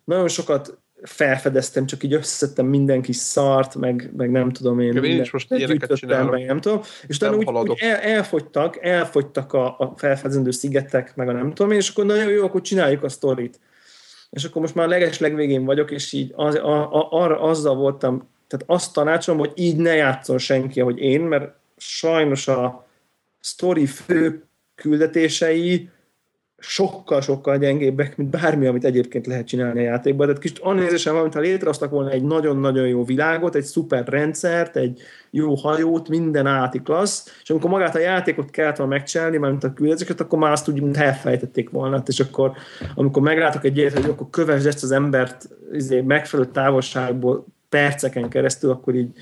nagyon 0.05 0.29
sokat 0.29 0.79
felfedeztem, 1.03 1.87
csak 1.87 2.03
így 2.03 2.13
összeszedtem 2.13 2.67
minden 2.67 3.03
kis 3.03 3.17
szart, 3.17 3.75
meg, 3.75 4.11
meg 4.17 4.31
nem 4.31 4.51
tudom 4.51 4.81
én. 4.81 5.05
Én 5.05 5.21
is 5.21 5.31
most 5.31 5.53
ilyeneket 5.53 5.93
csinálok. 5.93 6.31
Meg, 6.31 6.47
nem 6.47 6.61
tudom. 6.61 6.81
És 7.07 7.17
utána 7.17 7.37
úgy, 7.37 7.49
úgy 7.49 7.79
el, 7.81 7.97
elfogytak, 7.97 8.85
elfogytak 8.85 9.53
a, 9.53 9.67
a 9.79 9.95
felfedezendő 9.97 10.51
szigetek, 10.51 11.17
meg 11.17 11.29
a 11.29 11.33
nem 11.33 11.53
tudom 11.53 11.73
én, 11.73 11.79
és 11.79 11.89
akkor 11.89 12.07
nagyon 12.07 12.31
jó, 12.31 12.45
akkor 12.45 12.61
csináljuk 12.61 13.03
a 13.03 13.09
sztorit. 13.09 13.61
És 14.31 14.45
akkor 14.45 14.63
most 14.63 14.75
már 14.75 14.87
a 14.87 14.89
leges 14.89 15.19
legvégén 15.19 15.65
vagyok, 15.65 15.91
és 15.91 16.13
így 16.13 16.33
az, 16.37 16.55
a, 16.55 16.95
a, 16.95 17.09
arra 17.11 17.41
azzal 17.41 17.75
voltam, 17.75 18.29
tehát 18.49 18.65
azt 18.69 18.93
tanácsolom, 18.93 19.41
hogy 19.41 19.53
így 19.55 19.77
ne 19.77 19.95
játszon 19.95 20.39
senki, 20.39 20.81
ahogy 20.81 20.99
én, 20.99 21.21
mert 21.21 21.53
sajnos 21.77 22.49
a 22.49 22.87
sztori 23.41 23.87
fő 23.87 24.45
küldetései 24.75 25.89
sokkal-sokkal 26.61 27.59
gyengébbek, 27.59 28.17
mint 28.17 28.31
bármi, 28.31 28.67
amit 28.67 28.85
egyébként 28.85 29.27
lehet 29.27 29.47
csinálni 29.47 29.81
a 29.81 29.83
játékban. 29.83 30.27
Tehát 30.27 30.43
kicsit 30.43 30.59
annézésem 30.59 31.13
van, 31.13 31.23
mintha 31.23 31.41
létrehoztak 31.41 31.91
volna 31.91 32.11
egy 32.11 32.23
nagyon-nagyon 32.23 32.87
jó 32.87 33.05
világot, 33.05 33.55
egy 33.55 33.65
szuper 33.65 34.09
rendszert, 34.09 34.77
egy 34.77 35.01
jó 35.31 35.55
hajót, 35.55 36.09
minden 36.09 36.47
állati 36.47 36.81
klassz, 36.83 37.39
és 37.43 37.51
amikor 37.51 37.71
magát 37.71 37.95
a 37.95 37.99
játékot 37.99 38.51
kellett 38.51 38.77
volna 38.77 38.93
megcsinálni, 38.93 39.37
mint 39.37 39.65
a 39.65 39.73
küldetéseket, 39.73 40.21
akkor 40.21 40.39
már 40.39 40.53
azt 40.53 40.69
úgy, 40.69 40.83
mint 40.83 40.97
elfejtették 40.97 41.71
volna. 41.71 42.03
És 42.07 42.21
akkor, 42.21 42.53
amikor 42.95 43.23
meglátok 43.23 43.65
egy 43.65 43.77
ilyet, 43.77 43.93
hogy 43.93 44.11
akkor 44.11 44.27
kövesd 44.31 44.67
ezt 44.67 44.83
az 44.83 44.91
embert 44.91 45.49
izé, 45.73 46.01
megfelelő 46.01 46.51
távolságból 46.51 47.47
perceken 47.69 48.29
keresztül, 48.29 48.71
akkor 48.71 48.95
így 48.95 49.13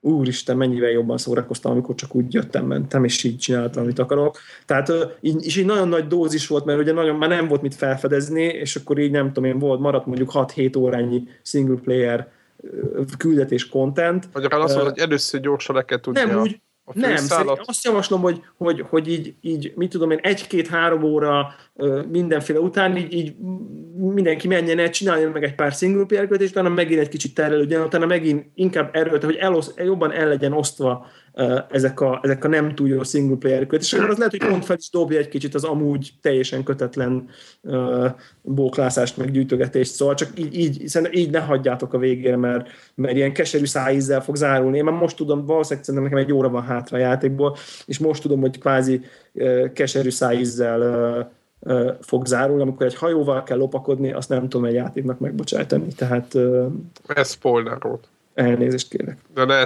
úristen, 0.00 0.56
mennyivel 0.56 0.90
jobban 0.90 1.18
szórakoztam, 1.18 1.72
amikor 1.72 1.94
csak 1.94 2.14
úgy 2.14 2.34
jöttem, 2.34 2.66
mentem, 2.66 3.04
és 3.04 3.24
így 3.24 3.38
csináltam, 3.38 3.82
amit 3.82 3.98
akarok. 3.98 4.38
Tehát, 4.66 4.92
és 5.20 5.56
így 5.56 5.64
nagyon 5.64 5.88
nagy 5.88 6.06
dózis 6.06 6.46
volt, 6.46 6.64
mert 6.64 6.78
ugye 6.78 6.92
nagyon, 6.92 7.16
már 7.16 7.28
nem 7.28 7.48
volt 7.48 7.62
mit 7.62 7.74
felfedezni, 7.74 8.42
és 8.42 8.76
akkor 8.76 8.98
így 8.98 9.10
nem 9.10 9.32
tudom 9.32 9.44
én, 9.44 9.58
volt, 9.58 9.80
maradt 9.80 10.06
mondjuk 10.06 10.30
6-7 10.34 10.78
órányi 10.78 11.28
single 11.42 11.80
player 11.82 12.28
küldetés 13.18 13.68
content. 13.68 14.28
Vagy 14.32 14.44
akár 14.44 14.60
azt 14.60 14.74
mondod, 14.74 14.92
hogy 14.92 15.02
először 15.02 15.40
gyorsan 15.40 15.76
le 15.76 15.84
kell 15.84 16.00
tudni 16.00 16.20
nem, 16.20 16.38
a, 16.38 16.40
úgy, 16.40 16.60
a 16.84 16.92
nem, 16.94 17.24
azt 17.64 17.84
javaslom, 17.84 18.20
hogy, 18.20 18.42
hogy, 18.56 18.84
hogy 18.88 19.08
így, 19.08 19.34
így, 19.40 19.72
mit 19.76 19.90
tudom 19.90 20.10
én, 20.10 20.18
egy-két-három 20.22 21.02
óra 21.02 21.54
mindenféle 22.10 22.58
után, 22.58 22.96
így, 22.96 23.12
így 23.12 23.34
mindenki 23.98 24.48
menjen 24.48 24.78
el, 24.78 24.90
csináljon 24.90 25.32
meg 25.32 25.42
egy 25.42 25.54
pár 25.54 25.72
single 25.72 26.04
player 26.04 26.40
és 26.40 26.50
utána 26.50 26.68
megint 26.68 27.00
egy 27.00 27.08
kicsit 27.08 27.34
terelődjön, 27.34 27.82
utána 27.82 28.06
megint 28.06 28.46
inkább 28.54 28.96
erőlt, 28.96 29.24
hogy 29.24 29.34
elosz, 29.34 29.74
jobban 29.76 30.12
el 30.12 30.28
legyen 30.28 30.52
osztva 30.52 31.06
ezek 31.70 32.00
a, 32.00 32.20
ezek 32.22 32.44
a 32.44 32.48
nem 32.48 32.74
túl 32.74 32.88
jó 32.88 33.02
single 33.02 33.36
player 33.36 33.66
és 33.70 33.92
akkor 33.92 34.10
az 34.10 34.16
lehet, 34.16 34.36
hogy 34.36 34.48
pont 34.48 34.64
fel 34.64 34.76
is 34.76 34.90
dobja 34.90 35.18
egy 35.18 35.28
kicsit 35.28 35.54
az 35.54 35.64
amúgy 35.64 36.12
teljesen 36.20 36.62
kötetlen 36.62 37.28
uh, 37.62 38.10
bóklászást, 38.42 39.16
meg 39.16 39.30
gyűjtögetést, 39.30 39.92
szóval 39.92 40.14
csak 40.14 40.28
így, 40.38 40.58
így, 40.58 40.98
így 41.10 41.30
ne 41.30 41.40
hagyjátok 41.40 41.92
a 41.92 41.98
végére, 41.98 42.36
mert, 42.36 42.68
mert 42.94 43.16
ilyen 43.16 43.32
keserű 43.32 43.64
szájízzel 43.64 44.22
fog 44.22 44.36
zárulni. 44.36 44.76
Én 44.76 44.84
már 44.84 44.94
most 44.94 45.16
tudom, 45.16 45.46
valószínűleg 45.46 45.84
szerintem 45.84 46.10
nekem 46.10 46.26
egy 46.26 46.32
óra 46.32 46.48
van 46.48 46.62
hátra 46.62 46.96
a 46.96 47.00
játékból, 47.00 47.56
és 47.86 47.98
most 47.98 48.22
tudom, 48.22 48.40
hogy 48.40 48.58
kvázi 48.58 49.00
keserű 49.72 50.10
szájízzel 50.10 51.34
fog 52.00 52.26
zárulni, 52.26 52.62
amikor 52.62 52.86
egy 52.86 52.94
hajóval 52.94 53.42
kell 53.42 53.58
lopakodni, 53.58 54.12
azt 54.12 54.28
nem 54.28 54.48
tudom 54.48 54.66
egy 54.66 54.74
játéknak 54.74 55.18
megbocsájtani. 55.18 55.94
Tehát... 55.94 56.34
Ez 57.06 57.30
spoiler 57.30 57.78
volt. 57.80 58.08
Elnézést 58.34 58.88
kérek. 58.88 59.18
De 59.34 59.44
ne. 59.44 59.62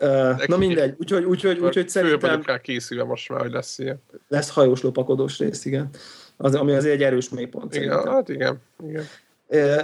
Uh, 0.00 0.46
na 0.46 0.56
mindegy, 0.56 0.94
úgyhogy, 0.98 1.24
úgyhogy, 1.24 1.58
úgyhogy 1.58 1.88
szerintem... 1.88 2.42
rá 2.46 2.58
készülve 2.58 3.04
most 3.04 3.28
már, 3.28 3.40
hogy 3.40 3.52
lesz 3.52 3.78
ilyen. 3.78 4.02
Lesz 4.28 4.50
hajós 4.50 4.82
lopakodós 4.82 5.38
rész, 5.38 5.64
igen. 5.64 5.88
Az, 6.36 6.54
ami 6.54 6.72
azért 6.72 6.94
egy 6.94 7.02
erős 7.02 7.28
mélypont. 7.28 7.74
Igen, 7.74 7.88
szerintem. 7.88 8.12
hát 8.12 8.28
igen. 8.28 8.60
igen. 8.86 9.04
Uh, 9.48 9.82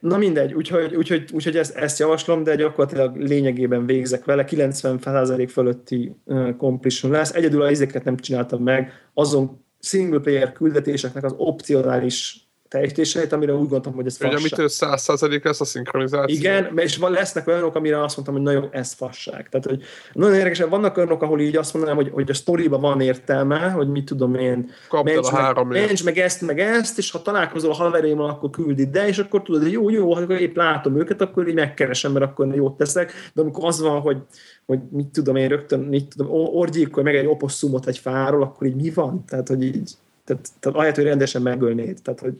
Na 0.00 0.16
mindegy, 0.16 0.52
úgyhogy, 0.52 0.94
úgyhogy, 0.94 1.30
úgyhogy 1.32 1.56
ezt, 1.56 1.76
ezt 1.76 1.98
javaslom, 1.98 2.42
de 2.42 2.54
gyakorlatilag 2.54 3.16
lényegében 3.16 3.86
végzek 3.86 4.24
vele, 4.24 4.44
90% 4.50 5.48
fölötti 5.50 6.14
uh, 6.24 6.56
completion 6.56 7.12
lesz. 7.12 7.34
Egyedül 7.34 7.62
a 7.62 7.70
izéket 7.70 8.04
nem 8.04 8.16
csináltam 8.16 8.62
meg, 8.62 8.92
azon 9.14 9.64
single 9.78 10.20
player 10.20 10.52
küldetéseknek 10.52 11.24
az 11.24 11.34
opcionális 11.36 12.47
teljesítéseit, 12.68 13.32
amire 13.32 13.52
úgy 13.52 13.58
gondoltam, 13.58 13.92
hogy 13.92 14.06
ez 14.06 14.16
fasság. 14.16 14.38
Ugye, 14.38 14.40
amitől 14.40 14.68
100% 14.70 15.44
lesz 15.44 15.60
a 15.60 15.64
szinkronizáció. 15.64 16.36
Igen, 16.36 16.78
és 16.78 16.96
van, 16.96 17.10
lesznek 17.10 17.46
olyanok, 17.46 17.74
amire 17.74 18.02
azt 18.02 18.16
mondtam, 18.16 18.36
hogy 18.36 18.44
na 18.44 18.52
jó, 18.52 18.68
ez 18.70 18.92
fasság. 18.92 19.48
Tehát, 19.48 19.66
hogy 19.66 19.82
nagyon 20.12 20.34
érdekes, 20.34 20.60
vannak 20.60 20.96
olyanok, 20.96 21.22
ahol 21.22 21.40
így 21.40 21.56
azt 21.56 21.74
mondanám, 21.74 21.96
hogy, 21.96 22.10
hogy 22.12 22.30
a 22.30 22.34
sztoriba 22.34 22.78
van 22.78 23.00
értelme, 23.00 23.70
hogy 23.70 23.88
mit 23.88 24.04
tudom 24.04 24.34
én, 24.34 24.70
mencs 25.04 25.30
meg, 25.32 25.66
mencs 25.66 26.04
meg 26.04 26.18
ezt, 26.18 26.40
meg 26.40 26.60
ezt, 26.60 26.98
és 26.98 27.10
ha 27.10 27.22
találkozol 27.22 27.70
a 27.70 27.74
haverémmal, 27.74 28.30
akkor 28.30 28.50
küldi 28.50 28.82
ide, 28.82 29.06
és 29.06 29.18
akkor 29.18 29.42
tudod, 29.42 29.62
hogy 29.62 29.72
jó, 29.72 29.90
jó, 29.90 30.14
ha 30.14 30.38
épp 30.38 30.56
látom 30.56 30.98
őket, 30.98 31.20
akkor 31.20 31.48
így 31.48 31.54
megkeresem, 31.54 32.12
mert 32.12 32.24
akkor 32.24 32.54
jót 32.54 32.76
teszek, 32.76 33.12
de 33.34 33.40
amikor 33.40 33.64
az 33.64 33.80
van, 33.80 34.00
hogy, 34.00 34.16
hogy 34.66 34.78
mit 34.90 35.06
tudom 35.06 35.36
én 35.36 35.48
rögtön, 35.48 35.80
mit 35.80 36.14
tudom, 36.16 36.32
orgyilkolj 36.32 37.04
meg 37.04 37.16
egy 37.16 37.26
oposszumot 37.26 37.86
egy 37.86 37.98
fáról, 37.98 38.42
akkor 38.42 38.66
így 38.66 38.76
mi 38.76 38.90
van? 38.90 39.24
Tehát, 39.24 39.48
hogy 39.48 39.62
így 39.62 39.90
tehát, 40.28 40.48
tehát 40.60 40.78
ahelyett, 40.78 40.96
hogy 40.96 41.04
rendesen 41.04 41.42
megölnéd. 41.42 42.02
Tehát, 42.02 42.20
hogy, 42.20 42.34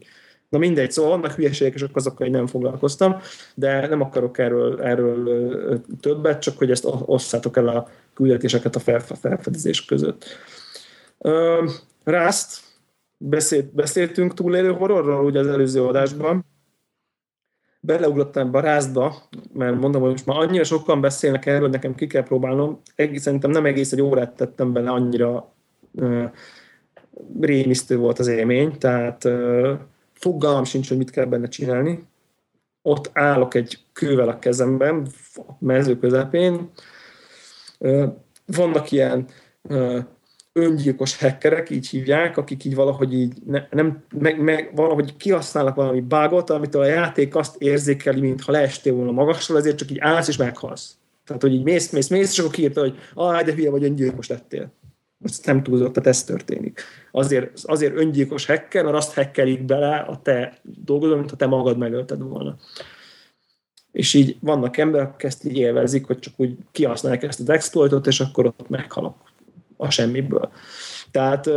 na 0.49 0.59
mindegy, 0.59 0.91
szóval 0.91 1.11
vannak 1.11 1.33
hülyeségek, 1.33 1.75
és 1.75 1.85
azokkal 1.93 2.27
én 2.27 2.33
nem 2.33 2.47
foglalkoztam, 2.47 3.17
de 3.55 3.87
nem 3.87 4.01
akarok 4.01 4.39
erről, 4.39 4.83
erről 4.83 5.83
többet, 6.01 6.41
csak 6.41 6.59
hogy 6.59 6.71
ezt 6.71 6.89
osszátok 7.05 7.57
el 7.57 7.69
a 7.69 7.89
küldetéseket 8.15 8.77
a 8.77 8.81
felfedezés 9.15 9.85
között. 9.85 10.25
Rászt, 12.05 12.61
beszélt, 13.17 13.75
beszéltünk 13.75 14.35
túlélő 14.35 14.73
horrorról 14.73 15.25
ugye 15.25 15.39
az 15.39 15.47
előző 15.47 15.85
adásban, 15.85 16.45
beleugrottam 17.81 18.47
ebbe 18.47 18.59
a 18.59 18.61
rázba, 18.61 19.15
mert 19.53 19.81
mondom, 19.81 20.03
hogy 20.03 20.11
most 20.11 20.27
már 20.27 20.39
annyira 20.39 20.65
sokan 20.65 21.01
beszélnek 21.01 21.47
erről, 21.47 21.69
nekem 21.69 21.95
ki 21.95 22.07
kell 22.07 22.23
próbálnom. 22.23 22.81
Egész, 22.95 23.23
szerintem 23.23 23.51
nem 23.51 23.67
egész 23.67 23.93
egy 23.93 24.01
órát 24.01 24.37
tettem 24.37 24.73
bele, 24.73 24.91
annyira 24.91 25.55
rémisztő 27.41 27.97
volt 27.97 28.19
az 28.19 28.27
élmény, 28.27 28.79
tehát 28.79 29.29
fogalmam 30.13 30.65
sincs, 30.65 30.89
hogy 30.89 30.97
mit 30.97 31.11
kell 31.11 31.25
benne 31.25 31.49
csinálni. 31.49 32.07
Ott 32.83 33.11
állok 33.13 33.55
egy 33.55 33.79
kővel 33.93 34.29
a 34.29 34.39
kezemben, 34.39 35.07
a 35.35 35.53
mező 35.59 35.99
közepén. 35.99 36.71
Vannak 38.47 38.91
ilyen 38.91 39.27
öngyilkos 40.53 41.19
hackerek, 41.19 41.71
így 41.71 41.89
hívják, 41.89 42.37
akik 42.37 42.65
így 42.65 42.75
valahogy 42.75 43.15
így 43.15 43.33
ne, 43.47 43.67
nem, 43.71 44.03
meg, 44.19 44.41
meg, 44.43 44.71
valahogy 44.75 45.17
kihasználnak 45.17 45.75
valami 45.75 46.01
bágot, 46.01 46.51
amitől 46.51 46.83
a 46.83 46.87
játék 46.87 47.35
azt 47.35 47.63
érzékeli, 47.63 48.21
mintha 48.21 48.53
leestél 48.53 48.93
volna 48.93 49.11
magasról, 49.11 49.59
ezért 49.59 49.79
csak 49.79 49.91
így 49.91 49.99
állsz 49.99 50.29
és 50.29 50.37
meghalsz. 50.37 50.97
Tehát, 51.25 51.43
hogy 51.43 51.53
így 51.53 51.63
mész, 51.63 51.91
mész, 51.91 52.09
mész, 52.09 52.33
és 52.33 52.39
akkor 52.39 52.53
kiírta, 52.53 52.81
hogy 52.81 52.99
ah, 53.15 53.43
de 53.43 53.53
hülye 53.53 53.71
vagy, 53.71 53.85
öngyilkos 53.85 54.29
lettél. 54.29 54.73
Most 55.19 55.47
nem 55.47 55.63
túlzott, 55.63 55.93
tehát 55.93 56.09
ez 56.09 56.25
történik. 56.25 56.83
Azért, 57.11 57.61
azért 57.65 57.97
öngyilkos 57.97 58.47
hacker, 58.47 58.85
mert 58.85 58.97
azt 58.97 59.15
hackerik 59.15 59.65
bele 59.65 59.97
a 59.97 60.23
te 60.23 60.59
dolgozol, 60.63 61.17
mint 61.17 61.31
ha 61.31 61.37
te 61.37 61.47
magad 61.47 61.79
megölted 61.79 62.23
volna. 62.23 62.57
És 63.93 64.15
így 64.15 64.37
vannak 64.41 64.77
emberek, 64.77 65.09
akik 65.09 65.23
ezt 65.23 65.45
így 65.45 65.57
élvezik, 65.57 66.07
hogy 66.07 66.19
csak 66.19 66.35
úgy 66.37 66.57
kihasználják 66.73 67.23
ezt 67.23 67.41
az 67.41 67.49
exploitot, 67.49 68.07
és 68.07 68.21
akkor 68.21 68.47
ott 68.47 68.69
meghalok 68.69 69.17
a 69.77 69.91
semmiből. 69.91 70.51
Tehát 71.11 71.51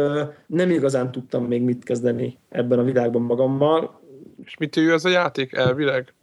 nem 0.47 0.69
igazán 0.69 1.11
tudtam 1.11 1.45
még 1.45 1.61
mit 1.61 1.83
kezdeni 1.83 2.37
ebben 2.49 2.79
a 2.79 2.83
világban 2.83 3.21
magammal. 3.21 4.01
És 4.43 4.57
mit 4.57 4.77
ő 4.77 4.91
ez 4.91 5.05
a 5.05 5.09
játék 5.09 5.53
elvileg? 5.53 6.13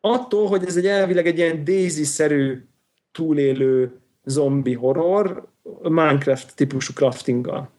Attól, 0.00 0.48
hogy 0.48 0.64
ez 0.66 0.76
egy 0.76 0.86
elvileg 0.86 1.26
egy 1.26 1.38
ilyen 1.38 1.64
Daisy-szerű 1.64 2.64
túlélő 3.12 4.00
zombi 4.24 4.74
horror, 4.74 5.48
Minecraft 5.82 6.54
típusú 6.56 6.92
craftinggal 6.92 7.70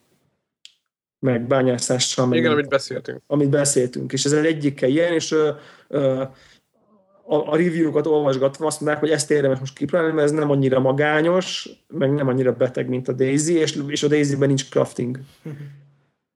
meg 1.21 1.47
bányászással. 1.47 2.25
Meg 2.25 2.37
Igen, 2.37 2.51
amit 2.51 2.69
beszéltünk. 2.69 3.21
Amit 3.27 3.49
beszéltünk, 3.49 4.13
és 4.13 4.25
ez 4.25 4.31
egy 4.31 4.45
egyike 4.45 4.87
ilyen, 4.87 5.13
és 5.13 5.31
ö, 5.31 5.49
ö, 5.87 6.23
a, 7.23 7.35
a 7.35 7.55
review-kat 7.55 8.05
olvasgatva 8.05 8.65
azt 8.65 8.81
mondják, 8.81 9.01
hogy 9.01 9.11
ezt 9.11 9.31
érdemes 9.31 9.59
most 9.59 9.77
kipróbálni, 9.77 10.13
mert 10.13 10.27
ez 10.27 10.33
nem 10.33 10.49
annyira 10.49 10.79
magányos, 10.79 11.69
meg 11.87 12.13
nem 12.13 12.27
annyira 12.27 12.53
beteg, 12.53 12.87
mint 12.87 13.07
a 13.07 13.13
Daisy, 13.13 13.53
és, 13.53 13.79
és 13.87 14.03
a 14.03 14.07
Daisy-ben 14.07 14.47
nincs 14.47 14.69
crafting. 14.69 15.19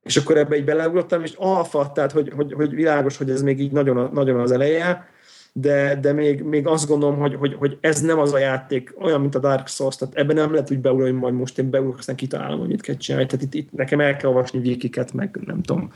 és 0.04 0.18
akkor 0.18 0.38
ebbe 0.38 0.56
egy 0.56 0.64
beleugrottam, 0.64 1.24
és 1.24 1.34
alfa, 1.38 1.92
tehát 1.92 2.12
hogy, 2.12 2.32
hogy, 2.36 2.54
hogy 2.54 2.74
világos, 2.74 3.18
hogy 3.18 3.30
ez 3.30 3.42
még 3.42 3.60
így 3.60 3.72
nagyon, 3.72 4.10
nagyon 4.14 4.40
az 4.40 4.52
eleje, 4.52 5.10
de, 5.58 6.00
de 6.02 6.14
még, 6.14 6.44
még 6.44 6.68
azt 6.68 6.88
gondolom, 6.88 7.18
hogy, 7.18 7.36
hogy, 7.36 7.54
hogy, 7.54 7.78
ez 7.82 8.02
nem 8.02 8.20
az 8.20 8.34
a 8.34 8.38
játék, 8.38 8.94
olyan, 9.00 9.22
mint 9.22 9.36
a 9.36 9.40
Dark 9.40 9.68
Souls, 9.68 9.96
tehát 9.96 10.16
ebben 10.16 10.36
nem 10.36 10.52
lehet 10.52 10.72
úgy 10.72 10.88
hogy 10.88 11.14
majd 11.14 11.34
most 11.34 11.60
én 11.60 11.70
beugrok, 11.70 11.98
aztán 11.98 12.16
kitalálom, 12.16 12.60
hogy 12.60 12.68
mit 12.68 12.82
kell 12.82 12.96
csinálni. 12.96 13.28
Tehát 13.28 13.46
itt, 13.46 13.54
itt 13.54 13.72
nekem 13.72 14.00
el 14.00 14.16
kell 14.16 14.30
olvasni 14.30 14.60
vékiket, 14.60 15.14
meg 15.14 15.40
nem 15.46 15.62
tudom, 15.62 15.92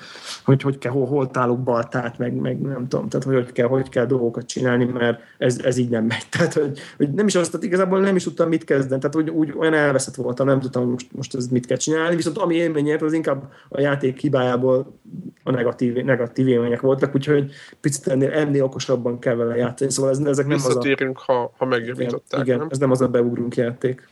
hogy 0.46 0.62
hogy 0.62 0.78
kell, 0.78 0.92
hol, 0.92 1.06
hol 1.06 1.32
tálok 1.32 1.64
baltát, 1.64 2.18
meg, 2.18 2.34
meg 2.34 2.62
nem 2.62 2.88
tudom, 2.88 3.10
tehát 3.10 3.26
hogy, 3.26 3.36
hogy 3.36 3.52
kell, 3.52 3.68
hogy 3.68 3.90
kell 3.90 4.06
dolgokat 4.06 4.46
csinálni, 4.46 4.86
mert 4.86 5.20
ez, 5.38 5.60
ez 5.64 5.78
így 5.78 5.90
nem 5.90 6.06
megy. 6.06 6.26
Tehát, 6.38 6.54
hogy, 6.54 6.80
hogy 6.98 7.14
nem 7.14 7.28
is 7.28 7.36
azt, 7.36 7.52
tehát 7.52 7.66
igazából 7.66 8.00
nem 8.00 8.16
is 8.16 8.24
tudtam 8.24 8.50
mit 8.50 8.64
kezdeni, 8.64 9.02
tehát 9.02 9.16
úgy, 9.16 9.30
úgy 9.30 9.54
olyan 9.58 9.74
elveszett 9.74 10.16
voltam, 10.16 10.48
nem 10.48 10.60
tudtam, 10.60 10.82
hogy 10.82 10.92
most, 10.92 11.08
most 11.12 11.36
ez 11.36 11.48
mit 11.48 11.66
kell 11.66 11.78
csinálni, 11.78 12.16
viszont 12.16 12.38
ami 12.38 12.56
élményért, 12.56 13.02
az 13.02 13.14
inkább 13.14 13.52
a 13.70 13.80
játék 13.80 14.20
hibájából 14.20 15.00
a 15.44 15.52
negatív, 15.52 15.94
negatív 15.94 16.48
élmények 16.48 16.82
voltak, 16.82 17.16
úgyhogy 17.16 17.52
picit 17.82 18.08
ennél, 18.08 18.32
ennél 18.32 18.64
okosabban 18.64 19.20
kell 19.20 19.36
vele 19.36 19.49
játszani. 19.56 19.92
Szóval 19.92 20.12
ez, 20.12 20.20
ezek 20.20 20.48
nem 20.48 20.60
az 20.64 20.76
a... 20.76 21.12
ha, 21.14 21.54
ha 21.58 21.66
megjavították, 21.66 22.46
igen, 22.46 22.58
nem? 22.58 22.68
ez 22.72 22.78
nem 22.78 22.92
az 22.92 23.02
a 23.02 23.08
beugrunk 23.08 23.56
játék. 23.56 24.08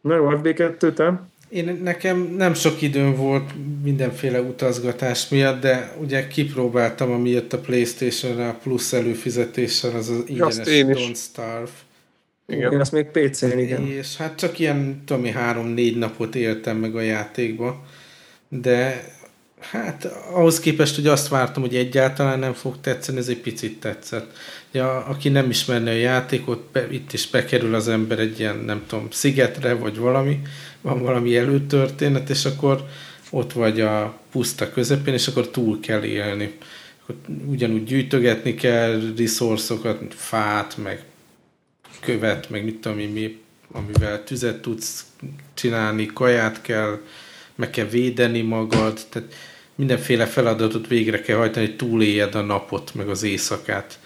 Na 0.00 0.14
jó, 0.14 0.28
FB2, 0.30 0.92
te? 0.92 1.22
Én, 1.48 1.80
nekem 1.82 2.34
nem 2.36 2.54
sok 2.54 2.82
időm 2.82 3.16
volt 3.16 3.50
mindenféle 3.82 4.40
utazgatás 4.40 5.28
miatt, 5.28 5.60
de 5.60 5.94
ugye 6.00 6.26
kipróbáltam, 6.26 7.10
ami 7.10 7.30
jött 7.30 7.52
a 7.52 7.58
Playstation-re 7.58 8.48
a 8.48 8.58
plusz 8.62 8.92
előfizetéssel, 8.92 9.96
az 9.96 10.08
az 10.08 10.22
ingyenes 10.26 10.56
Don't 10.66 11.16
Starve. 11.16 11.70
Igen. 12.46 12.72
Én 12.72 12.80
azt 12.80 12.92
még 12.92 13.06
PC-n, 13.06 13.58
igen. 13.58 13.86
És 13.86 14.16
hát 14.16 14.36
csak 14.36 14.58
ilyen, 14.58 15.02
tudom 15.04 15.24
három-négy 15.24 15.98
napot 15.98 16.34
éltem 16.34 16.76
meg 16.76 16.96
a 16.96 17.00
játékba, 17.00 17.84
de 18.48 19.04
Hát 19.70 20.04
ahhoz 20.32 20.60
képest, 20.60 20.94
hogy 20.94 21.06
azt 21.06 21.28
vártam, 21.28 21.62
hogy 21.62 21.76
egyáltalán 21.76 22.38
nem 22.38 22.52
fog 22.52 22.80
tetszeni, 22.80 23.18
ez 23.18 23.28
egy 23.28 23.40
picit 23.40 23.80
tetszett. 23.80 24.36
Ja, 24.72 25.04
aki 25.04 25.28
nem 25.28 25.50
ismerne 25.50 25.90
a 25.90 25.94
játékot, 25.94 26.70
be, 26.72 26.86
itt 26.90 27.12
is 27.12 27.28
bekerül 27.28 27.74
az 27.74 27.88
ember 27.88 28.18
egy 28.18 28.38
ilyen, 28.38 28.56
nem 28.56 28.82
tudom, 28.86 29.06
szigetre, 29.10 29.74
vagy 29.74 29.96
valami, 29.96 30.40
van 30.80 31.02
valami 31.02 31.36
előtörténet, 31.36 32.30
és 32.30 32.44
akkor 32.44 32.86
ott 33.30 33.52
vagy 33.52 33.80
a 33.80 34.18
puszta 34.30 34.72
közepén, 34.72 35.14
és 35.14 35.26
akkor 35.26 35.48
túl 35.48 35.80
kell 35.80 36.02
élni. 36.02 36.58
Akkor 37.02 37.14
ugyanúgy 37.46 37.84
gyűjtögetni 37.84 38.54
kell 38.54 39.00
resourcokat, 39.16 40.14
fát, 40.14 40.76
meg 40.76 41.04
követ, 42.00 42.50
meg 42.50 42.64
mit 42.64 42.80
tudom 42.80 42.98
mi, 42.98 43.40
amivel 43.72 44.24
tüzet 44.24 44.62
tudsz 44.62 45.06
csinálni, 45.54 46.06
kaját 46.06 46.62
kell, 46.62 47.00
meg 47.54 47.70
kell 47.70 47.86
védeni 47.86 48.40
magad, 48.40 49.00
tehát 49.08 49.34
mindenféle 49.74 50.26
feladatot 50.26 50.86
végre 50.86 51.20
kell 51.20 51.36
hajtani, 51.36 51.66
hogy 51.66 51.76
túléljed 51.76 52.34
a 52.34 52.42
napot, 52.42 52.94
meg 52.94 53.08
az 53.08 53.22
éjszakát. 53.22 53.98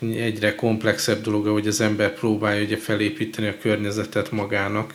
Egyre 0.00 0.54
komplexebb 0.54 1.22
dolog, 1.22 1.46
hogy 1.46 1.66
az 1.66 1.80
ember 1.80 2.14
próbálja 2.14 2.62
ugye 2.62 2.76
felépíteni 2.76 3.48
a 3.48 3.58
környezetet 3.60 4.30
magának. 4.30 4.94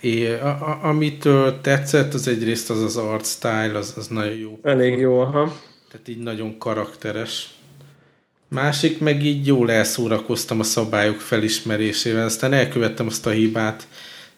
É, 0.00 0.32
a, 0.32 0.46
a, 0.46 0.78
amitől 0.82 1.60
tetszett, 1.60 2.14
az 2.14 2.28
egyrészt 2.28 2.70
az 2.70 2.82
az 2.82 2.96
art 2.96 3.26
style, 3.26 3.78
az, 3.78 3.94
az 3.96 4.06
nagyon 4.06 4.36
jó. 4.36 4.58
Elég 4.62 4.98
jó, 4.98 5.20
aha. 5.20 5.60
Tehát 5.90 6.08
így 6.08 6.18
nagyon 6.18 6.58
karakteres. 6.58 7.48
Másik 8.48 8.98
meg 8.98 9.24
így 9.24 9.46
jól 9.46 9.70
elszórakoztam 9.70 10.60
a 10.60 10.62
szabályok 10.62 11.20
felismerésével, 11.20 12.24
aztán 12.24 12.52
elkövettem 12.52 13.06
azt 13.06 13.26
a 13.26 13.30
hibát, 13.30 13.86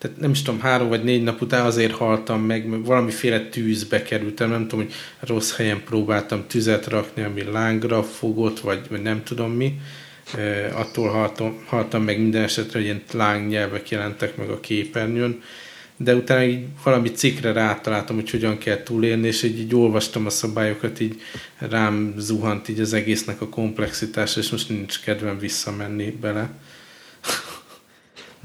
tehát 0.06 0.20
nem 0.20 0.30
is 0.30 0.42
tudom, 0.42 0.60
három 0.60 0.88
vagy 0.88 1.04
négy 1.04 1.22
nap 1.22 1.40
után 1.40 1.66
azért 1.66 1.92
haltam 1.92 2.40
meg, 2.40 2.66
mert 2.66 2.86
valamiféle 2.86 3.40
tűzbe 3.40 4.02
kerültem, 4.02 4.50
nem 4.50 4.68
tudom, 4.68 4.84
hogy 4.84 4.94
rossz 5.20 5.56
helyen 5.56 5.82
próbáltam 5.84 6.44
tüzet 6.46 6.86
rakni, 6.86 7.22
ami 7.22 7.42
lángra 7.44 8.02
fogott, 8.02 8.60
vagy, 8.60 8.80
vagy 8.90 9.02
nem 9.02 9.22
tudom 9.22 9.52
mi. 9.52 9.80
E, 10.36 10.70
attól 10.74 11.08
haltam, 11.08 11.64
haltam 11.66 12.02
meg 12.02 12.20
minden 12.20 12.42
esetre, 12.42 12.78
hogy 12.78 12.88
ilyen 12.88 13.02
lángnyelvek 13.12 13.88
jelentek 13.88 14.36
meg 14.36 14.48
a 14.50 14.60
képernyőn 14.60 15.42
de 15.98 16.14
utána 16.14 16.44
így 16.44 16.64
valami 16.82 17.10
cikkre 17.10 17.52
rátaláltam, 17.52 18.16
hogy 18.16 18.30
hogyan 18.30 18.58
kell 18.58 18.82
túlélni, 18.82 19.26
és 19.26 19.42
így, 19.42 19.58
így 19.58 19.74
olvastam 19.74 20.26
a 20.26 20.30
szabályokat, 20.30 21.00
így 21.00 21.20
rám 21.58 22.14
zuhant 22.18 22.68
így 22.68 22.80
az 22.80 22.92
egésznek 22.92 23.40
a 23.40 23.48
komplexitása, 23.48 24.40
és 24.40 24.50
most 24.50 24.68
nincs 24.68 25.00
kedvem 25.00 25.38
visszamenni 25.38 26.10
bele. 26.10 26.50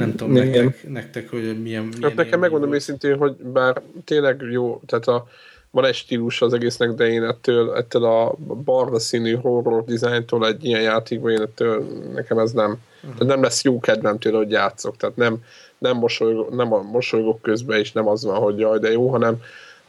Nem 0.02 0.16
tudom, 0.16 0.34
nektek, 0.34 0.90
nektek, 0.90 1.30
hogy 1.30 1.42
milyen... 1.42 1.84
milyen 1.84 1.94
hát 2.02 2.16
nekem 2.16 2.40
megmondom 2.40 2.74
őszintén, 2.74 3.18
hogy 3.18 3.36
bár 3.36 3.82
tényleg 4.04 4.42
jó, 4.52 4.82
tehát 4.86 5.08
a, 5.08 5.28
van 5.72 5.86
egy 5.86 5.96
stílus 5.96 6.42
az 6.42 6.54
egésznek, 6.54 6.92
de 6.92 7.08
én 7.08 7.24
ettől, 7.24 7.74
ettől 7.76 8.04
a 8.04 8.36
barna 8.64 9.00
színű 9.00 9.36
horror 9.36 9.84
dizájntól 9.84 10.48
egy 10.48 10.66
ilyen 10.66 10.82
játékban, 10.82 11.32
én 11.32 11.42
ettől 11.42 11.86
nekem 12.14 12.38
ez 12.38 12.52
nem, 12.52 12.70
uh-huh. 12.72 13.18
tehát 13.18 13.34
nem 13.34 13.42
lesz 13.42 13.64
jó 13.64 13.80
kedvem 13.80 14.18
tőle, 14.18 14.38
hogy 14.38 14.52
játszok, 14.52 14.98
tehát 14.98 15.16
nem, 15.16 15.44
nem, 15.78 15.98
mosolygok, 15.98 16.56
nem 16.56 16.74
a 16.74 16.82
mosolygok 16.82 17.42
közben, 17.42 17.80
és 17.80 17.92
nem 17.92 18.08
az 18.08 18.24
van, 18.24 18.36
hogy 18.36 18.60
jaj, 18.60 18.80
de 18.80 18.92
jó, 18.92 19.08
hanem 19.08 19.42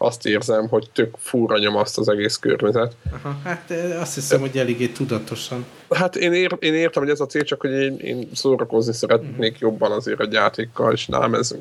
azt 0.02 0.26
érzem, 0.26 0.68
hogy 0.68 0.90
tök 0.92 1.14
fúra 1.18 1.58
nyom 1.58 1.76
azt 1.76 1.98
az 1.98 2.08
egész 2.08 2.36
környezet. 2.36 2.96
Aha, 3.12 3.38
hát 3.44 3.70
azt 4.00 4.14
hiszem, 4.14 4.40
hogy 4.40 4.58
eléggé 4.58 4.88
tudatosan. 4.88 5.64
Hát 5.90 6.16
én, 6.16 6.32
ér, 6.32 6.56
én 6.58 6.74
értem, 6.74 7.02
hogy 7.02 7.12
ez 7.12 7.20
a 7.20 7.26
cél, 7.26 7.42
csak 7.42 7.60
hogy 7.60 7.70
én, 7.70 7.96
én 7.96 8.28
szórakozni 8.34 8.92
szeretnék 8.92 9.58
jobban 9.58 9.92
azért 9.92 10.20
a 10.20 10.28
játékkal, 10.30 10.92
és 10.92 11.06
nem, 11.06 11.34
ez, 11.34 11.54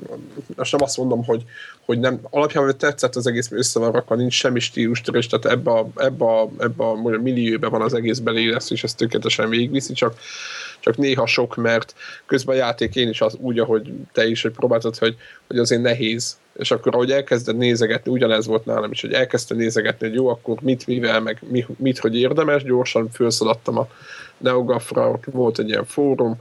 most 0.55 0.71
nem 0.71 0.81
azt 0.81 0.97
mondom, 0.97 1.25
hogy, 1.25 1.43
hogy 1.85 1.99
nem, 1.99 2.19
alapjában 2.29 2.77
tetszett 2.77 3.15
az 3.15 3.27
egész, 3.27 3.51
össze 3.51 3.79
van 3.79 3.91
rakva, 3.91 4.15
nincs 4.15 4.33
semmi 4.33 4.59
stílustörés, 4.59 5.27
tehát 5.27 5.57
ebbe 5.57 5.71
a, 5.71 5.87
ebbe 5.95 6.25
a, 6.25 6.49
ebbe 6.59 6.83
a, 6.83 6.91
a 6.91 7.21
millióben 7.21 7.69
van 7.69 7.81
az 7.81 7.93
egész 7.93 8.19
belélesz, 8.19 8.69
és 8.69 8.83
ez 8.83 8.93
tökéletesen 8.93 9.49
végigviszi, 9.49 9.93
csak 9.93 10.15
csak 10.81 10.97
néha 10.97 11.25
sok, 11.25 11.55
mert 11.55 11.95
közben 12.25 12.55
a 12.55 12.59
játék 12.59 12.95
én 12.95 13.09
is 13.09 13.21
az 13.21 13.35
úgy, 13.39 13.59
ahogy 13.59 13.93
te 14.11 14.27
is, 14.27 14.41
hogy 14.41 14.51
próbáltad, 14.51 14.97
hogy, 14.97 15.15
hogy 15.47 15.57
azért 15.57 15.81
nehéz. 15.81 16.37
És 16.53 16.71
akkor, 16.71 16.93
ahogy 16.93 17.11
elkezded 17.11 17.57
nézegetni, 17.57 18.11
ugyanez 18.11 18.45
volt 18.45 18.65
nálam 18.65 18.91
is, 18.91 19.01
hogy 19.01 19.13
elkezdte 19.13 19.55
nézegetni, 19.55 20.07
hogy 20.07 20.15
jó, 20.15 20.27
akkor 20.27 20.57
mit, 20.61 20.87
mivel, 20.87 21.19
meg 21.19 21.39
mit, 21.49 21.79
mit 21.79 21.99
hogy 21.99 22.17
érdemes, 22.17 22.63
gyorsan 22.63 23.09
felszaladtam 23.11 23.77
a 23.77 23.87
Neogafra, 24.37 25.19
volt 25.25 25.59
egy 25.59 25.69
ilyen 25.69 25.85
fórum, 25.85 26.35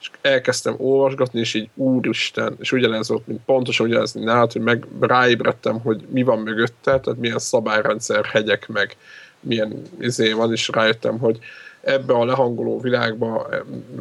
és 0.00 0.10
elkezdtem 0.20 0.74
olvasgatni, 0.78 1.40
és 1.40 1.54
így 1.54 1.68
úristen, 1.74 2.56
és 2.58 2.72
ugyanez 2.72 3.08
volt, 3.08 3.26
mint 3.26 3.40
pontosan 3.46 3.86
ugyanez, 3.86 4.12
mint 4.12 4.26
nálad, 4.26 4.52
hogy 4.52 4.62
meg 4.62 4.86
ráébredtem, 5.00 5.80
hogy 5.80 6.06
mi 6.10 6.22
van 6.22 6.38
mögötte, 6.38 7.00
tehát 7.00 7.16
milyen 7.18 7.38
szabályrendszer, 7.38 8.24
hegyek, 8.24 8.68
meg 8.68 8.96
milyen 9.40 9.82
izé 10.00 10.32
van, 10.32 10.52
és 10.52 10.68
rájöttem, 10.68 11.18
hogy 11.18 11.38
ebbe 11.80 12.14
a 12.14 12.24
lehangoló 12.24 12.80
világba 12.80 13.48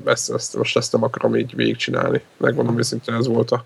ezt, 0.06 0.32
ezt, 0.32 0.56
most 0.56 0.78
ezt 0.78 0.92
nem 0.92 1.04
akarom 1.04 1.36
így 1.36 1.56
végigcsinálni. 1.56 2.22
Megmondom 2.38 2.78
őszintén, 2.78 3.16
ez 3.16 3.28
volt 3.28 3.52
a... 3.52 3.66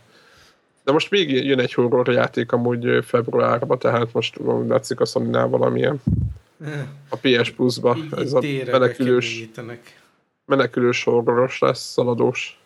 De 0.88 0.94
most 0.94 1.12
még 1.12 1.46
jön 1.46 1.60
egy 1.60 1.74
horror 1.74 2.12
játék 2.12 2.52
amúgy 2.52 3.04
februárban, 3.04 3.80
tehát 3.80 4.14
most 4.14 4.40
látszik 4.68 5.00
a 5.00 5.06
sony 5.06 5.32
valamilyen 5.32 6.02
a 7.10 7.16
PS 7.16 7.52
Plus-ba. 7.52 7.98
Ez 8.18 8.34
a 8.34 8.42
menekülős, 8.72 9.50
menekülős 10.46 11.04
horroros 11.04 11.60
lesz, 11.60 11.92
szaladós. 11.92 12.60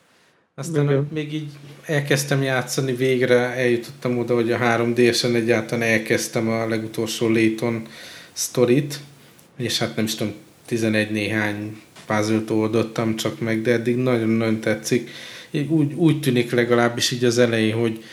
Aztán 0.56 0.84
Igen. 0.84 1.08
még 1.12 1.34
így 1.34 1.52
elkezdtem 1.86 2.42
játszani, 2.42 2.96
végre 2.96 3.40
eljutottam 3.40 4.18
oda, 4.18 4.34
hogy 4.34 4.52
a 4.52 4.58
3D-sen 4.58 5.36
egyáltalán 5.36 5.90
elkezdtem 5.90 6.50
a 6.50 6.68
legutolsó 6.68 7.30
Layton 7.30 7.88
sztorit, 8.32 9.00
és 9.58 9.80
hát 9.80 9.96
nem 9.96 10.06
is 10.06 10.16
tudom, 10.16 10.34
11 10.66 11.12
néhány 11.12 11.82
puzzle 12.06 12.44
oldottam 12.50 13.16
csak 13.16 13.40
meg, 13.40 13.62
de 13.62 13.72
eddig 13.72 13.96
nagyon-nagyon 13.96 14.60
tetszik. 14.60 15.10
Úgy, 15.52 15.94
úgy 15.94 16.20
tűnik 16.20 16.52
legalábbis 16.52 17.12
így 17.12 17.24
az 17.24 17.38
elején, 17.38 17.76
hogy, 17.76 18.04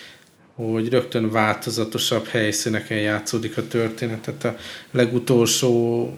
hogy 0.54 0.88
rögtön 0.88 1.30
változatosabb 1.30 2.26
helyszíneken 2.26 2.98
játszódik 2.98 3.56
a 3.56 3.66
történet. 3.66 4.20
Tehát 4.20 4.44
a 4.44 4.56
legutolsó 4.90 6.12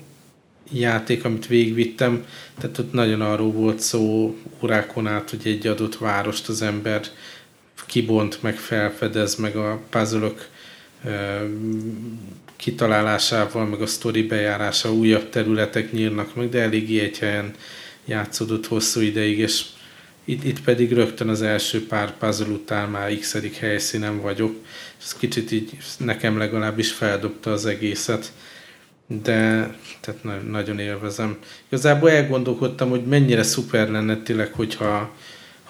játék, 0.72 1.24
amit 1.24 1.46
végigvittem, 1.46 2.24
tehát 2.60 2.78
ott 2.78 2.92
nagyon 2.92 3.20
arról 3.20 3.52
volt 3.52 3.80
szó 3.80 4.36
órákon 4.62 5.06
át, 5.06 5.30
hogy 5.30 5.40
egy 5.44 5.66
adott 5.66 5.98
várost 5.98 6.48
az 6.48 6.62
ember 6.62 7.00
kibont, 7.86 8.42
meg 8.42 8.56
felfedez, 8.56 9.34
meg 9.34 9.56
a 9.56 9.80
puzzle 9.90 10.32
kitalálásával, 12.56 13.66
meg 13.66 13.80
a 13.80 13.86
sztori 13.86 14.22
bejárása 14.22 14.92
újabb 14.92 15.28
területek 15.28 15.92
nyílnak 15.92 16.34
meg, 16.34 16.48
de 16.48 16.60
eléggé 16.60 17.00
egy 17.00 17.18
helyen 17.18 17.54
játszódott 18.04 18.66
hosszú 18.66 19.00
ideig, 19.00 19.38
és 19.38 19.62
itt, 20.24 20.44
itt 20.44 20.60
pedig 20.60 20.92
rögtön 20.92 21.28
az 21.28 21.42
első 21.42 21.86
pár 21.86 22.16
puzzle 22.18 22.46
után 22.46 22.90
már 22.90 23.18
x 23.18 23.36
helyszínen 23.58 24.20
vagyok. 24.20 24.54
Ez 25.02 25.14
kicsit 25.14 25.52
így 25.52 25.76
nekem 25.98 26.38
legalábbis 26.38 26.92
feldobta 26.92 27.52
az 27.52 27.66
egészet, 27.66 28.32
de 29.06 29.70
tehát 30.00 30.24
na, 30.24 30.36
nagyon 30.36 30.78
élvezem. 30.78 31.38
Igazából 31.68 32.10
elgondolkodtam, 32.10 32.90
hogy 32.90 33.04
mennyire 33.04 33.42
szuper 33.42 33.90
lenne 33.90 34.16
tényleg, 34.22 34.52
hogyha 34.52 35.14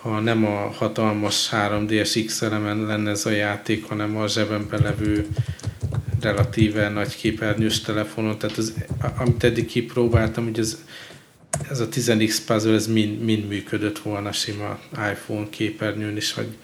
ha 0.01 0.21
nem 0.21 0.47
a 0.47 0.71
hatalmas 0.71 1.49
3DS 1.53 2.23
X 2.27 2.43
elemen 2.43 2.87
lenne 2.87 3.11
ez 3.11 3.27
a 3.27 3.31
játék, 3.31 3.85
hanem 3.85 4.17
a 4.17 4.29
zsebemben 4.29 4.81
levő 4.83 5.27
relatíve 6.21 6.89
nagy 6.89 7.17
képernyős 7.17 7.81
telefonon, 7.81 8.39
tehát 8.39 8.57
az, 8.57 8.75
amit 9.19 9.45
eddig 9.45 9.67
kipróbáltam, 9.67 10.45
hogy 10.45 10.59
ez, 10.59 10.85
ez 11.71 11.81
a 11.81 11.89
10x 11.89 12.39
puzzle, 12.47 12.75
ez 12.75 12.87
mind, 12.87 13.23
mind 13.23 13.49
működött 13.49 13.99
volna 13.99 14.33
sima 14.33 14.81
iPhone 15.13 15.47
képernyőn 15.51 16.17
is, 16.17 16.35
vagy 16.35 16.57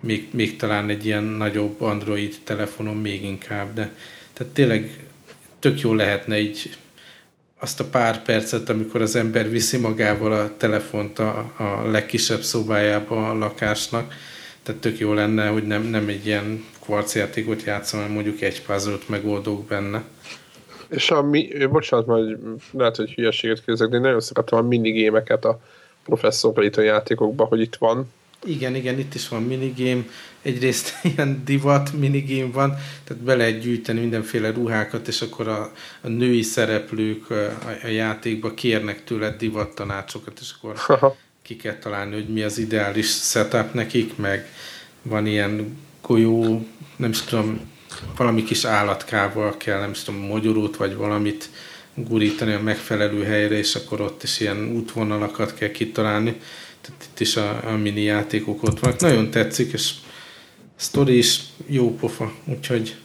még, 0.00 0.28
még 0.30 0.56
talán 0.56 0.88
egy 0.88 1.06
ilyen 1.06 1.24
nagyobb 1.24 1.80
Android 1.80 2.36
telefonon 2.44 2.96
még 2.96 3.24
inkább, 3.24 3.74
de 3.74 3.92
tehát 4.32 4.52
tényleg 4.52 5.06
tök 5.58 5.80
jó 5.80 5.94
lehetne 5.94 6.40
így 6.40 6.76
azt 7.58 7.80
a 7.80 7.84
pár 7.84 8.22
percet, 8.22 8.68
amikor 8.68 9.02
az 9.02 9.16
ember 9.16 9.50
viszi 9.50 9.76
magával 9.76 10.32
a 10.32 10.56
telefont 10.56 11.18
a, 11.18 11.52
a 11.56 11.90
legkisebb 11.90 12.42
szobájába 12.42 13.30
a 13.30 13.34
lakásnak, 13.34 14.14
tehát 14.62 14.80
tök 14.80 14.98
jó 14.98 15.12
lenne, 15.12 15.46
hogy 15.46 15.66
nem, 15.66 15.82
nem 15.82 16.08
egy 16.08 16.26
ilyen 16.26 16.64
kvarcjátékot 16.80 17.62
játszom, 17.62 18.00
hanem 18.00 18.14
mondjuk 18.14 18.40
egy 18.40 18.62
puzzle 18.62 18.98
megoldok 19.06 19.66
benne. 19.66 20.02
És 20.88 21.10
a 21.10 21.22
mi, 21.22 21.66
bocsánat, 21.66 22.06
majd 22.06 22.38
lehet, 22.72 22.96
hogy 22.96 23.12
hülyeséget 23.12 23.58
kérdezek, 23.58 23.88
de 23.88 23.96
én 23.96 24.02
nagyon 24.02 24.20
szeretem 24.20 24.58
a 24.58 24.62
minigémeket 24.62 25.44
a 25.44 25.60
professzor 26.04 26.70
játékokban, 26.76 27.46
hogy 27.46 27.60
itt 27.60 27.76
van. 27.76 28.12
Igen, 28.44 28.74
igen, 28.74 28.98
itt 28.98 29.14
is 29.14 29.28
van 29.28 29.42
minigame. 29.42 30.02
Egyrészt 30.42 30.94
ilyen 31.14 31.42
divat 31.44 31.92
minigame 31.92 32.52
van, 32.52 32.74
tehát 33.04 33.22
be 33.22 33.36
lehet 33.36 33.60
gyűjteni 33.60 34.00
mindenféle 34.00 34.50
ruhákat, 34.50 35.08
és 35.08 35.20
akkor 35.20 35.48
a, 35.48 35.72
a 36.00 36.08
női 36.08 36.42
szereplők 36.42 37.30
a, 37.30 37.34
a 37.82 37.86
játékba 37.86 38.54
kérnek 38.54 39.04
tőled 39.04 39.36
divat 39.36 39.74
tanácsokat, 39.74 40.38
és 40.40 40.54
akkor 40.58 41.14
ki 41.42 41.56
kell 41.56 41.78
találni, 41.78 42.14
hogy 42.14 42.28
mi 42.28 42.42
az 42.42 42.58
ideális 42.58 43.06
setup 43.06 43.72
nekik, 43.74 44.16
meg 44.16 44.46
van 45.02 45.26
ilyen 45.26 45.78
golyó, 46.02 46.66
nem 46.96 47.10
is 47.10 47.22
tudom, 47.22 47.60
valami 48.16 48.42
kis 48.44 48.64
állatkával 48.64 49.56
kell, 49.56 49.80
nem 49.80 49.92
tudom, 49.92 50.20
mogyorót 50.20 50.76
vagy 50.76 50.94
valamit 50.94 51.50
gurítani 51.94 52.52
a 52.52 52.60
megfelelő 52.60 53.24
helyre, 53.24 53.58
és 53.58 53.74
akkor 53.74 54.00
ott 54.00 54.22
is 54.22 54.40
ilyen 54.40 54.72
útvonalakat 54.76 55.54
kell 55.54 55.70
kitalálni. 55.70 56.40
Tehát 56.80 57.04
itt 57.10 57.20
is 57.20 57.36
a, 57.36 57.60
a 57.64 57.76
mini 57.76 58.02
játékok 58.02 58.62
ott 58.62 58.78
vannak. 58.78 59.00
Nagyon 59.00 59.30
tetszik, 59.30 59.72
és 59.72 59.90
a 60.60 60.80
sztori 60.80 61.16
is 61.16 61.40
jó 61.66 61.94
pofa, 61.94 62.32
úgyhogy 62.44 62.96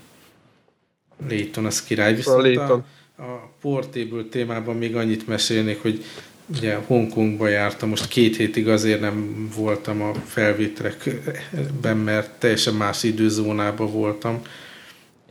Layton 1.30 1.66
az 1.66 1.84
király. 1.84 2.16
Viszont 2.16 2.58
a, 2.58 2.74
a 3.18 3.52
Portable 3.62 4.24
témában 4.24 4.76
még 4.76 4.96
annyit 4.96 5.28
mesélnék, 5.28 5.82
hogy 5.82 6.04
ugye 6.46 6.76
Hongkongba 6.76 7.48
jártam, 7.48 7.90
most 7.90 8.08
két 8.08 8.36
hétig 8.36 8.68
azért 8.68 9.00
nem 9.00 9.50
voltam 9.56 10.02
a 10.02 10.14
felvételekben, 10.14 11.98
mert 11.98 12.30
teljesen 12.30 12.74
más 12.74 13.04
időzónában 13.04 13.92
voltam, 13.92 14.42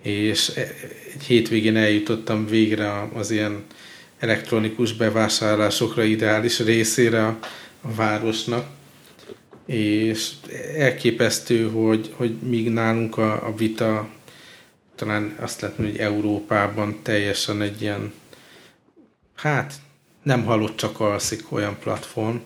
és 0.02 0.48
egy 1.14 1.22
hétvégén 1.26 1.76
eljutottam 1.76 2.46
végre 2.46 3.08
az 3.14 3.30
ilyen 3.30 3.64
elektronikus 4.18 4.92
bevásárlásokra 4.92 6.02
ideális 6.02 6.60
részére 6.60 7.26
a, 7.26 7.38
a 7.80 7.94
városnak, 7.94 8.66
és 9.66 10.30
elképesztő, 10.76 11.68
hogy, 11.68 12.14
hogy 12.16 12.36
míg 12.42 12.70
nálunk 12.70 13.18
a, 13.18 13.46
a 13.46 13.54
vita 13.54 14.08
talán 14.94 15.36
azt 15.40 15.60
lehet 15.60 15.78
mondani, 15.78 15.98
hogy 15.98 16.06
Európában 16.06 16.98
teljesen 17.02 17.62
egy 17.62 17.82
ilyen 17.82 18.12
hát 19.34 19.74
nem 20.22 20.44
halott 20.44 20.76
csak 20.76 21.00
alszik 21.00 21.52
olyan 21.52 21.76
platform, 21.80 22.36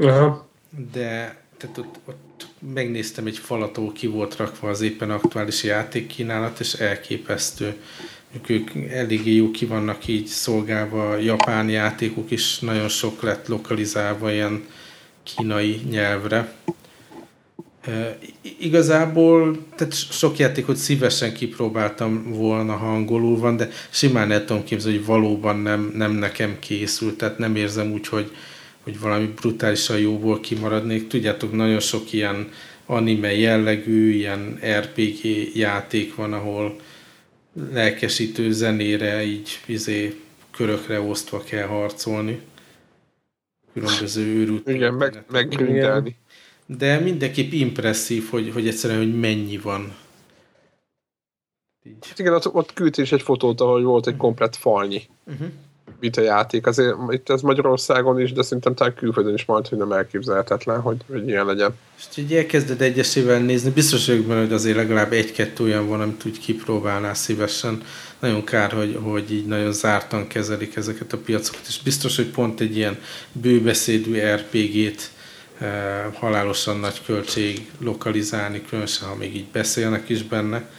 Aha. 0.00 0.48
de 0.92 1.40
tehát 1.56 1.78
ott, 1.78 1.98
ott 2.04 2.31
megnéztem 2.74 3.26
egy 3.26 3.38
falató 3.38 3.92
ki 3.92 4.06
volt 4.06 4.36
rakva 4.36 4.68
az 4.68 4.80
éppen 4.80 5.10
aktuális 5.10 5.64
játékkínálat, 5.64 6.60
és 6.60 6.72
elképesztő. 6.72 7.74
Ők 8.46 8.70
eléggé 8.90 9.34
jó 9.34 9.50
ki 9.50 9.66
vannak 9.66 10.06
így 10.06 10.26
szolgálva, 10.26 11.16
japán 11.16 11.68
játékok 11.68 12.30
is 12.30 12.58
nagyon 12.58 12.88
sok 12.88 13.22
lett 13.22 13.48
lokalizálva 13.48 14.32
ilyen 14.32 14.64
kínai 15.22 15.80
nyelvre. 15.90 16.52
E, 17.80 18.18
igazából 18.58 19.66
tehát 19.76 19.94
sok 19.94 20.38
játékot 20.38 20.76
szívesen 20.76 21.32
kipróbáltam 21.32 22.32
volna, 22.32 22.76
ha 22.76 22.92
angolul 22.92 23.38
van, 23.38 23.56
de 23.56 23.70
simán 23.90 24.30
el 24.30 24.44
tudom 24.44 24.64
képzelni, 24.64 24.96
hogy 24.96 25.06
valóban 25.06 25.58
nem, 25.58 25.92
nem 25.94 26.12
nekem 26.12 26.56
készült, 26.58 27.16
tehát 27.16 27.38
nem 27.38 27.56
érzem 27.56 27.92
úgy, 27.92 28.08
hogy, 28.08 28.30
hogy 28.82 29.00
valami 29.00 29.26
brutálisan 29.26 29.98
jóból 29.98 30.40
kimaradnék. 30.40 31.08
Tudjátok, 31.08 31.52
nagyon 31.52 31.80
sok 31.80 32.12
ilyen 32.12 32.50
anime 32.86 33.32
jellegű, 33.34 34.10
ilyen 34.10 34.58
RPG 34.80 35.24
játék 35.56 36.14
van, 36.14 36.32
ahol 36.32 36.76
lelkesítő 37.70 38.52
zenére 38.52 39.24
így 39.24 39.50
izé, 39.66 40.20
körökre 40.50 41.00
osztva 41.00 41.42
kell 41.42 41.66
harcolni. 41.66 42.40
Különböző 43.72 44.22
őrült. 44.22 44.68
Igen, 44.68 44.94
meg, 44.94 45.24
meg 45.30 45.48
De 46.66 46.98
mindenképp 46.98 47.52
impresszív, 47.52 48.28
hogy, 48.28 48.50
hogy 48.52 48.66
egyszerűen, 48.66 48.98
hogy 48.98 49.20
mennyi 49.20 49.58
van. 49.58 49.94
Így. 51.86 52.08
Hát 52.08 52.18
igen, 52.18 52.32
ott, 52.32 52.54
ott 52.54 52.72
küldtél 52.72 53.04
is 53.04 53.12
egy 53.12 53.22
fotót, 53.22 53.60
ahol 53.60 53.82
volt 53.82 54.06
egy 54.06 54.16
komplet 54.16 54.56
falnyi. 54.56 55.02
Uh-huh 55.26 55.48
játék. 56.00 56.66
Azért 56.66 56.94
itt 57.08 57.28
ez 57.28 57.40
Magyarországon 57.40 58.20
is, 58.20 58.32
de 58.32 58.42
szerintem 58.42 58.74
talán 58.74 58.94
külföldön 58.94 59.34
is 59.34 59.44
majd, 59.44 59.68
hogy 59.68 59.78
nem 59.78 59.92
elképzelhetetlen, 59.92 60.80
hogy, 60.80 60.96
hogy 61.10 61.28
ilyen 61.28 61.46
legyen. 61.46 61.74
És 61.98 62.16
így 62.16 62.34
elkezded 62.34 62.80
egyesével 62.80 63.38
nézni, 63.38 63.70
biztos 63.70 64.06
vagyok 64.06 64.24
benne, 64.24 64.40
hogy 64.40 64.52
azért 64.52 64.76
legalább 64.76 65.12
egy-kettő 65.12 65.64
olyan 65.64 65.88
van, 65.88 66.00
amit 66.00 66.24
úgy 66.26 66.38
kipróbálnál 66.38 67.14
szívesen. 67.14 67.82
Nagyon 68.18 68.44
kár, 68.44 68.72
hogy, 68.72 68.98
hogy 69.02 69.32
így 69.32 69.46
nagyon 69.46 69.72
zártan 69.72 70.26
kezelik 70.26 70.76
ezeket 70.76 71.12
a 71.12 71.18
piacokat, 71.18 71.66
és 71.68 71.82
biztos, 71.82 72.16
hogy 72.16 72.30
pont 72.30 72.60
egy 72.60 72.76
ilyen 72.76 72.98
bőbeszédű 73.32 74.18
RPG-t 74.18 75.10
eh, 75.58 76.04
halálosan 76.14 76.78
nagy 76.78 77.02
költség 77.06 77.70
lokalizálni, 77.78 78.62
különösen, 78.68 79.08
ha 79.08 79.14
még 79.14 79.36
így 79.36 79.48
beszélnek 79.52 80.08
is 80.08 80.22
benne. 80.22 80.70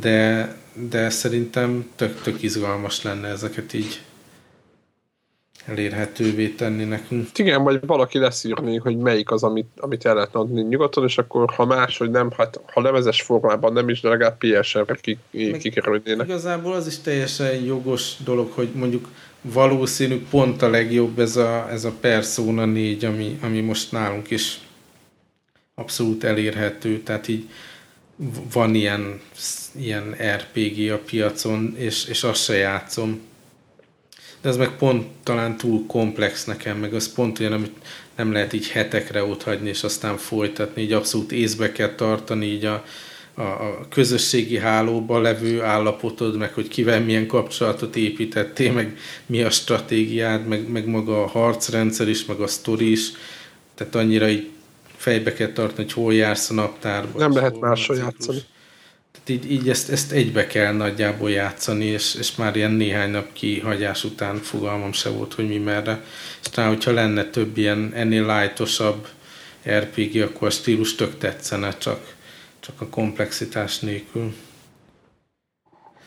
De, 0.00 0.56
de 0.74 1.10
szerintem 1.10 1.90
tök, 1.96 2.22
tök 2.22 2.42
izgalmas 2.42 3.02
lenne 3.02 3.28
ezeket 3.28 3.72
így 3.72 4.00
elérhetővé 5.64 6.48
tenni 6.48 6.84
nekünk. 6.84 7.38
Igen, 7.38 7.62
vagy 7.62 7.86
valaki 7.86 8.18
leszírni, 8.18 8.76
hogy 8.76 8.96
melyik 8.96 9.30
az, 9.30 9.42
amit, 9.42 9.68
amit 9.76 10.04
el 10.04 10.14
lehetne 10.14 10.40
adni 10.40 10.62
nyugodtan, 10.62 11.04
és 11.04 11.18
akkor 11.18 11.50
ha 11.50 11.64
más, 11.64 11.98
hogy 11.98 12.10
nem, 12.10 12.30
hát, 12.36 12.60
ha 12.72 12.80
levezes 12.80 13.22
formában 13.22 13.72
nem 13.72 13.88
is, 13.88 14.00
de 14.00 14.08
legalább 14.08 14.38
PSR-re 14.38 14.96
kikerülnének. 15.58 16.26
Igazából 16.26 16.72
az 16.72 16.86
is 16.86 16.98
teljesen 16.98 17.54
jogos 17.54 18.16
dolog, 18.24 18.50
hogy 18.50 18.68
mondjuk 18.74 19.08
valószínű 19.40 20.26
pont 20.30 20.62
a 20.62 20.70
legjobb 20.70 21.18
ez 21.18 21.36
a, 21.36 21.68
ez 21.70 21.84
a 21.84 21.92
Persona 22.00 22.64
4, 22.64 23.04
ami, 23.04 23.38
ami 23.42 23.60
most 23.60 23.92
nálunk 23.92 24.30
is 24.30 24.60
abszolút 25.74 26.24
elérhető, 26.24 26.98
tehát 26.98 27.28
így 27.28 27.48
van 28.52 28.74
ilyen, 28.74 29.20
ilyen 29.74 30.16
RPG 30.36 30.90
a 30.90 30.98
piacon, 30.98 31.74
és, 31.76 32.04
és 32.04 32.22
azt 32.24 32.42
se 32.42 32.54
játszom 32.54 33.20
de 34.42 34.48
ez 34.48 34.56
meg 34.56 34.76
pont 34.76 35.06
talán 35.22 35.56
túl 35.56 35.86
komplex 35.86 36.44
nekem, 36.44 36.78
meg 36.78 36.94
az 36.94 37.12
pont 37.12 37.40
olyan, 37.40 37.52
amit 37.52 37.76
nem 38.16 38.32
lehet 38.32 38.52
így 38.52 38.68
hetekre 38.68 39.24
ott 39.24 39.42
hagyni, 39.42 39.68
és 39.68 39.82
aztán 39.82 40.16
folytatni, 40.16 40.82
így 40.82 40.92
abszolút 40.92 41.32
észbe 41.32 41.72
kell 41.72 41.94
tartani, 41.94 42.46
így 42.46 42.64
a, 42.64 42.84
a, 43.34 43.42
a 43.42 43.86
közösségi 43.90 44.58
hálóban 44.58 45.22
levő 45.22 45.62
állapotod, 45.62 46.36
meg 46.36 46.52
hogy 46.52 46.68
kivel 46.68 47.00
milyen 47.00 47.26
kapcsolatot 47.26 47.96
építettél, 47.96 48.72
meg 48.72 48.98
mi 49.26 49.42
a 49.42 49.50
stratégiád, 49.50 50.46
meg, 50.46 50.68
meg 50.68 50.86
maga 50.86 51.22
a 51.22 51.26
harcrendszer 51.26 52.08
is, 52.08 52.24
meg 52.24 52.40
a 52.40 52.46
sztori 52.46 52.90
is, 52.90 53.10
tehát 53.74 53.94
annyira 53.94 54.28
így 54.28 54.50
fejbe 54.96 55.32
kell 55.32 55.52
tartani, 55.52 55.82
hogy 55.82 55.92
hol 55.92 56.14
jársz 56.14 56.50
a 56.50 56.54
naptárban. 56.54 57.20
Nem 57.20 57.34
lehet 57.34 57.60
máshol 57.60 57.96
játszani 57.96 58.42
így, 59.26 59.50
így 59.50 59.68
ezt, 59.68 59.90
ezt 59.90 60.12
egybe 60.12 60.46
kell 60.46 60.72
nagyjából 60.72 61.30
játszani, 61.30 61.84
és, 61.84 62.14
és 62.14 62.36
már 62.36 62.56
ilyen 62.56 62.70
néhány 62.70 63.10
nap 63.10 63.32
kihagyás 63.32 64.04
után 64.04 64.36
fogalmam 64.36 64.92
se 64.92 65.08
volt, 65.08 65.34
hogy 65.34 65.48
mi 65.48 65.58
merre. 65.58 66.04
És 66.42 66.48
talán, 66.48 66.70
hogyha 66.70 66.92
lenne 66.92 67.24
több 67.24 67.56
ilyen 67.56 67.92
ennél 67.94 68.26
lájtosabb 68.26 69.08
RPG, 69.68 70.22
akkor 70.22 70.48
a 70.48 70.50
stílus 70.50 70.94
tök 70.94 71.18
tetszene, 71.18 71.78
csak, 71.78 72.14
csak 72.60 72.80
a 72.80 72.86
komplexitás 72.86 73.78
nélkül. 73.78 74.34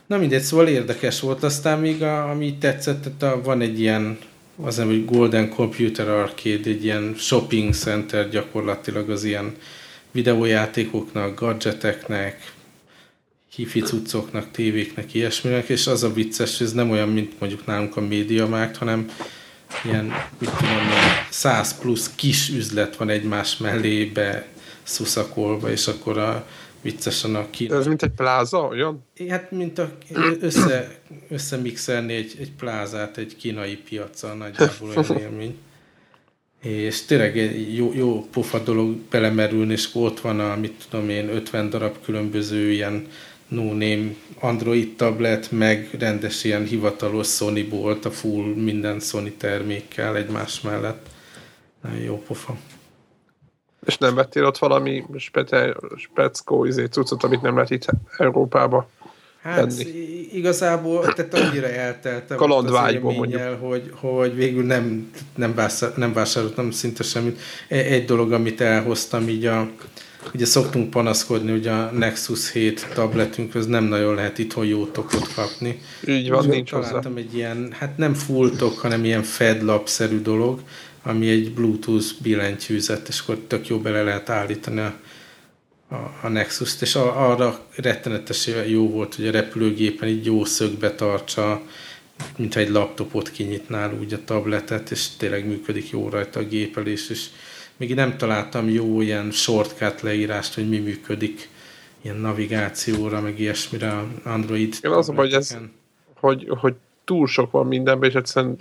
Na 0.06 0.18
mindegy, 0.18 0.42
szóval 0.42 0.68
érdekes 0.68 1.20
volt. 1.20 1.44
Aztán 1.44 1.80
még 1.80 2.04
a, 2.04 2.30
ami 2.30 2.58
tetszett, 2.58 3.22
a, 3.22 3.42
van 3.44 3.62
egy 3.62 3.80
ilyen 3.80 4.18
az 4.64 4.78
nem, 4.78 4.88
hogy 4.88 5.06
Golden 5.06 5.50
Computer 5.50 6.10
Arcade, 6.10 6.70
egy 6.70 6.84
ilyen 6.84 7.14
shopping 7.18 7.74
center 7.74 8.30
gyakorlatilag 8.30 9.10
az 9.10 9.24
ilyen 9.24 9.56
videójátékoknak, 10.12 11.40
gadgeteknek, 11.40 12.54
hifi 13.56 13.80
cuccoknak, 13.80 14.52
tévéknek, 14.52 15.14
ilyesminek, 15.14 15.70
és 15.70 15.88
az 15.88 16.04
a 16.04 16.14
vicces, 16.14 16.58
hogy 16.58 16.68
ez 16.68 16.74
nem 16.74 16.90
olyan, 16.90 17.10
mint 17.10 17.40
mondjuk 17.40 17.66
nálunk 17.66 17.98
a 17.98 18.02
MediaMarkt, 18.02 18.78
hanem 18.78 19.10
ilyen, 19.84 20.14
mit 20.38 20.50
tudom, 20.50 20.88
100 21.30 21.80
plusz 21.80 22.12
kis 22.16 22.50
üzlet 22.50 22.96
van 22.96 23.10
egymás 23.10 23.58
mellé 23.58 24.06
be 24.06 24.48
szuszakolva, 24.84 25.72
és 25.72 25.88
akkor 25.88 26.18
a 26.18 26.48
viccesen 26.82 27.36
a 27.36 27.50
kín... 27.50 27.74
Ez 27.74 27.86
mint 27.86 28.04
egy 28.04 28.12
pláza, 28.16 28.58
olyan? 28.58 29.06
Hát, 29.30 29.52
mint 29.52 29.80
a, 29.80 29.98
össze, 30.40 31.00
összemixelni 31.30 32.14
egy, 32.14 32.36
egy 32.40 32.52
plázát 32.52 33.18
egy 33.18 33.36
kínai 33.36 33.76
piaccal, 33.76 34.36
nagyjából 34.36 34.90
olyan 34.90 35.18
élmény. 35.24 35.58
És 36.62 37.06
tényleg 37.06 37.38
egy 37.38 37.76
jó, 37.76 37.94
jó 37.94 38.28
pofa 38.32 38.60
dolog 38.60 38.96
belemerülni, 38.96 39.72
és 39.72 39.90
ott 39.94 40.20
van 40.20 40.40
a, 40.40 40.56
mit 40.56 40.86
tudom 40.90 41.10
én, 41.10 41.30
50 41.30 41.70
darab 41.70 41.96
különböző 42.04 42.72
ilyen 42.72 43.08
no-name 43.48 44.16
Android 44.40 44.96
tablet, 44.96 45.52
meg 45.52 45.90
rendes 46.00 46.44
ilyen 46.44 46.64
hivatalos 46.64 47.28
Sony 47.28 47.70
bolt, 47.70 48.06
a 48.06 48.12
full 48.12 48.54
minden 48.56 49.00
Sony 49.00 49.38
termékkel 49.38 50.18
egymás 50.18 50.62
mellett. 50.62 51.08
Nagyon 51.82 52.02
jó 52.02 52.24
pofa. 52.28 52.56
És 53.86 53.98
nem 53.98 54.16
vettél 54.16 54.46
ott 54.46 54.58
valami 54.58 55.06
speckó 55.98 56.66
izé, 56.66 56.86
cuccot, 56.86 57.24
amit 57.24 57.42
nem 57.42 57.56
lehet 57.56 57.70
itt 57.70 57.86
Európába 58.18 58.90
Hát 59.46 59.76
venni. 59.76 59.90
igazából, 60.34 61.14
tehát 61.14 61.34
annyira 61.34 61.68
elteltem 61.70 62.38
Kalandvágyból 62.38 63.14
mondjuk. 63.14 63.42
Hogy, 63.60 63.92
hogy 63.96 64.36
végül 64.36 64.64
nem, 64.64 65.12
nem, 65.36 65.56
vásár, 65.56 65.92
nem 65.96 66.14
vásároltam 66.14 66.72
szinte 66.72 67.04
semmit. 67.04 67.40
E- 67.68 67.78
egy 67.78 68.06
dolog, 68.06 68.32
amit 68.32 68.62
elhoztam 68.62 69.28
így 69.28 69.46
a 69.46 69.70
Ugye 70.34 70.46
szoktunk 70.46 70.90
panaszkodni, 70.90 71.52
hogy 71.52 71.68
a 71.68 71.92
Nexus 71.92 72.52
7 72.52 72.88
tabletünkhöz 72.94 73.68
nem 73.68 73.84
nagyon 73.84 74.16
lehet 74.16 74.38
itthon 74.38 74.66
jó 74.66 74.86
tokot 74.86 75.34
kapni. 75.34 75.82
Így 76.08 76.30
van, 76.30 76.48
nincs 76.48 76.70
találtam 76.70 77.14
hozzá. 77.14 77.26
egy 77.28 77.36
ilyen, 77.36 77.74
hát 77.80 77.98
nem 77.98 78.14
full 78.14 78.50
tok, 78.50 78.80
hanem 78.80 79.06
ilyen 79.06 79.24
fedlap-szerű 79.24 80.22
dolog, 80.22 80.60
ami 81.04 81.30
egy 81.30 81.54
Bluetooth 81.54 82.06
billentyűzet, 82.22 83.08
és 83.08 83.20
akkor 83.20 83.38
tök 83.48 83.68
jó 83.68 83.80
bele 83.80 84.04
lehet 84.04 84.30
állítani 84.30 84.80
a, 84.80 84.94
a, 85.90 85.96
a 86.22 86.28
Nexus-t, 86.28 86.82
és 86.82 86.96
a, 86.96 87.30
arra 87.30 87.60
rettenetesen 87.76 88.68
jó 88.68 88.90
volt, 88.90 89.16
hogy 89.16 89.28
a 89.28 89.32
repülőgépen 89.32 90.08
így 90.08 90.26
jó 90.26 90.46
szögbe 90.46 90.92
tartsa, 90.92 91.62
mintha 92.38 92.60
egy 92.60 92.70
laptopot 92.70 93.32
kinyitnál 93.32 93.94
úgy 94.00 94.14
a 94.14 94.24
tabletet, 94.26 94.92
és 94.92 95.16
tényleg 95.18 95.48
működik 95.48 95.90
jó 95.90 96.10
rajta 96.10 96.40
a 96.40 96.44
gépelés, 96.44 97.10
és 97.10 97.26
még 97.78 97.96
nem 97.96 98.18
találtam 98.18 98.70
jó 98.70 99.02
ilyen 99.02 99.32
shortcut 99.32 100.02
leírást, 100.02 100.54
hogy 100.54 100.70
mi 100.70 100.78
működik 100.78 101.50
ilyen 102.02 102.18
navigációra, 102.18 103.22
meg 103.22 103.40
ilyesmire 103.40 104.04
Android. 104.24 104.76
Igen, 104.78 104.92
az 104.92 105.12
hogy, 105.16 105.34
ez, 105.34 105.58
hogy, 106.20 106.48
hogy 106.50 106.74
túl 107.04 107.28
sok 107.28 107.52
van 107.52 107.68
mindenben, 107.68 108.10
és 108.10 108.16
egyszerűen 108.16 108.58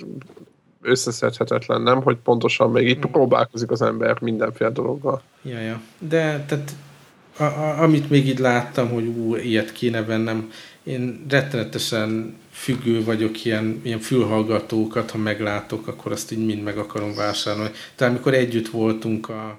összeszedhetetlen, 0.83 1.83
nem? 1.83 2.03
Hogy 2.03 2.17
pontosan 2.17 2.71
még 2.71 2.89
itt 2.89 3.07
mm. 3.07 3.11
próbálkozik 3.11 3.71
az 3.71 3.83
ember 3.83 4.21
mindenféle 4.21 4.71
dologgal. 4.71 5.23
Ja, 5.43 5.61
ja. 5.61 5.81
De 5.99 6.45
tehát 6.47 6.75
a, 7.37 7.43
a, 7.43 7.83
amit 7.83 8.11
még 8.11 8.27
így 8.27 8.39
láttam, 8.39 8.89
hogy 8.89 9.07
ú, 9.07 9.35
ilyet 9.37 9.73
kéne 9.73 10.05
vennem, 10.05 10.53
én 10.83 11.25
rettenetesen 11.29 12.37
függő 12.51 13.05
vagyok 13.05 13.45
ilyen, 13.45 13.81
ilyen 13.83 13.99
fülhallgatókat, 13.99 15.11
ha 15.11 15.19
meglátok, 15.19 15.87
akkor 15.87 16.13
azt 16.13 16.33
így 16.33 16.47
mind 16.47 16.63
meg 16.63 16.79
akarom 16.79 17.15
vásárolni. 17.15 17.71
Tehát 17.95 18.13
amikor 18.13 18.35
együtt 18.35 18.69
voltunk 18.69 19.29
a, 19.29 19.59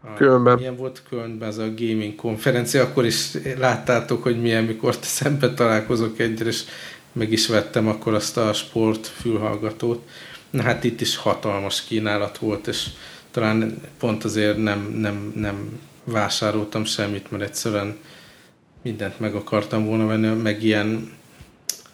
a, 0.00 0.14
Kölnben. 0.14 0.56
Milyen 0.56 0.76
volt 0.76 1.02
Kölnben 1.08 1.48
ez 1.48 1.58
a 1.58 1.74
gaming 1.76 2.14
konferencia, 2.14 2.82
akkor 2.82 3.04
is 3.06 3.30
láttátok, 3.58 4.22
hogy 4.22 4.40
milyen, 4.40 4.64
mikor 4.64 4.96
szembe 5.00 5.54
találkozok 5.54 6.18
egyre, 6.18 6.46
és 6.46 6.64
meg 7.12 7.32
is 7.32 7.46
vettem 7.46 7.88
akkor 7.88 8.14
azt 8.14 8.36
a 8.36 8.52
sport 8.52 9.06
fülhallgatót. 9.06 10.08
Na 10.50 10.62
hát 10.62 10.84
itt 10.84 11.00
is 11.00 11.16
hatalmas 11.16 11.84
kínálat 11.84 12.38
volt, 12.38 12.66
és 12.66 12.86
talán 13.30 13.80
pont 13.98 14.24
azért 14.24 14.56
nem, 14.56 14.96
nem, 14.98 15.32
nem 15.36 15.78
vásároltam 16.06 16.84
semmit, 16.84 17.30
mert 17.30 17.42
egyszerűen 17.42 17.96
mindent 18.82 19.20
meg 19.20 19.34
akartam 19.34 19.86
volna 19.86 20.06
venni, 20.06 20.42
meg 20.42 20.62
ilyen, 20.62 21.12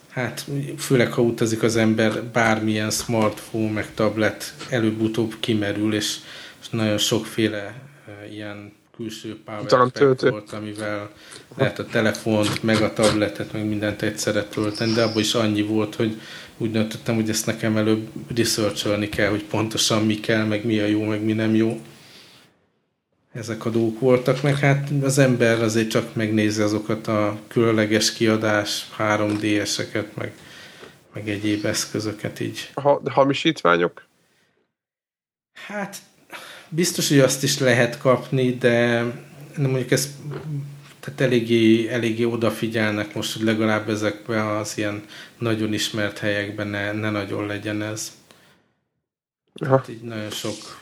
hát 0.09 0.47
főleg 0.79 1.13
ha 1.13 1.23
utazik 1.23 1.63
az 1.63 1.77
ember, 1.77 2.25
bármilyen 2.25 2.91
smartphone, 2.91 3.71
meg 3.71 3.95
tablet 3.95 4.55
előbb-utóbb 4.71 5.35
kimerül, 5.41 5.95
és, 5.95 6.17
és 6.61 6.69
nagyon 6.69 6.99
sokféle 6.99 7.75
uh, 8.07 8.33
ilyen 8.33 8.73
külső 8.97 9.39
power 9.45 9.91
volt, 10.21 10.53
amivel 10.53 11.11
lehet 11.57 11.79
a 11.79 11.87
telefont, 11.87 12.63
meg 12.63 12.83
a 12.83 12.93
tabletet, 12.93 13.53
meg 13.53 13.65
mindent 13.65 14.03
egyszerre 14.03 14.45
tölteni, 14.45 14.93
de 14.93 15.03
abban 15.03 15.21
is 15.21 15.35
annyi 15.35 15.63
volt, 15.63 15.95
hogy 15.95 16.21
úgy 16.57 16.71
döntöttem, 16.71 17.15
hogy 17.15 17.29
ezt 17.29 17.47
nekem 17.47 17.77
előbb 17.77 18.09
researcholni 18.37 19.09
kell, 19.09 19.31
hogy 19.31 19.45
pontosan 19.45 20.07
mi 20.07 20.21
kell, 20.21 20.45
meg 20.45 20.65
mi 20.65 20.79
a 20.79 20.87
jó, 20.87 21.05
meg 21.05 21.25
mi 21.25 21.33
nem 21.33 21.55
jó. 21.55 21.81
Ezek 23.33 23.65
a 23.65 23.71
dolgok 23.71 24.01
voltak, 24.01 24.43
meg 24.43 24.59
hát 24.59 24.91
az 25.03 25.19
ember 25.19 25.63
azért 25.63 25.91
csak 25.91 26.15
megnézi 26.15 26.63
azokat 26.63 27.07
a 27.07 27.39
különleges 27.49 28.13
kiadás 28.13 28.87
3D-eseket, 28.99 30.07
meg, 30.15 30.33
meg 31.15 31.29
egyéb 31.29 31.65
eszközöket 31.65 32.41
így. 32.41 32.71
Ha, 32.75 33.03
hamisítványok? 33.11 34.07
Hát 35.53 35.97
biztos, 36.69 37.09
hogy 37.09 37.19
azt 37.19 37.43
is 37.43 37.59
lehet 37.59 37.99
kapni, 37.99 38.55
de 38.55 39.05
de 39.57 39.69
mondjuk 39.69 39.91
ezt 39.91 40.11
tehát 41.01 41.21
eléggé, 41.21 41.89
eléggé 41.89 42.25
odafigyelnek 42.25 43.15
most, 43.15 43.33
hogy 43.33 43.43
legalább 43.43 43.89
ezekben 43.89 44.47
az 44.47 44.79
ilyen 44.79 45.05
nagyon 45.39 45.73
ismert 45.73 46.19
helyekben 46.19 46.67
ne, 46.67 46.93
ne 46.93 47.11
nagyon 47.11 47.47
legyen 47.47 47.83
ez. 47.83 48.13
Hát 49.67 49.89
így 49.89 50.01
nagyon 50.01 50.31
sok 50.31 50.82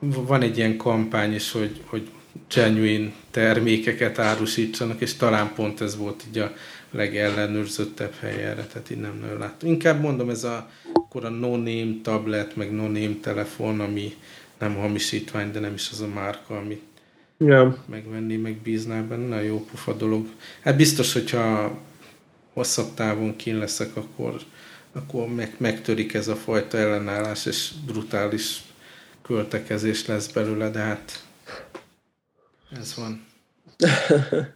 van 0.00 0.42
egy 0.42 0.56
ilyen 0.56 0.76
kampány 0.76 1.34
is, 1.34 1.52
hogy, 1.52 1.80
hogy 1.86 2.10
genuine 2.54 3.12
termékeket 3.30 4.18
árusítsanak, 4.18 5.00
és 5.00 5.14
talán 5.14 5.52
pont 5.54 5.80
ez 5.80 5.96
volt 5.96 6.24
így 6.28 6.38
a 6.38 6.52
legellenőrzöttebb 6.90 8.14
hely 8.20 8.44
erre, 8.44 8.66
tehát 8.66 8.90
így 8.90 9.00
nem 9.00 9.18
nagyon 9.20 9.38
láttam. 9.38 9.68
Inkább 9.68 10.00
mondom, 10.00 10.30
ez 10.30 10.44
a, 10.44 10.70
akkor 10.92 11.24
a 11.24 11.28
no-name 11.28 11.94
tablet, 12.02 12.56
meg 12.56 12.72
no-name 12.72 13.14
telefon, 13.20 13.80
ami 13.80 14.14
nem 14.58 14.74
hamisítvány, 14.74 15.50
de 15.52 15.60
nem 15.60 15.74
is 15.74 15.88
az 15.92 16.00
a 16.00 16.06
márka, 16.06 16.56
amit 16.56 16.82
yeah. 17.38 17.74
megvenni, 17.86 18.36
meg 18.36 18.56
bíznál 18.56 19.06
benne, 19.06 19.26
nagyon 19.26 19.44
jó 19.44 19.64
pufa 19.70 19.92
dolog. 19.92 20.26
Hát 20.60 20.76
biztos, 20.76 21.12
hogyha 21.12 21.78
hosszabb 22.52 22.94
távon 22.94 23.36
kín 23.36 23.58
leszek, 23.58 23.96
akkor, 23.96 24.40
akkor 24.92 25.28
meg, 25.34 25.54
megtörik 25.58 26.14
ez 26.14 26.28
a 26.28 26.36
fajta 26.36 26.78
ellenállás, 26.78 27.46
és 27.46 27.70
brutális 27.86 28.62
költekezés 29.22 30.06
lesz 30.06 30.32
belőle, 30.32 30.70
de 30.70 30.78
hát 30.78 31.24
ez 32.72 32.94
van. 32.94 33.26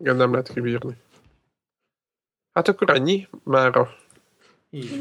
Igen, 0.00 0.16
nem 0.16 0.30
lehet 0.30 0.52
kibírni. 0.52 0.96
Hát 2.52 2.68
akkor 2.68 2.90
ennyi 2.90 3.28
mára. 3.42 3.96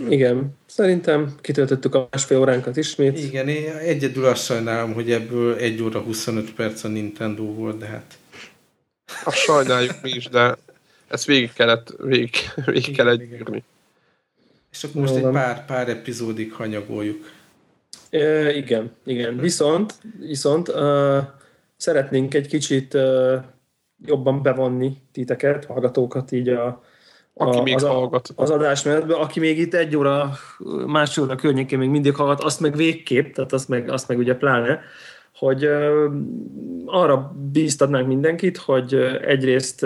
Igen, 0.10 0.58
szerintem 0.66 1.36
kitöltöttük 1.42 1.96
a 1.96 2.08
másfél 2.12 2.40
óránkat 2.40 2.78
ismét. 2.78 3.20
Igen, 3.20 3.48
én 3.48 3.76
egyedül 3.76 4.26
azt 4.26 4.44
sajnálom, 4.44 4.94
hogy 4.94 5.12
ebből 5.12 5.56
1 5.56 5.82
óra 5.82 6.00
25 6.00 6.54
perc 6.54 6.84
a 6.84 6.88
Nintendo 6.88 7.44
volt, 7.44 7.78
de 7.78 7.86
hát... 7.86 8.18
Azt 9.24 9.38
sajnáljuk 9.38 10.02
mi 10.02 10.10
is, 10.10 10.30
de 10.30 10.58
ezt 11.08 11.26
végig 11.26 11.54
kellett, 11.54 11.94
végig, 11.98 12.36
végig 12.66 12.96
kellett 12.96 13.22
írni. 13.22 13.64
És 14.72 14.84
akkor 14.84 15.02
most 15.02 15.16
egy 15.16 15.24
pár, 15.24 15.66
pár 15.66 15.90
epizódig 15.90 16.54
hanyagoljuk. 16.54 17.32
E, 18.10 18.54
igen, 18.54 18.92
igen. 19.06 19.38
Viszont, 19.38 19.94
viszont 20.20 20.68
uh, 20.68 21.18
szeretnénk 21.78 22.34
egy 22.34 22.48
kicsit 22.48 22.94
uh, 22.94 23.34
jobban 24.06 24.42
bevonni 24.42 24.98
titeket, 25.12 25.66
hallgatókat 25.66 26.32
így 26.32 26.50
a, 26.50 26.84
aki 27.34 27.58
a, 27.58 27.62
még 27.62 27.76
az, 27.76 27.84
hallgat. 27.84 28.34
Az 28.36 28.50
adásmenetben, 28.50 29.18
aki 29.18 29.40
még 29.40 29.60
itt 29.60 29.74
egy 29.74 29.96
óra, 29.96 30.32
másfél 30.86 31.24
óra 31.24 31.36
környékén 31.36 31.80
még 31.80 31.90
mindig 31.90 32.16
hallgat, 32.16 32.44
azt 32.44 32.60
meg 32.60 32.76
végképp, 32.76 33.34
tehát 33.34 33.54
azt 33.54 33.70
meg, 33.70 33.90
azt 33.90 34.08
meg 34.08 34.18
ugye 34.18 34.36
pláne, 34.36 34.80
hogy 35.36 35.66
uh, 35.66 36.14
arra 36.86 37.36
bíztatnánk 37.52 38.08
mindenkit, 38.08 38.58
hogy 38.58 38.94
egyrészt 39.22 39.86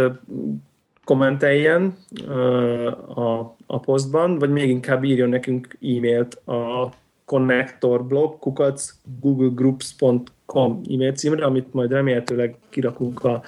kommenteljen 1.03 1.97
uh, 2.27 3.17
a, 3.19 3.55
a 3.65 3.79
posztban, 3.79 4.39
vagy 4.39 4.49
még 4.49 4.69
inkább 4.69 5.03
írjon 5.03 5.29
nekünk 5.29 5.77
e-mailt 5.81 6.33
a 6.47 6.91
connectorblog 7.29 8.39
kukac 8.39 8.93
googlegroups.com 9.21 10.81
e-mail 10.89 11.13
címre, 11.13 11.45
amit 11.45 11.73
majd 11.73 11.91
remélhetőleg 11.91 12.55
kirakunk 12.69 13.23
a, 13.23 13.43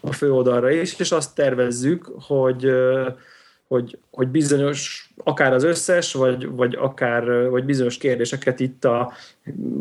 a 0.00 0.12
főoldalra 0.12 0.70
is, 0.70 0.98
és 0.98 1.12
azt 1.12 1.34
tervezzük, 1.34 2.12
hogy 2.20 2.70
hogy, 3.70 3.98
hogy 4.10 4.28
bizonyos, 4.28 5.09
akár 5.24 5.52
az 5.52 5.64
összes, 5.64 6.12
vagy, 6.12 6.48
vagy 6.50 6.76
akár 6.80 7.48
vagy 7.50 7.64
bizonyos 7.64 7.98
kérdéseket 7.98 8.60
itt 8.60 8.84
a, 8.84 9.12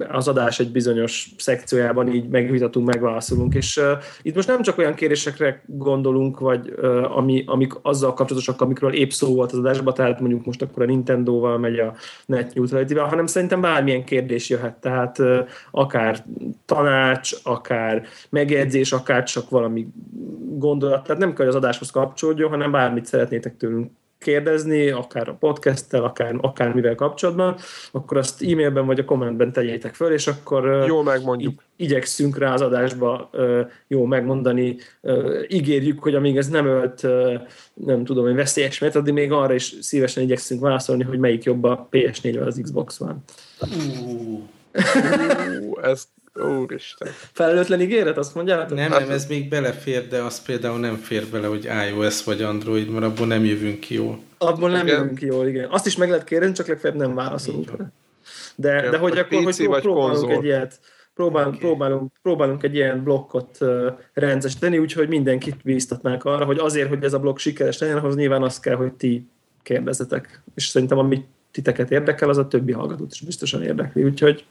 az 0.10 0.28
adás 0.28 0.60
egy 0.60 0.72
bizonyos 0.72 1.30
szekciójában 1.38 2.14
így 2.14 2.28
megvitatunk, 2.28 2.86
megválaszolunk. 2.86 3.54
És 3.56 3.78
uh, 3.78 3.84
itt 4.22 4.36
most 4.36 4.48
nem 4.48 4.62
csak 4.62 4.78
olyan 4.78 4.94
kérdésekre 4.94 5.64
gondolunk, 5.66 6.40
vagy 6.40 6.74
uh, 6.78 7.18
ami, 7.18 7.44
amik 7.46 7.74
azzal 7.82 8.14
kapcsolatosak, 8.14 8.62
amikről 8.62 8.94
épp 8.94 9.10
szó 9.10 9.36
volt 9.36 9.52
az 9.52 9.58
adásban, 9.58 9.94
tehát 9.94 10.20
mondjuk 10.20 10.46
most 10.46 10.62
akkor 10.62 10.84
a 10.84 10.86
Nintendo-val 10.86 11.58
megy 11.58 11.80
a 11.80 11.94
net 12.26 12.54
neutrality 12.54 12.94
hanem 12.94 13.26
szerintem 13.26 13.62
bármilyen 13.62 14.04
kérdés 14.04 14.50
jöhet, 14.50 14.76
tehát 14.76 15.20
uh, 15.20 15.48
akár 15.72 16.26
tanács, 16.66 17.32
akár 17.44 18.04
megjegyzés, 18.30 18.92
akár 18.92 19.24
csak 19.24 19.50
valami 19.50 19.88
gondolat, 20.58 21.04
tehát 21.04 21.22
nem 21.22 21.30
kell, 21.30 21.46
hogy 21.46 21.56
az 21.56 21.62
adáshoz 21.62 21.90
kapcsolódjon, 21.92 22.50
hanem 22.50 22.72
bármit 22.72 23.06
szeretnétek 23.06 23.58
tőlünk 23.58 23.92
kérdezni, 24.20 24.90
akár 24.90 25.30
a 25.30 25.34
podcasttel, 25.40 26.04
akár, 26.04 26.36
akár 26.42 26.74
mivel 26.74 26.96
kapcsolatban, 26.96 27.56
akkor 27.92 28.18
azt 28.18 28.42
e-mailben 28.42 28.86
vagy 28.86 29.00
a 29.00 29.06
kommentben 29.06 29.52
tegyétek 29.52 29.94
föl, 29.94 30.12
és 30.12 30.28
akkor 30.28 30.84
jó 30.88 31.02
megmondjuk. 31.02 31.64
igyekszünk 31.76 32.38
rá 32.38 32.54
az 32.54 32.62
adásba 32.62 33.30
jó 33.88 34.06
megmondani. 34.06 34.78
Ígérjük, 35.48 36.00
hogy 36.00 36.16
amíg 36.16 36.38
ez 36.38 36.48
nem 36.48 36.66
ölt, 36.66 37.02
nem 37.74 38.04
tudom, 38.04 38.24
hogy 38.24 38.36
veszélyes 38.36 38.80
mert 38.80 38.96
addig 38.96 39.14
még 39.14 39.32
arra 39.32 39.54
is 39.54 39.76
szívesen 39.82 40.24
igyekszünk 40.24 40.62
válaszolni, 40.62 41.04
hogy 41.04 41.20
melyik 41.20 41.44
jobb 41.44 41.64
a 41.64 41.88
PS4 41.92 42.36
vagy 42.38 42.48
az 42.48 42.60
Xbox 42.62 43.00
One. 43.00 43.18
Uh, 43.62 44.40
ez 45.82 46.08
Úristen. 46.40 47.08
Felelőtlen 47.34 47.82
ígéret, 47.82 48.18
azt 48.18 48.36
mondjátok? 48.36 48.78
Nem, 48.78 48.90
nem, 48.90 49.10
ez 49.10 49.26
még 49.26 49.50
belefér, 49.50 50.08
de 50.08 50.22
az 50.22 50.42
például 50.42 50.80
nem 50.80 50.96
fér 50.96 51.26
bele, 51.32 51.48
hogy 51.48 51.70
iOS 51.90 52.24
vagy 52.24 52.42
Android, 52.42 52.90
mert 52.90 53.06
abból 53.06 53.28
nem 53.28 53.46
jövünk 53.46 53.80
ki 53.80 53.94
jól. 53.94 54.20
Abból 54.38 54.70
nem 54.70 54.86
igen. 54.88 55.00
jövünk 55.00 55.18
ki 55.18 55.26
jól, 55.26 55.48
igen. 55.48 55.70
Azt 55.70 55.86
is 55.86 55.96
meg 55.96 56.10
lehet 56.10 56.24
kérni, 56.24 56.52
csak 56.52 56.68
legfeljebb 56.68 57.00
nem 57.00 57.16
válaszolunk. 57.16 57.72
De, 58.56 58.78
igen, 58.78 58.92
de 58.92 58.98
hogy 58.98 59.18
akkor 59.18 59.44
hogy 59.44 59.66
vagy 59.66 59.82
próbálunk 59.82 60.20
konzol. 60.20 60.32
egy 60.32 60.44
ilyet, 60.44 60.80
próbálunk, 61.14 61.56
okay. 61.56 61.68
próbálunk, 61.68 62.12
próbálunk 62.22 62.64
egy 62.64 62.76
ilyen 62.76 63.04
blokkot 63.04 63.58
uh, 63.60 63.86
rendszeresíteni, 64.14 64.78
úgyhogy 64.78 65.08
mindenkit 65.08 65.56
bíztatnánk 65.64 66.24
arra, 66.24 66.46
hogy 66.46 66.58
azért, 66.58 66.90
hogy 66.90 67.04
ez 67.04 67.14
a 67.14 67.20
blokk 67.20 67.38
sikeres 67.38 67.78
legyen, 67.78 67.98
ahhoz 67.98 68.16
nyilván 68.16 68.44
az 68.44 68.60
kell, 68.60 68.76
hogy 68.76 68.94
ti 68.94 69.28
kérdezzetek. 69.64 70.42
És 70.56 70.68
szerintem 70.68 70.98
ami 70.98 71.26
titeket 71.52 71.92
érdekel, 71.92 72.30
az 72.30 72.38
a 72.38 72.48
többi 72.48 72.72
hallgatót 72.72 73.12
is 73.12 73.22
biztosan 73.22 73.64
érdekli. 73.64 74.04
Úgyhogy 74.04 74.46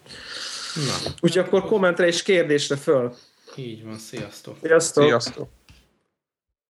Na. 0.87 1.13
Úgyhogy 1.21 1.45
akkor 1.47 1.65
kommentre 1.65 2.07
és 2.07 2.23
kérdésre 2.23 2.77
föl. 2.77 3.15
Így 3.57 3.85
van, 3.85 3.99
sziasztok. 3.99 4.57
Sziasztok. 4.63 5.05
sziasztok. 5.05 5.49